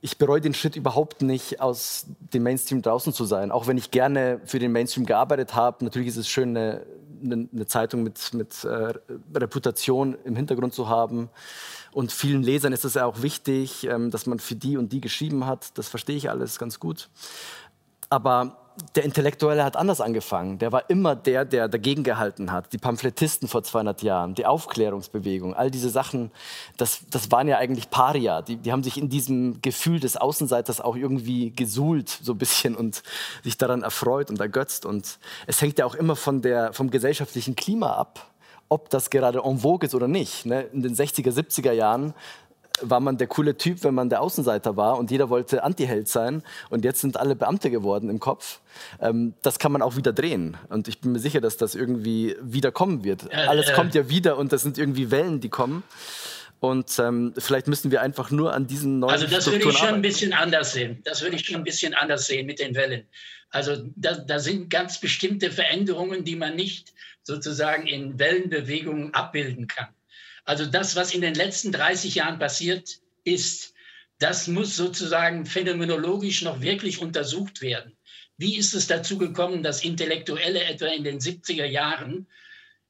Ich 0.00 0.18
bereue 0.18 0.40
den 0.40 0.54
Schritt 0.54 0.76
überhaupt 0.76 1.22
nicht, 1.22 1.60
aus 1.60 2.06
dem 2.32 2.44
Mainstream 2.44 2.82
draußen 2.82 3.12
zu 3.12 3.24
sein. 3.24 3.50
Auch 3.50 3.66
wenn 3.66 3.78
ich 3.78 3.90
gerne 3.90 4.40
für 4.44 4.58
den 4.58 4.72
Mainstream 4.72 5.06
gearbeitet 5.06 5.54
habe. 5.54 5.84
Natürlich 5.84 6.08
ist 6.08 6.16
es 6.16 6.28
schön, 6.28 6.56
eine, 6.56 6.84
eine 7.24 7.66
Zeitung 7.66 8.02
mit, 8.02 8.32
mit 8.34 8.64
äh, 8.64 8.94
Reputation 9.34 10.16
im 10.24 10.36
Hintergrund 10.36 10.72
zu 10.72 10.88
haben. 10.88 11.30
Und 11.92 12.12
vielen 12.12 12.42
Lesern 12.42 12.72
ist 12.72 12.84
es 12.84 12.94
ja 12.94 13.06
auch 13.06 13.22
wichtig, 13.22 13.84
ähm, 13.84 14.10
dass 14.10 14.26
man 14.26 14.38
für 14.38 14.54
die 14.54 14.76
und 14.76 14.92
die 14.92 15.00
geschrieben 15.00 15.46
hat. 15.46 15.76
Das 15.78 15.88
verstehe 15.88 16.16
ich 16.16 16.30
alles 16.30 16.58
ganz 16.58 16.78
gut. 16.78 17.08
Aber 18.10 18.67
der 18.94 19.04
Intellektuelle 19.04 19.64
hat 19.64 19.76
anders 19.76 20.00
angefangen. 20.00 20.58
Der 20.58 20.72
war 20.72 20.88
immer 20.88 21.16
der, 21.16 21.44
der 21.44 21.68
dagegen 21.68 22.04
gehalten 22.04 22.52
hat. 22.52 22.72
Die 22.72 22.78
Pamphletisten 22.78 23.48
vor 23.48 23.62
200 23.62 24.02
Jahren, 24.02 24.34
die 24.34 24.46
Aufklärungsbewegung, 24.46 25.54
all 25.54 25.70
diese 25.70 25.90
Sachen, 25.90 26.30
das, 26.76 27.00
das 27.10 27.30
waren 27.30 27.48
ja 27.48 27.58
eigentlich 27.58 27.90
Paria. 27.90 28.42
Die, 28.42 28.56
die 28.56 28.72
haben 28.72 28.82
sich 28.82 28.98
in 28.98 29.08
diesem 29.08 29.60
Gefühl 29.62 30.00
des 30.00 30.16
Außenseiters 30.16 30.80
auch 30.80 30.96
irgendwie 30.96 31.50
gesuhlt, 31.50 32.08
so 32.08 32.32
ein 32.32 32.38
bisschen, 32.38 32.76
und 32.76 33.02
sich 33.42 33.58
daran 33.58 33.82
erfreut 33.82 34.30
und 34.30 34.40
ergötzt. 34.40 34.86
Und 34.86 35.18
es 35.46 35.60
hängt 35.60 35.78
ja 35.78 35.84
auch 35.84 35.94
immer 35.94 36.16
von 36.16 36.42
der, 36.42 36.72
vom 36.72 36.90
gesellschaftlichen 36.90 37.56
Klima 37.56 37.92
ab 37.92 38.26
ob 38.70 38.90
das 38.90 39.08
gerade 39.08 39.40
en 39.44 39.58
vogue 39.58 39.86
ist 39.86 39.94
oder 39.94 40.08
nicht. 40.08 40.44
Ne? 40.44 40.62
In 40.72 40.82
den 40.82 40.94
60er, 40.94 41.32
70er 41.32 41.72
Jahren 41.72 42.12
war 42.82 43.00
man 43.00 43.18
der 43.18 43.26
coole 43.26 43.56
Typ, 43.56 43.84
wenn 43.84 43.94
man 43.94 44.08
der 44.08 44.20
Außenseiter 44.20 44.76
war 44.76 44.98
und 44.98 45.10
jeder 45.10 45.30
wollte 45.30 45.62
Antiheld 45.62 46.08
sein 46.08 46.42
und 46.70 46.84
jetzt 46.84 47.00
sind 47.00 47.16
alle 47.16 47.36
Beamte 47.36 47.70
geworden 47.70 48.10
im 48.10 48.20
Kopf. 48.20 48.60
Ähm, 49.00 49.34
das 49.42 49.58
kann 49.58 49.72
man 49.72 49.82
auch 49.82 49.96
wieder 49.96 50.12
drehen 50.12 50.56
und 50.68 50.88
ich 50.88 51.00
bin 51.00 51.12
mir 51.12 51.18
sicher, 51.18 51.40
dass 51.40 51.56
das 51.56 51.74
irgendwie 51.74 52.36
wieder 52.40 52.72
kommen 52.72 53.04
wird. 53.04 53.32
Äh, 53.32 53.46
Alles 53.46 53.70
äh. 53.70 53.72
kommt 53.72 53.94
ja 53.94 54.08
wieder 54.08 54.36
und 54.36 54.52
das 54.52 54.62
sind 54.62 54.78
irgendwie 54.78 55.10
Wellen, 55.10 55.40
die 55.40 55.48
kommen. 55.48 55.82
Und 56.60 56.98
ähm, 56.98 57.34
vielleicht 57.38 57.68
müssen 57.68 57.92
wir 57.92 58.02
einfach 58.02 58.30
nur 58.30 58.52
an 58.52 58.66
diesen 58.66 58.98
neuen 58.98 59.12
Also 59.12 59.26
das 59.26 59.44
Strukturen 59.44 59.62
würde 59.62 59.70
ich 59.70 59.78
schon 59.78 59.94
ein 59.94 60.02
bisschen 60.02 60.32
anders 60.32 60.72
sehen. 60.72 61.00
Das 61.04 61.22
würde 61.22 61.36
ich 61.36 61.46
schon 61.46 61.56
ein 61.56 61.64
bisschen 61.64 61.94
anders 61.94 62.26
sehen 62.26 62.46
mit 62.46 62.58
den 62.58 62.74
Wellen. 62.74 63.06
Also 63.50 63.76
da, 63.94 64.14
da 64.14 64.38
sind 64.40 64.68
ganz 64.68 65.00
bestimmte 65.00 65.50
Veränderungen, 65.50 66.24
die 66.24 66.36
man 66.36 66.56
nicht 66.56 66.92
sozusagen 67.22 67.86
in 67.86 68.18
Wellenbewegungen 68.18 69.14
abbilden 69.14 69.68
kann. 69.68 69.88
Also 70.48 70.64
das, 70.64 70.96
was 70.96 71.12
in 71.12 71.20
den 71.20 71.34
letzten 71.34 71.72
30 71.72 72.14
Jahren 72.14 72.38
passiert 72.38 73.02
ist, 73.22 73.74
das 74.18 74.48
muss 74.48 74.76
sozusagen 74.76 75.44
phänomenologisch 75.44 76.40
noch 76.40 76.62
wirklich 76.62 77.02
untersucht 77.02 77.60
werden. 77.60 77.98
Wie 78.38 78.56
ist 78.56 78.72
es 78.72 78.86
dazu 78.86 79.18
gekommen, 79.18 79.62
dass 79.62 79.84
Intellektuelle 79.84 80.64
etwa 80.64 80.86
in 80.86 81.04
den 81.04 81.18
70er 81.20 81.66
Jahren 81.66 82.26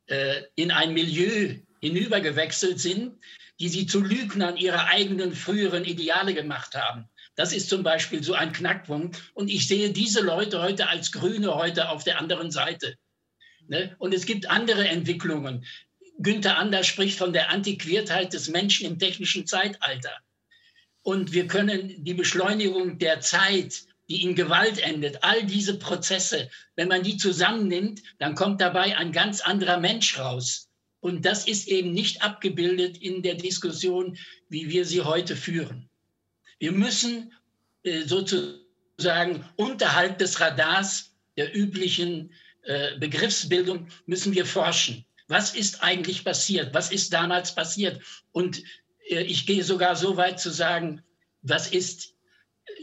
äh, 0.07 0.43
in 0.55 0.71
ein 0.71 0.95
Milieu 0.95 1.57
hinübergewechselt 1.81 2.79
sind, 2.79 3.17
die 3.59 3.69
sie 3.69 3.87
zu 3.87 4.03
Lügnern 4.03 4.57
ihrer 4.57 4.87
eigenen 4.87 5.35
früheren 5.35 5.85
Ideale 5.85 6.35
gemacht 6.35 6.77
haben? 6.77 7.09
Das 7.35 7.53
ist 7.53 7.69
zum 7.69 7.83
Beispiel 7.83 8.23
so 8.23 8.35
ein 8.35 8.53
Knackpunkt. 8.53 9.33
Und 9.35 9.49
ich 9.49 9.67
sehe 9.67 9.91
diese 9.91 10.21
Leute 10.21 10.63
heute 10.63 10.89
als 10.89 11.11
Grüne 11.11 11.57
heute 11.57 11.89
auf 11.89 12.05
der 12.05 12.21
anderen 12.21 12.53
Seite. 12.53 12.95
Ne? 13.67 13.97
Und 13.99 14.15
es 14.15 14.27
gibt 14.27 14.49
andere 14.49 14.87
Entwicklungen. 14.87 15.65
Günther 16.19 16.59
Anders 16.59 16.87
spricht 16.87 17.19
von 17.19 17.33
der 17.33 17.51
Antiquiertheit 17.51 18.33
des 18.33 18.49
Menschen 18.49 18.87
im 18.87 18.99
technischen 18.99 19.47
Zeitalter. 19.47 20.17
Und 21.03 21.33
wir 21.33 21.47
können 21.47 22.05
die 22.05 22.15
Beschleunigung 22.15 22.99
der 22.99 23.21
Zeit, 23.21 23.83
die 24.09 24.23
in 24.23 24.35
Gewalt 24.35 24.79
endet, 24.79 25.23
all 25.23 25.45
diese 25.45 25.79
Prozesse, 25.79 26.51
wenn 26.77 26.89
man 26.89 27.03
die 27.03 27.17
zusammennimmt, 27.17 28.03
dann 28.19 28.35
kommt 28.35 28.61
dabei 28.61 28.97
ein 28.97 29.13
ganz 29.13 29.41
anderer 29.41 29.79
Mensch 29.79 30.19
raus. 30.19 30.69
Und 31.01 31.25
das 31.25 31.47
ist 31.47 31.69
eben 31.69 31.93
nicht 31.93 32.23
abgebildet 32.23 32.99
in 32.99 33.23
der 33.23 33.35
Diskussion, 33.35 34.19
wie 34.49 34.69
wir 34.69 34.85
sie 34.85 35.03
heute 35.03 35.37
führen. 35.37 35.89
Wir 36.59 36.73
müssen 36.73 37.33
äh, 37.85 38.03
sozusagen 38.03 39.45
unterhalb 39.57 40.19
des 40.19 40.41
Radars 40.41 41.15
der 41.37 41.57
üblichen 41.57 42.33
äh, 42.63 42.99
Begriffsbildung 42.99 43.89
müssen 44.07 44.35
wir 44.35 44.45
forschen. 44.45 45.05
Was 45.29 45.55
ist 45.55 45.83
eigentlich 45.83 46.25
passiert? 46.25 46.75
Was 46.75 46.91
ist 46.91 47.13
damals 47.13 47.55
passiert? 47.55 48.03
Und 48.33 48.65
äh, 49.09 49.23
ich 49.23 49.47
gehe 49.47 49.63
sogar 49.63 49.95
so 49.95 50.17
weit 50.17 50.41
zu 50.41 50.51
sagen, 50.51 51.03
was 51.43 51.69
ist 51.69 52.15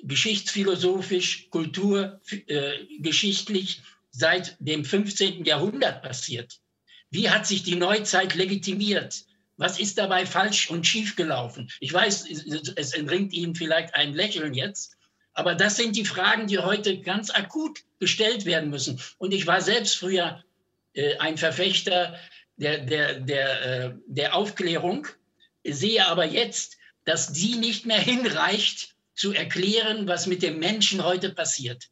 geschichtsphilosophisch, 0.03 1.49
kulturgeschichtlich 1.49 3.77
äh, 3.77 3.81
seit 4.11 4.55
dem 4.59 4.85
15. 4.85 5.43
Jahrhundert 5.45 6.03
passiert. 6.03 6.59
Wie 7.09 7.29
hat 7.29 7.47
sich 7.47 7.63
die 7.63 7.75
Neuzeit 7.75 8.35
legitimiert? 8.35 9.25
Was 9.57 9.79
ist 9.79 9.97
dabei 9.97 10.25
falsch 10.25 10.69
und 10.69 10.85
schief 10.85 11.15
gelaufen? 11.15 11.71
Ich 11.79 11.93
weiß, 11.93 12.25
es 12.75 12.93
entringt 12.93 13.31
Ihnen 13.33 13.55
vielleicht 13.55 13.95
ein 13.95 14.13
Lächeln 14.13 14.53
jetzt, 14.53 14.97
aber 15.33 15.55
das 15.55 15.77
sind 15.77 15.95
die 15.95 16.05
Fragen, 16.05 16.47
die 16.47 16.59
heute 16.59 16.99
ganz 16.99 17.29
akut 17.29 17.79
gestellt 17.99 18.45
werden 18.45 18.69
müssen. 18.69 18.99
Und 19.17 19.33
ich 19.33 19.47
war 19.47 19.61
selbst 19.61 19.97
früher 19.97 20.43
äh, 20.93 21.17
ein 21.17 21.37
Verfechter 21.37 22.19
der, 22.57 22.79
der, 22.79 23.19
der, 23.19 23.61
äh, 23.85 23.93
der 24.07 24.35
Aufklärung, 24.35 25.07
sehe 25.63 26.05
aber 26.07 26.25
jetzt, 26.25 26.77
dass 27.03 27.33
die 27.33 27.55
nicht 27.55 27.85
mehr 27.85 27.99
hinreicht, 27.99 28.95
zu 29.15 29.31
erklären, 29.31 30.07
was 30.07 30.27
mit 30.27 30.43
dem 30.43 30.59
Menschen 30.59 31.03
heute 31.03 31.31
passiert. 31.31 31.89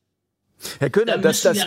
Herr 0.80 0.90
Köhner, 0.90 1.18
da 1.18 1.30
das, 1.30 1.42
das, 1.42 1.58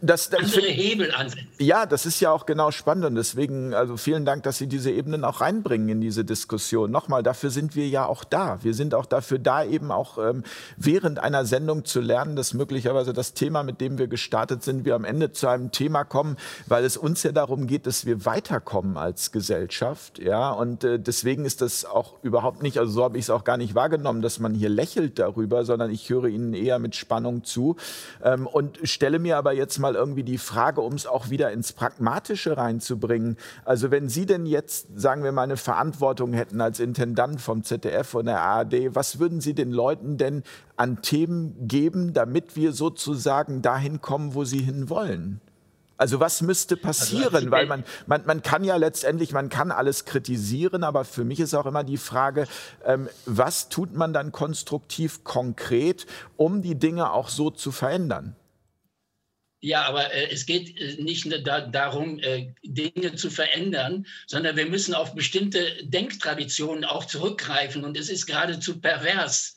das, 0.00 0.30
das, 0.30 0.44
andere 0.44 0.66
Hebel 0.66 1.12
ansetzen. 1.12 1.48
Ja, 1.58 1.86
das 1.86 2.06
ist 2.06 2.20
ja 2.20 2.30
auch 2.30 2.46
genau 2.46 2.70
spannend 2.70 3.04
und 3.04 3.14
deswegen, 3.14 3.74
also 3.74 3.96
vielen 3.96 4.24
Dank, 4.24 4.42
dass 4.44 4.58
Sie 4.58 4.66
diese 4.66 4.90
Ebenen 4.90 5.24
auch 5.24 5.40
reinbringen 5.40 5.88
in 5.88 6.00
diese 6.00 6.24
Diskussion. 6.24 6.90
Nochmal, 6.90 7.22
dafür 7.22 7.50
sind 7.50 7.74
wir 7.74 7.88
ja 7.88 8.06
auch 8.06 8.24
da. 8.24 8.58
Wir 8.62 8.74
sind 8.74 8.94
auch 8.94 9.06
dafür 9.06 9.38
da, 9.38 9.64
eben 9.64 9.90
auch 9.90 10.18
ähm, 10.18 10.44
während 10.76 11.18
einer 11.18 11.44
Sendung 11.44 11.84
zu 11.84 12.00
lernen, 12.00 12.36
dass 12.36 12.54
möglicherweise 12.54 13.12
das 13.12 13.34
Thema, 13.34 13.62
mit 13.62 13.80
dem 13.80 13.98
wir 13.98 14.06
gestartet 14.08 14.62
sind, 14.62 14.84
wir 14.84 14.94
am 14.94 15.04
Ende 15.04 15.32
zu 15.32 15.48
einem 15.48 15.72
Thema 15.72 16.04
kommen, 16.04 16.36
weil 16.66 16.84
es 16.84 16.96
uns 16.96 17.22
ja 17.22 17.32
darum 17.32 17.66
geht, 17.66 17.86
dass 17.86 18.06
wir 18.06 18.24
weiterkommen 18.24 18.96
als 18.96 19.32
Gesellschaft. 19.32 20.18
Ja, 20.18 20.50
und 20.50 20.84
äh, 20.84 20.98
deswegen 20.98 21.44
ist 21.44 21.60
das 21.60 21.84
auch 21.84 22.22
überhaupt 22.22 22.62
nicht, 22.62 22.78
also 22.78 22.92
so 22.92 23.04
habe 23.04 23.18
ich 23.18 23.24
es 23.24 23.30
auch 23.30 23.44
gar 23.44 23.56
nicht 23.56 23.74
wahrgenommen, 23.74 24.22
dass 24.22 24.38
man 24.38 24.54
hier 24.54 24.68
lächelt 24.68 25.18
darüber, 25.18 25.64
sondern 25.64 25.90
ich 25.90 26.08
höre 26.08 26.26
Ihnen 26.26 26.54
eher 26.54 26.78
mit 26.78 26.94
Spannung 26.94 27.44
zu 27.44 27.76
ähm, 28.28 28.46
und 28.46 28.78
stelle 28.82 29.18
mir 29.18 29.36
aber 29.36 29.52
jetzt 29.52 29.78
mal 29.78 29.94
irgendwie 29.94 30.24
die 30.24 30.38
Frage, 30.38 30.80
um 30.80 30.94
es 30.94 31.06
auch 31.06 31.30
wieder 31.30 31.52
ins 31.52 31.72
Pragmatische 31.72 32.56
reinzubringen. 32.56 33.36
Also 33.64 33.90
wenn 33.90 34.08
Sie 34.08 34.26
denn 34.26 34.46
jetzt, 34.46 34.88
sagen 34.94 35.24
wir 35.24 35.32
mal, 35.32 35.42
eine 35.42 35.56
Verantwortung 35.56 36.32
hätten 36.32 36.60
als 36.60 36.80
Intendant 36.80 37.40
vom 37.40 37.62
ZDF 37.62 38.14
und 38.14 38.26
der 38.26 38.40
ARD, 38.40 38.94
was 38.94 39.18
würden 39.18 39.40
Sie 39.40 39.54
den 39.54 39.70
Leuten 39.70 40.16
denn 40.16 40.42
an 40.76 41.02
Themen 41.02 41.66
geben, 41.66 42.12
damit 42.12 42.56
wir 42.56 42.72
sozusagen 42.72 43.62
dahin 43.62 44.00
kommen, 44.00 44.34
wo 44.34 44.44
sie 44.44 44.60
hin 44.60 44.88
wollen? 44.88 45.40
Also 45.98 46.20
was 46.20 46.40
müsste 46.42 46.76
passieren? 46.76 47.34
Also, 47.34 47.50
Weil 47.50 47.66
man, 47.66 47.84
man, 48.06 48.24
man 48.24 48.42
kann 48.42 48.62
ja 48.62 48.76
letztendlich, 48.76 49.32
man 49.32 49.48
kann 49.48 49.72
alles 49.72 50.04
kritisieren, 50.04 50.84
aber 50.84 51.04
für 51.04 51.24
mich 51.24 51.40
ist 51.40 51.54
auch 51.54 51.66
immer 51.66 51.82
die 51.82 51.96
Frage, 51.96 52.46
ähm, 52.86 53.08
was 53.26 53.68
tut 53.68 53.94
man 53.94 54.12
dann 54.12 54.30
konstruktiv, 54.30 55.24
konkret, 55.24 56.06
um 56.36 56.62
die 56.62 56.76
Dinge 56.76 57.12
auch 57.12 57.28
so 57.28 57.50
zu 57.50 57.72
verändern? 57.72 58.36
Ja, 59.60 59.82
aber 59.82 60.12
äh, 60.12 60.30
es 60.30 60.46
geht 60.46 60.80
äh, 60.80 61.02
nicht 61.02 61.28
da, 61.44 61.62
darum, 61.62 62.20
äh, 62.20 62.52
Dinge 62.62 63.16
zu 63.16 63.28
verändern, 63.28 64.06
sondern 64.28 64.56
wir 64.56 64.66
müssen 64.66 64.94
auf 64.94 65.16
bestimmte 65.16 65.84
Denktraditionen 65.84 66.84
auch 66.84 67.06
zurückgreifen. 67.06 67.84
Und 67.84 67.96
es 67.96 68.08
ist 68.08 68.26
geradezu 68.26 68.80
pervers, 68.80 69.56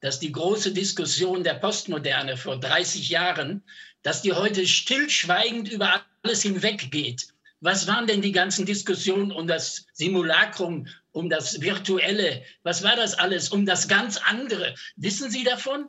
dass 0.00 0.18
die 0.18 0.32
große 0.32 0.72
Diskussion 0.72 1.44
der 1.44 1.54
Postmoderne 1.54 2.38
vor 2.38 2.58
30 2.58 3.10
Jahren 3.10 3.62
dass 4.02 4.22
die 4.22 4.32
heute 4.32 4.66
stillschweigend 4.66 5.70
über 5.70 6.02
alles 6.22 6.42
hinweggeht. 6.42 7.28
Was 7.60 7.86
waren 7.86 8.08
denn 8.08 8.22
die 8.22 8.32
ganzen 8.32 8.66
Diskussionen 8.66 9.30
um 9.30 9.46
das 9.46 9.86
Simulacrum, 9.92 10.88
um 11.12 11.30
das 11.30 11.60
Virtuelle? 11.60 12.42
Was 12.64 12.82
war 12.82 12.96
das 12.96 13.14
alles? 13.14 13.50
Um 13.50 13.66
das 13.66 13.86
ganz 13.86 14.16
andere? 14.16 14.74
Wissen 14.96 15.30
Sie 15.30 15.44
davon? 15.44 15.86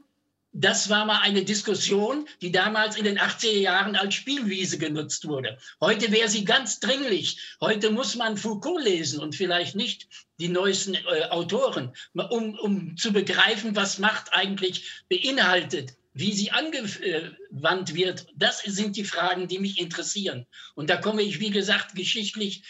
Das 0.55 0.87
war 0.91 1.05
mal 1.05 1.21
eine 1.21 1.43
Diskussion, 1.43 2.27
die 2.43 2.51
damals 2.51 2.95
in 2.95 3.05
den 3.05 3.17
80er 3.17 3.57
Jahren 3.57 3.95
als 3.95 4.13
Spielwiese 4.13 4.77
genutzt 4.77 5.27
wurde. 5.27 5.57
Heute 5.81 6.11
wäre 6.11 6.29
sie 6.29 6.45
ganz 6.45 6.79
dringlich. 6.79 7.39
Heute 7.59 7.89
muss 7.89 8.13
man 8.15 8.37
Foucault 8.37 8.83
lesen 8.83 9.19
und 9.19 9.35
vielleicht 9.35 9.75
nicht 9.75 10.07
die 10.39 10.49
neuesten 10.49 10.93
äh, 10.93 11.23
Autoren, 11.31 11.91
um, 12.13 12.53
um 12.59 12.95
zu 12.97 13.11
begreifen, 13.11 13.75
was 13.75 13.97
Macht 13.97 14.31
eigentlich 14.31 15.03
beinhaltet 15.09 15.95
wie 16.13 16.31
sie 16.31 16.51
angewandt 16.51 17.95
wird, 17.95 18.27
das 18.35 18.61
sind 18.61 18.95
die 18.95 19.03
Fragen, 19.03 19.47
die 19.47 19.59
mich 19.59 19.79
interessieren. 19.79 20.45
Und 20.75 20.89
da 20.89 20.97
komme 20.97 21.23
ich, 21.23 21.39
wie 21.39 21.49
gesagt, 21.49 21.95
geschichtlich 21.95 22.63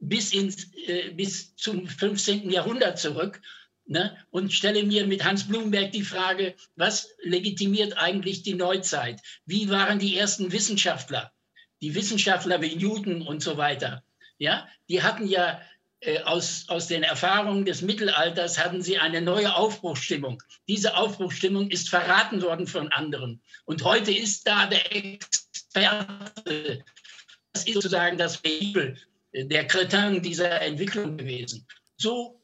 bis, 0.00 0.32
ins, 0.32 0.72
äh, 0.86 1.10
bis 1.10 1.54
zum 1.56 1.86
15. 1.86 2.50
Jahrhundert 2.50 2.98
zurück 2.98 3.40
ne, 3.86 4.16
und 4.30 4.52
stelle 4.52 4.82
mir 4.82 5.06
mit 5.06 5.24
Hans 5.24 5.48
Blumenberg 5.48 5.92
die 5.92 6.02
Frage, 6.02 6.54
was 6.76 7.10
legitimiert 7.22 7.96
eigentlich 7.96 8.42
die 8.42 8.54
Neuzeit? 8.54 9.20
Wie 9.46 9.68
waren 9.70 9.98
die 9.98 10.16
ersten 10.16 10.52
Wissenschaftler? 10.52 11.32
Die 11.80 11.94
Wissenschaftler 11.94 12.60
wie 12.60 12.76
Newton 12.76 13.22
und 13.22 13.42
so 13.42 13.56
weiter. 13.56 14.04
Ja, 14.38 14.68
die 14.88 15.02
hatten 15.02 15.26
ja 15.26 15.60
aus, 16.24 16.66
aus 16.68 16.86
den 16.86 17.02
Erfahrungen 17.02 17.64
des 17.64 17.82
Mittelalters 17.82 18.58
hatten 18.58 18.82
sie 18.82 18.98
eine 18.98 19.20
neue 19.20 19.54
Aufbruchsstimmung. 19.54 20.42
Diese 20.68 20.96
Aufbruchsstimmung 20.96 21.70
ist 21.70 21.88
verraten 21.88 22.40
worden 22.42 22.66
von 22.66 22.92
anderen. 22.92 23.42
Und 23.64 23.82
heute 23.82 24.12
ist 24.12 24.46
da 24.46 24.66
der 24.66 24.94
Experte. 24.94 26.84
Das 27.52 27.64
ist 27.64 27.74
sozusagen 27.74 28.16
das 28.16 28.42
Vehikel, 28.44 28.96
der 29.32 29.66
Kretin 29.66 30.22
dieser 30.22 30.62
Entwicklung 30.62 31.16
gewesen. 31.16 31.66
So 31.96 32.40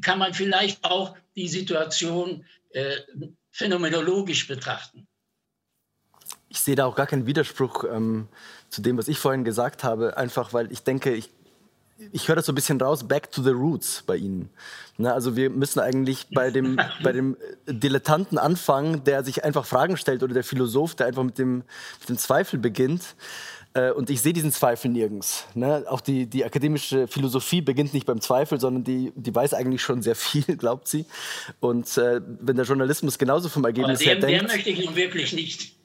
kann 0.00 0.18
man 0.18 0.32
vielleicht 0.32 0.84
auch 0.84 1.16
die 1.34 1.48
Situation 1.48 2.44
äh, 2.70 2.96
phänomenologisch 3.50 4.46
betrachten. 4.46 5.06
Ich 6.48 6.60
sehe 6.60 6.76
da 6.76 6.86
auch 6.86 6.94
gar 6.94 7.06
keinen 7.06 7.26
Widerspruch 7.26 7.84
ähm, 7.84 8.28
zu 8.68 8.82
dem, 8.82 8.96
was 8.96 9.08
ich 9.08 9.18
vorhin 9.18 9.44
gesagt 9.44 9.84
habe, 9.84 10.16
einfach 10.16 10.52
weil 10.52 10.70
ich 10.70 10.82
denke, 10.84 11.14
ich 11.14 11.30
ich 12.12 12.28
höre 12.28 12.36
das 12.36 12.46
so 12.46 12.52
ein 12.52 12.54
bisschen 12.54 12.80
raus, 12.80 13.06
back 13.06 13.30
to 13.30 13.42
the 13.42 13.50
roots 13.50 14.02
bei 14.06 14.16
Ihnen. 14.16 14.50
Na, 14.98 15.12
also 15.12 15.36
wir 15.36 15.50
müssen 15.50 15.80
eigentlich 15.80 16.26
bei 16.30 16.50
dem, 16.50 16.78
bei 17.02 17.12
dem 17.12 17.36
Dilettanten 17.66 18.38
anfangen, 18.38 19.04
der 19.04 19.24
sich 19.24 19.44
einfach 19.44 19.64
Fragen 19.64 19.96
stellt 19.96 20.22
oder 20.22 20.34
der 20.34 20.44
Philosoph, 20.44 20.94
der 20.94 21.06
einfach 21.06 21.22
mit 21.22 21.38
dem, 21.38 21.64
mit 22.00 22.08
dem 22.08 22.18
Zweifel 22.18 22.58
beginnt. 22.58 23.14
Äh, 23.74 23.90
und 23.92 24.10
ich 24.10 24.20
sehe 24.20 24.32
diesen 24.32 24.52
Zweifel 24.52 24.90
nirgends. 24.90 25.46
Ne? 25.54 25.84
Auch 25.88 26.00
die, 26.00 26.26
die 26.26 26.44
akademische 26.44 27.08
Philosophie 27.08 27.62
beginnt 27.62 27.94
nicht 27.94 28.06
beim 28.06 28.20
Zweifel, 28.20 28.60
sondern 28.60 28.84
die, 28.84 29.12
die 29.16 29.34
weiß 29.34 29.54
eigentlich 29.54 29.82
schon 29.82 30.02
sehr 30.02 30.14
viel, 30.14 30.42
glaubt 30.58 30.88
sie. 30.88 31.06
Und 31.60 31.96
äh, 31.96 32.20
wenn 32.40 32.56
der 32.56 32.66
Journalismus 32.66 33.18
genauso 33.18 33.48
vom 33.48 33.64
Ergebnis 33.64 34.00
Aber 34.00 34.10
her 34.10 34.16
denkt... 34.16 34.42
Der 34.42 34.56
möchte 34.56 34.70
ich 34.70 34.84
nun 34.84 34.94
wirklich 34.94 35.32
nicht 35.32 35.81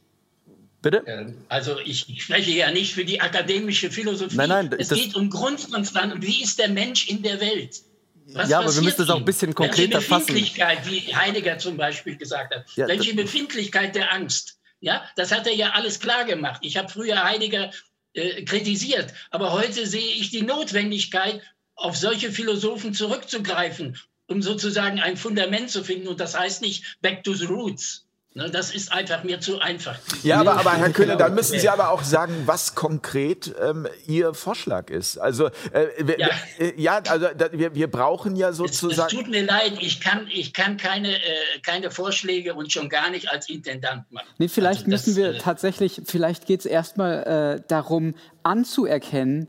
Bitte? 0.81 1.33
Also 1.49 1.79
ich 1.79 2.05
spreche 2.21 2.51
ja 2.51 2.71
nicht 2.71 2.93
für 2.93 3.03
die 3.03 3.19
akademische 3.19 3.89
Philosophie. 3.89 4.35
Nein, 4.35 4.49
nein, 4.49 4.75
es 4.77 4.89
geht 4.89 5.15
um 5.15 5.29
Grundkonstanten. 5.29 6.21
Wie 6.21 6.43
ist 6.43 6.59
der 6.59 6.69
Mensch 6.69 7.09
in 7.09 7.23
der 7.23 7.41
Welt? 7.41 7.81
Was 8.29 8.49
ja, 8.49 8.59
aber 8.59 8.73
wir 8.73 8.81
müssen 8.81 8.97
das 8.97 9.09
auch 9.09 9.17
ein 9.17 9.25
bisschen 9.25 9.55
konkreter 9.55 10.01
fassen. 10.01 10.35
Welche 10.35 10.51
Befindlichkeit, 10.51 10.89
wie 10.89 11.15
Heidegger 11.15 11.57
zum 11.57 11.77
Beispiel 11.77 12.17
gesagt 12.17 12.53
hat, 12.53 12.65
ja, 12.75 12.87
welche 12.87 13.15
Befindlichkeit 13.15 13.95
der 13.95 14.13
Angst? 14.13 14.59
Ja, 14.79 15.03
das 15.15 15.31
hat 15.31 15.47
er 15.47 15.55
ja 15.55 15.71
alles 15.71 15.99
klar 15.99 16.25
gemacht. 16.25 16.59
Ich 16.61 16.77
habe 16.77 16.89
früher 16.89 17.23
Heidegger 17.23 17.71
äh, 18.13 18.43
kritisiert, 18.43 19.13
aber 19.31 19.53
heute 19.53 19.87
sehe 19.87 20.15
ich 20.15 20.29
die 20.29 20.41
Notwendigkeit, 20.41 21.41
auf 21.75 21.95
solche 21.95 22.31
Philosophen 22.31 22.93
zurückzugreifen, 22.93 23.97
um 24.27 24.41
sozusagen 24.41 24.99
ein 24.99 25.15
Fundament 25.15 25.69
zu 25.69 25.83
finden. 25.83 26.07
Und 26.07 26.19
das 26.19 26.37
heißt 26.37 26.61
nicht 26.61 26.97
back 27.01 27.23
to 27.23 27.33
the 27.33 27.45
roots. 27.45 28.06
Ne, 28.37 28.51
das 28.51 28.69
ist 28.69 28.91
einfach 28.91 29.23
mir 29.23 29.39
zu 29.39 29.59
einfach. 29.61 29.97
Ja, 30.21 30.39
aber, 30.39 30.59
aber 30.59 30.73
Herr 30.73 30.91
Köhler, 30.91 31.15
dann 31.15 31.33
müssen 31.33 31.57
Sie 31.57 31.69
aber 31.69 31.89
auch 31.89 32.03
sagen, 32.03 32.43
was 32.45 32.75
konkret 32.75 33.51
ähm, 33.59 33.87
Ihr 34.05 34.35
Vorschlag 34.35 34.91
ist. 34.91 35.17
Also, 35.17 35.47
äh, 35.47 35.87
wir, 35.97 36.19
ja. 36.19 36.29
Äh, 36.59 36.73
ja. 36.79 37.01
also 37.07 37.29
da, 37.35 37.51
wir, 37.51 37.73
wir 37.73 37.89
brauchen 37.89 38.35
ja 38.35 38.53
sozusagen. 38.53 39.07
Es, 39.07 39.13
es, 39.13 39.19
tut 39.19 39.31
mir 39.31 39.43
leid, 39.43 39.73
ich 39.79 40.01
kann, 40.01 40.27
ich 40.31 40.53
kann 40.53 40.77
keine, 40.77 41.15
äh, 41.15 41.19
keine 41.63 41.89
Vorschläge 41.89 42.53
und 42.53 42.71
schon 42.71 42.89
gar 42.89 43.09
nicht 43.09 43.31
als 43.31 43.49
Intendant 43.49 44.03
machen. 44.11 44.27
Nee, 44.37 44.49
vielleicht 44.49 44.81
also 44.81 44.91
das, 44.91 45.07
müssen 45.07 45.17
wir 45.17 45.31
äh, 45.31 45.37
tatsächlich, 45.39 46.03
vielleicht 46.05 46.45
geht 46.45 46.59
es 46.59 46.67
erstmal 46.67 47.57
äh, 47.57 47.63
darum, 47.67 48.13
anzuerkennen, 48.43 49.47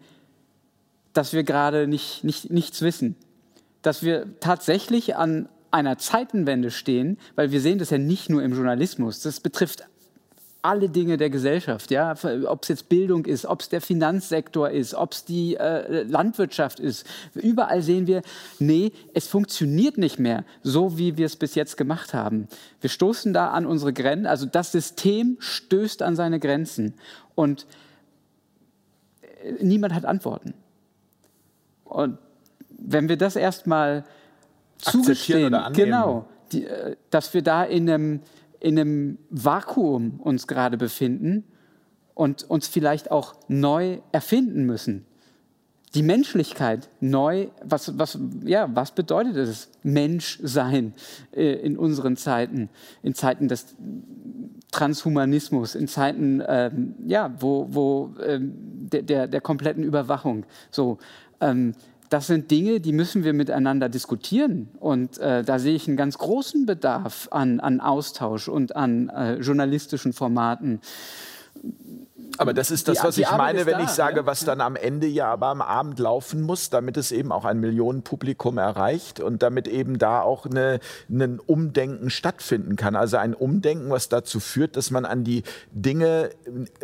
dass 1.13 1.35
wir 1.35 1.43
gerade 1.43 1.89
nicht, 1.89 2.25
nicht, 2.25 2.49
nichts 2.49 2.81
wissen. 2.81 3.17
Dass 3.83 4.03
wir 4.03 4.41
tatsächlich 4.41 5.15
an 5.15 5.51
einer 5.71 5.99
Zeitenwende 5.99 6.71
stehen, 6.71 7.19
weil 7.35 7.53
wir 7.53 7.61
sehen 7.61 7.79
das 7.79 7.91
ja 7.91 7.99
nicht 7.99 8.31
nur 8.31 8.43
im 8.43 8.53
Journalismus, 8.53 9.21
das 9.21 9.41
betrifft 9.41 9.85
alle 10.63 10.89
Dinge 10.89 11.17
der 11.17 11.31
Gesellschaft, 11.31 11.91
ja, 11.91 12.15
ob 12.47 12.63
es 12.63 12.69
jetzt 12.69 12.89
Bildung 12.89 13.25
ist, 13.27 13.47
ob 13.47 13.61
es 13.61 13.69
der 13.69 13.81
Finanzsektor 13.81 14.69
ist, 14.71 14.95
ob 14.95 15.13
es 15.13 15.25
die 15.25 15.57
äh, 15.57 16.03
Landwirtschaft 16.03 16.81
ist. 16.81 17.07
Überall 17.35 17.81
sehen 17.81 18.07
wir, 18.07 18.23
nee, 18.59 18.93
es 19.15 19.29
funktioniert 19.29 19.99
nicht 19.99 20.19
mehr 20.19 20.45
so, 20.63 20.99
wie 20.99 21.17
wir 21.17 21.27
es 21.27 21.37
bis 21.37 21.55
jetzt 21.55 21.77
gemacht 21.77 22.13
haben. 22.13 22.49
Wir 22.81 22.91
stoßen 22.91 23.33
da 23.33 23.51
an 23.51 23.67
unsere 23.67 23.93
Grenzen, 23.93 24.27
also 24.27 24.47
das 24.47 24.73
System 24.73 25.37
stößt 25.39 26.03
an 26.03 26.17
seine 26.17 26.41
Grenzen 26.41 26.95
und 27.37 27.67
äh, 29.43 29.53
niemand 29.63 29.95
hat 29.95 30.05
Antworten. 30.05 30.55
Und 31.85 32.19
wenn 32.79 33.09
wir 33.09 33.17
das 33.17 33.37
erstmal 33.37 34.05
zugestehen, 34.79 35.57
genau, 35.73 36.27
die, 36.53 36.65
äh, 36.65 36.97
dass 37.11 37.35
wir 37.35 37.43
da 37.43 37.65
in 37.65 37.89
einem, 37.89 38.21
in 38.61 38.79
einem 38.79 39.19
Vakuum 39.31 40.21
uns 40.21 40.47
gerade 40.47 40.77
befinden 40.77 41.45
und 42.15 42.45
uns 42.51 42.69
vielleicht 42.69 43.11
auch 43.11 43.35
neu 43.49 43.99
erfinden 44.13 44.65
müssen. 44.65 45.05
die 45.95 46.03
Menschlichkeit 46.03 46.91
neu, 47.01 47.49
was, 47.65 47.99
was, 47.99 48.19
ja, 48.45 48.69
was 48.75 48.93
bedeutet 48.93 49.37
es, 49.37 49.71
Mensch 49.83 50.39
sein 50.43 50.93
äh, 51.33 51.55
in 51.55 51.79
unseren 51.79 52.17
Zeiten, 52.17 52.69
in 53.03 53.15
Zeiten 53.15 53.49
des 53.49 53.75
Transhumanismus, 54.71 55.75
in 55.75 55.89
Zeiten, 55.89 56.43
ähm, 56.47 56.95
ja, 57.07 57.35
wo, 57.41 57.69
wo 57.71 58.15
ähm, 58.23 58.53
der, 58.93 59.03
der, 59.03 59.29
der, 59.29 59.41
kompletten 59.41 59.83
Überwachung. 59.83 60.45
So, 60.71 60.99
ähm, 61.41 61.75
das 62.09 62.27
sind 62.27 62.51
Dinge, 62.51 62.81
die 62.81 62.93
müssen 62.93 63.25
wir 63.25 63.33
miteinander 63.33 63.89
diskutieren. 63.89 64.69
Und 64.81 65.19
äh, 65.19 65.45
da 65.45 65.59
sehe 65.59 65.75
ich 65.75 65.89
einen 65.89 65.97
ganz 65.97 66.19
großen 66.19 66.67
Bedarf 66.67 67.29
an, 67.31 67.61
an 67.61 67.81
Austausch 67.81 68.49
und 68.49 68.77
an 68.77 69.09
äh, 69.09 69.35
journalistischen 69.37 70.13
Formaten. 70.13 70.81
Aber 72.39 72.55
das 72.55 72.71
ist 72.71 72.89
das, 72.89 72.99
die, 72.99 73.05
was 73.05 73.19
ich 73.19 73.31
meine, 73.31 73.67
wenn 73.67 73.79
da, 73.79 73.85
ich 73.85 73.91
sage, 73.91 74.21
ja? 74.21 74.27
was 74.27 74.45
dann 74.45 74.61
am 74.61 74.77
Ende 74.77 75.07
ja 75.07 75.31
aber 75.31 75.49
am 75.49 75.61
Abend 75.61 75.99
laufen 75.99 76.41
muss, 76.43 76.71
damit 76.71 76.97
es 76.97 77.11
eben 77.11 77.33
auch 77.33 77.45
ein 77.45 77.59
Millionenpublikum 77.59 78.59
erreicht 78.59 79.21
und 79.21 79.43
damit 79.43 79.67
eben 79.67 79.99
da 79.99 80.23
auch 80.23 80.47
eine, 80.47 80.79
ein 81.11 81.41
Umdenken 81.41 82.11
stattfinden 82.11 82.77
kann. 82.77 82.95
Also 82.95 83.17
ein 83.17 83.35
Umdenken, 83.35 83.91
was 83.91 84.09
dazu 84.09 84.39
führt, 84.39 84.77
dass 84.77 84.91
man 84.93 85.05
an 85.05 85.25
die 85.25 85.43
Dinge 85.73 86.31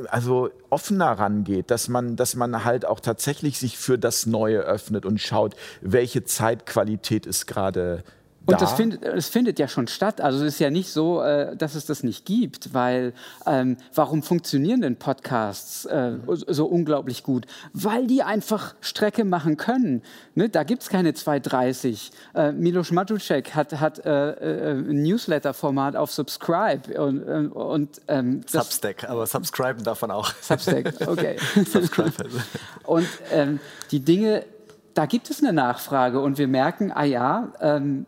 also 0.08 0.50
offener 0.70 1.12
rangeht, 1.12 1.70
dass 1.70 1.88
man, 1.88 2.16
dass 2.16 2.34
man 2.34 2.64
halt 2.64 2.84
auch 2.84 2.98
tatsächlich 2.98 3.58
sich 3.58 3.78
für 3.78 3.96
das 3.96 4.26
Neue 4.26 4.58
öffnet 4.58 5.06
und 5.06 5.20
schaut, 5.20 5.54
welche 5.80 6.24
Zeitqualität 6.24 7.26
ist 7.26 7.46
gerade 7.46 8.02
und 8.46 8.60
das 8.60 8.72
findet, 8.72 9.04
das 9.04 9.28
findet 9.28 9.58
ja 9.58 9.68
schon 9.68 9.86
statt. 9.86 10.20
Also 10.20 10.44
es 10.44 10.54
ist 10.54 10.58
ja 10.58 10.70
nicht 10.70 10.90
so, 10.90 11.22
äh, 11.22 11.56
dass 11.56 11.74
es 11.74 11.86
das 11.86 12.02
nicht 12.02 12.26
gibt, 12.26 12.74
weil 12.74 13.14
ähm, 13.46 13.76
warum 13.94 14.22
funktionieren 14.22 14.82
denn 14.82 14.96
Podcasts 14.96 15.86
äh, 15.86 16.12
so 16.26 16.66
unglaublich 16.66 17.22
gut? 17.22 17.46
Weil 17.72 18.06
die 18.06 18.22
einfach 18.22 18.74
Strecke 18.80 19.24
machen 19.24 19.56
können. 19.56 20.02
Ne? 20.34 20.48
Da 20.48 20.64
gibt 20.64 20.82
es 20.82 20.88
keine 20.88 21.14
230. 21.14 22.10
Äh, 22.34 22.52
Milos 22.52 22.90
Matuszek 22.90 23.54
hat, 23.54 23.80
hat 23.80 24.04
äh, 24.04 24.30
äh, 24.32 24.72
ein 24.72 25.02
Newsletter-Format 25.02 25.96
auf 25.96 26.12
Subscribe. 26.12 27.00
Und, 27.00 27.22
äh, 27.26 27.48
und, 27.48 28.00
ähm, 28.08 28.42
Substack, 28.46 29.08
aber 29.08 29.26
subscriben 29.26 29.82
davon 29.84 30.10
auch. 30.10 30.32
Substack, 30.40 30.92
okay. 31.06 31.36
Subscribe. 31.54 32.12
Also. 32.22 32.38
und 32.84 33.08
ähm, 33.32 33.60
die 33.90 34.00
Dinge, 34.00 34.44
da 34.92 35.06
gibt 35.06 35.30
es 35.30 35.42
eine 35.42 35.52
Nachfrage 35.52 36.20
und 36.20 36.36
wir 36.36 36.48
merken, 36.48 36.92
ah 36.92 37.04
ja, 37.04 37.52
ähm, 37.60 38.06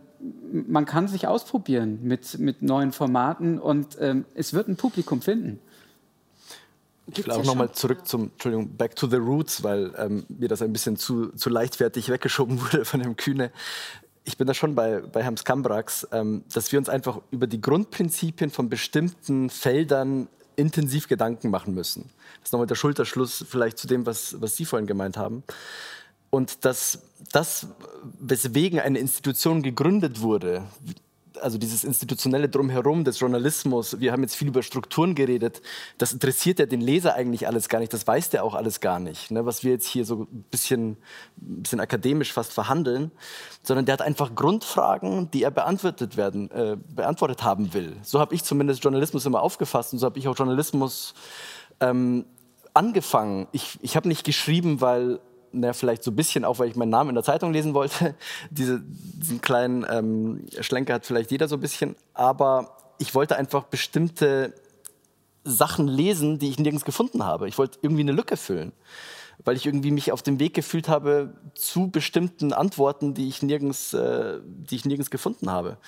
man 0.53 0.85
kann 0.87 1.09
sich 1.09 1.27
ausprobieren 1.27 2.01
mit, 2.03 2.39
mit 2.39 2.63
neuen 2.63 2.93
Formaten 2.93 3.59
und 3.59 3.97
ähm, 4.01 4.25
es 4.35 4.53
wird 4.53 4.69
ein 4.69 4.77
Publikum 4.77 5.23
finden. 5.23 5.61
Ich 7.09 7.25
will 7.25 7.31
auch 7.33 7.45
nochmal 7.45 7.71
zurück 7.73 8.07
zum, 8.07 8.31
Entschuldigung, 8.33 8.77
back 8.77 8.97
to 8.97 9.07
the 9.07 9.17
roots, 9.17 9.63
weil 9.63 9.93
ähm, 9.97 10.25
mir 10.29 10.49
das 10.49 10.61
ein 10.61 10.73
bisschen 10.73 10.97
zu, 10.97 11.29
zu 11.29 11.51
leichtfertig 11.51 12.09
weggeschoben 12.09 12.61
wurde 12.63 12.85
von 12.85 13.01
dem 13.01 13.17
Kühne. 13.17 13.53
Ich 14.25 14.37
bin 14.37 14.47
da 14.49 14.55
schon 14.55 14.75
bei, 14.75 15.01
bei 15.01 15.23
Herrn 15.23 15.37
Skambrax, 15.37 16.09
ähm, 16.11 16.43
dass 16.53 16.73
wir 16.73 16.81
uns 16.81 16.89
einfach 16.89 17.21
über 17.31 17.47
die 17.47 17.61
Grundprinzipien 17.61 18.51
von 18.51 18.69
bestimmten 18.69 19.51
Feldern 19.51 20.29
intensiv 20.57 21.07
Gedanken 21.07 21.51
machen 21.51 21.75
müssen. 21.75 22.11
Das 22.41 22.49
ist 22.49 22.53
nochmal 22.53 22.67
der 22.67 22.75
Schulterschluss 22.75 23.45
vielleicht 23.49 23.79
zu 23.79 23.87
dem, 23.87 24.05
was, 24.05 24.41
was 24.41 24.57
Sie 24.57 24.65
vorhin 24.65 24.87
gemeint 24.87 25.17
haben. 25.17 25.45
Und 26.31 26.65
dass 26.65 27.03
das, 27.33 27.69
weswegen 28.19 28.81
eine 28.81 28.99
Institution 28.99 29.63
gegründet 29.63 30.21
wurde, 30.21 30.65
also 31.41 31.59
dieses 31.59 31.85
institutionelle 31.85 32.49
Drumherum 32.49 33.05
des 33.05 33.21
Journalismus, 33.21 34.01
wir 34.01 34.13
haben 34.13 34.23
jetzt 34.23 34.37
viel 34.37 34.49
über 34.49 34.63
Strukturen 34.63 35.15
geredet, 35.15 35.63
das 35.99 36.13
interessiert 36.13 36.59
ja 36.59 36.67
den 36.67 36.81
Leser 36.81 37.15
eigentlich 37.15 37.47
alles 37.47 37.69
gar 37.69 37.79
nicht, 37.79 37.93
das 37.93 38.07
weiß 38.07 38.31
der 38.31 38.45
auch 38.45 38.55
alles 38.55 38.81
gar 38.81 38.99
nicht, 38.99 39.31
ne, 39.31 39.45
was 39.47 39.65
wir 39.65 39.73
jetzt 39.73 39.87
hier 39.87 40.05
so 40.05 40.23
ein 40.23 40.45
bisschen, 40.51 40.93
ein 41.37 41.63
bisschen 41.63 41.81
akademisch 41.81 42.33
fast 42.33 42.53
verhandeln, 42.53 43.11
sondern 43.63 43.87
der 43.87 43.95
hat 43.95 44.03
einfach 44.03 44.35
Grundfragen, 44.35 45.31
die 45.31 45.43
er 45.43 45.51
beantwortet, 45.51 46.17
werden, 46.17 46.51
äh, 46.51 46.77
beantwortet 46.95 47.43
haben 47.43 47.75
will. 47.75 47.97
So 48.03 48.21
habe 48.21 48.35
ich 48.35 48.43
zumindest 48.45 48.83
Journalismus 48.83 49.27
immer 49.27 49.43
aufgefasst 49.43 49.93
und 49.93 49.99
so 49.99 50.07
habe 50.07 50.19
ich 50.19 50.29
auch 50.29 50.37
Journalismus 50.37 51.15
ähm, 51.81 52.25
angefangen. 52.75 53.49
Ich, 53.53 53.79
ich 53.83 53.97
habe 53.97 54.09
nicht 54.09 54.25
geschrieben, 54.25 54.81
weil 54.81 55.21
na, 55.57 55.73
vielleicht 55.73 56.05
so 56.05 56.11
ein 56.11 56.17
bisschen 56.17 56.45
auch, 56.45 56.59
weil 56.59 56.69
ich 56.69 56.77
meinen 56.77 56.91
Namen 56.91 57.11
in 57.11 57.15
der 57.15 57.25
Zeitung 57.25 57.53
lesen 57.53 57.75
wollte. 57.75 58.15
Diese, 58.51 58.83
diesen 58.83 59.41
kleinen 59.41 59.87
ähm, 59.89 60.47
Schlenker 60.61 60.95
hat 60.95 61.07
vielleicht 61.07 61.31
jeder 61.31 61.49
so 61.49 61.57
ein 61.57 61.61
bisschen. 61.61 61.97
Aber 62.15 62.77
ich 62.99 63.15
wollte 63.15 63.37
einfach 63.37 63.65
bestimmte 63.65 64.55
Sachen 65.45 65.89
lesen, 65.89 66.39
die 66.39 66.51
ich 66.51 66.59
nirgends 66.59 66.85
gefunden 66.85 67.25
habe. 67.25 67.49
Ich 67.49 67.59
wollte 67.59 67.79
irgendwie 67.83 68.03
eine 68.03 68.13
Lücke 68.13 68.37
füllen, 68.37 68.73
weil 69.45 69.57
ich 69.57 69.67
irgendwie 69.67 69.91
mich 69.91 70.13
auf 70.13 70.23
dem 70.23 70.39
Weg 70.41 70.55
gefühlt 70.55 70.89
habe 70.89 71.35
zu 71.55 71.89
bestimmten 71.89 72.53
Antworten, 72.53 73.15
die 73.15 73.29
ich 73.29 73.43
nirgends, 73.43 73.95
äh, 73.95 74.41
die 74.45 74.77
ich 74.77 74.85
nirgends 74.85 75.11
gefunden 75.11 75.51
habe. 75.51 75.79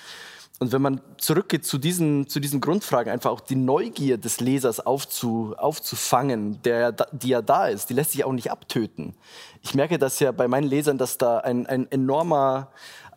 Und 0.59 0.73
wenn 0.73 0.81
man 0.81 1.01
zurückgeht 1.17 1.65
zu 1.65 1.77
diesen, 1.77 2.27
zu 2.27 2.41
diesen 2.41 2.59
Grundfragen, 2.59 3.11
einfach 3.11 3.31
auch 3.31 3.39
die 3.39 3.55
Neugier 3.55 4.17
des 4.17 4.41
Lesers 4.41 4.81
aufzu, 4.81 5.55
aufzufangen, 5.57 6.61
der, 6.63 6.91
die 6.91 7.29
ja 7.29 7.41
da 7.41 7.67
ist, 7.67 7.89
die 7.89 7.93
lässt 7.93 8.11
sich 8.11 8.25
auch 8.25 8.33
nicht 8.33 8.51
abtöten. 8.51 9.15
Ich 9.63 9.73
merke 9.73 9.97
das 9.97 10.19
ja 10.19 10.33
bei 10.33 10.49
meinen 10.49 10.67
Lesern, 10.67 10.97
dass 10.97 11.17
da 11.17 11.37
ein, 11.37 11.65
ein 11.65 11.89
enormer 11.89 12.71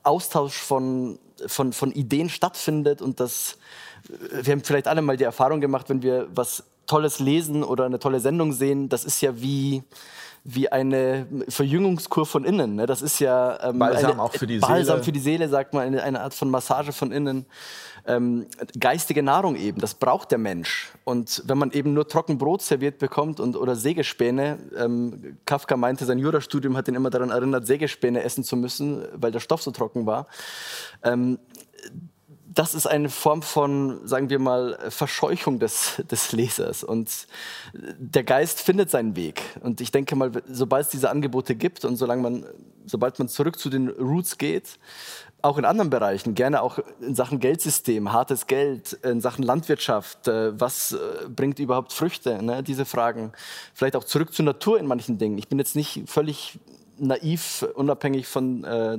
Austausch 0.05 0.55
von, 0.55 1.19
von, 1.47 1.73
von 1.73 1.90
Ideen 1.90 2.28
stattfindet 2.28 3.02
und 3.02 3.19
dass 3.19 3.59
wir 4.09 4.52
haben 4.52 4.64
vielleicht 4.64 4.89
alle 4.89 5.02
mal 5.02 5.16
die 5.16 5.24
Erfahrung 5.24 5.60
gemacht, 5.60 5.89
wenn 5.89 6.02
wir 6.02 6.28
was 6.32 6.64
Tolles 6.86 7.19
lesen 7.19 7.62
oder 7.64 7.86
eine 7.86 7.98
tolle 7.98 8.20
Sendung 8.20 8.52
sehen, 8.52 8.89
das 8.89 9.05
ist 9.05 9.20
ja 9.20 9.40
wie, 9.40 9.82
wie 10.44 10.70
eine 10.70 11.27
Verjüngungskur 11.48 12.27
von 12.27 12.44
innen. 12.44 12.74
Ne? 12.74 12.86
Das 12.86 13.01
ist 13.01 13.20
ja 13.20 13.59
ähm, 13.62 13.78
Balsam 13.78 14.12
eine, 14.12 14.23
auch 14.23 14.32
für 14.32 14.47
die 14.47 14.59
Balsam 14.59 14.97
Seele. 14.97 15.05
für 15.05 15.12
die 15.12 15.20
Seele, 15.20 15.48
sagt 15.48 15.73
man, 15.73 15.85
eine, 15.85 16.02
eine 16.02 16.20
Art 16.20 16.35
von 16.35 16.51
Massage 16.51 16.93
von 16.93 17.12
innen. 17.12 17.47
Ähm, 18.05 18.47
geistige 18.78 19.23
Nahrung 19.23 19.55
eben, 19.55 19.81
das 19.81 19.94
braucht 19.94 20.32
der 20.32 20.39
Mensch. 20.39 20.90
Und 21.05 21.43
wenn 21.47 21.59
man 21.59 21.70
eben 21.70 21.94
nur 21.94 22.09
Trockenbrot 22.09 22.60
serviert 22.60 22.98
bekommt 22.98 23.39
und, 23.39 23.56
oder 23.56 23.77
Sägespäne, 23.77 24.59
ähm, 24.77 25.39
Kafka 25.47 25.77
meinte, 25.77 26.05
sein 26.05 26.19
Jurastudium 26.19 26.77
hat 26.77 26.89
ihn 26.89 26.97
immer 26.97 27.10
daran 27.10 27.31
erinnert, 27.31 27.66
Sägespäne 27.66 28.24
essen 28.24 28.43
zu 28.43 28.56
müssen, 28.56 29.05
weil 29.14 29.31
der 29.31 29.39
Stoff 29.39 29.62
so 29.62 29.70
trocken 29.70 30.06
war. 30.06 30.27
Ähm, 31.05 31.39
das 32.54 32.74
ist 32.74 32.86
eine 32.86 33.08
Form 33.08 33.42
von, 33.42 34.06
sagen 34.06 34.28
wir 34.30 34.38
mal, 34.38 34.78
Verscheuchung 34.88 35.58
des, 35.58 36.02
des 36.10 36.32
Lesers. 36.32 36.84
Und 36.84 37.26
der 37.72 38.24
Geist 38.24 38.60
findet 38.60 38.90
seinen 38.90 39.16
Weg. 39.16 39.42
Und 39.60 39.80
ich 39.80 39.90
denke 39.90 40.16
mal, 40.16 40.30
sobald 40.48 40.86
es 40.86 40.90
diese 40.90 41.10
Angebote 41.10 41.54
gibt 41.54 41.84
und 41.84 41.96
solange 41.96 42.22
man, 42.22 42.46
sobald 42.86 43.18
man 43.18 43.28
zurück 43.28 43.58
zu 43.58 43.70
den 43.70 43.88
Roots 43.88 44.38
geht, 44.38 44.78
auch 45.40 45.58
in 45.58 45.64
anderen 45.64 45.90
Bereichen, 45.90 46.34
gerne 46.34 46.62
auch 46.62 46.78
in 47.00 47.14
Sachen 47.14 47.40
Geldsystem, 47.40 48.12
hartes 48.12 48.46
Geld, 48.46 48.92
in 49.02 49.20
Sachen 49.20 49.42
Landwirtschaft, 49.42 50.28
äh, 50.28 50.58
was 50.58 50.92
äh, 50.92 51.28
bringt 51.28 51.58
überhaupt 51.58 51.92
Früchte, 51.92 52.42
ne? 52.42 52.62
diese 52.62 52.84
Fragen. 52.84 53.32
Vielleicht 53.74 53.96
auch 53.96 54.04
zurück 54.04 54.32
zur 54.32 54.44
Natur 54.44 54.78
in 54.78 54.86
manchen 54.86 55.18
Dingen. 55.18 55.38
Ich 55.38 55.48
bin 55.48 55.58
jetzt 55.58 55.74
nicht 55.74 56.04
völlig 56.06 56.60
naiv, 57.02 57.66
unabhängig 57.74 58.26
von, 58.26 58.64
äh, 58.64 58.98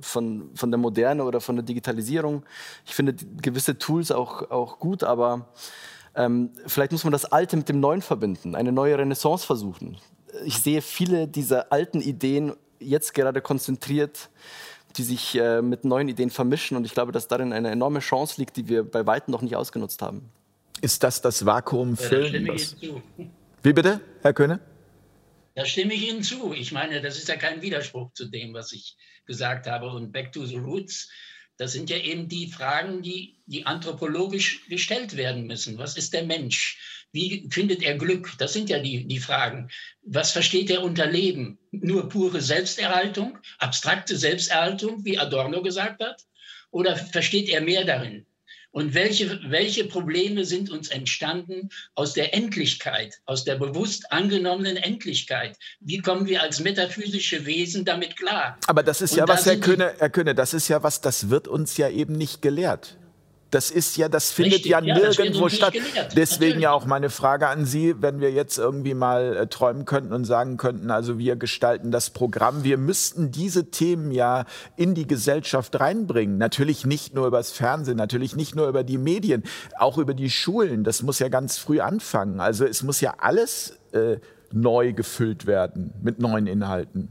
von, 0.00 0.50
von 0.54 0.70
der 0.70 0.78
Moderne 0.78 1.24
oder 1.24 1.40
von 1.40 1.56
der 1.56 1.64
Digitalisierung. 1.64 2.44
Ich 2.84 2.94
finde 2.94 3.14
gewisse 3.40 3.78
Tools 3.78 4.10
auch, 4.10 4.50
auch 4.50 4.78
gut, 4.78 5.04
aber 5.04 5.48
ähm, 6.14 6.50
vielleicht 6.66 6.92
muss 6.92 7.04
man 7.04 7.12
das 7.12 7.24
Alte 7.24 7.56
mit 7.56 7.68
dem 7.68 7.80
Neuen 7.80 8.02
verbinden, 8.02 8.54
eine 8.54 8.72
neue 8.72 8.98
Renaissance 8.98 9.46
versuchen. 9.46 9.96
Ich 10.44 10.58
sehe 10.58 10.82
viele 10.82 11.28
dieser 11.28 11.72
alten 11.72 12.00
Ideen 12.00 12.54
jetzt 12.80 13.14
gerade 13.14 13.40
konzentriert, 13.40 14.30
die 14.96 15.02
sich 15.02 15.36
äh, 15.38 15.62
mit 15.62 15.84
neuen 15.84 16.08
Ideen 16.08 16.30
vermischen 16.30 16.76
und 16.76 16.84
ich 16.84 16.92
glaube, 16.92 17.12
dass 17.12 17.28
darin 17.28 17.52
eine 17.52 17.70
enorme 17.70 18.00
Chance 18.00 18.40
liegt, 18.40 18.56
die 18.56 18.68
wir 18.68 18.84
bei 18.84 19.06
weitem 19.06 19.32
noch 19.32 19.42
nicht 19.42 19.56
ausgenutzt 19.56 20.02
haben. 20.02 20.30
Ist 20.80 21.02
das 21.02 21.20
das 21.20 21.46
Vakuum 21.46 21.96
füllen? 21.96 22.50
Wie 23.62 23.72
bitte, 23.72 24.00
Herr 24.22 24.32
Köhne? 24.32 24.60
Da 25.54 25.64
stimme 25.64 25.94
ich 25.94 26.08
Ihnen 26.08 26.22
zu. 26.22 26.52
Ich 26.52 26.72
meine, 26.72 27.00
das 27.00 27.16
ist 27.16 27.28
ja 27.28 27.36
kein 27.36 27.62
Widerspruch 27.62 28.12
zu 28.12 28.26
dem, 28.26 28.54
was 28.54 28.72
ich 28.72 28.96
gesagt 29.26 29.66
habe. 29.66 29.88
Und 29.88 30.12
Back 30.12 30.32
to 30.32 30.44
the 30.44 30.56
Roots, 30.56 31.08
das 31.56 31.72
sind 31.72 31.90
ja 31.90 31.96
eben 31.98 32.28
die 32.28 32.48
Fragen, 32.48 33.02
die, 33.02 33.40
die 33.46 33.64
anthropologisch 33.64 34.66
gestellt 34.68 35.16
werden 35.16 35.46
müssen. 35.46 35.78
Was 35.78 35.96
ist 35.96 36.12
der 36.12 36.24
Mensch? 36.24 37.06
Wie 37.12 37.48
findet 37.50 37.82
er 37.82 37.96
Glück? 37.96 38.32
Das 38.38 38.52
sind 38.52 38.68
ja 38.68 38.80
die, 38.80 39.06
die 39.06 39.20
Fragen. 39.20 39.70
Was 40.02 40.32
versteht 40.32 40.70
er 40.70 40.82
unter 40.82 41.06
Leben? 41.06 41.60
Nur 41.70 42.08
pure 42.08 42.40
Selbsterhaltung, 42.40 43.38
abstrakte 43.58 44.16
Selbsterhaltung, 44.16 45.04
wie 45.04 45.18
Adorno 45.18 45.62
gesagt 45.62 46.02
hat? 46.02 46.20
Oder 46.72 46.96
versteht 46.96 47.48
er 47.48 47.60
mehr 47.60 47.84
darin? 47.84 48.26
Und 48.74 48.92
welche, 48.92 49.38
welche 49.46 49.84
Probleme 49.84 50.44
sind 50.44 50.68
uns 50.68 50.88
entstanden 50.88 51.68
aus 51.94 52.12
der 52.12 52.34
Endlichkeit, 52.34 53.20
aus 53.24 53.44
der 53.44 53.54
bewusst 53.54 54.10
angenommenen 54.10 54.76
Endlichkeit? 54.76 55.56
Wie 55.78 55.98
kommen 55.98 56.26
wir 56.26 56.42
als 56.42 56.58
metaphysische 56.58 57.46
Wesen 57.46 57.84
damit 57.84 58.16
klar? 58.16 58.58
Aber 58.66 58.82
das 58.82 59.00
ist 59.00 59.12
Und 59.12 59.18
ja 59.18 59.28
was, 59.28 59.46
Herr 59.46 59.58
Köhne, 59.58 59.94
Herr 59.98 60.10
Köhne, 60.10 60.34
das 60.34 60.54
ist 60.54 60.66
ja 60.66 60.82
was, 60.82 61.00
das 61.00 61.30
wird 61.30 61.46
uns 61.46 61.76
ja 61.76 61.88
eben 61.88 62.14
nicht 62.14 62.42
gelehrt. 62.42 62.98
Das 63.54 63.70
ist 63.70 63.96
ja, 63.96 64.08
das 64.08 64.32
findet 64.32 64.54
Richtig, 64.54 64.72
ja, 64.72 64.80
ja 64.80 64.98
nirgendwo 64.98 65.48
statt. 65.48 65.74
Deswegen 66.16 66.40
Natürlich. 66.40 66.62
ja 66.62 66.72
auch 66.72 66.86
meine 66.86 67.08
Frage 67.08 67.46
an 67.46 67.64
Sie, 67.64 67.94
wenn 68.02 68.18
wir 68.18 68.32
jetzt 68.32 68.58
irgendwie 68.58 68.94
mal 68.94 69.36
äh, 69.36 69.46
träumen 69.46 69.84
könnten 69.84 70.12
und 70.12 70.24
sagen 70.24 70.56
könnten, 70.56 70.90
also 70.90 71.18
wir 71.18 71.36
gestalten 71.36 71.92
das 71.92 72.10
Programm, 72.10 72.64
wir 72.64 72.78
müssten 72.78 73.30
diese 73.30 73.70
Themen 73.70 74.10
ja 74.10 74.44
in 74.74 74.94
die 74.94 75.06
Gesellschaft 75.06 75.78
reinbringen. 75.78 76.36
Natürlich 76.36 76.84
nicht 76.84 77.14
nur 77.14 77.28
übers 77.28 77.52
Fernsehen, 77.52 77.96
natürlich 77.96 78.34
nicht 78.34 78.56
nur 78.56 78.66
über 78.66 78.82
die 78.82 78.98
Medien, 78.98 79.44
auch 79.78 79.98
über 79.98 80.14
die 80.14 80.30
Schulen. 80.30 80.82
Das 80.82 81.04
muss 81.04 81.20
ja 81.20 81.28
ganz 81.28 81.56
früh 81.56 81.78
anfangen. 81.78 82.40
Also 82.40 82.64
es 82.64 82.82
muss 82.82 83.00
ja 83.00 83.14
alles 83.18 83.78
äh, 83.92 84.16
neu 84.50 84.92
gefüllt 84.92 85.46
werden 85.46 85.92
mit 86.02 86.18
neuen 86.18 86.48
Inhalten. 86.48 87.10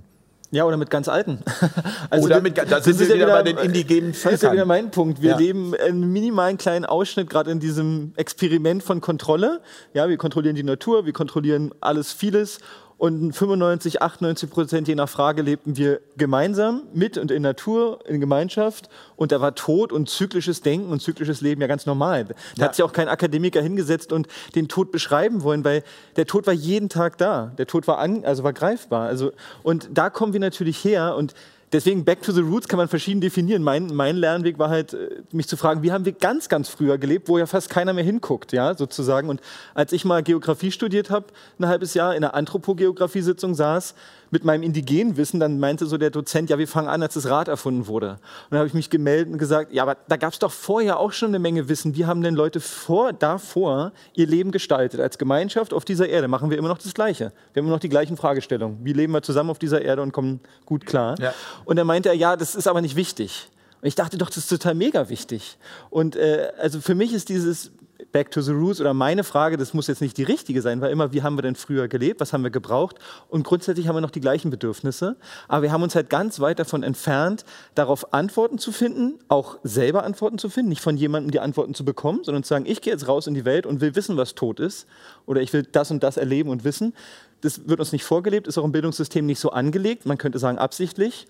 Ja, 0.53 0.65
oder 0.65 0.77
mit 0.77 0.91
ganz 0.91 1.07
alten. 1.07 1.39
Also 2.11 2.25
oder 2.27 2.41
mit, 2.41 2.55
da 2.57 2.79
sind 2.79 2.99
wir 2.99 3.07
ja 3.07 3.15
wieder 3.15 3.27
bei 3.27 3.41
den 3.41 3.57
indigenen 3.57 4.13
Völkern. 4.13 4.31
Das 4.31 4.33
ist 4.33 4.43
ja 4.43 4.53
wieder 4.53 4.65
mein 4.65 4.91
Punkt. 4.91 5.21
Wir 5.21 5.31
ja. 5.31 5.37
leben 5.37 5.73
einen 5.75 6.13
minimalen 6.13 6.57
kleinen 6.59 6.85
Ausschnitt 6.85 7.27
gerade 7.27 7.49
in 7.49 7.59
diesem 7.59 8.13
Experiment 8.17 8.83
von 8.83 9.01
Kontrolle. 9.01 9.61
Ja, 9.95 10.07
wir 10.09 10.17
kontrollieren 10.17 10.55
die 10.55 10.63
Natur, 10.63 11.07
wir 11.07 11.13
kontrollieren 11.13 11.73
alles, 11.81 12.13
vieles 12.13 12.59
und 12.97 13.33
95, 13.33 14.01
98 14.01 14.49
Prozent 14.49 14.87
je 14.87 14.95
nach 14.95 15.09
Frage 15.09 15.41
lebten 15.41 15.75
wir 15.77 15.99
gemeinsam 16.15 16.83
mit 16.93 17.17
und 17.17 17.31
in 17.31 17.41
Natur, 17.41 17.99
in 18.07 18.19
Gemeinschaft. 18.19 18.89
Und 19.15 19.31
da 19.31 19.41
war 19.41 19.55
Tod 19.55 19.91
und 19.91 20.09
zyklisches 20.09 20.61
Denken 20.61 20.91
und 20.91 21.01
zyklisches 21.01 21.41
Leben 21.41 21.61
ja 21.61 21.67
ganz 21.67 21.85
normal. 21.85 22.25
Da 22.25 22.33
ja. 22.55 22.65
hat 22.65 22.75
sich 22.75 22.83
auch 22.83 22.93
kein 22.93 23.09
Akademiker 23.09 23.61
hingesetzt 23.61 24.13
und 24.13 24.27
den 24.55 24.67
Tod 24.67 24.91
beschreiben 24.91 25.43
wollen, 25.43 25.65
weil 25.65 25.83
der 26.15 26.25
Tod 26.25 26.47
war 26.47 26.53
jeden 26.53 26.89
Tag 26.89 27.17
da. 27.17 27.51
Der 27.57 27.67
Tod 27.67 27.87
war, 27.87 27.97
an, 27.97 28.23
also 28.25 28.43
war 28.43 28.53
greifbar. 28.53 29.07
Also, 29.07 29.31
und 29.63 29.89
da 29.91 30.09
kommen 30.09 30.33
wir 30.33 30.39
natürlich 30.39 30.83
her 30.83 31.15
und 31.15 31.33
Deswegen 31.73 32.05
Back 32.05 32.21
to 32.21 32.31
the 32.31 32.41
Roots 32.41 32.67
kann 32.67 32.77
man 32.77 32.87
verschieden 32.87 33.19
definieren. 33.19 33.63
Mein, 33.63 33.87
mein 33.87 34.15
Lernweg 34.15 34.59
war 34.59 34.69
halt, 34.69 34.93
äh, 34.93 35.23
mich 35.31 35.47
zu 35.47 35.57
fragen, 35.57 35.81
wie 35.81 35.91
haben 35.91 36.05
wir 36.05 36.11
ganz, 36.11 36.47
ganz 36.47 36.69
früher 36.69 36.99
gelebt, 36.99 37.27
wo 37.27 37.39
ja 37.39 37.47
fast 37.47 37.71
keiner 37.71 37.93
mehr 37.93 38.03
hinguckt, 38.03 38.51
ja, 38.51 38.75
sozusagen. 38.75 39.27
Und 39.27 39.41
als 39.73 39.91
ich 39.91 40.05
mal 40.05 40.21
Geografie 40.21 40.71
studiert 40.71 41.09
habe, 41.09 41.25
ein 41.59 41.67
halbes 41.67 41.95
Jahr 41.95 42.15
in 42.15 42.23
einer 42.23 42.35
Anthropogeografie-Sitzung 42.35 43.55
saß, 43.55 43.95
mit 44.33 44.43
meinem 44.43 44.63
indigenen 44.63 45.15
Wissen, 45.15 45.39
dann 45.39 45.59
meinte 45.59 45.85
so 45.85 45.97
der 45.99 46.09
Dozent, 46.09 46.49
ja, 46.49 46.57
wir 46.57 46.67
fangen 46.67 46.87
an, 46.87 47.03
als 47.03 47.13
das 47.13 47.29
Rad 47.29 47.47
erfunden 47.47 47.85
wurde. 47.85 48.13
Und 48.13 48.19
dann 48.49 48.57
habe 48.57 48.67
ich 48.67 48.73
mich 48.73 48.89
gemeldet 48.89 49.31
und 49.31 49.37
gesagt, 49.37 49.71
ja, 49.71 49.83
aber 49.83 49.95
da 50.07 50.17
gab 50.17 50.33
es 50.33 50.39
doch 50.39 50.51
vorher 50.51 50.99
auch 50.99 51.11
schon 51.11 51.29
eine 51.29 51.37
Menge 51.37 51.69
Wissen. 51.69 51.95
Wie 51.95 52.05
haben 52.07 52.23
denn 52.23 52.33
Leute 52.33 52.59
vor, 52.59 53.13
davor 53.13 53.91
ihr 54.15 54.25
Leben 54.25 54.51
gestaltet? 54.51 54.99
Als 54.99 55.19
Gemeinschaft 55.19 55.71
auf 55.71 55.85
dieser 55.85 56.09
Erde 56.09 56.27
machen 56.27 56.49
wir 56.49 56.57
immer 56.57 56.67
noch 56.67 56.79
das 56.79 56.95
Gleiche. 56.95 57.31
Wir 57.53 57.61
haben 57.61 57.67
immer 57.67 57.75
noch 57.75 57.79
die 57.79 57.89
gleichen 57.89 58.17
Fragestellungen. 58.17 58.79
Wie 58.83 58.93
leben 58.93 59.13
wir 59.13 59.21
zusammen 59.21 59.51
auf 59.51 59.59
dieser 59.59 59.83
Erde 59.83 60.01
und 60.01 60.11
kommen 60.11 60.39
gut 60.65 60.87
klar? 60.87 61.15
Ja. 61.19 61.35
Und 61.63 61.75
dann 61.75 61.85
meinte 61.85 62.09
er, 62.09 62.15
ja, 62.15 62.35
das 62.35 62.55
ist 62.55 62.67
aber 62.67 62.81
nicht 62.81 62.95
wichtig. 62.95 63.51
Und 63.83 63.87
ich 63.87 63.95
dachte 63.95 64.17
doch, 64.17 64.29
das 64.29 64.37
ist 64.37 64.47
total 64.47 64.73
mega 64.73 65.09
wichtig. 65.09 65.59
Und 65.91 66.15
äh, 66.15 66.51
also 66.59 66.81
für 66.81 66.95
mich 66.95 67.13
ist 67.13 67.29
dieses 67.29 67.71
Back 68.13 68.31
to 68.31 68.41
the 68.41 68.51
Roots 68.51 68.79
oder 68.79 68.93
meine 68.93 69.23
Frage, 69.23 69.57
das 69.57 69.73
muss 69.73 69.87
jetzt 69.87 69.99
nicht 69.99 70.15
die 70.17 70.23
richtige 70.23 70.61
sein, 70.61 70.79
weil 70.81 70.91
immer, 70.91 71.11
wie 71.11 71.23
haben 71.23 71.35
wir 71.35 71.41
denn 71.41 71.55
früher 71.55 71.87
gelebt, 71.87 72.21
was 72.21 72.31
haben 72.31 72.43
wir 72.43 72.51
gebraucht 72.51 72.97
und 73.27 73.43
grundsätzlich 73.43 73.87
haben 73.87 73.95
wir 73.95 74.01
noch 74.01 74.11
die 74.11 74.21
gleichen 74.21 74.51
Bedürfnisse, 74.51 75.17
aber 75.47 75.63
wir 75.63 75.71
haben 75.71 75.81
uns 75.81 75.95
halt 75.95 76.11
ganz 76.11 76.39
weit 76.39 76.59
davon 76.59 76.83
entfernt, 76.83 77.43
darauf 77.73 78.13
Antworten 78.13 78.59
zu 78.59 78.71
finden, 78.71 79.19
auch 79.27 79.57
selber 79.63 80.03
Antworten 80.03 80.37
zu 80.37 80.49
finden, 80.49 80.69
nicht 80.69 80.81
von 80.81 80.95
jemandem 80.95 81.31
die 81.31 81.39
Antworten 81.39 81.73
zu 81.73 81.83
bekommen, 81.83 82.23
sondern 82.23 82.43
zu 82.43 82.49
sagen, 82.49 82.65
ich 82.67 82.81
gehe 82.81 82.93
jetzt 82.93 83.07
raus 83.07 83.25
in 83.25 83.33
die 83.33 83.45
Welt 83.45 83.65
und 83.65 83.81
will 83.81 83.95
wissen, 83.95 84.15
was 84.15 84.35
tot 84.35 84.59
ist 84.59 84.87
oder 85.25 85.41
ich 85.41 85.51
will 85.51 85.63
das 85.63 85.89
und 85.89 86.03
das 86.03 86.15
erleben 86.15 86.49
und 86.49 86.63
wissen. 86.63 86.93
Das 87.41 87.67
wird 87.67 87.79
uns 87.79 87.91
nicht 87.91 88.05
vorgelebt, 88.05 88.47
ist 88.47 88.57
auch 88.59 88.63
im 88.63 88.71
Bildungssystem 88.71 89.25
nicht 89.25 89.39
so 89.39 89.49
angelegt, 89.49 90.05
man 90.05 90.19
könnte 90.19 90.39
sagen 90.39 90.59
absichtlich. 90.59 91.27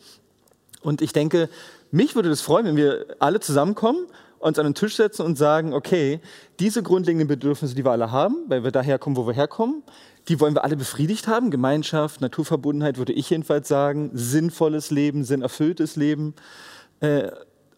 Und 0.81 1.01
ich 1.01 1.13
denke, 1.13 1.49
mich 1.91 2.13
würde 2.15 2.29
das 2.29 2.41
freuen, 2.41 2.65
wenn 2.65 2.75
wir 2.75 3.05
alle 3.19 3.39
zusammenkommen 3.39 4.05
uns 4.43 4.59
an 4.59 4.65
den 4.65 4.75
Tisch 4.75 4.95
setzen 4.95 5.23
und 5.23 5.37
sagen, 5.37 5.73
okay, 5.73 6.19
diese 6.59 6.83
grundlegenden 6.83 7.27
Bedürfnisse, 7.27 7.75
die 7.75 7.85
wir 7.85 7.91
alle 7.91 8.11
haben, 8.11 8.45
weil 8.47 8.63
wir 8.63 8.71
daher 8.71 8.99
kommen, 8.99 9.15
wo 9.15 9.25
wir 9.25 9.33
herkommen, 9.33 9.83
die 10.27 10.39
wollen 10.39 10.55
wir 10.55 10.63
alle 10.63 10.77
befriedigt 10.77 11.27
haben. 11.27 11.51
Gemeinschaft, 11.51 12.21
Naturverbundenheit, 12.21 12.97
würde 12.97 13.13
ich 13.13 13.29
jedenfalls 13.29 13.67
sagen, 13.67 14.11
sinnvolles 14.13 14.91
Leben, 14.91 15.23
sinnerfülltes 15.23 15.95
Leben. 15.95 16.33
Äh, 16.99 17.31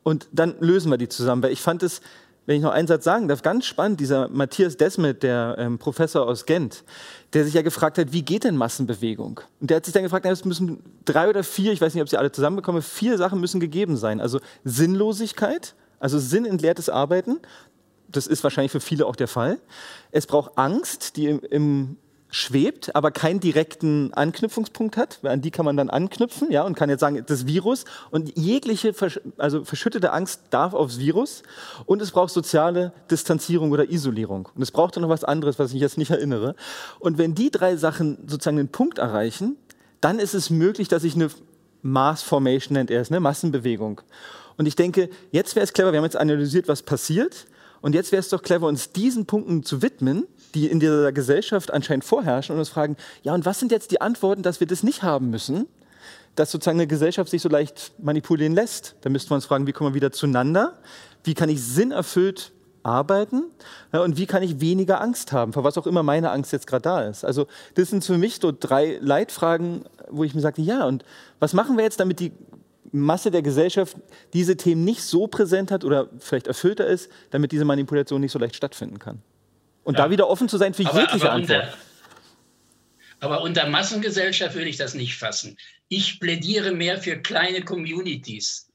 und 0.03 0.27
dann 0.31 0.55
lösen 0.59 0.91
wir 0.91 0.97
die 0.97 1.09
zusammen. 1.09 1.41
Weil 1.41 1.51
ich 1.51 1.61
fand 1.61 1.81
es, 1.81 2.01
wenn 2.45 2.57
ich 2.57 2.61
noch 2.61 2.71
einen 2.71 2.87
Satz 2.87 3.03
sagen 3.03 3.27
darf, 3.27 3.41
ganz 3.41 3.65
spannend, 3.65 3.99
dieser 3.99 4.27
Matthias 4.27 4.77
Desmet, 4.77 5.23
der 5.23 5.55
ähm, 5.57 5.79
Professor 5.79 6.27
aus 6.27 6.45
Gent, 6.45 6.83
der 7.33 7.43
sich 7.43 7.55
ja 7.55 7.63
gefragt 7.63 7.97
hat, 7.97 8.13
wie 8.13 8.21
geht 8.21 8.43
denn 8.43 8.55
Massenbewegung? 8.55 9.39
Und 9.59 9.69
der 9.69 9.77
hat 9.77 9.85
sich 9.85 9.93
dann 9.93 10.03
gefragt, 10.03 10.25
es 10.27 10.45
müssen 10.45 10.83
drei 11.05 11.27
oder 11.27 11.43
vier, 11.43 11.73
ich 11.73 11.81
weiß 11.81 11.95
nicht, 11.95 12.03
ob 12.03 12.09
sie 12.09 12.17
alle 12.17 12.31
zusammenbekommen, 12.31 12.83
vier 12.83 13.17
Sachen 13.17 13.39
müssen 13.39 13.59
gegeben 13.59 13.97
sein. 13.97 14.21
Also 14.21 14.39
Sinnlosigkeit, 14.63 15.73
also 15.99 16.19
sinnentleertes 16.19 16.89
Arbeiten, 16.89 17.39
das 18.07 18.27
ist 18.27 18.43
wahrscheinlich 18.43 18.71
für 18.71 18.79
viele 18.79 19.05
auch 19.05 19.15
der 19.15 19.27
Fall. 19.27 19.59
Es 20.11 20.27
braucht 20.27 20.57
Angst, 20.57 21.17
die 21.17 21.27
im, 21.27 21.39
im 21.49 21.97
schwebt, 22.35 22.93
aber 22.95 23.11
keinen 23.11 23.39
direkten 23.39 24.13
Anknüpfungspunkt 24.13 24.97
hat. 24.97 25.19
An 25.23 25.41
die 25.41 25.51
kann 25.51 25.63
man 25.63 25.77
dann 25.77 25.89
anknüpfen, 25.89 26.51
ja, 26.51 26.63
und 26.63 26.75
kann 26.75 26.89
jetzt 26.89 26.99
sagen, 26.99 27.23
das 27.25 27.45
Virus 27.45 27.85
und 28.11 28.37
jegliche 28.37 28.93
versch 28.93 29.21
also 29.37 29.63
verschüttete 29.63 30.11
Angst 30.11 30.41
darf 30.49 30.73
aufs 30.73 30.99
Virus 30.99 31.43
und 31.85 32.01
es 32.01 32.11
braucht 32.11 32.33
soziale 32.33 32.91
Distanzierung 33.09 33.71
oder 33.71 33.89
Isolierung. 33.89 34.49
Und 34.53 34.61
es 34.61 34.71
braucht 34.71 34.95
dann 34.95 35.03
noch 35.03 35.09
was 35.09 35.23
anderes, 35.23 35.59
was 35.59 35.73
ich 35.73 35.79
jetzt 35.79 35.97
nicht 35.97 36.11
erinnere. 36.11 36.55
Und 36.99 37.17
wenn 37.17 37.35
die 37.35 37.51
drei 37.51 37.77
Sachen 37.77 38.17
sozusagen 38.27 38.57
den 38.57 38.69
Punkt 38.69 38.97
erreichen, 38.97 39.55
dann 40.01 40.19
ist 40.19 40.33
es 40.33 40.49
möglich, 40.49 40.89
dass 40.89 41.05
ich 41.05 41.15
eine 41.15 41.29
Mass 41.81 42.21
Formation 42.21 42.73
nennt 42.73 42.91
er 42.91 42.99
es, 42.99 43.11
eine 43.11 43.19
Massenbewegung. 43.21 44.01
Und 44.57 44.67
ich 44.67 44.75
denke, 44.75 45.09
jetzt 45.31 45.55
wäre 45.55 45.63
es 45.63 45.73
clever, 45.73 45.91
wir 45.91 45.97
haben 45.97 46.05
jetzt 46.05 46.17
analysiert, 46.17 46.67
was 46.67 46.81
passiert. 46.83 47.47
Und 47.81 47.93
jetzt 47.93 48.11
wäre 48.11 48.19
es 48.19 48.29
doch 48.29 48.41
clever, 48.41 48.67
uns 48.67 48.91
diesen 48.91 49.25
Punkten 49.25 49.63
zu 49.63 49.81
widmen, 49.81 50.25
die 50.55 50.67
in 50.67 50.79
dieser 50.79 51.11
Gesellschaft 51.11 51.71
anscheinend 51.71 52.05
vorherrschen 52.05 52.53
und 52.53 52.59
uns 52.59 52.69
fragen, 52.69 52.97
ja, 53.23 53.33
und 53.33 53.45
was 53.45 53.59
sind 53.59 53.71
jetzt 53.71 53.91
die 53.91 54.01
Antworten, 54.01 54.41
dass 54.41 54.59
wir 54.59 54.67
das 54.67 54.81
nicht 54.81 55.03
haben 55.03 55.29
müssen, 55.29 55.67
dass 56.35 56.51
sozusagen 56.51 56.79
eine 56.79 56.87
Gesellschaft 56.87 57.29
sich 57.29 57.41
so 57.41 57.49
leicht 57.49 57.93
manipulieren 57.99 58.53
lässt? 58.53 58.95
Da 59.01 59.09
müssten 59.09 59.29
wir 59.29 59.35
uns 59.35 59.45
fragen, 59.45 59.67
wie 59.67 59.71
kommen 59.71 59.91
wir 59.91 59.95
wieder 59.95 60.11
zueinander? 60.11 60.79
Wie 61.23 61.33
kann 61.33 61.49
ich 61.49 61.61
sinnerfüllt 61.61 62.53
arbeiten? 62.83 63.45
Ja, 63.91 64.01
und 64.01 64.17
wie 64.17 64.25
kann 64.25 64.43
ich 64.43 64.61
weniger 64.61 65.01
Angst 65.01 65.31
haben, 65.31 65.53
vor 65.53 65.63
was 65.63 65.77
auch 65.77 65.87
immer 65.87 66.03
meine 66.03 66.31
Angst 66.31 66.53
jetzt 66.53 66.67
gerade 66.67 66.83
da 66.83 67.01
ist? 67.03 67.25
Also 67.25 67.47
das 67.75 67.89
sind 67.89 68.05
für 68.05 68.17
mich 68.17 68.39
so 68.41 68.53
drei 68.57 68.97
Leitfragen, 69.01 69.85
wo 70.09 70.23
ich 70.23 70.33
mir 70.33 70.41
sagte, 70.41 70.61
ja, 70.61 70.85
und 70.85 71.03
was 71.39 71.53
machen 71.53 71.77
wir 71.77 71.83
jetzt, 71.83 71.99
damit 71.99 72.19
die 72.19 72.31
Masse 72.99 73.31
der 73.31 73.41
Gesellschaft 73.41 73.97
diese 74.33 74.57
Themen 74.57 74.83
nicht 74.83 75.01
so 75.01 75.27
präsent 75.27 75.71
hat 75.71 75.83
oder 75.83 76.09
vielleicht 76.19 76.47
erfüllter 76.47 76.87
ist, 76.87 77.09
damit 77.31 77.51
diese 77.51 77.65
Manipulation 77.65 78.21
nicht 78.21 78.31
so 78.31 78.39
leicht 78.39 78.55
stattfinden 78.55 78.99
kann. 78.99 79.21
Und 79.83 79.97
ja. 79.97 80.05
da 80.05 80.11
wieder 80.11 80.29
offen 80.29 80.49
zu 80.49 80.57
sein 80.57 80.73
für 80.73 80.85
aber, 80.85 81.01
jegliche 81.01 81.25
aber 81.25 81.33
Antwort. 81.33 81.63
Unter, 81.63 81.77
aber 83.19 83.41
unter 83.41 83.67
Massengesellschaft 83.67 84.55
würde 84.55 84.69
ich 84.69 84.77
das 84.77 84.93
nicht 84.93 85.15
fassen. 85.15 85.57
Ich 85.87 86.19
plädiere 86.19 86.71
mehr 86.71 86.97
für 86.97 87.17
kleine 87.17 87.61
Communities. 87.61 88.71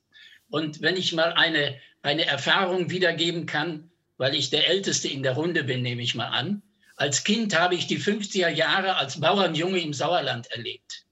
Und 0.50 0.82
wenn 0.82 0.96
ich 0.96 1.12
mal 1.12 1.32
eine, 1.32 1.76
eine 2.02 2.26
Erfahrung 2.26 2.90
wiedergeben 2.90 3.46
kann, 3.46 3.90
weil 4.16 4.34
ich 4.34 4.50
der 4.50 4.68
Älteste 4.68 5.08
in 5.08 5.22
der 5.22 5.32
Runde 5.32 5.64
bin, 5.64 5.82
nehme 5.82 6.02
ich 6.02 6.14
mal 6.14 6.28
an. 6.28 6.62
Als 6.96 7.24
Kind 7.24 7.58
habe 7.58 7.74
ich 7.74 7.86
die 7.86 7.98
50er 7.98 8.50
Jahre 8.50 8.96
als 8.96 9.20
Bauernjunge 9.20 9.80
im 9.80 9.94
Sauerland 9.94 10.50
erlebt. 10.50 11.06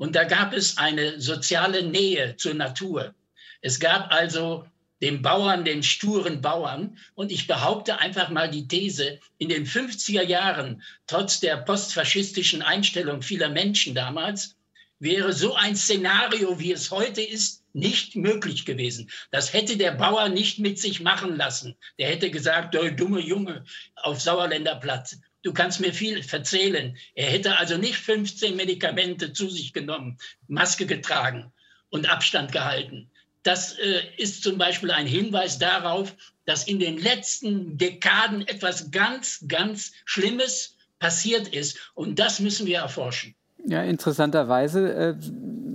Und 0.00 0.16
da 0.16 0.24
gab 0.24 0.54
es 0.54 0.78
eine 0.78 1.20
soziale 1.20 1.82
Nähe 1.82 2.34
zur 2.38 2.54
Natur. 2.54 3.14
Es 3.60 3.78
gab 3.78 4.10
also 4.10 4.66
den 5.02 5.20
Bauern, 5.20 5.62
den 5.66 5.82
sturen 5.82 6.40
Bauern. 6.40 6.96
Und 7.14 7.30
ich 7.30 7.46
behaupte 7.46 7.98
einfach 7.98 8.30
mal 8.30 8.50
die 8.50 8.66
These, 8.66 9.20
in 9.36 9.50
den 9.50 9.66
50er 9.66 10.22
Jahren, 10.22 10.82
trotz 11.06 11.40
der 11.40 11.58
postfaschistischen 11.58 12.62
Einstellung 12.62 13.20
vieler 13.20 13.50
Menschen 13.50 13.94
damals, 13.94 14.56
wäre 15.00 15.34
so 15.34 15.54
ein 15.54 15.76
Szenario, 15.76 16.58
wie 16.58 16.72
es 16.72 16.90
heute 16.90 17.20
ist, 17.20 17.62
nicht 17.74 18.16
möglich 18.16 18.64
gewesen. 18.64 19.10
Das 19.30 19.52
hätte 19.52 19.76
der 19.76 19.92
Bauer 19.92 20.30
nicht 20.30 20.58
mit 20.60 20.78
sich 20.78 21.00
machen 21.02 21.36
lassen. 21.36 21.76
Der 21.98 22.08
hätte 22.08 22.30
gesagt, 22.30 22.72
der 22.72 22.90
dumme 22.92 23.20
Junge 23.20 23.66
auf 23.96 24.18
Sauerländer 24.18 24.76
Platz, 24.76 25.18
Du 25.42 25.52
kannst 25.52 25.80
mir 25.80 25.92
viel 25.92 26.22
erzählen. 26.30 26.96
Er 27.14 27.30
hätte 27.30 27.56
also 27.58 27.78
nicht 27.78 27.96
15 27.96 28.56
Medikamente 28.56 29.32
zu 29.32 29.48
sich 29.48 29.72
genommen, 29.72 30.18
Maske 30.48 30.86
getragen 30.86 31.50
und 31.88 32.10
Abstand 32.10 32.52
gehalten. 32.52 33.10
Das 33.42 33.78
äh, 33.78 34.02
ist 34.18 34.42
zum 34.42 34.58
Beispiel 34.58 34.90
ein 34.90 35.06
Hinweis 35.06 35.58
darauf, 35.58 36.14
dass 36.44 36.66
in 36.66 36.78
den 36.78 36.98
letzten 36.98 37.78
Dekaden 37.78 38.46
etwas 38.46 38.90
ganz, 38.90 39.44
ganz 39.48 39.92
Schlimmes 40.04 40.76
passiert 40.98 41.48
ist. 41.48 41.92
Und 41.94 42.18
das 42.18 42.40
müssen 42.40 42.66
wir 42.66 42.78
erforschen. 42.78 43.34
Ja, 43.66 43.82
interessanterweise 43.82 44.92
äh, 44.92 45.14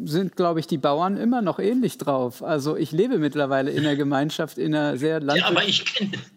sind, 0.05 0.35
glaube 0.35 0.59
ich, 0.59 0.67
die 0.67 0.77
Bauern 0.77 1.17
immer 1.17 1.41
noch 1.41 1.57
ähnlich 1.57 1.97
drauf. 1.97 2.43
Also 2.43 2.77
ich 2.77 2.91
lebe 2.91 3.17
mittlerweile 3.17 3.71
in 3.71 3.83
der 3.83 3.95
Gemeinschaft, 3.95 4.59
in 4.59 4.75
einer 4.75 4.97
sehr 4.97 5.19
landwirtschaftlichen... 5.19 5.55
Ja, 5.55 5.61
aber 5.61 5.67
ich 5.67 5.85
kenne 5.85 6.34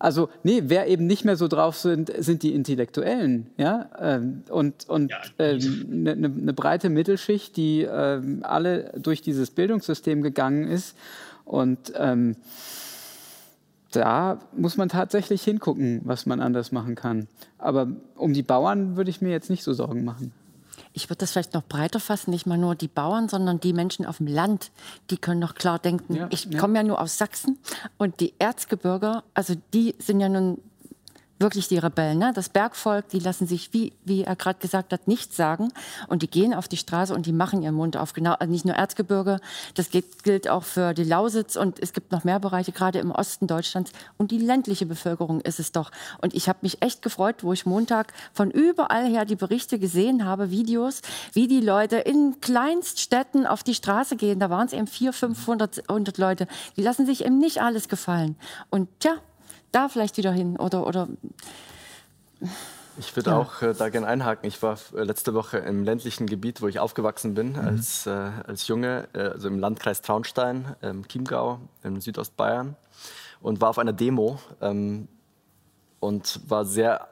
also, 0.00 0.30
nee, 0.42 0.62
wer 0.64 0.88
eben 0.88 1.06
nicht 1.06 1.26
mehr 1.26 1.36
so 1.36 1.46
drauf 1.46 1.76
sind, 1.76 2.10
sind 2.18 2.42
die 2.42 2.54
Intellektuellen, 2.54 3.50
ja, 3.58 3.90
ähm, 4.00 4.42
und, 4.48 4.88
und 4.88 5.12
eine 5.36 5.50
ähm, 5.50 5.86
ne, 5.88 6.16
ne, 6.16 6.28
ne 6.30 6.52
breite 6.54 6.88
Mittelschicht, 6.88 7.54
die 7.56 7.82
ähm, 7.82 8.40
alle 8.42 8.94
durch 8.98 9.20
dieses 9.20 9.50
Bildungssystem 9.50 10.22
gegangen 10.22 10.66
ist 10.66 10.96
und 11.44 11.92
ähm, 11.96 12.36
da 13.92 14.38
muss 14.56 14.78
man 14.78 14.88
tatsächlich 14.88 15.42
hingucken, 15.42 16.00
was 16.04 16.24
man 16.24 16.40
anders 16.40 16.72
machen 16.72 16.94
kann. 16.94 17.28
Aber 17.58 17.88
um 18.14 18.32
die 18.32 18.42
Bauern 18.42 18.96
würde 18.96 19.10
ich 19.10 19.20
mir 19.20 19.30
jetzt 19.30 19.50
nicht 19.50 19.64
so 19.64 19.74
Sorgen 19.74 20.04
machen. 20.04 20.32
Ich 21.00 21.08
würde 21.08 21.20
das 21.20 21.32
vielleicht 21.32 21.54
noch 21.54 21.64
breiter 21.64 21.98
fassen, 21.98 22.30
nicht 22.30 22.46
mal 22.46 22.58
nur 22.58 22.74
die 22.74 22.88
Bauern, 22.88 23.28
sondern 23.28 23.58
die 23.58 23.72
Menschen 23.72 24.04
auf 24.04 24.18
dem 24.18 24.26
Land, 24.26 24.70
die 25.08 25.16
können 25.16 25.40
noch 25.40 25.54
klar 25.54 25.78
denken. 25.78 26.14
Ja, 26.14 26.28
ich 26.30 26.44
ja. 26.44 26.60
komme 26.60 26.76
ja 26.76 26.82
nur 26.82 27.00
aus 27.00 27.16
Sachsen 27.16 27.58
und 27.96 28.20
die 28.20 28.34
Erzgebirger, 28.38 29.24
also 29.32 29.54
die 29.72 29.94
sind 29.98 30.20
ja 30.20 30.28
nun 30.28 30.58
wirklich 31.40 31.68
die 31.68 31.78
Rebellen. 31.78 32.18
Ne? 32.18 32.32
Das 32.34 32.48
Bergvolk, 32.48 33.08
die 33.08 33.18
lassen 33.18 33.46
sich, 33.46 33.72
wie, 33.72 33.92
wie 34.04 34.24
er 34.24 34.36
gerade 34.36 34.58
gesagt 34.58 34.92
hat, 34.92 35.08
nichts 35.08 35.36
sagen. 35.36 35.72
Und 36.08 36.22
die 36.22 36.30
gehen 36.30 36.54
auf 36.54 36.68
die 36.68 36.76
Straße 36.76 37.14
und 37.14 37.26
die 37.26 37.32
machen 37.32 37.62
ihren 37.62 37.74
Mund 37.74 37.96
auf. 37.96 38.12
Genau, 38.12 38.36
nicht 38.46 38.64
nur 38.64 38.74
Erzgebirge, 38.74 39.40
das 39.74 39.90
gilt, 39.90 40.22
gilt 40.22 40.48
auch 40.48 40.64
für 40.64 40.94
die 40.94 41.04
Lausitz 41.04 41.56
und 41.56 41.80
es 41.80 41.92
gibt 41.92 42.12
noch 42.12 42.24
mehr 42.24 42.40
Bereiche, 42.40 42.72
gerade 42.72 42.98
im 42.98 43.10
Osten 43.10 43.46
Deutschlands. 43.46 43.92
Und 44.18 44.30
die 44.30 44.38
ländliche 44.38 44.86
Bevölkerung 44.86 45.40
ist 45.40 45.60
es 45.60 45.72
doch. 45.72 45.90
Und 46.20 46.34
ich 46.34 46.48
habe 46.48 46.60
mich 46.62 46.82
echt 46.82 47.02
gefreut, 47.02 47.42
wo 47.42 47.52
ich 47.52 47.66
Montag 47.66 48.12
von 48.32 48.50
überall 48.50 49.06
her 49.06 49.24
die 49.24 49.36
Berichte 49.36 49.78
gesehen 49.78 50.24
habe, 50.24 50.50
Videos, 50.50 51.02
wie 51.32 51.48
die 51.48 51.60
Leute 51.60 51.96
in 51.96 52.40
Kleinststädten 52.40 53.46
auf 53.46 53.62
die 53.62 53.74
Straße 53.74 54.16
gehen. 54.16 54.40
Da 54.40 54.50
waren 54.50 54.66
es 54.66 54.72
eben 54.72 54.86
400, 54.86 55.36
500 55.36 55.90
100 55.90 56.18
Leute. 56.18 56.46
Die 56.76 56.82
lassen 56.82 57.06
sich 57.06 57.24
eben 57.24 57.38
nicht 57.38 57.62
alles 57.62 57.88
gefallen. 57.88 58.36
Und 58.70 58.88
tja, 59.00 59.16
da 59.72 59.88
vielleicht 59.88 60.16
wieder 60.16 60.32
hin 60.32 60.56
oder, 60.56 60.86
oder 60.86 61.08
Ich 62.98 63.16
würde 63.16 63.34
auch 63.34 63.62
äh, 63.62 63.74
da 63.74 63.88
gerne 63.88 64.06
einhaken. 64.06 64.46
Ich 64.46 64.62
war 64.62 64.78
äh, 64.94 65.02
letzte 65.02 65.32
Woche 65.34 65.58
im 65.58 65.84
ländlichen 65.84 66.26
Gebiet, 66.26 66.60
wo 66.60 66.68
ich 66.68 66.78
aufgewachsen 66.78 67.34
bin, 67.34 67.56
als, 67.56 68.06
äh, 68.06 68.10
als 68.10 68.68
Junge, 68.68 69.08
äh, 69.14 69.20
also 69.20 69.48
im 69.48 69.58
Landkreis 69.58 70.02
Traunstein, 70.02 70.76
ähm, 70.82 71.06
Chiemgau, 71.08 71.60
in 71.82 72.00
Südostbayern, 72.00 72.76
und 73.40 73.60
war 73.60 73.70
auf 73.70 73.78
einer 73.78 73.92
Demo 73.92 74.38
ähm, 74.60 75.08
und 75.98 76.40
war 76.48 76.64
sehr 76.64 77.08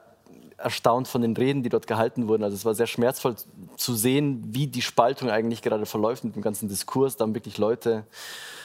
erstaunt 0.57 1.07
von 1.07 1.21
den 1.21 1.35
Reden, 1.35 1.63
die 1.63 1.69
dort 1.69 1.87
gehalten 1.87 2.27
wurden. 2.27 2.43
Also 2.43 2.55
es 2.55 2.65
war 2.65 2.75
sehr 2.75 2.87
schmerzvoll 2.87 3.35
zu 3.77 3.95
sehen, 3.95 4.43
wie 4.49 4.67
die 4.67 4.81
Spaltung 4.81 5.29
eigentlich 5.29 5.61
gerade 5.61 5.85
verläuft 5.85 6.23
mit 6.23 6.35
dem 6.35 6.41
ganzen 6.41 6.67
Diskurs. 6.67 7.15
Da 7.15 7.23
haben 7.23 7.33
wirklich 7.33 7.57
Leute 7.57 8.05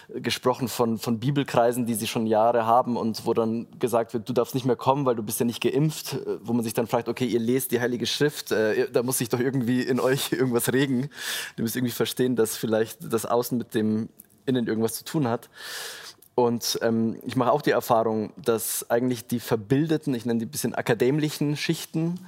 gesprochen 0.09 0.69
von, 0.69 0.99
von 0.99 1.19
Bibelkreisen, 1.19 1.87
die 1.87 1.95
sie 1.95 2.07
schon 2.07 2.27
Jahre 2.27 2.67
haben 2.67 2.97
und 2.97 3.27
wo 3.27 3.35
dann 3.35 3.67
gesagt 3.79 4.15
wird, 4.15 4.29
du 4.29 4.33
darfst 4.33 4.55
nicht 4.55 4.67
mehr 4.67 4.77
kommen, 4.77 5.07
weil 5.07 5.17
du 5.17 5.23
bist 5.23 5.41
ja 5.41 5.47
nicht 5.47 5.63
geimpft, 5.63 6.15
äh, 6.15 6.39
wo 6.43 6.53
man 6.53 6.65
sich 6.65 6.75
dann 6.75 6.87
fragt, 6.87 7.09
okay, 7.09 7.27
ihr 7.27 7.41
lest 7.41 7.73
die 7.73 7.81
Heilige 7.81 8.07
Schrift, 8.07 8.53
äh, 8.53 8.91
da 8.91 9.03
muss 9.03 9.19
sich 9.19 9.29
doch 9.29 9.41
irgendwie 9.41 9.83
in 9.83 10.01
euch 10.01 10.33
irgendwas 10.33 10.73
regen. 10.73 11.09
Du 11.57 11.63
müsst 11.63 11.77
irgendwie 11.77 11.93
verstehen, 11.93 12.37
dass 12.37 12.57
vielleicht 12.57 12.99
das 13.13 13.27
Außen 13.27 13.57
mit 13.59 13.75
dem 13.75 14.09
Innen 14.47 14.67
irgendwas 14.67 14.95
zu 14.95 15.05
tun 15.05 15.27
hat. 15.27 15.49
Und 16.35 16.81
ähm, 16.83 17.17
ich 17.25 17.37
mache 17.37 17.53
auch 17.53 17.63
die 17.63 17.71
Erfahrung, 17.71 18.33
dass 18.37 18.91
eigentlich 18.91 19.27
die 19.27 19.39
verbildeten, 19.39 20.15
ich 20.15 20.27
nenne 20.27 20.41
die 20.41 20.47
ein 20.47 20.51
bisschen 20.51 20.75
akademischen 20.75 21.57
Schichten, 21.57 22.21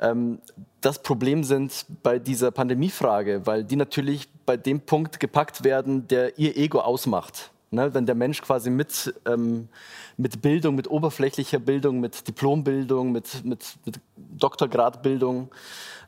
ähm, 0.00 0.38
das 0.80 1.02
Problem 1.02 1.44
sind 1.44 1.84
bei 2.02 2.18
dieser 2.18 2.52
Pandemiefrage, 2.52 3.42
weil 3.44 3.64
die 3.64 3.76
natürlich 3.76 4.28
bei 4.46 4.56
dem 4.56 4.80
Punkt 4.80 5.20
gepackt 5.20 5.62
werden, 5.62 6.08
der 6.08 6.38
ihr 6.38 6.56
Ego 6.56 6.80
ausmacht. 6.80 7.50
Ne, 7.72 7.94
wenn 7.94 8.04
der 8.04 8.16
Mensch 8.16 8.42
quasi 8.42 8.68
mit, 8.68 9.14
ähm, 9.26 9.68
mit 10.16 10.42
Bildung, 10.42 10.74
mit 10.74 10.90
oberflächlicher 10.90 11.60
Bildung, 11.60 12.00
mit 12.00 12.26
Diplombildung, 12.26 13.12
mit, 13.12 13.44
mit, 13.44 13.64
mit 13.84 14.00
Doktorgradbildung, 14.16 15.50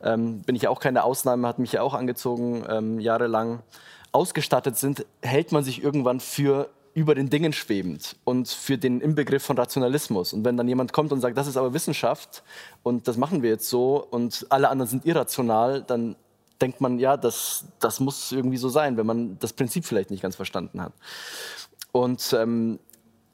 ähm, 0.02 0.40
bin 0.40 0.56
ich 0.56 0.66
auch 0.66 0.80
keine 0.80 1.04
Ausnahme, 1.04 1.46
hat 1.46 1.60
mich 1.60 1.70
ja 1.70 1.82
auch 1.82 1.94
angezogen 1.94 2.64
ähm, 2.68 2.98
jahrelang, 2.98 3.62
ausgestattet 4.10 4.76
sind, 4.76 5.06
hält 5.22 5.52
man 5.52 5.62
sich 5.62 5.84
irgendwann 5.84 6.18
für 6.18 6.68
über 6.94 7.14
den 7.14 7.31
Dingen 7.31 7.52
schwebend 7.52 8.16
und 8.24 8.48
für 8.48 8.77
den 8.77 9.01
Inbegriff 9.01 9.43
von 9.43 9.56
Rationalismus. 9.56 10.32
Und 10.32 10.44
wenn 10.44 10.56
dann 10.56 10.69
jemand 10.69 10.93
kommt 10.93 11.12
und 11.12 11.20
sagt, 11.20 11.36
das 11.36 11.47
ist 11.47 11.56
aber 11.56 11.73
Wissenschaft 11.73 12.43
und 12.82 13.09
das 13.09 13.16
machen 13.16 13.43
wir 13.43 13.51
jetzt 13.51 13.69
so 13.69 14.06
und 14.10 14.47
alle 14.51 14.69
anderen 14.69 14.89
sind 14.89 15.06
irrational, 15.06 15.82
dann 15.82 16.16
denkt 16.60 16.81
man, 16.81 16.98
ja, 16.98 17.16
das, 17.16 17.64
das 17.81 17.98
muss 17.98 18.31
irgendwie 18.31 18.56
so 18.56 18.69
sein, 18.69 18.97
wenn 18.97 19.06
man 19.06 19.39
das 19.39 19.52
Prinzip 19.52 19.85
vielleicht 19.85 20.10
nicht 20.10 20.23
ganz 20.23 20.36
verstanden 20.36 20.81
hat. 20.81 20.93
Und, 21.90 22.35
ähm, 22.39 22.78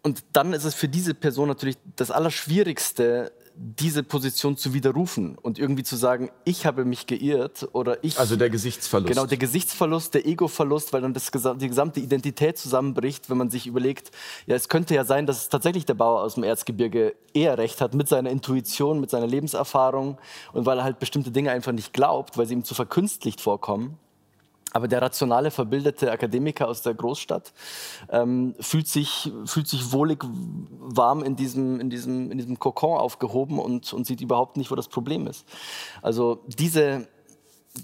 und 0.03 0.25
dann 0.33 0.53
ist 0.53 0.65
es 0.65 0.75
für 0.75 0.89
diese 0.89 1.15
Person 1.15 1.49
natürlich 1.49 1.77
das 1.97 2.11
Allerschwierigste, 2.11 3.33
diese 3.61 4.05
Position 4.05 4.57
zu 4.57 4.73
widerrufen 4.73 5.37
und 5.37 5.59
irgendwie 5.59 5.83
zu 5.83 5.97
sagen, 5.97 6.31
ich 6.45 6.65
habe 6.65 6.85
mich 6.85 7.07
geirrt 7.07 7.69
oder 7.73 8.03
ich. 8.05 8.19
Also 8.19 8.37
der 8.37 8.51
Gesichtsverlust. 8.51 9.13
Genau, 9.13 9.27
der 9.27 9.39
Gesichtsverlust, 9.39 10.15
der 10.15 10.27
Ego-Verlust, 10.27 10.93
weil 10.93 11.01
dann 11.01 11.13
das, 11.13 11.31
die 11.33 11.69
gesamte 11.69 11.99
Identität 11.99 12.57
zusammenbricht, 12.57 13.29
wenn 13.31 13.37
man 13.37 13.51
sich 13.51 13.67
überlegt, 13.67 14.13
ja, 14.47 14.55
es 14.55 14.69
könnte 14.69 14.95
ja 14.95 15.05
sein, 15.05 15.27
dass 15.27 15.43
es 15.43 15.49
tatsächlich 15.49 15.87
der 15.87 15.95
Bauer 15.95 16.23
aus 16.23 16.35
dem 16.35 16.45
Erzgebirge 16.45 17.17
eher 17.35 17.59
recht 17.59 17.81
hat 17.81 17.95
mit 17.95 18.09
seiner 18.09 18.31
Intuition, 18.31 19.01
mit 19.01 19.11
seiner 19.11 19.27
Lebenserfahrung 19.27 20.19
und 20.53 20.65
weil 20.65 20.79
er 20.79 20.85
halt 20.85 21.01
bestimmte 21.01 21.33
Dinge 21.33 21.51
einfach 21.51 21.73
nicht 21.73 21.93
glaubt, 21.93 22.39
weil 22.39 22.47
sie 22.47 22.55
ihm 22.55 22.65
zu 22.65 22.75
verkünstlicht 22.75 23.41
vorkommen. 23.41 23.99
Aber 24.73 24.87
der 24.87 25.01
rationale, 25.01 25.51
verbildete 25.51 26.11
Akademiker 26.11 26.69
aus 26.69 26.83
der 26.83 26.95
Großstadt 26.95 27.53
ähm, 28.11 28.55
fühlt, 28.61 28.87
sich, 28.87 29.33
fühlt 29.47 29.67
sich 29.67 29.93
wohlig 29.93 30.25
warm 30.25 31.23
in 31.23 31.37
diesem, 31.37 31.81
in 31.81 31.91
diesem, 31.91 32.31
in 32.31 32.39
diesem 32.39 32.59
Kokon 32.59 32.99
aufgehoben 32.99 33.59
und, 33.59 33.93
und 33.93 34.07
sieht 34.07 34.21
überhaupt 34.21 34.57
nicht, 34.57 34.71
wo 34.71 34.75
das 34.75 34.89
Problem 34.89 35.27
ist. 35.27 35.47
Also 36.03 36.41
diese, 36.47 37.09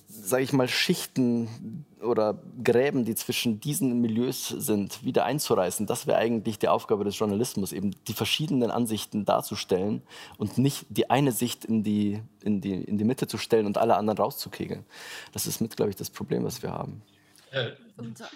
sage 0.09 0.43
ich 0.43 0.53
mal, 0.53 0.69
Schichten 0.69 1.87
oder 2.05 2.41
Gräben, 2.63 3.05
die 3.05 3.15
zwischen 3.15 3.61
diesen 3.61 4.01
Milieus 4.01 4.49
sind, 4.49 5.05
wieder 5.05 5.25
einzureißen, 5.25 5.87
das 5.87 6.07
wäre 6.07 6.19
eigentlich 6.19 6.59
die 6.59 6.69
Aufgabe 6.69 7.05
des 7.05 7.19
Journalismus, 7.19 7.73
eben 7.73 7.93
die 8.07 8.13
verschiedenen 8.13 8.71
Ansichten 8.71 9.25
darzustellen 9.25 10.03
und 10.39 10.59
nicht 10.59 10.87
die 10.89 11.11
eine 11.11 11.33
Sicht 11.33 11.65
in 11.65 11.83
die, 11.83 12.23
in 12.43 12.61
die, 12.61 12.75
in 12.75 12.99
die 12.99 13.05
Mitte 13.05 13.27
zu 13.27 13.39
stellen 13.39 13.67
und 13.67 13.79
alle 13.79 13.97
anderen 13.97 14.19
rauszukegeln. 14.19 14.85
Das 15.33 15.47
ist 15.47 15.61
mit, 15.61 15.77
glaube 15.77 15.91
ich, 15.91 15.97
das 15.97 16.11
Problem, 16.11 16.45
was 16.45 16.63
wir 16.63 16.73
haben. 16.73 17.03
Äh, 17.51 17.71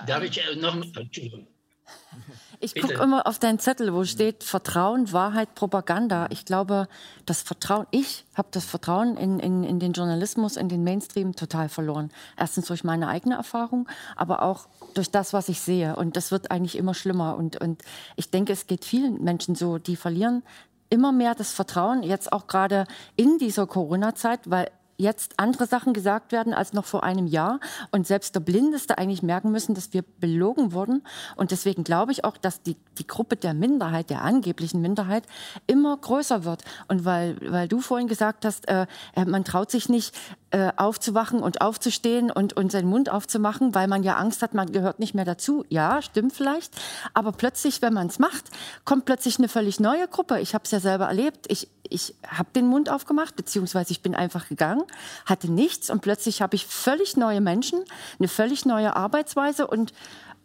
darf 0.07 0.23
ich 0.23 0.39
äh, 0.39 0.57
noch. 0.57 0.75
Entschuldigung. 0.75 1.47
Ich 2.61 2.75
gucke 2.75 2.95
immer 2.95 3.29
auf 3.29 3.39
deinen 3.39 3.61
Zettel, 3.61 3.95
wo 3.95 4.03
steht 4.03 4.43
Vertrauen, 4.43 5.13
Wahrheit, 5.13 5.55
Propaganda. 5.55 6.27
Ich 6.31 6.45
glaube, 6.45 6.89
das 7.25 7.41
Vertrauen, 7.41 7.87
ich 7.93 8.25
habe 8.35 8.49
das 8.51 8.65
Vertrauen 8.65 9.17
in, 9.17 9.39
in, 9.39 9.63
in 9.63 9.79
den 9.79 9.93
Journalismus, 9.93 10.57
in 10.57 10.69
den 10.69 10.83
Mainstream 10.83 11.37
total 11.37 11.69
verloren. 11.69 12.11
Erstens 12.37 12.67
durch 12.67 12.83
meine 12.83 13.07
eigene 13.07 13.37
Erfahrung, 13.37 13.89
aber 14.17 14.43
auch 14.43 14.67
durch 14.95 15.09
das, 15.09 15.33
was 15.33 15.49
ich 15.49 15.61
sehe. 15.61 15.95
Und 15.95 16.17
das 16.17 16.33
wird 16.33 16.51
eigentlich 16.51 16.77
immer 16.77 16.95
schlimmer. 16.95 17.37
Und, 17.37 17.61
und 17.61 17.83
ich 18.17 18.31
denke, 18.31 18.53
es 18.53 18.67
geht 18.67 18.85
vielen 18.85 19.23
Menschen 19.23 19.55
so, 19.55 19.79
die 19.79 19.95
verlieren 19.95 20.43
immer 20.91 21.13
mehr 21.13 21.35
das 21.35 21.53
Vertrauen, 21.53 22.03
jetzt 22.03 22.33
auch 22.33 22.47
gerade 22.47 22.87
in 23.15 23.39
dieser 23.39 23.67
Corona-Zeit, 23.67 24.51
weil 24.51 24.71
jetzt 24.99 25.35
andere 25.39 25.67
Sachen 25.67 25.95
gesagt 25.95 26.33
werden 26.33 26.53
als 26.53 26.73
noch 26.73 26.85
vor 26.85 27.05
einem 27.05 27.27
Jahr 27.27 27.61
und 27.93 28.07
selbst 28.07 28.35
der 28.35 28.41
Blindeste 28.41 28.99
eigentlich 28.99 29.23
merken 29.23 29.53
müssen, 29.53 29.75
dass 29.75 29.93
wir 29.93 30.03
belogen 30.19 30.73
wurden. 30.73 31.05
Und 31.37 31.53
deswegen 31.53 31.85
glaube 31.85 32.11
ich 32.11 32.25
auch, 32.25 32.37
dass 32.37 32.63
die, 32.63 32.77
die 32.99 33.07
Gruppe 33.07 33.37
der 33.37 33.55
Minderheit, 33.55 34.11
der 34.11 34.23
angeblichen 34.23 34.83
Minderheit, 34.83 35.25
immer 35.69 35.97
größer 35.97 36.45
wird. 36.45 36.65
Und 36.89 37.05
weil, 37.05 37.37
weil 37.41 37.69
du 37.69 37.81
vorhin 37.81 38.09
gesagt 38.09 38.45
hast, 38.45 38.69
äh, 38.69 38.87
man 39.25 39.45
traut 39.45 39.71
sich 39.71 39.89
nicht 39.89 40.17
äh, 40.51 40.73
aufzuwachen 40.77 41.41
und 41.41 41.61
aufzustehen 41.61 42.31
und, 42.31 42.55
und 42.55 42.73
seinen 42.73 42.89
Mund 42.89 43.11
aufzumachen, 43.11 43.75
weil 43.75 43.87
man 43.87 44.03
ja 44.03 44.17
Angst 44.17 44.41
hat, 44.41 44.55
man 44.55 44.73
gehört 44.73 44.99
nicht 44.99 45.15
mehr 45.15 45.27
dazu. 45.27 45.65
Ja, 45.69 46.01
stimmt 46.01 46.33
vielleicht. 46.33 46.73
Aber 47.13 47.33
plötzlich, 47.33 47.83
wenn 47.83 47.93
man 47.93 48.07
es 48.07 48.19
macht, 48.19 48.45
kommt 48.87 49.05
plötzlich 49.05 49.39
eine 49.39 49.49
völlig 49.49 49.79
neue 49.79 50.09
Gruppe. 50.09 50.41
Ich 50.41 50.55
habe 50.55 50.65
es 50.65 50.71
ja 50.71 50.81
selber 50.81 51.07
erlebt. 51.07 51.47
Ich, 51.49 51.69
ich 51.91 52.15
habe 52.27 52.49
den 52.55 52.67
Mund 52.67 52.89
aufgemacht, 52.89 53.37
beziehungsweise 53.37 53.91
ich 53.93 54.01
bin 54.01 54.15
einfach 54.15 54.49
gegangen, 54.49 54.85
hatte 55.27 55.53
nichts 55.53 55.91
und 55.91 56.01
plötzlich 56.01 56.41
habe 56.41 56.57
ich 56.57 56.67
völlig 56.67 57.17
neue 57.17 57.43
Menschen, 57.43 57.81
eine 58.19 58.29
völlig 58.29 58.65
neue 58.65 58.97
Arbeitsweise 58.97 59.67
und 59.67 59.93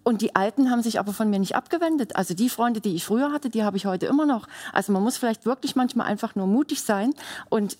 und 0.05 0.21
die 0.21 0.35
Alten 0.35 0.69
haben 0.69 0.83
sich 0.83 0.99
aber 0.99 1.13
von 1.13 1.29
mir 1.29 1.39
nicht 1.39 1.55
abgewendet. 1.55 2.17
Also 2.17 2.33
die 2.33 2.49
Freunde, 2.49 2.81
die 2.81 2.93
ich 2.93 3.05
früher 3.05 3.31
hatte, 3.31 3.49
die 3.49 3.63
habe 3.63 3.77
ich 3.77 3.85
heute 3.85 4.05
immer 4.05 4.25
noch. 4.25 4.47
Also 4.73 4.91
man 4.91 5.01
muss 5.01 5.15
vielleicht 5.15 5.45
wirklich 5.45 5.77
manchmal 5.77 6.07
einfach 6.07 6.35
nur 6.35 6.45
mutig 6.45 6.81
sein 6.83 7.13
und 7.49 7.77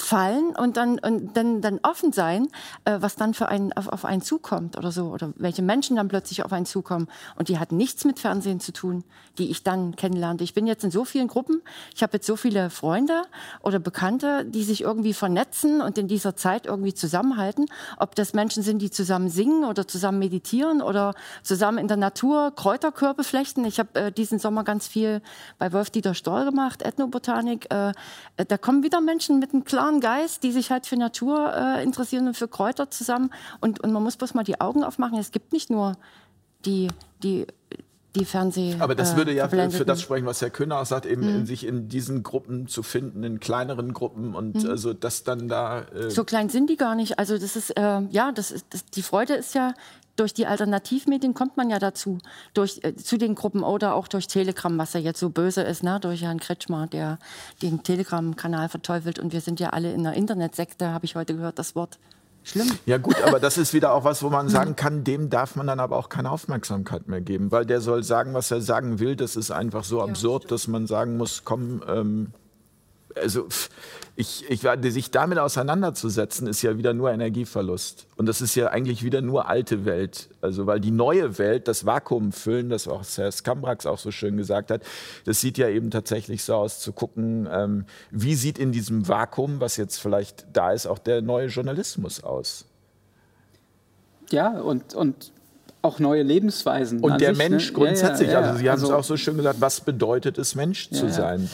fallen 0.00 0.54
und 0.56 0.76
dann, 0.76 0.98
und 0.98 1.36
dann, 1.36 1.60
dann 1.60 1.80
offen 1.82 2.12
sein, 2.12 2.48
äh, 2.84 2.98
was 3.00 3.16
dann 3.16 3.34
für 3.34 3.48
einen, 3.48 3.72
auf, 3.72 3.88
auf 3.88 4.04
einen 4.04 4.22
zukommt 4.22 4.76
oder 4.76 4.92
so. 4.92 5.06
Oder 5.06 5.32
welche 5.36 5.62
Menschen 5.62 5.96
dann 5.96 6.08
plötzlich 6.08 6.44
auf 6.44 6.52
einen 6.52 6.66
zukommen. 6.66 7.08
Und 7.36 7.48
die 7.48 7.58
hat 7.58 7.72
nichts 7.72 8.04
mit 8.04 8.18
Fernsehen 8.18 8.60
zu 8.60 8.72
tun, 8.72 9.04
die 9.38 9.50
ich 9.50 9.62
dann 9.62 9.96
kennenlernte. 9.96 10.44
Ich 10.44 10.54
bin 10.54 10.66
jetzt 10.66 10.84
in 10.84 10.90
so 10.90 11.04
vielen 11.04 11.28
Gruppen. 11.28 11.62
Ich 11.94 12.02
habe 12.02 12.14
jetzt 12.14 12.26
so 12.26 12.36
viele 12.36 12.70
Freunde 12.70 13.22
oder 13.62 13.78
Bekannte, 13.78 14.44
die 14.44 14.64
sich 14.64 14.82
irgendwie 14.82 15.14
vernetzen 15.14 15.80
und 15.80 15.98
in 15.98 16.08
dieser 16.08 16.36
Zeit 16.36 16.66
irgendwie 16.66 16.94
zusammenhalten. 16.94 17.66
Ob 17.98 18.14
das 18.14 18.34
Menschen 18.34 18.62
sind, 18.62 18.80
die 18.80 18.90
zusammen 18.90 19.28
singen 19.28 19.64
oder 19.64 19.86
zusammen 19.86 20.18
meditieren 20.18 20.82
oder 20.82 21.14
zusammen 21.42 21.78
in 21.78 21.88
der 21.88 21.96
Natur 21.96 22.52
Kräuterkörbe 22.54 23.24
flechten. 23.24 23.64
Ich 23.64 23.78
habe 23.78 24.00
äh, 24.00 24.12
diesen 24.12 24.38
Sommer 24.38 24.64
ganz 24.64 24.86
viel 24.86 25.22
bei 25.58 25.72
Wolf-Dieter 25.72 26.14
Stoll 26.14 26.44
gemacht, 26.44 26.82
Ethnobotanik. 26.82 27.72
Äh, 27.72 27.92
äh, 28.36 28.44
da 28.46 28.58
kommen 28.58 28.82
wieder 28.82 29.00
Menschen 29.00 29.38
mit 29.38 29.52
einem 29.52 29.64
klaren 29.64 29.87
Geist, 30.00 30.42
die 30.42 30.52
sich 30.52 30.70
halt 30.70 30.86
für 30.86 30.96
Natur 30.96 31.52
äh, 31.54 31.82
interessieren 31.82 32.26
und 32.28 32.36
für 32.36 32.48
Kräuter 32.48 32.90
zusammen. 32.90 33.30
Und, 33.60 33.80
und 33.80 33.92
man 33.92 34.02
muss 34.02 34.16
bloß 34.16 34.34
mal 34.34 34.44
die 34.44 34.60
Augen 34.60 34.84
aufmachen. 34.84 35.18
Es 35.18 35.30
gibt 35.32 35.52
nicht 35.52 35.70
nur 35.70 35.96
die, 36.64 36.88
die, 37.22 37.46
die 38.14 38.24
Fernseh. 38.24 38.76
Aber 38.78 38.94
das 38.94 39.12
äh, 39.14 39.16
würde 39.16 39.32
ja 39.32 39.48
für 39.48 39.56
verblendeten- 39.56 39.84
das 39.84 40.00
sprechen, 40.02 40.26
was 40.26 40.40
Herr 40.42 40.50
Kühner 40.50 40.80
auch 40.80 40.86
sagt, 40.86 41.06
eben 41.06 41.22
Mhm. 41.22 41.36
in 41.40 41.46
sich 41.46 41.66
in 41.66 41.88
diesen 41.88 42.22
Gruppen 42.22 42.68
zu 42.68 42.82
finden, 42.82 43.22
in 43.24 43.40
kleineren 43.40 43.92
Gruppen 43.92 44.34
und 44.34 44.62
Mhm. 44.64 44.70
also 44.70 44.92
das 44.94 45.24
dann 45.24 45.48
da. 45.48 45.82
Äh, 45.94 46.10
So 46.10 46.24
klein 46.24 46.48
sind 46.48 46.68
die 46.70 46.76
gar 46.76 46.94
nicht. 46.94 47.18
Also 47.18 47.38
das 47.38 47.56
ist, 47.56 47.70
äh, 47.76 48.00
ja, 48.10 48.32
das 48.32 48.50
ist, 48.50 48.66
das, 48.70 48.84
die 48.86 49.02
Freude 49.02 49.34
ist 49.34 49.54
ja, 49.54 49.74
durch 50.18 50.34
die 50.34 50.46
Alternativmedien 50.46 51.34
kommt 51.34 51.56
man 51.56 51.70
ja 51.70 51.78
dazu. 51.78 52.18
Durch, 52.54 52.80
äh, 52.82 52.96
zu 52.96 53.18
den 53.18 53.34
Gruppen 53.34 53.62
oder 53.62 53.94
auch 53.94 54.08
durch 54.08 54.26
Telegram, 54.26 54.76
was 54.76 54.92
ja 54.92 55.00
jetzt 55.00 55.20
so 55.20 55.30
böse 55.30 55.62
ist, 55.62 55.82
ne? 55.82 55.98
durch 56.00 56.22
Herrn 56.22 56.40
Kretschmer, 56.40 56.86
der 56.86 57.18
den 57.62 57.82
Telegram-Kanal 57.82 58.68
verteufelt. 58.68 59.18
Und 59.18 59.32
wir 59.32 59.40
sind 59.40 59.60
ja 59.60 59.70
alle 59.70 59.92
in 59.92 60.06
einer 60.06 60.16
Internetsekte, 60.16 60.92
habe 60.92 61.04
ich 61.04 61.14
heute 61.14 61.34
gehört, 61.36 61.58
das 61.58 61.74
Wort. 61.74 61.98
Schlimm. 62.44 62.70
Ja 62.86 62.96
gut, 62.98 63.20
aber 63.22 63.40
das 63.40 63.58
ist 63.58 63.74
wieder 63.74 63.92
auch 63.92 64.04
was, 64.04 64.22
wo 64.22 64.30
man 64.30 64.48
sagen 64.48 64.74
kann, 64.74 65.04
dem 65.04 65.28
darf 65.28 65.54
man 65.56 65.66
dann 65.66 65.80
aber 65.80 65.96
auch 65.96 66.08
keine 66.08 66.30
Aufmerksamkeit 66.30 67.06
mehr 67.06 67.20
geben, 67.20 67.50
weil 67.52 67.66
der 67.66 67.80
soll 67.80 68.02
sagen, 68.02 68.34
was 68.34 68.50
er 68.50 68.60
sagen 68.60 69.00
will. 69.00 69.16
Das 69.16 69.36
ist 69.36 69.50
einfach 69.50 69.84
so 69.84 70.02
absurd, 70.02 70.50
dass 70.50 70.66
man 70.66 70.86
sagen 70.86 71.16
muss, 71.16 71.42
komm, 71.44 71.82
ähm, 71.86 72.32
also 73.22 73.48
ich, 74.20 74.44
ich, 74.50 74.62
sich 74.92 75.10
damit 75.12 75.38
auseinanderzusetzen, 75.38 76.48
ist 76.48 76.62
ja 76.62 76.76
wieder 76.76 76.92
nur 76.92 77.12
Energieverlust. 77.12 78.06
Und 78.16 78.26
das 78.26 78.40
ist 78.40 78.56
ja 78.56 78.66
eigentlich 78.66 79.04
wieder 79.04 79.20
nur 79.20 79.48
alte 79.48 79.84
Welt. 79.84 80.28
Also 80.40 80.66
weil 80.66 80.80
die 80.80 80.90
neue 80.90 81.38
Welt, 81.38 81.68
das 81.68 81.86
Vakuum 81.86 82.32
füllen, 82.32 82.68
das 82.68 82.88
auch 82.88 83.04
Herr 83.16 83.30
Skambrax 83.30 83.86
auch 83.86 83.98
so 83.98 84.10
schön 84.10 84.36
gesagt 84.36 84.72
hat, 84.72 84.82
das 85.24 85.40
sieht 85.40 85.56
ja 85.56 85.68
eben 85.68 85.92
tatsächlich 85.92 86.42
so 86.42 86.54
aus, 86.54 86.80
zu 86.80 86.92
gucken, 86.92 87.48
ähm, 87.48 87.84
wie 88.10 88.34
sieht 88.34 88.58
in 88.58 88.72
diesem 88.72 89.06
Vakuum, 89.06 89.60
was 89.60 89.76
jetzt 89.76 89.98
vielleicht 89.98 90.46
da 90.52 90.72
ist, 90.72 90.86
auch 90.86 90.98
der 90.98 91.22
neue 91.22 91.46
Journalismus 91.46 92.24
aus. 92.24 92.64
Ja, 94.30 94.58
und, 94.58 94.94
und 94.94 95.32
auch 95.80 96.00
neue 96.00 96.22
Lebensweisen. 96.22 97.00
Und 97.00 97.20
der 97.20 97.34
sich, 97.34 97.44
ne? 97.44 97.50
Mensch 97.50 97.68
Ja, 97.68 97.74
grundsätzlich, 97.74 98.28
ja, 98.30 98.40
ja, 98.40 98.46
also 98.48 98.58
Sie 98.58 98.68
haben 98.68 98.78
es 98.78 98.82
also- 98.82 98.96
auch 98.96 99.04
so 99.04 99.16
schön 99.16 99.36
gesagt, 99.36 99.60
was 99.60 99.80
bedeutet 99.80 100.38
es, 100.38 100.54
Mensch 100.54 100.90
zu 100.90 101.04
Ja, 101.04 101.04
ja. 101.04 101.12
sein? 101.12 101.50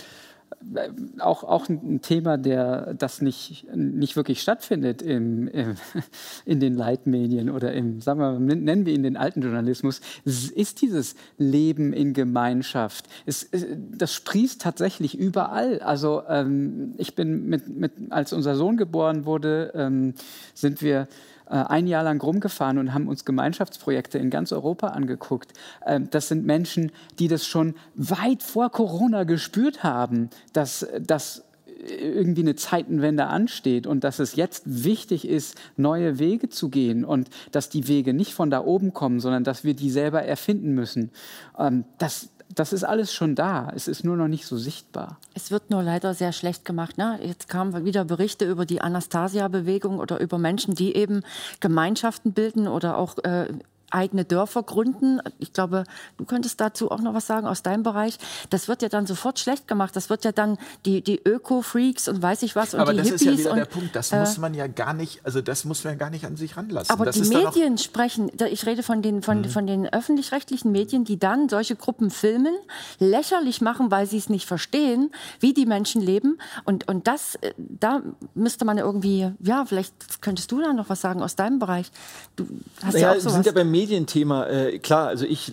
Auch, 1.19 1.45
auch 1.45 1.69
ein 1.69 2.01
Thema, 2.01 2.37
der 2.37 2.95
das 2.95 3.21
nicht, 3.21 3.67
nicht 3.75 4.17
wirklich 4.17 4.41
stattfindet 4.41 5.03
im, 5.03 5.49
im, 5.49 5.75
in 6.45 6.61
den 6.61 6.75
Leitmedien 6.75 7.51
oder 7.51 7.73
im, 7.73 8.01
sagen 8.01 8.21
wir 8.21 8.39
nennen 8.57 8.87
wir 8.87 8.95
ihn 8.95 9.03
den 9.03 9.17
alten 9.17 9.43
Journalismus, 9.43 10.01
ist 10.25 10.83
dieses 10.83 11.15
Leben 11.39 11.93
in 11.93 12.13
Gemeinschaft. 12.13 13.07
Es, 13.27 13.49
das 13.93 14.13
sprießt 14.13 14.61
tatsächlich 14.61 15.19
überall. 15.19 15.81
Also 15.81 16.23
ähm, 16.29 16.95
ich 16.99 17.15
bin 17.15 17.47
mit, 17.49 17.69
mit, 17.69 17.93
als 18.11 18.33
unser 18.33 18.57
Sohn 18.57 18.77
geboren 18.77 19.25
wurde, 19.27 19.73
ähm, 19.75 20.15
sind 20.55 20.83
wir 20.83 21.09
ein 21.47 21.87
Jahr 21.87 22.05
lang 22.05 22.21
rumgefahren 22.23 22.79
und 22.79 22.95
haben 22.95 23.09
uns 23.09 23.25
Gemeinschaftsprojekte 23.25 24.19
in 24.19 24.31
ganz 24.31 24.53
Europa 24.53 24.89
angeguckt. 24.89 25.53
Ähm, 25.87 26.09
Das 26.11 26.29
sind 26.29 26.45
Menschen, 26.45 26.93
die 27.19 27.29
das 27.29 27.47
schon 27.47 27.75
weit 27.95 28.43
vor 28.43 28.71
Corona 28.71 29.25
gespürt 29.25 29.83
haben, 29.83 30.31
dass 30.53 30.87
das 31.01 31.45
irgendwie 31.87 32.43
eine 32.43 32.55
Zeitenwende 32.55 33.27
ansteht 33.27 33.87
und 33.87 34.05
dass 34.05 34.19
es 34.19 34.37
jetzt 34.37 34.63
wichtig 34.85 35.29
ist, 35.29 35.57
neue 35.77 36.19
Wege 36.19 36.49
zu 36.49 36.71
gehen 36.71 37.05
und 37.05 37.29
dass 37.53 37.69
die 37.69 37.89
Wege 37.89 38.15
nicht 38.15 38.33
von 38.33 38.51
da 38.51 38.65
oben 38.65 38.93
kommen, 38.93 39.21
sondern 39.21 39.45
dass 39.45 39.65
wir 39.65 39.75
die 39.75 39.91
selber 39.91 40.23
erfinden 40.23 40.73
müssen. 40.73 41.11
Ähm, 41.59 41.85
Das, 41.99 42.31
das 42.55 42.73
ist 42.73 42.85
alles 42.85 43.13
schon 43.13 43.35
da. 43.35 43.73
Es 43.75 43.89
ist 43.89 44.05
nur 44.05 44.17
noch 44.17 44.29
nicht 44.29 44.47
so 44.47 44.57
sichtbar. 44.57 45.19
Es 45.35 45.51
wird 45.51 45.71
nur 45.71 45.83
leider 45.83 46.15
sehr 46.15 46.33
schlecht 46.33 46.65
gemacht. 46.65 46.99
Ne? 46.99 47.19
Jetzt 47.23 47.49
kamen 47.49 47.85
wieder 47.85 48.05
Berichte 48.05 48.45
über 48.45 48.67
die 48.67 48.81
Anastasia-Bewegung 48.81 49.99
oder 49.99 50.21
über 50.21 50.39
Menschen, 50.39 50.75
die 50.75 50.97
eben 50.97 51.23
Gemeinschaften 51.61 52.33
bilden 52.33 52.69
oder 52.69 52.97
auch 52.97 53.19
äh, 53.25 53.49
eigene 53.91 54.25
Dörfer 54.25 54.63
gründen. 54.63 55.21
Ich 55.39 55.53
glaube, 55.53 55.85
du 56.17 56.25
könntest 56.25 56.61
dazu 56.61 56.91
auch 56.91 57.01
noch 57.01 57.15
was 57.15 57.27
sagen 57.27 57.47
aus 57.47 57.63
deinem 57.63 57.83
Bereich. 57.83 58.19
Das 58.51 58.67
wird 58.69 58.83
ja 58.83 58.89
dann 58.89 59.07
sofort 59.07 59.39
schlecht 59.39 59.69
gemacht. 59.69 59.95
Das 59.97 60.11
wird 60.11 60.25
ja 60.25 60.33
dann 60.33 60.59
die, 60.85 61.03
die 61.03 61.21
Öko-Freaks 61.25 62.09
und 62.09 62.21
weiß 62.23 62.43
ich 62.43 62.57
was 62.57 62.75
und 62.75 62.81
Aber 62.81 62.93
die 62.93 62.99
das 62.99 63.07
Hippies. 63.09 63.23
ist 63.23 63.27
ja 63.31 63.39
wieder 63.39 63.51
und, 63.53 63.57
der 63.59 63.65
Punkt, 63.67 63.95
das 63.97 64.11
äh, 64.13 64.19
muss 64.21 64.39
man 64.39 64.55
ja 64.55 64.67
gar 64.67 64.95
nicht, 64.95 65.21
also 65.25 65.41
das 65.41 65.65
muss 65.65 65.85
man 65.85 65.93
ja 65.95 65.99
gar 65.99 66.11
nicht 66.11 66.25
an 66.27 66.37
sich 66.37 66.57
ranlassen. 66.57 66.91
Aber 66.93 67.05
das 67.05 67.15
die 67.17 67.23
ist 67.23 67.33
dann 67.33 67.47
auch- 67.47 67.55
Medien 67.55 67.79
sprechen, 67.79 68.31
ich 68.51 68.67
rede 68.67 68.83
von 68.83 69.03
den, 69.03 69.17
Mhm. 69.17 69.23
von, 69.23 69.45
von 69.45 69.67
den 69.67 69.87
öffentlich-rechtlichen 69.93 70.73
Medien, 70.73 71.05
die 71.05 71.19
dann 71.19 71.49
solche 71.49 71.77
Gruppen 71.77 72.11
filmen, 72.11 72.55
lächerlich 72.99 73.61
machen, 73.61 73.91
weil 73.91 74.07
sie 74.07 74.19
es 74.19 74.29
nicht 74.29 74.47
verstehen, 74.47 75.11
wie 75.41 75.53
die 75.55 75.67
Menschen 75.67 76.01
leben. 76.03 76.39
Und, 76.65 76.89
und 76.89 77.07
das, 77.07 77.37
äh, 77.37 77.53
da 77.59 78.03
müsste 78.35 78.65
man 78.65 78.79
irgendwie, 78.79 79.31
ja, 79.41 79.65
vielleicht 79.65 80.21
könntest 80.23 80.51
du 80.53 80.61
da 80.61 80.73
noch 80.73 80.89
was 80.89 81.01
sagen 81.01 81.23
aus 81.23 81.37
deinem 81.37 81.59
Bereich. 81.59 81.91
Du 82.37 82.47
hast 82.83 82.95
ja, 82.95 83.01
Ja, 83.01 83.11
auch 83.13 83.17
sowas. 83.21 83.33
sind 83.35 83.47
ja 83.47 83.53
beim 83.53 83.71
Medienthema. 83.79 84.47
Äh, 84.47 84.79
klar, 84.79 85.09
also 85.09 85.25
ich 85.27 85.53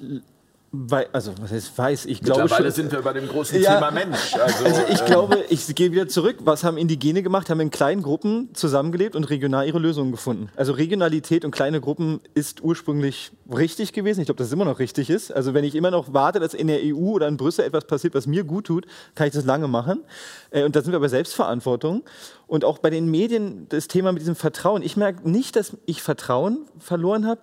wei 0.73 1.05
also 1.11 1.33
was 1.41 1.51
heißt 1.51 1.77
weiß, 1.77 2.05
ich 2.05 2.21
glaube 2.21 2.43
Mittlerweile 2.43 2.69
schon. 2.71 2.75
sind 2.83 2.91
wir 2.93 3.01
bei 3.01 3.11
dem 3.11 3.27
großen 3.27 3.61
Ja. 3.61 3.73
Thema 3.75 3.91
Mensch. 3.91 4.33
Also, 4.35 4.63
Also 4.63 4.81
ich 4.89 5.01
äh, 5.01 5.05
glaube, 5.05 5.43
ich 5.49 5.75
gehe 5.75 5.91
wieder 5.91 6.07
zurück. 6.07 6.37
Was 6.45 6.63
haben 6.63 6.77
Indigene 6.77 7.23
gemacht? 7.23 7.49
Haben 7.49 7.59
in 7.59 7.71
kleinen 7.71 8.01
Gruppen 8.01 8.51
zusammengelebt 8.53 9.17
und 9.17 9.25
regional 9.29 9.67
ihre 9.67 9.79
Lösungen 9.79 10.11
gefunden. 10.13 10.47
Also 10.55 10.71
Regionalität 10.71 11.43
und 11.43 11.51
kleine 11.51 11.81
Gruppen 11.81 12.21
ist 12.35 12.61
ursprünglich 12.63 13.33
richtig 13.53 13.91
gewesen. 13.91 14.21
Ich 14.21 14.27
glaube, 14.27 14.37
dass 14.37 14.47
es 14.47 14.53
immer 14.53 14.63
noch 14.63 14.79
richtig 14.79 15.09
ist. 15.09 15.33
Also 15.33 15.53
wenn 15.53 15.65
ich 15.65 15.75
immer 15.75 15.91
noch 15.91 16.13
warte, 16.13 16.39
dass 16.39 16.53
in 16.53 16.67
der 16.67 16.79
EU 16.81 17.15
oder 17.15 17.27
in 17.27 17.35
Brüssel 17.35 17.65
etwas 17.65 17.83
passiert, 17.85 18.13
was 18.15 18.25
mir 18.25 18.45
gut 18.45 18.65
tut, 18.67 18.85
kann 19.15 19.27
ich 19.27 19.33
das 19.33 19.43
lange 19.43 19.67
machen. 19.67 20.05
Äh, 20.51 20.63
Und 20.63 20.77
da 20.77 20.81
sind 20.81 20.93
wir 20.93 21.01
bei 21.01 21.09
Selbstverantwortung. 21.09 22.03
Und 22.47 22.63
auch 22.65 22.77
bei 22.77 22.89
den 22.89 23.11
Medien 23.11 23.65
das 23.69 23.87
Thema 23.89 24.11
mit 24.13 24.21
diesem 24.21 24.35
Vertrauen. 24.35 24.83
Ich 24.83 24.95
merke 24.95 25.29
nicht, 25.29 25.55
dass 25.57 25.75
ich 25.85 26.01
Vertrauen 26.01 26.65
verloren 26.79 27.25
habe. 27.27 27.41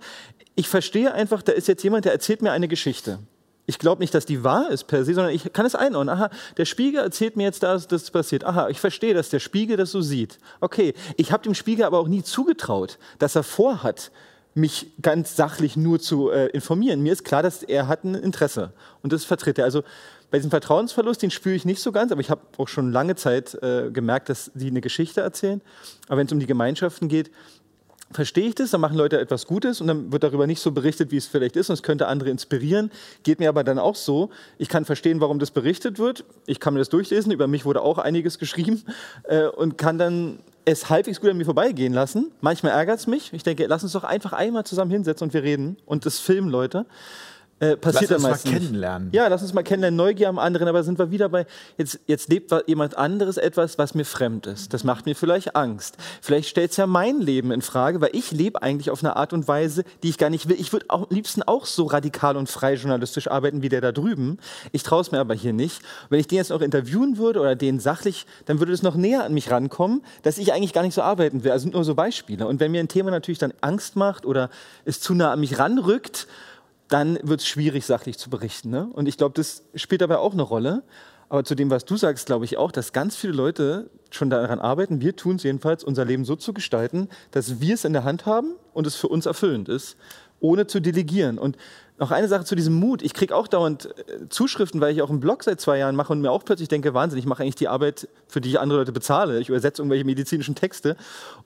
Ich 0.58 0.68
verstehe 0.68 1.14
einfach, 1.14 1.40
da 1.40 1.52
ist 1.52 1.68
jetzt 1.68 1.84
jemand, 1.84 2.04
der 2.04 2.10
erzählt 2.10 2.42
mir 2.42 2.50
eine 2.50 2.66
Geschichte. 2.66 3.20
Ich 3.66 3.78
glaube 3.78 4.02
nicht, 4.02 4.12
dass 4.12 4.26
die 4.26 4.42
wahr 4.42 4.68
ist 4.72 4.88
per 4.88 5.04
se, 5.04 5.14
sondern 5.14 5.32
ich 5.32 5.52
kann 5.52 5.64
es 5.64 5.76
einordnen. 5.76 6.16
Aha, 6.16 6.30
der 6.56 6.64
Spiegel 6.64 7.00
erzählt 7.00 7.36
mir 7.36 7.44
jetzt, 7.44 7.62
dass 7.62 7.86
das 7.86 8.10
passiert. 8.10 8.42
Aha, 8.42 8.68
ich 8.68 8.80
verstehe, 8.80 9.14
dass 9.14 9.28
der 9.28 9.38
Spiegel 9.38 9.76
das 9.76 9.92
so 9.92 10.00
sieht. 10.00 10.40
Okay, 10.60 10.94
ich 11.16 11.30
habe 11.30 11.44
dem 11.44 11.54
Spiegel 11.54 11.84
aber 11.84 12.00
auch 12.00 12.08
nie 12.08 12.24
zugetraut, 12.24 12.98
dass 13.20 13.36
er 13.36 13.44
vorhat, 13.44 14.10
mich 14.54 14.90
ganz 15.00 15.36
sachlich 15.36 15.76
nur 15.76 16.00
zu 16.00 16.30
äh, 16.30 16.46
informieren. 16.46 17.04
Mir 17.04 17.12
ist 17.12 17.24
klar, 17.24 17.44
dass 17.44 17.62
er 17.62 17.86
hat 17.86 18.02
ein 18.02 18.16
Interesse 18.16 18.72
und 19.02 19.12
das 19.12 19.24
vertritt 19.24 19.58
er. 19.58 19.64
Also 19.64 19.84
bei 20.32 20.38
diesem 20.38 20.50
Vertrauensverlust, 20.50 21.22
den 21.22 21.30
spüre 21.30 21.54
ich 21.54 21.66
nicht 21.66 21.80
so 21.80 21.92
ganz, 21.92 22.10
aber 22.10 22.20
ich 22.20 22.30
habe 22.30 22.40
auch 22.56 22.66
schon 22.66 22.90
lange 22.90 23.14
Zeit 23.14 23.54
äh, 23.62 23.92
gemerkt, 23.92 24.28
dass 24.28 24.50
sie 24.56 24.66
eine 24.66 24.80
Geschichte 24.80 25.20
erzählen. 25.20 25.62
Aber 26.08 26.16
wenn 26.16 26.26
es 26.26 26.32
um 26.32 26.40
die 26.40 26.46
Gemeinschaften 26.46 27.06
geht, 27.06 27.30
verstehe 28.10 28.48
ich 28.48 28.54
das, 28.54 28.70
dann 28.70 28.80
machen 28.80 28.96
Leute 28.96 29.18
etwas 29.20 29.46
Gutes 29.46 29.80
und 29.80 29.86
dann 29.86 30.12
wird 30.12 30.22
darüber 30.22 30.46
nicht 30.46 30.60
so 30.60 30.72
berichtet, 30.72 31.10
wie 31.10 31.16
es 31.16 31.26
vielleicht 31.26 31.56
ist 31.56 31.68
und 31.70 31.74
es 31.74 31.82
könnte 31.82 32.06
andere 32.06 32.30
inspirieren. 32.30 32.90
Geht 33.22 33.38
mir 33.38 33.48
aber 33.48 33.64
dann 33.64 33.78
auch 33.78 33.96
so, 33.96 34.30
ich 34.56 34.68
kann 34.68 34.84
verstehen, 34.84 35.20
warum 35.20 35.38
das 35.38 35.50
berichtet 35.50 35.98
wird, 35.98 36.24
ich 36.46 36.60
kann 36.60 36.74
mir 36.74 36.80
das 36.80 36.88
durchlesen, 36.88 37.32
über 37.32 37.46
mich 37.46 37.64
wurde 37.64 37.82
auch 37.82 37.98
einiges 37.98 38.38
geschrieben 38.38 38.82
äh, 39.24 39.46
und 39.46 39.78
kann 39.78 39.98
dann 39.98 40.38
es 40.64 40.90
halbwegs 40.90 41.20
gut 41.20 41.30
an 41.30 41.38
mir 41.38 41.46
vorbeigehen 41.46 41.94
lassen. 41.94 42.30
Manchmal 42.40 42.72
ärgert 42.72 42.98
es 42.98 43.06
mich. 43.06 43.32
Ich 43.32 43.42
denke, 43.42 43.66
lass 43.66 43.82
uns 43.82 43.92
doch 43.92 44.04
einfach 44.04 44.34
einmal 44.34 44.64
zusammen 44.64 44.90
hinsetzen 44.90 45.28
und 45.28 45.34
wir 45.34 45.42
reden 45.42 45.78
und 45.86 46.04
das 46.04 46.18
filmen, 46.18 46.50
Leute. 46.50 46.84
Äh, 47.60 47.76
passiert 47.76 47.82
Lass 47.82 48.00
uns 48.02 48.08
dann 48.10 48.22
mal 48.22 48.30
meistens 48.30 48.52
kennenlernen. 48.52 49.08
Ja, 49.12 49.26
lass 49.26 49.42
uns 49.42 49.52
mal 49.52 49.64
kennenlernen, 49.64 49.96
Neugier 49.96 50.28
am 50.28 50.38
anderen, 50.38 50.68
aber 50.68 50.84
sind 50.84 50.98
wir 50.98 51.10
wieder 51.10 51.28
bei, 51.28 51.44
jetzt, 51.76 51.98
jetzt 52.06 52.28
lebt 52.28 52.54
jemand 52.66 52.96
anderes 52.96 53.36
etwas, 53.36 53.78
was 53.78 53.94
mir 53.94 54.04
fremd 54.04 54.46
ist. 54.46 54.72
Das 54.72 54.84
macht 54.84 55.06
mir 55.06 55.16
vielleicht 55.16 55.56
Angst. 55.56 55.96
Vielleicht 56.20 56.48
stellt 56.48 56.70
es 56.70 56.76
ja 56.76 56.86
mein 56.86 57.20
Leben 57.20 57.50
in 57.50 57.60
Frage, 57.60 58.00
weil 58.00 58.10
ich 58.12 58.30
lebe 58.30 58.62
eigentlich 58.62 58.90
auf 58.90 59.02
eine 59.02 59.16
Art 59.16 59.32
und 59.32 59.48
Weise, 59.48 59.82
die 60.04 60.08
ich 60.08 60.18
gar 60.18 60.30
nicht 60.30 60.48
will. 60.48 60.56
Ich 60.60 60.72
würde 60.72 60.86
am 60.88 61.06
liebsten 61.10 61.42
auch 61.42 61.66
so 61.66 61.86
radikal 61.86 62.36
und 62.36 62.48
frei 62.48 62.74
journalistisch 62.74 63.28
arbeiten 63.28 63.60
wie 63.60 63.68
der 63.68 63.80
da 63.80 63.90
drüben. 63.90 64.38
Ich 64.70 64.84
traue 64.84 65.00
es 65.00 65.10
mir 65.10 65.18
aber 65.18 65.34
hier 65.34 65.52
nicht. 65.52 65.82
Wenn 66.10 66.20
ich 66.20 66.28
den 66.28 66.36
jetzt 66.36 66.50
noch 66.50 66.60
interviewen 66.60 67.18
würde 67.18 67.40
oder 67.40 67.56
den 67.56 67.80
sachlich, 67.80 68.26
dann 68.46 68.60
würde 68.60 68.72
es 68.72 68.82
noch 68.82 68.94
näher 68.94 69.24
an 69.24 69.34
mich 69.34 69.50
rankommen, 69.50 70.02
dass 70.22 70.38
ich 70.38 70.52
eigentlich 70.52 70.72
gar 70.72 70.82
nicht 70.82 70.94
so 70.94 71.02
arbeiten 71.02 71.42
will. 71.42 71.50
Also 71.50 71.68
nur 71.68 71.82
so 71.82 71.96
Beispiele. 71.96 72.46
Und 72.46 72.60
wenn 72.60 72.70
mir 72.70 72.80
ein 72.80 72.88
Thema 72.88 73.10
natürlich 73.10 73.38
dann 73.38 73.52
Angst 73.60 73.96
macht 73.96 74.26
oder 74.26 74.48
es 74.84 75.00
zu 75.00 75.14
nah 75.14 75.32
an 75.32 75.40
mich 75.40 75.58
ranrückt, 75.58 76.28
dann 76.88 77.18
wird 77.22 77.40
es 77.40 77.46
schwierig, 77.46 77.86
sachlich 77.86 78.18
zu 78.18 78.30
berichten. 78.30 78.70
Ne? 78.70 78.88
Und 78.92 79.08
ich 79.08 79.16
glaube, 79.16 79.34
das 79.34 79.62
spielt 79.74 80.00
dabei 80.00 80.18
auch 80.18 80.32
eine 80.32 80.42
Rolle. 80.42 80.82
Aber 81.28 81.44
zu 81.44 81.54
dem, 81.54 81.70
was 81.70 81.84
du 81.84 81.96
sagst, 81.96 82.26
glaube 82.26 82.46
ich 82.46 82.56
auch, 82.56 82.72
dass 82.72 82.94
ganz 82.94 83.14
viele 83.14 83.34
Leute 83.34 83.90
schon 84.10 84.30
daran 84.30 84.60
arbeiten, 84.60 85.02
wir 85.02 85.14
tun 85.14 85.36
es 85.36 85.42
jedenfalls, 85.42 85.84
unser 85.84 86.06
Leben 86.06 86.24
so 86.24 86.36
zu 86.36 86.54
gestalten, 86.54 87.08
dass 87.32 87.60
wir 87.60 87.74
es 87.74 87.84
in 87.84 87.92
der 87.92 88.04
Hand 88.04 88.24
haben 88.24 88.54
und 88.72 88.86
es 88.86 88.94
für 88.94 89.08
uns 89.08 89.26
erfüllend 89.26 89.68
ist, 89.68 89.98
ohne 90.40 90.66
zu 90.66 90.80
delegieren. 90.80 91.38
Und 91.38 91.58
noch 91.98 92.12
eine 92.12 92.28
Sache 92.28 92.44
zu 92.44 92.54
diesem 92.54 92.74
Mut. 92.74 93.02
Ich 93.02 93.12
kriege 93.12 93.34
auch 93.34 93.48
dauernd 93.48 93.86
äh, 93.86 94.28
Zuschriften, 94.28 94.80
weil 94.80 94.94
ich 94.94 95.02
auch 95.02 95.10
einen 95.10 95.20
Blog 95.20 95.42
seit 95.42 95.60
zwei 95.60 95.78
Jahren 95.78 95.96
mache 95.96 96.12
und 96.12 96.20
mir 96.20 96.30
auch 96.30 96.44
plötzlich 96.44 96.68
denke, 96.68 96.94
Wahnsinn, 96.94 97.18
ich 97.18 97.26
mache 97.26 97.42
eigentlich 97.42 97.56
die 97.56 97.68
Arbeit, 97.68 98.08
für 98.28 98.40
die 98.40 98.50
ich 98.50 98.60
andere 98.60 98.78
Leute 98.78 98.92
bezahle. 98.92 99.40
Ich 99.40 99.48
übersetze 99.48 99.82
irgendwelche 99.82 100.04
medizinischen 100.04 100.54
Texte 100.54 100.96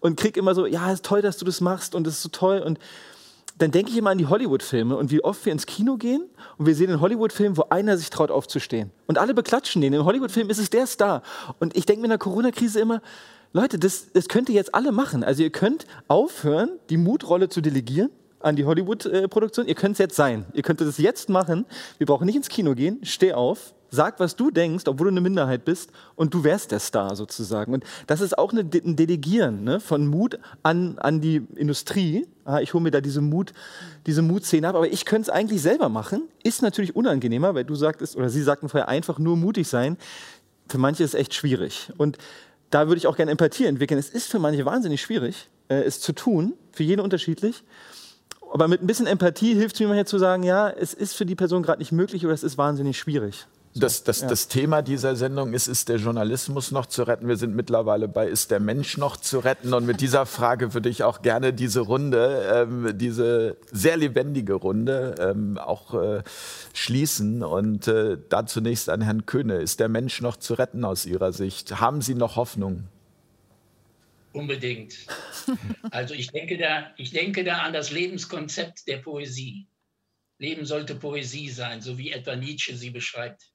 und 0.01 0.17
kriege 0.17 0.39
immer 0.39 0.55
so, 0.55 0.67
ja, 0.67 0.93
ist 0.93 1.05
toll, 1.05 1.23
dass 1.23 1.39
du 1.39 1.45
das 1.45 1.61
machst 1.61 1.95
und 1.95 2.07
es 2.07 2.15
ist 2.15 2.23
so 2.23 2.29
toll. 2.29 2.61
Und 2.61 2.79
dann 3.59 3.71
denke 3.71 3.91
ich 3.91 3.97
immer 3.97 4.11
an 4.11 4.19
die 4.19 4.27
Hollywood-Filme 4.27 4.97
und 4.97 5.11
wie 5.11 5.23
oft 5.23 5.45
wir 5.45 5.53
ins 5.53 5.67
Kino 5.67 5.97
gehen 5.97 6.25
und 6.59 6.67
wir 6.67 6.75
sehen 6.75 6.91
einen 6.91 7.01
Hollywood-Film, 7.01 7.57
wo 7.57 7.67
einer 7.71 7.97
sich 7.97 8.11
traut 8.11 8.31
aufzustehen. 8.31 8.91
Und 9.07 9.19
alle 9.19 9.35
beklatschen 9.35 9.83
den. 9.83 9.93
Im 9.93 10.05
Hollywood-Film 10.05 10.51
ist 10.51 10.59
es 10.59 10.71
der 10.71 10.87
Star. 10.87 11.23
Und 11.61 11.77
ich 11.77 11.87
denke 11.87 12.01
mir 12.01 12.07
in 12.07 12.11
der 12.11 12.19
Corona-Krise 12.19 12.81
immer, 12.81 13.03
Leute, 13.53 13.79
das, 13.79 14.13
das 14.13 14.29
könnt 14.29 14.49
ihr 14.49 14.55
jetzt 14.55 14.75
alle 14.75 14.93
machen. 14.93 15.23
Also 15.23 15.43
ihr 15.43 15.51
könnt 15.51 15.87
aufhören, 16.09 16.71
die 16.89 16.97
Mutrolle 16.97 17.49
zu 17.49 17.61
delegieren 17.61 18.11
an 18.41 18.57
die 18.57 18.65
Hollywood-Produktion, 18.65 19.67
ihr 19.69 19.75
könnt 19.75 19.93
es 19.93 19.99
jetzt 19.99 20.17
sein. 20.17 20.47
Ihr 20.53 20.63
könntet 20.63 20.89
es 20.89 20.99
jetzt 20.99 21.29
machen. 21.29 21.65
Wir 21.99 22.07
brauchen 22.07 22.25
nicht 22.25 22.37
ins 22.37 22.49
Kino 22.49 22.75
gehen. 22.75 22.99
Steh 23.03 23.33
auf, 23.33 23.75
sag, 23.93 24.19
was 24.19 24.35
du 24.35 24.51
denkst, 24.51 24.85
obwohl 24.89 25.07
du 25.07 25.13
eine 25.13 25.21
Minderheit 25.21 25.65
bist, 25.65 25.91
und 26.17 26.35
du 26.35 26.43
wärst 26.43 26.73
der 26.73 26.81
Star 26.81 27.15
sozusagen. 27.15 27.75
Und 27.75 27.85
das 28.07 28.21
ist 28.21 28.37
auch 28.37 28.53
eine, 28.53 28.63
ein 28.63 28.97
Delegieren 28.97 29.65
ne, 29.65 29.81
von 29.81 30.07
Mut 30.07 30.39
an, 30.63 30.99
an 30.99 31.21
die 31.21 31.47
Industrie. 31.55 32.27
Ah, 32.45 32.61
ich 32.61 32.75
hole 32.75 32.83
mir 32.83 32.91
da 32.91 33.01
diese 33.01 33.21
Mut, 33.21 33.53
diese 34.07 34.23
Mutszene 34.23 34.67
ab, 34.67 34.75
aber 34.75 34.89
ich 34.89 35.05
könnte 35.05 35.31
es 35.31 35.31
eigentlich 35.31 35.63
selber 35.63 35.91
machen. 35.91 36.23
Ist 36.43 36.63
natürlich 36.63 36.97
unangenehmer, 36.97 37.55
weil 37.55 37.65
du 37.65 37.75
sagtest, 37.75 38.17
oder 38.17 38.31
sie 38.31 38.43
sagten 38.43 38.69
vorher, 38.69 38.89
einfach 38.89 39.19
nur 39.19 39.37
mutig 39.37 39.69
sein. 39.69 39.99
Für 40.69 40.79
manche 40.79 41.05
ist 41.05 41.15
es 41.15 41.21
echt 41.21 41.35
schwierig. 41.35 41.93
Und 41.99 42.17
da 42.71 42.89
würde 42.89 42.97
ich 42.97 43.07
auch 43.07 43.17
gerne 43.17 43.31
Empathie 43.31 43.67
entwickeln. 43.67 44.01
Es 44.01 44.09
ist 44.09 44.31
für 44.31 44.39
manche 44.39 44.65
wahnsinnig 44.65 45.03
schwierig, 45.03 45.51
äh, 45.69 45.83
es 45.83 46.01
zu 46.01 46.15
tun, 46.15 46.55
für 46.73 46.83
jeden 46.83 47.03
unterschiedlich. 47.03 47.63
Aber 48.51 48.69
mit 48.69 48.83
ein 48.83 48.87
bisschen 48.87 49.07
Empathie 49.07 49.55
hilft 49.55 49.77
es 49.77 49.81
mir 49.81 49.89
manchmal 49.89 50.07
zu 50.07 50.19
sagen, 50.19 50.43
ja, 50.43 50.71
es 50.71 50.95
ist 50.95 51.15
für 51.15 51.27
die 51.27 51.35
Person 51.35 51.63
gerade 51.63 51.79
nicht 51.79 51.93
möglich 51.93 52.25
oder 52.25 52.35
es 52.35 52.43
ist 52.43 52.57
wahnsinnig 52.57 52.99
schwierig. 52.99 53.47
Das, 53.75 54.05
das, 54.05 54.21
ja. 54.21 54.29
das 54.29 54.49
Thema 54.49 54.83
dieser 54.83 55.17
Sendung 55.17 55.55
ist, 55.55 55.67
ist 55.67 55.89
der 55.89 55.97
Journalismus 55.97 56.73
noch 56.73 56.85
zu 56.85 57.05
retten? 57.05 57.27
Wir 57.27 57.37
sind 57.37 57.57
mittlerweile 57.57 58.07
bei, 58.07 58.27
ist 58.27 58.51
der 58.51 58.61
Mensch 58.61 58.99
noch 58.99 59.17
zu 59.17 59.39
retten? 59.39 59.73
Und 59.73 59.87
mit 59.87 60.03
dieser 60.03 60.27
Frage 60.27 60.75
würde 60.75 60.91
ich 60.91 61.05
auch 61.05 61.23
gerne 61.23 61.55
diese 61.55 61.81
Runde, 61.81 62.51
ähm, 62.53 62.99
diese 62.99 63.57
sehr 63.71 63.97
lebendige 63.97 64.55
Runde 64.55 65.15
ähm, 65.19 65.57
auch 65.57 65.95
äh, 65.95 66.23
schließen. 66.75 67.43
Und 67.43 67.89
äh, 67.89 68.19
da 68.29 68.45
zunächst 68.45 68.91
an 68.91 69.01
Herrn 69.01 69.25
Köhne. 69.25 69.57
Ist 69.57 69.81
der 69.81 69.89
Mensch 69.89 70.21
noch 70.21 70.37
zu 70.37 70.53
retten 70.53 70.85
aus 70.85 71.07
Ihrer 71.07 71.33
Sicht? 71.33 71.81
Haben 71.81 72.03
Sie 72.03 72.15
noch 72.15 72.37
Hoffnung? 72.37 72.89
Unbedingt. 74.33 74.95
Also 75.91 76.15
ich 76.15 76.31
denke, 76.31 76.59
da, 76.59 76.91
ich 76.97 77.11
denke 77.11 77.43
da 77.43 77.59
an 77.59 77.73
das 77.73 77.91
Lebenskonzept 77.91 78.87
der 78.87 78.99
Poesie. 78.99 79.67
Leben 80.39 80.67
sollte 80.67 80.95
Poesie 80.95 81.49
sein, 81.49 81.81
so 81.81 81.99
wie 81.99 82.13
etwa 82.13 82.37
Nietzsche 82.37 82.77
sie 82.77 82.91
beschreibt 82.91 83.52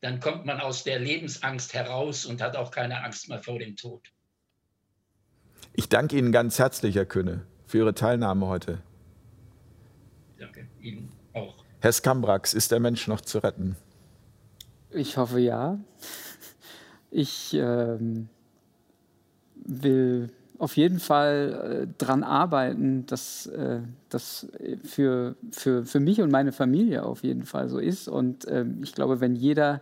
dann 0.00 0.20
kommt 0.20 0.46
man 0.46 0.60
aus 0.60 0.84
der 0.84 0.98
Lebensangst 0.98 1.74
heraus 1.74 2.24
und 2.24 2.40
hat 2.40 2.56
auch 2.56 2.70
keine 2.70 3.02
Angst 3.04 3.28
mehr 3.28 3.42
vor 3.42 3.58
dem 3.58 3.76
Tod. 3.76 4.12
Ich 5.74 5.88
danke 5.88 6.16
Ihnen 6.16 6.32
ganz 6.32 6.58
herzlich, 6.58 6.96
Herr 6.96 7.06
Könne, 7.06 7.46
für 7.66 7.78
Ihre 7.78 7.94
Teilnahme 7.94 8.46
heute. 8.46 8.82
Danke 10.38 10.66
Ihnen 10.80 11.12
auch. 11.34 11.64
Herr 11.80 11.92
Skambrax, 11.92 12.54
ist 12.54 12.72
der 12.72 12.80
Mensch 12.80 13.06
noch 13.06 13.20
zu 13.20 13.38
retten? 13.38 13.76
Ich 14.90 15.16
hoffe 15.16 15.38
ja. 15.38 15.78
Ich 17.10 17.54
ähm, 17.54 18.28
will 19.54 20.30
auf 20.60 20.76
jeden 20.76 21.00
Fall 21.00 21.86
äh, 21.88 21.94
dran 21.96 22.22
arbeiten, 22.22 23.06
dass 23.06 23.46
äh, 23.46 23.80
das 24.10 24.46
für, 24.84 25.34
für, 25.52 25.86
für 25.86 26.00
mich 26.00 26.20
und 26.20 26.30
meine 26.30 26.52
Familie 26.52 27.04
auf 27.04 27.22
jeden 27.22 27.46
Fall 27.46 27.70
so 27.70 27.78
ist. 27.78 28.08
Und 28.08 28.44
äh, 28.44 28.66
ich 28.82 28.94
glaube, 28.94 29.22
wenn 29.22 29.34
jeder 29.34 29.80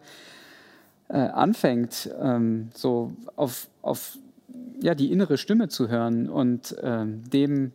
äh, 1.09 1.18
anfängt, 1.18 2.09
ähm, 2.22 2.68
so 2.74 3.10
auf, 3.34 3.66
auf 3.82 4.18
ja, 4.80 4.94
die 4.94 5.10
innere 5.10 5.36
Stimme 5.36 5.68
zu 5.68 5.88
hören 5.88 6.30
und 6.30 6.76
ähm, 6.80 7.28
dem 7.28 7.72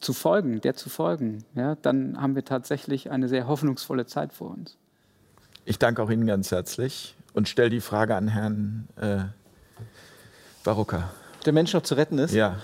zu 0.00 0.14
folgen, 0.14 0.62
der 0.62 0.74
zu 0.74 0.88
folgen, 0.88 1.44
ja, 1.54 1.74
dann 1.74 2.18
haben 2.18 2.34
wir 2.34 2.46
tatsächlich 2.46 3.10
eine 3.10 3.28
sehr 3.28 3.46
hoffnungsvolle 3.46 4.06
Zeit 4.06 4.32
vor 4.32 4.52
uns. 4.52 4.78
Ich 5.66 5.78
danke 5.78 6.02
auch 6.02 6.08
Ihnen 6.08 6.26
ganz 6.26 6.50
herzlich 6.50 7.14
und 7.34 7.46
stelle 7.46 7.68
die 7.68 7.80
Frage 7.80 8.16
an 8.16 8.28
Herrn 8.28 8.88
äh, 8.96 9.24
Barocker 10.64 11.10
der 11.46 11.52
Mensch 11.52 11.72
noch 11.72 11.82
zu 11.82 11.94
retten 11.94 12.18
ist? 12.18 12.34
Ja. 12.34 12.56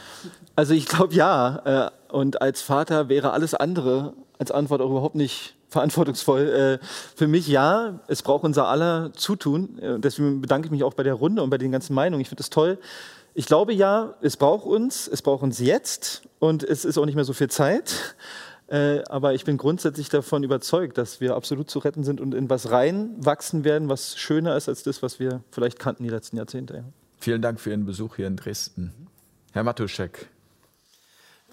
Also 0.56 0.74
ich 0.74 0.86
glaube 0.86 1.14
ja. 1.14 1.90
Äh, 2.08 2.14
und 2.14 2.42
als 2.42 2.62
Vater 2.62 3.08
wäre 3.08 3.32
alles 3.32 3.54
andere 3.54 4.14
als 4.38 4.50
Antwort 4.50 4.80
auch 4.80 4.90
überhaupt 4.90 5.14
nicht 5.14 5.54
verantwortungsvoll. 5.68 6.80
Äh, 6.82 6.86
für 7.16 7.28
mich 7.28 7.46
ja, 7.46 8.00
es 8.08 8.22
braucht 8.22 8.44
unser 8.44 8.68
aller 8.68 9.12
Zutun. 9.14 9.78
Äh, 9.78 9.98
deswegen 9.98 10.40
bedanke 10.40 10.66
ich 10.66 10.72
mich 10.72 10.84
auch 10.84 10.94
bei 10.94 11.02
der 11.02 11.14
Runde 11.14 11.42
und 11.42 11.50
bei 11.50 11.58
den 11.58 11.72
ganzen 11.72 11.94
Meinungen. 11.94 12.20
Ich 12.20 12.28
finde 12.28 12.40
das 12.40 12.50
toll. 12.50 12.78
Ich 13.34 13.46
glaube 13.46 13.72
ja, 13.72 14.14
es 14.20 14.36
braucht 14.36 14.66
uns, 14.66 15.08
es 15.08 15.22
braucht 15.22 15.42
uns 15.42 15.58
jetzt 15.58 16.22
und 16.38 16.62
es 16.62 16.84
ist 16.84 16.98
auch 16.98 17.06
nicht 17.06 17.14
mehr 17.14 17.24
so 17.24 17.32
viel 17.32 17.48
Zeit. 17.48 18.14
aber 19.08 19.34
ich 19.34 19.44
bin 19.44 19.58
grundsätzlich 19.58 20.08
davon 20.08 20.42
überzeugt, 20.44 20.96
dass 20.96 21.20
wir 21.20 21.34
absolut 21.34 21.70
zu 21.70 21.78
retten 21.78 22.04
sind 22.04 22.20
und 22.20 22.34
in 22.34 22.48
was 22.48 22.70
reinwachsen 22.70 23.64
werden, 23.64 23.90
was 23.90 24.18
schöner 24.18 24.56
ist 24.56 24.68
als 24.68 24.82
das, 24.82 25.02
was 25.02 25.18
wir 25.18 25.42
vielleicht 25.50 25.78
kannten 25.78 26.04
die 26.04 26.10
letzten 26.10 26.36
Jahrzehnte. 26.38 26.84
Vielen 27.22 27.40
Dank 27.40 27.60
für 27.60 27.70
Ihren 27.70 27.86
Besuch 27.86 28.16
hier 28.16 28.26
in 28.26 28.34
Dresden. 28.34 28.92
Herr 29.52 29.62
Matuschek. 29.62 30.26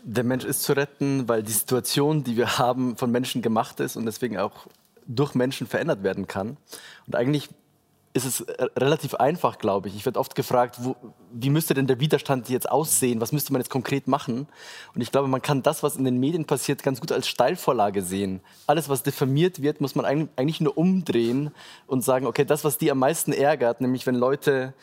Der 0.04 0.24
Mensch 0.24 0.44
ist 0.44 0.64
zu 0.64 0.74
retten, 0.74 1.30
weil 1.30 1.44
die 1.44 1.52
Situation, 1.52 2.24
die 2.24 2.38
wir 2.38 2.58
haben, 2.58 2.98
von 2.98 3.12
Menschen 3.12 3.44
gemacht 3.44 3.80
ist 3.80 3.96
und 3.96 4.08
deswegen 4.08 4.40
auch 4.40 4.66
durch 5.06 5.36
Menschen 5.36 5.68
verändert 5.68 6.02
werden 6.02 6.26
kann. 6.26 6.58
Und 7.06 7.16
eigentlich 7.16 7.50
ist 8.14 8.26
es 8.26 8.46
relativ 8.76 9.14
einfach, 9.14 9.60
glaube 9.60 9.90
ich. 9.90 9.96
Ich 9.96 10.06
werde 10.06 10.20
oft 10.20 10.34
gefragt, 10.34 10.78
wo, 10.80 10.96
wie 11.32 11.52
müsste 11.52 11.76
denn 11.76 11.86
der 11.86 12.00
Widerstand 12.00 12.50
jetzt 12.50 12.68
aussehen? 12.68 13.22
Was 13.22 13.32
müsste 13.32 13.54
man 13.54 13.62
jetzt 13.62 13.70
konkret 13.70 14.08
machen? 14.08 14.48
Und 14.96 15.02
ich 15.02 15.12
glaube, 15.12 15.28
man 15.28 15.44
kann 15.44 15.62
das, 15.62 15.84
was 15.84 15.98
in 15.98 16.04
den 16.04 16.20
Medien 16.20 16.46
passiert, 16.46 16.82
ganz 16.82 17.00
gut 17.00 17.12
als 17.12 17.28
Steilvorlage 17.28 18.02
sehen. 18.02 18.42
Alles, 18.66 18.90
was 18.90 19.04
diffamiert 19.04 19.62
wird, 19.62 19.82
muss 19.82 19.94
man 19.94 20.06
eigentlich 20.06 20.62
nur 20.62 20.76
umdrehen 20.76 21.52
und 21.86 22.04
sagen, 22.04 22.26
okay, 22.26 22.44
das, 22.44 22.64
was 22.64 22.80
die 22.80 22.90
am 22.90 22.98
meisten 22.98 23.34
ärgert, 23.34 23.82
nämlich 23.82 24.08
wenn 24.08 24.16
Leute 24.16 24.74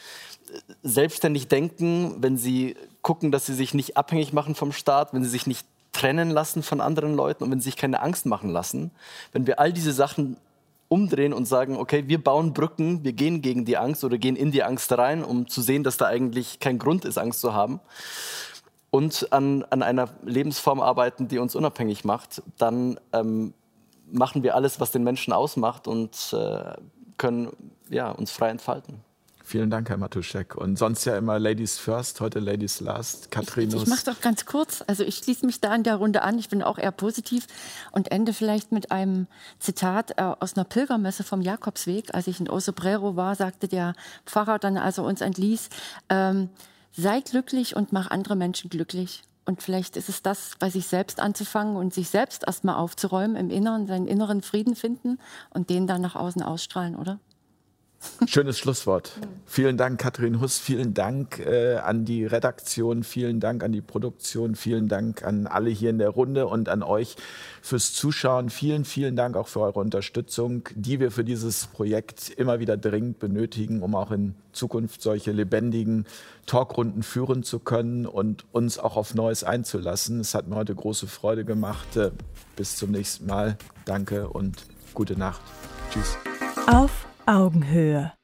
selbstständig 0.82 1.48
denken, 1.48 2.16
wenn 2.20 2.36
sie 2.36 2.77
gucken, 3.02 3.32
dass 3.32 3.47
sie 3.47 3.55
sich 3.55 3.74
nicht 3.74 3.97
abhängig 3.97 4.32
machen 4.32 4.55
vom 4.55 4.73
Staat, 4.73 5.12
wenn 5.12 5.24
sie 5.24 5.31
sich 5.31 5.47
nicht 5.47 5.66
trennen 5.93 6.31
lassen 6.31 6.62
von 6.62 6.81
anderen 6.81 7.14
Leuten 7.14 7.44
und 7.44 7.51
wenn 7.51 7.60
sie 7.60 7.70
sich 7.70 7.77
keine 7.77 8.01
Angst 8.02 8.27
machen 8.27 8.51
lassen. 8.51 8.90
Wenn 9.32 9.47
wir 9.47 9.59
all 9.59 9.73
diese 9.73 9.93
Sachen 9.93 10.36
umdrehen 10.89 11.32
und 11.32 11.47
sagen, 11.47 11.77
okay, 11.77 12.05
wir 12.06 12.23
bauen 12.23 12.52
Brücken, 12.52 13.02
wir 13.02 13.12
gehen 13.12 13.43
gegen 13.43 13.64
die 13.64 13.77
Angst 13.77 14.05
oder 14.05 14.18
gehen 14.18 14.36
in 14.36 14.52
die 14.52 14.62
Angst 14.62 14.93
rein, 14.97 15.24
um 15.24 15.48
zu 15.48 15.62
sehen, 15.62 15.82
dass 15.82 15.97
da 15.97 16.06
eigentlich 16.06 16.60
kein 16.60 16.78
Grund 16.78 17.05
ist, 17.05 17.18
Angst 17.18 17.40
zu 17.40 17.55
haben 17.55 17.81
und 18.90 19.32
an, 19.32 19.64
an 19.70 19.82
einer 19.82 20.09
Lebensform 20.24 20.81
arbeiten, 20.81 21.28
die 21.28 21.39
uns 21.39 21.55
unabhängig 21.55 22.05
macht, 22.05 22.43
dann 22.56 22.98
ähm, 23.12 23.52
machen 24.10 24.43
wir 24.43 24.55
alles, 24.55 24.81
was 24.81 24.90
den 24.90 25.05
Menschen 25.05 25.32
ausmacht 25.32 25.89
und 25.89 26.32
äh, 26.32 26.74
können 27.18 27.51
ja, 27.89 28.10
uns 28.10 28.31
frei 28.31 28.51
entfalten. 28.51 29.06
Vielen 29.48 29.70
Dank, 29.70 29.89
Herr 29.90 29.97
Matuschek. 29.97 30.56
Und 30.56 30.77
sonst 30.77 31.05
ja 31.05 31.16
immer 31.16 31.39
Ladies 31.39 31.78
First, 31.78 32.20
heute 32.20 32.40
Ladies 32.40 32.81
Last. 32.81 33.31
Katrin. 33.31 33.68
Ich, 33.68 33.77
ich 33.77 33.86
mache 33.86 34.05
doch 34.05 34.20
ganz 34.20 34.44
kurz. 34.44 34.82
Also 34.89 35.05
ich 35.05 35.18
schließe 35.18 35.47
mich 35.47 35.60
da 35.60 35.73
in 35.73 35.85
der 35.85 35.94
Runde 35.94 36.23
an. 36.23 36.36
Ich 36.36 36.48
bin 36.48 36.64
auch 36.64 36.78
eher 36.78 36.90
positiv 36.90 37.47
und 37.93 38.10
ende 38.10 38.32
vielleicht 38.32 38.73
mit 38.73 38.90
einem 38.90 39.28
Zitat 39.60 40.18
äh, 40.18 40.23
aus 40.23 40.56
einer 40.56 40.64
Pilgermesse 40.64 41.23
vom 41.23 41.43
Jakobsweg. 41.43 42.12
Als 42.12 42.27
ich 42.27 42.40
in 42.40 42.51
Osobrero 42.51 43.14
war, 43.14 43.36
sagte 43.36 43.68
der 43.68 43.94
Pfarrer 44.27 44.59
dann, 44.59 44.77
als 44.77 44.98
er 44.98 45.05
uns 45.05 45.20
entließ, 45.20 45.68
ähm, 46.09 46.48
sei 46.90 47.20
glücklich 47.20 47.77
und 47.77 47.93
mach 47.93 48.10
andere 48.10 48.35
Menschen 48.35 48.68
glücklich. 48.68 49.23
Und 49.44 49.62
vielleicht 49.62 49.97
ist 49.97 50.09
es 50.09 50.23
das, 50.23 50.56
bei 50.59 50.70
sich 50.70 50.89
selbst 50.89 51.20
anzufangen 51.20 51.77
und 51.77 51.94
sich 51.94 52.09
selbst 52.09 52.43
erstmal 52.44 52.74
aufzuräumen 52.74 53.36
im 53.36 53.51
Inneren, 53.51 53.86
seinen 53.86 54.09
inneren 54.09 54.43
Frieden 54.43 54.74
finden 54.74 55.20
und 55.51 55.70
den 55.70 55.86
dann 55.86 56.01
nach 56.01 56.16
außen 56.16 56.43
ausstrahlen, 56.43 56.97
oder? 56.97 57.20
Schönes 58.27 58.59
Schlusswort. 58.59 59.18
Vielen 59.44 59.77
Dank, 59.77 60.01
Katrin 60.01 60.40
Huss. 60.40 60.59
Vielen 60.59 60.94
Dank 60.94 61.39
äh, 61.39 61.77
an 61.77 62.05
die 62.05 62.24
Redaktion. 62.24 63.05
Vielen 63.05 63.40
Dank 63.40 63.62
an 63.62 63.73
die 63.73 63.81
Produktion. 63.81 64.55
Vielen 64.55 64.89
Dank 64.89 65.23
an 65.23 65.47
alle 65.47 65.70
hier 65.70 65.90
in 65.90 65.98
der 65.98 66.10
Runde 66.10 66.47
und 66.47 66.68
an 66.68 66.82
euch 66.82 67.16
fürs 67.62 67.93
Zuschauen. 67.93 68.51
Vielen, 68.51 68.85
vielen 68.85 69.16
Dank 69.16 69.36
auch 69.36 69.48
für 69.48 69.60
eure 69.60 69.81
Unterstützung, 69.81 70.68
die 70.74 71.01
wir 71.01 71.10
für 71.10 71.24
dieses 71.24 71.66
Projekt 71.66 72.31
immer 72.31 72.59
wieder 72.59 72.77
dringend 72.77 73.18
benötigen, 73.18 73.82
um 73.82 73.94
auch 73.94 74.10
in 74.10 74.35
Zukunft 74.52 75.02
solche 75.02 75.32
lebendigen 75.32 76.06
Talkrunden 76.47 77.02
führen 77.02 77.43
zu 77.43 77.59
können 77.59 78.06
und 78.06 78.44
uns 78.52 78.78
auch 78.78 78.97
auf 78.97 79.14
Neues 79.14 79.44
einzulassen. 79.44 80.20
Es 80.20 80.35
hat 80.35 80.48
mir 80.48 80.56
heute 80.56 80.74
große 80.74 81.06
Freude 81.06 81.44
gemacht. 81.44 81.97
Äh, 81.97 82.12
bis 82.56 82.77
zum 82.77 82.90
nächsten 82.90 83.27
Mal. 83.27 83.59
Danke 83.85 84.28
und 84.28 84.64
gute 84.94 85.18
Nacht. 85.18 85.43
Tschüss. 85.90 86.16
Auf 86.66 87.06
Augenhöhe. 87.27 88.15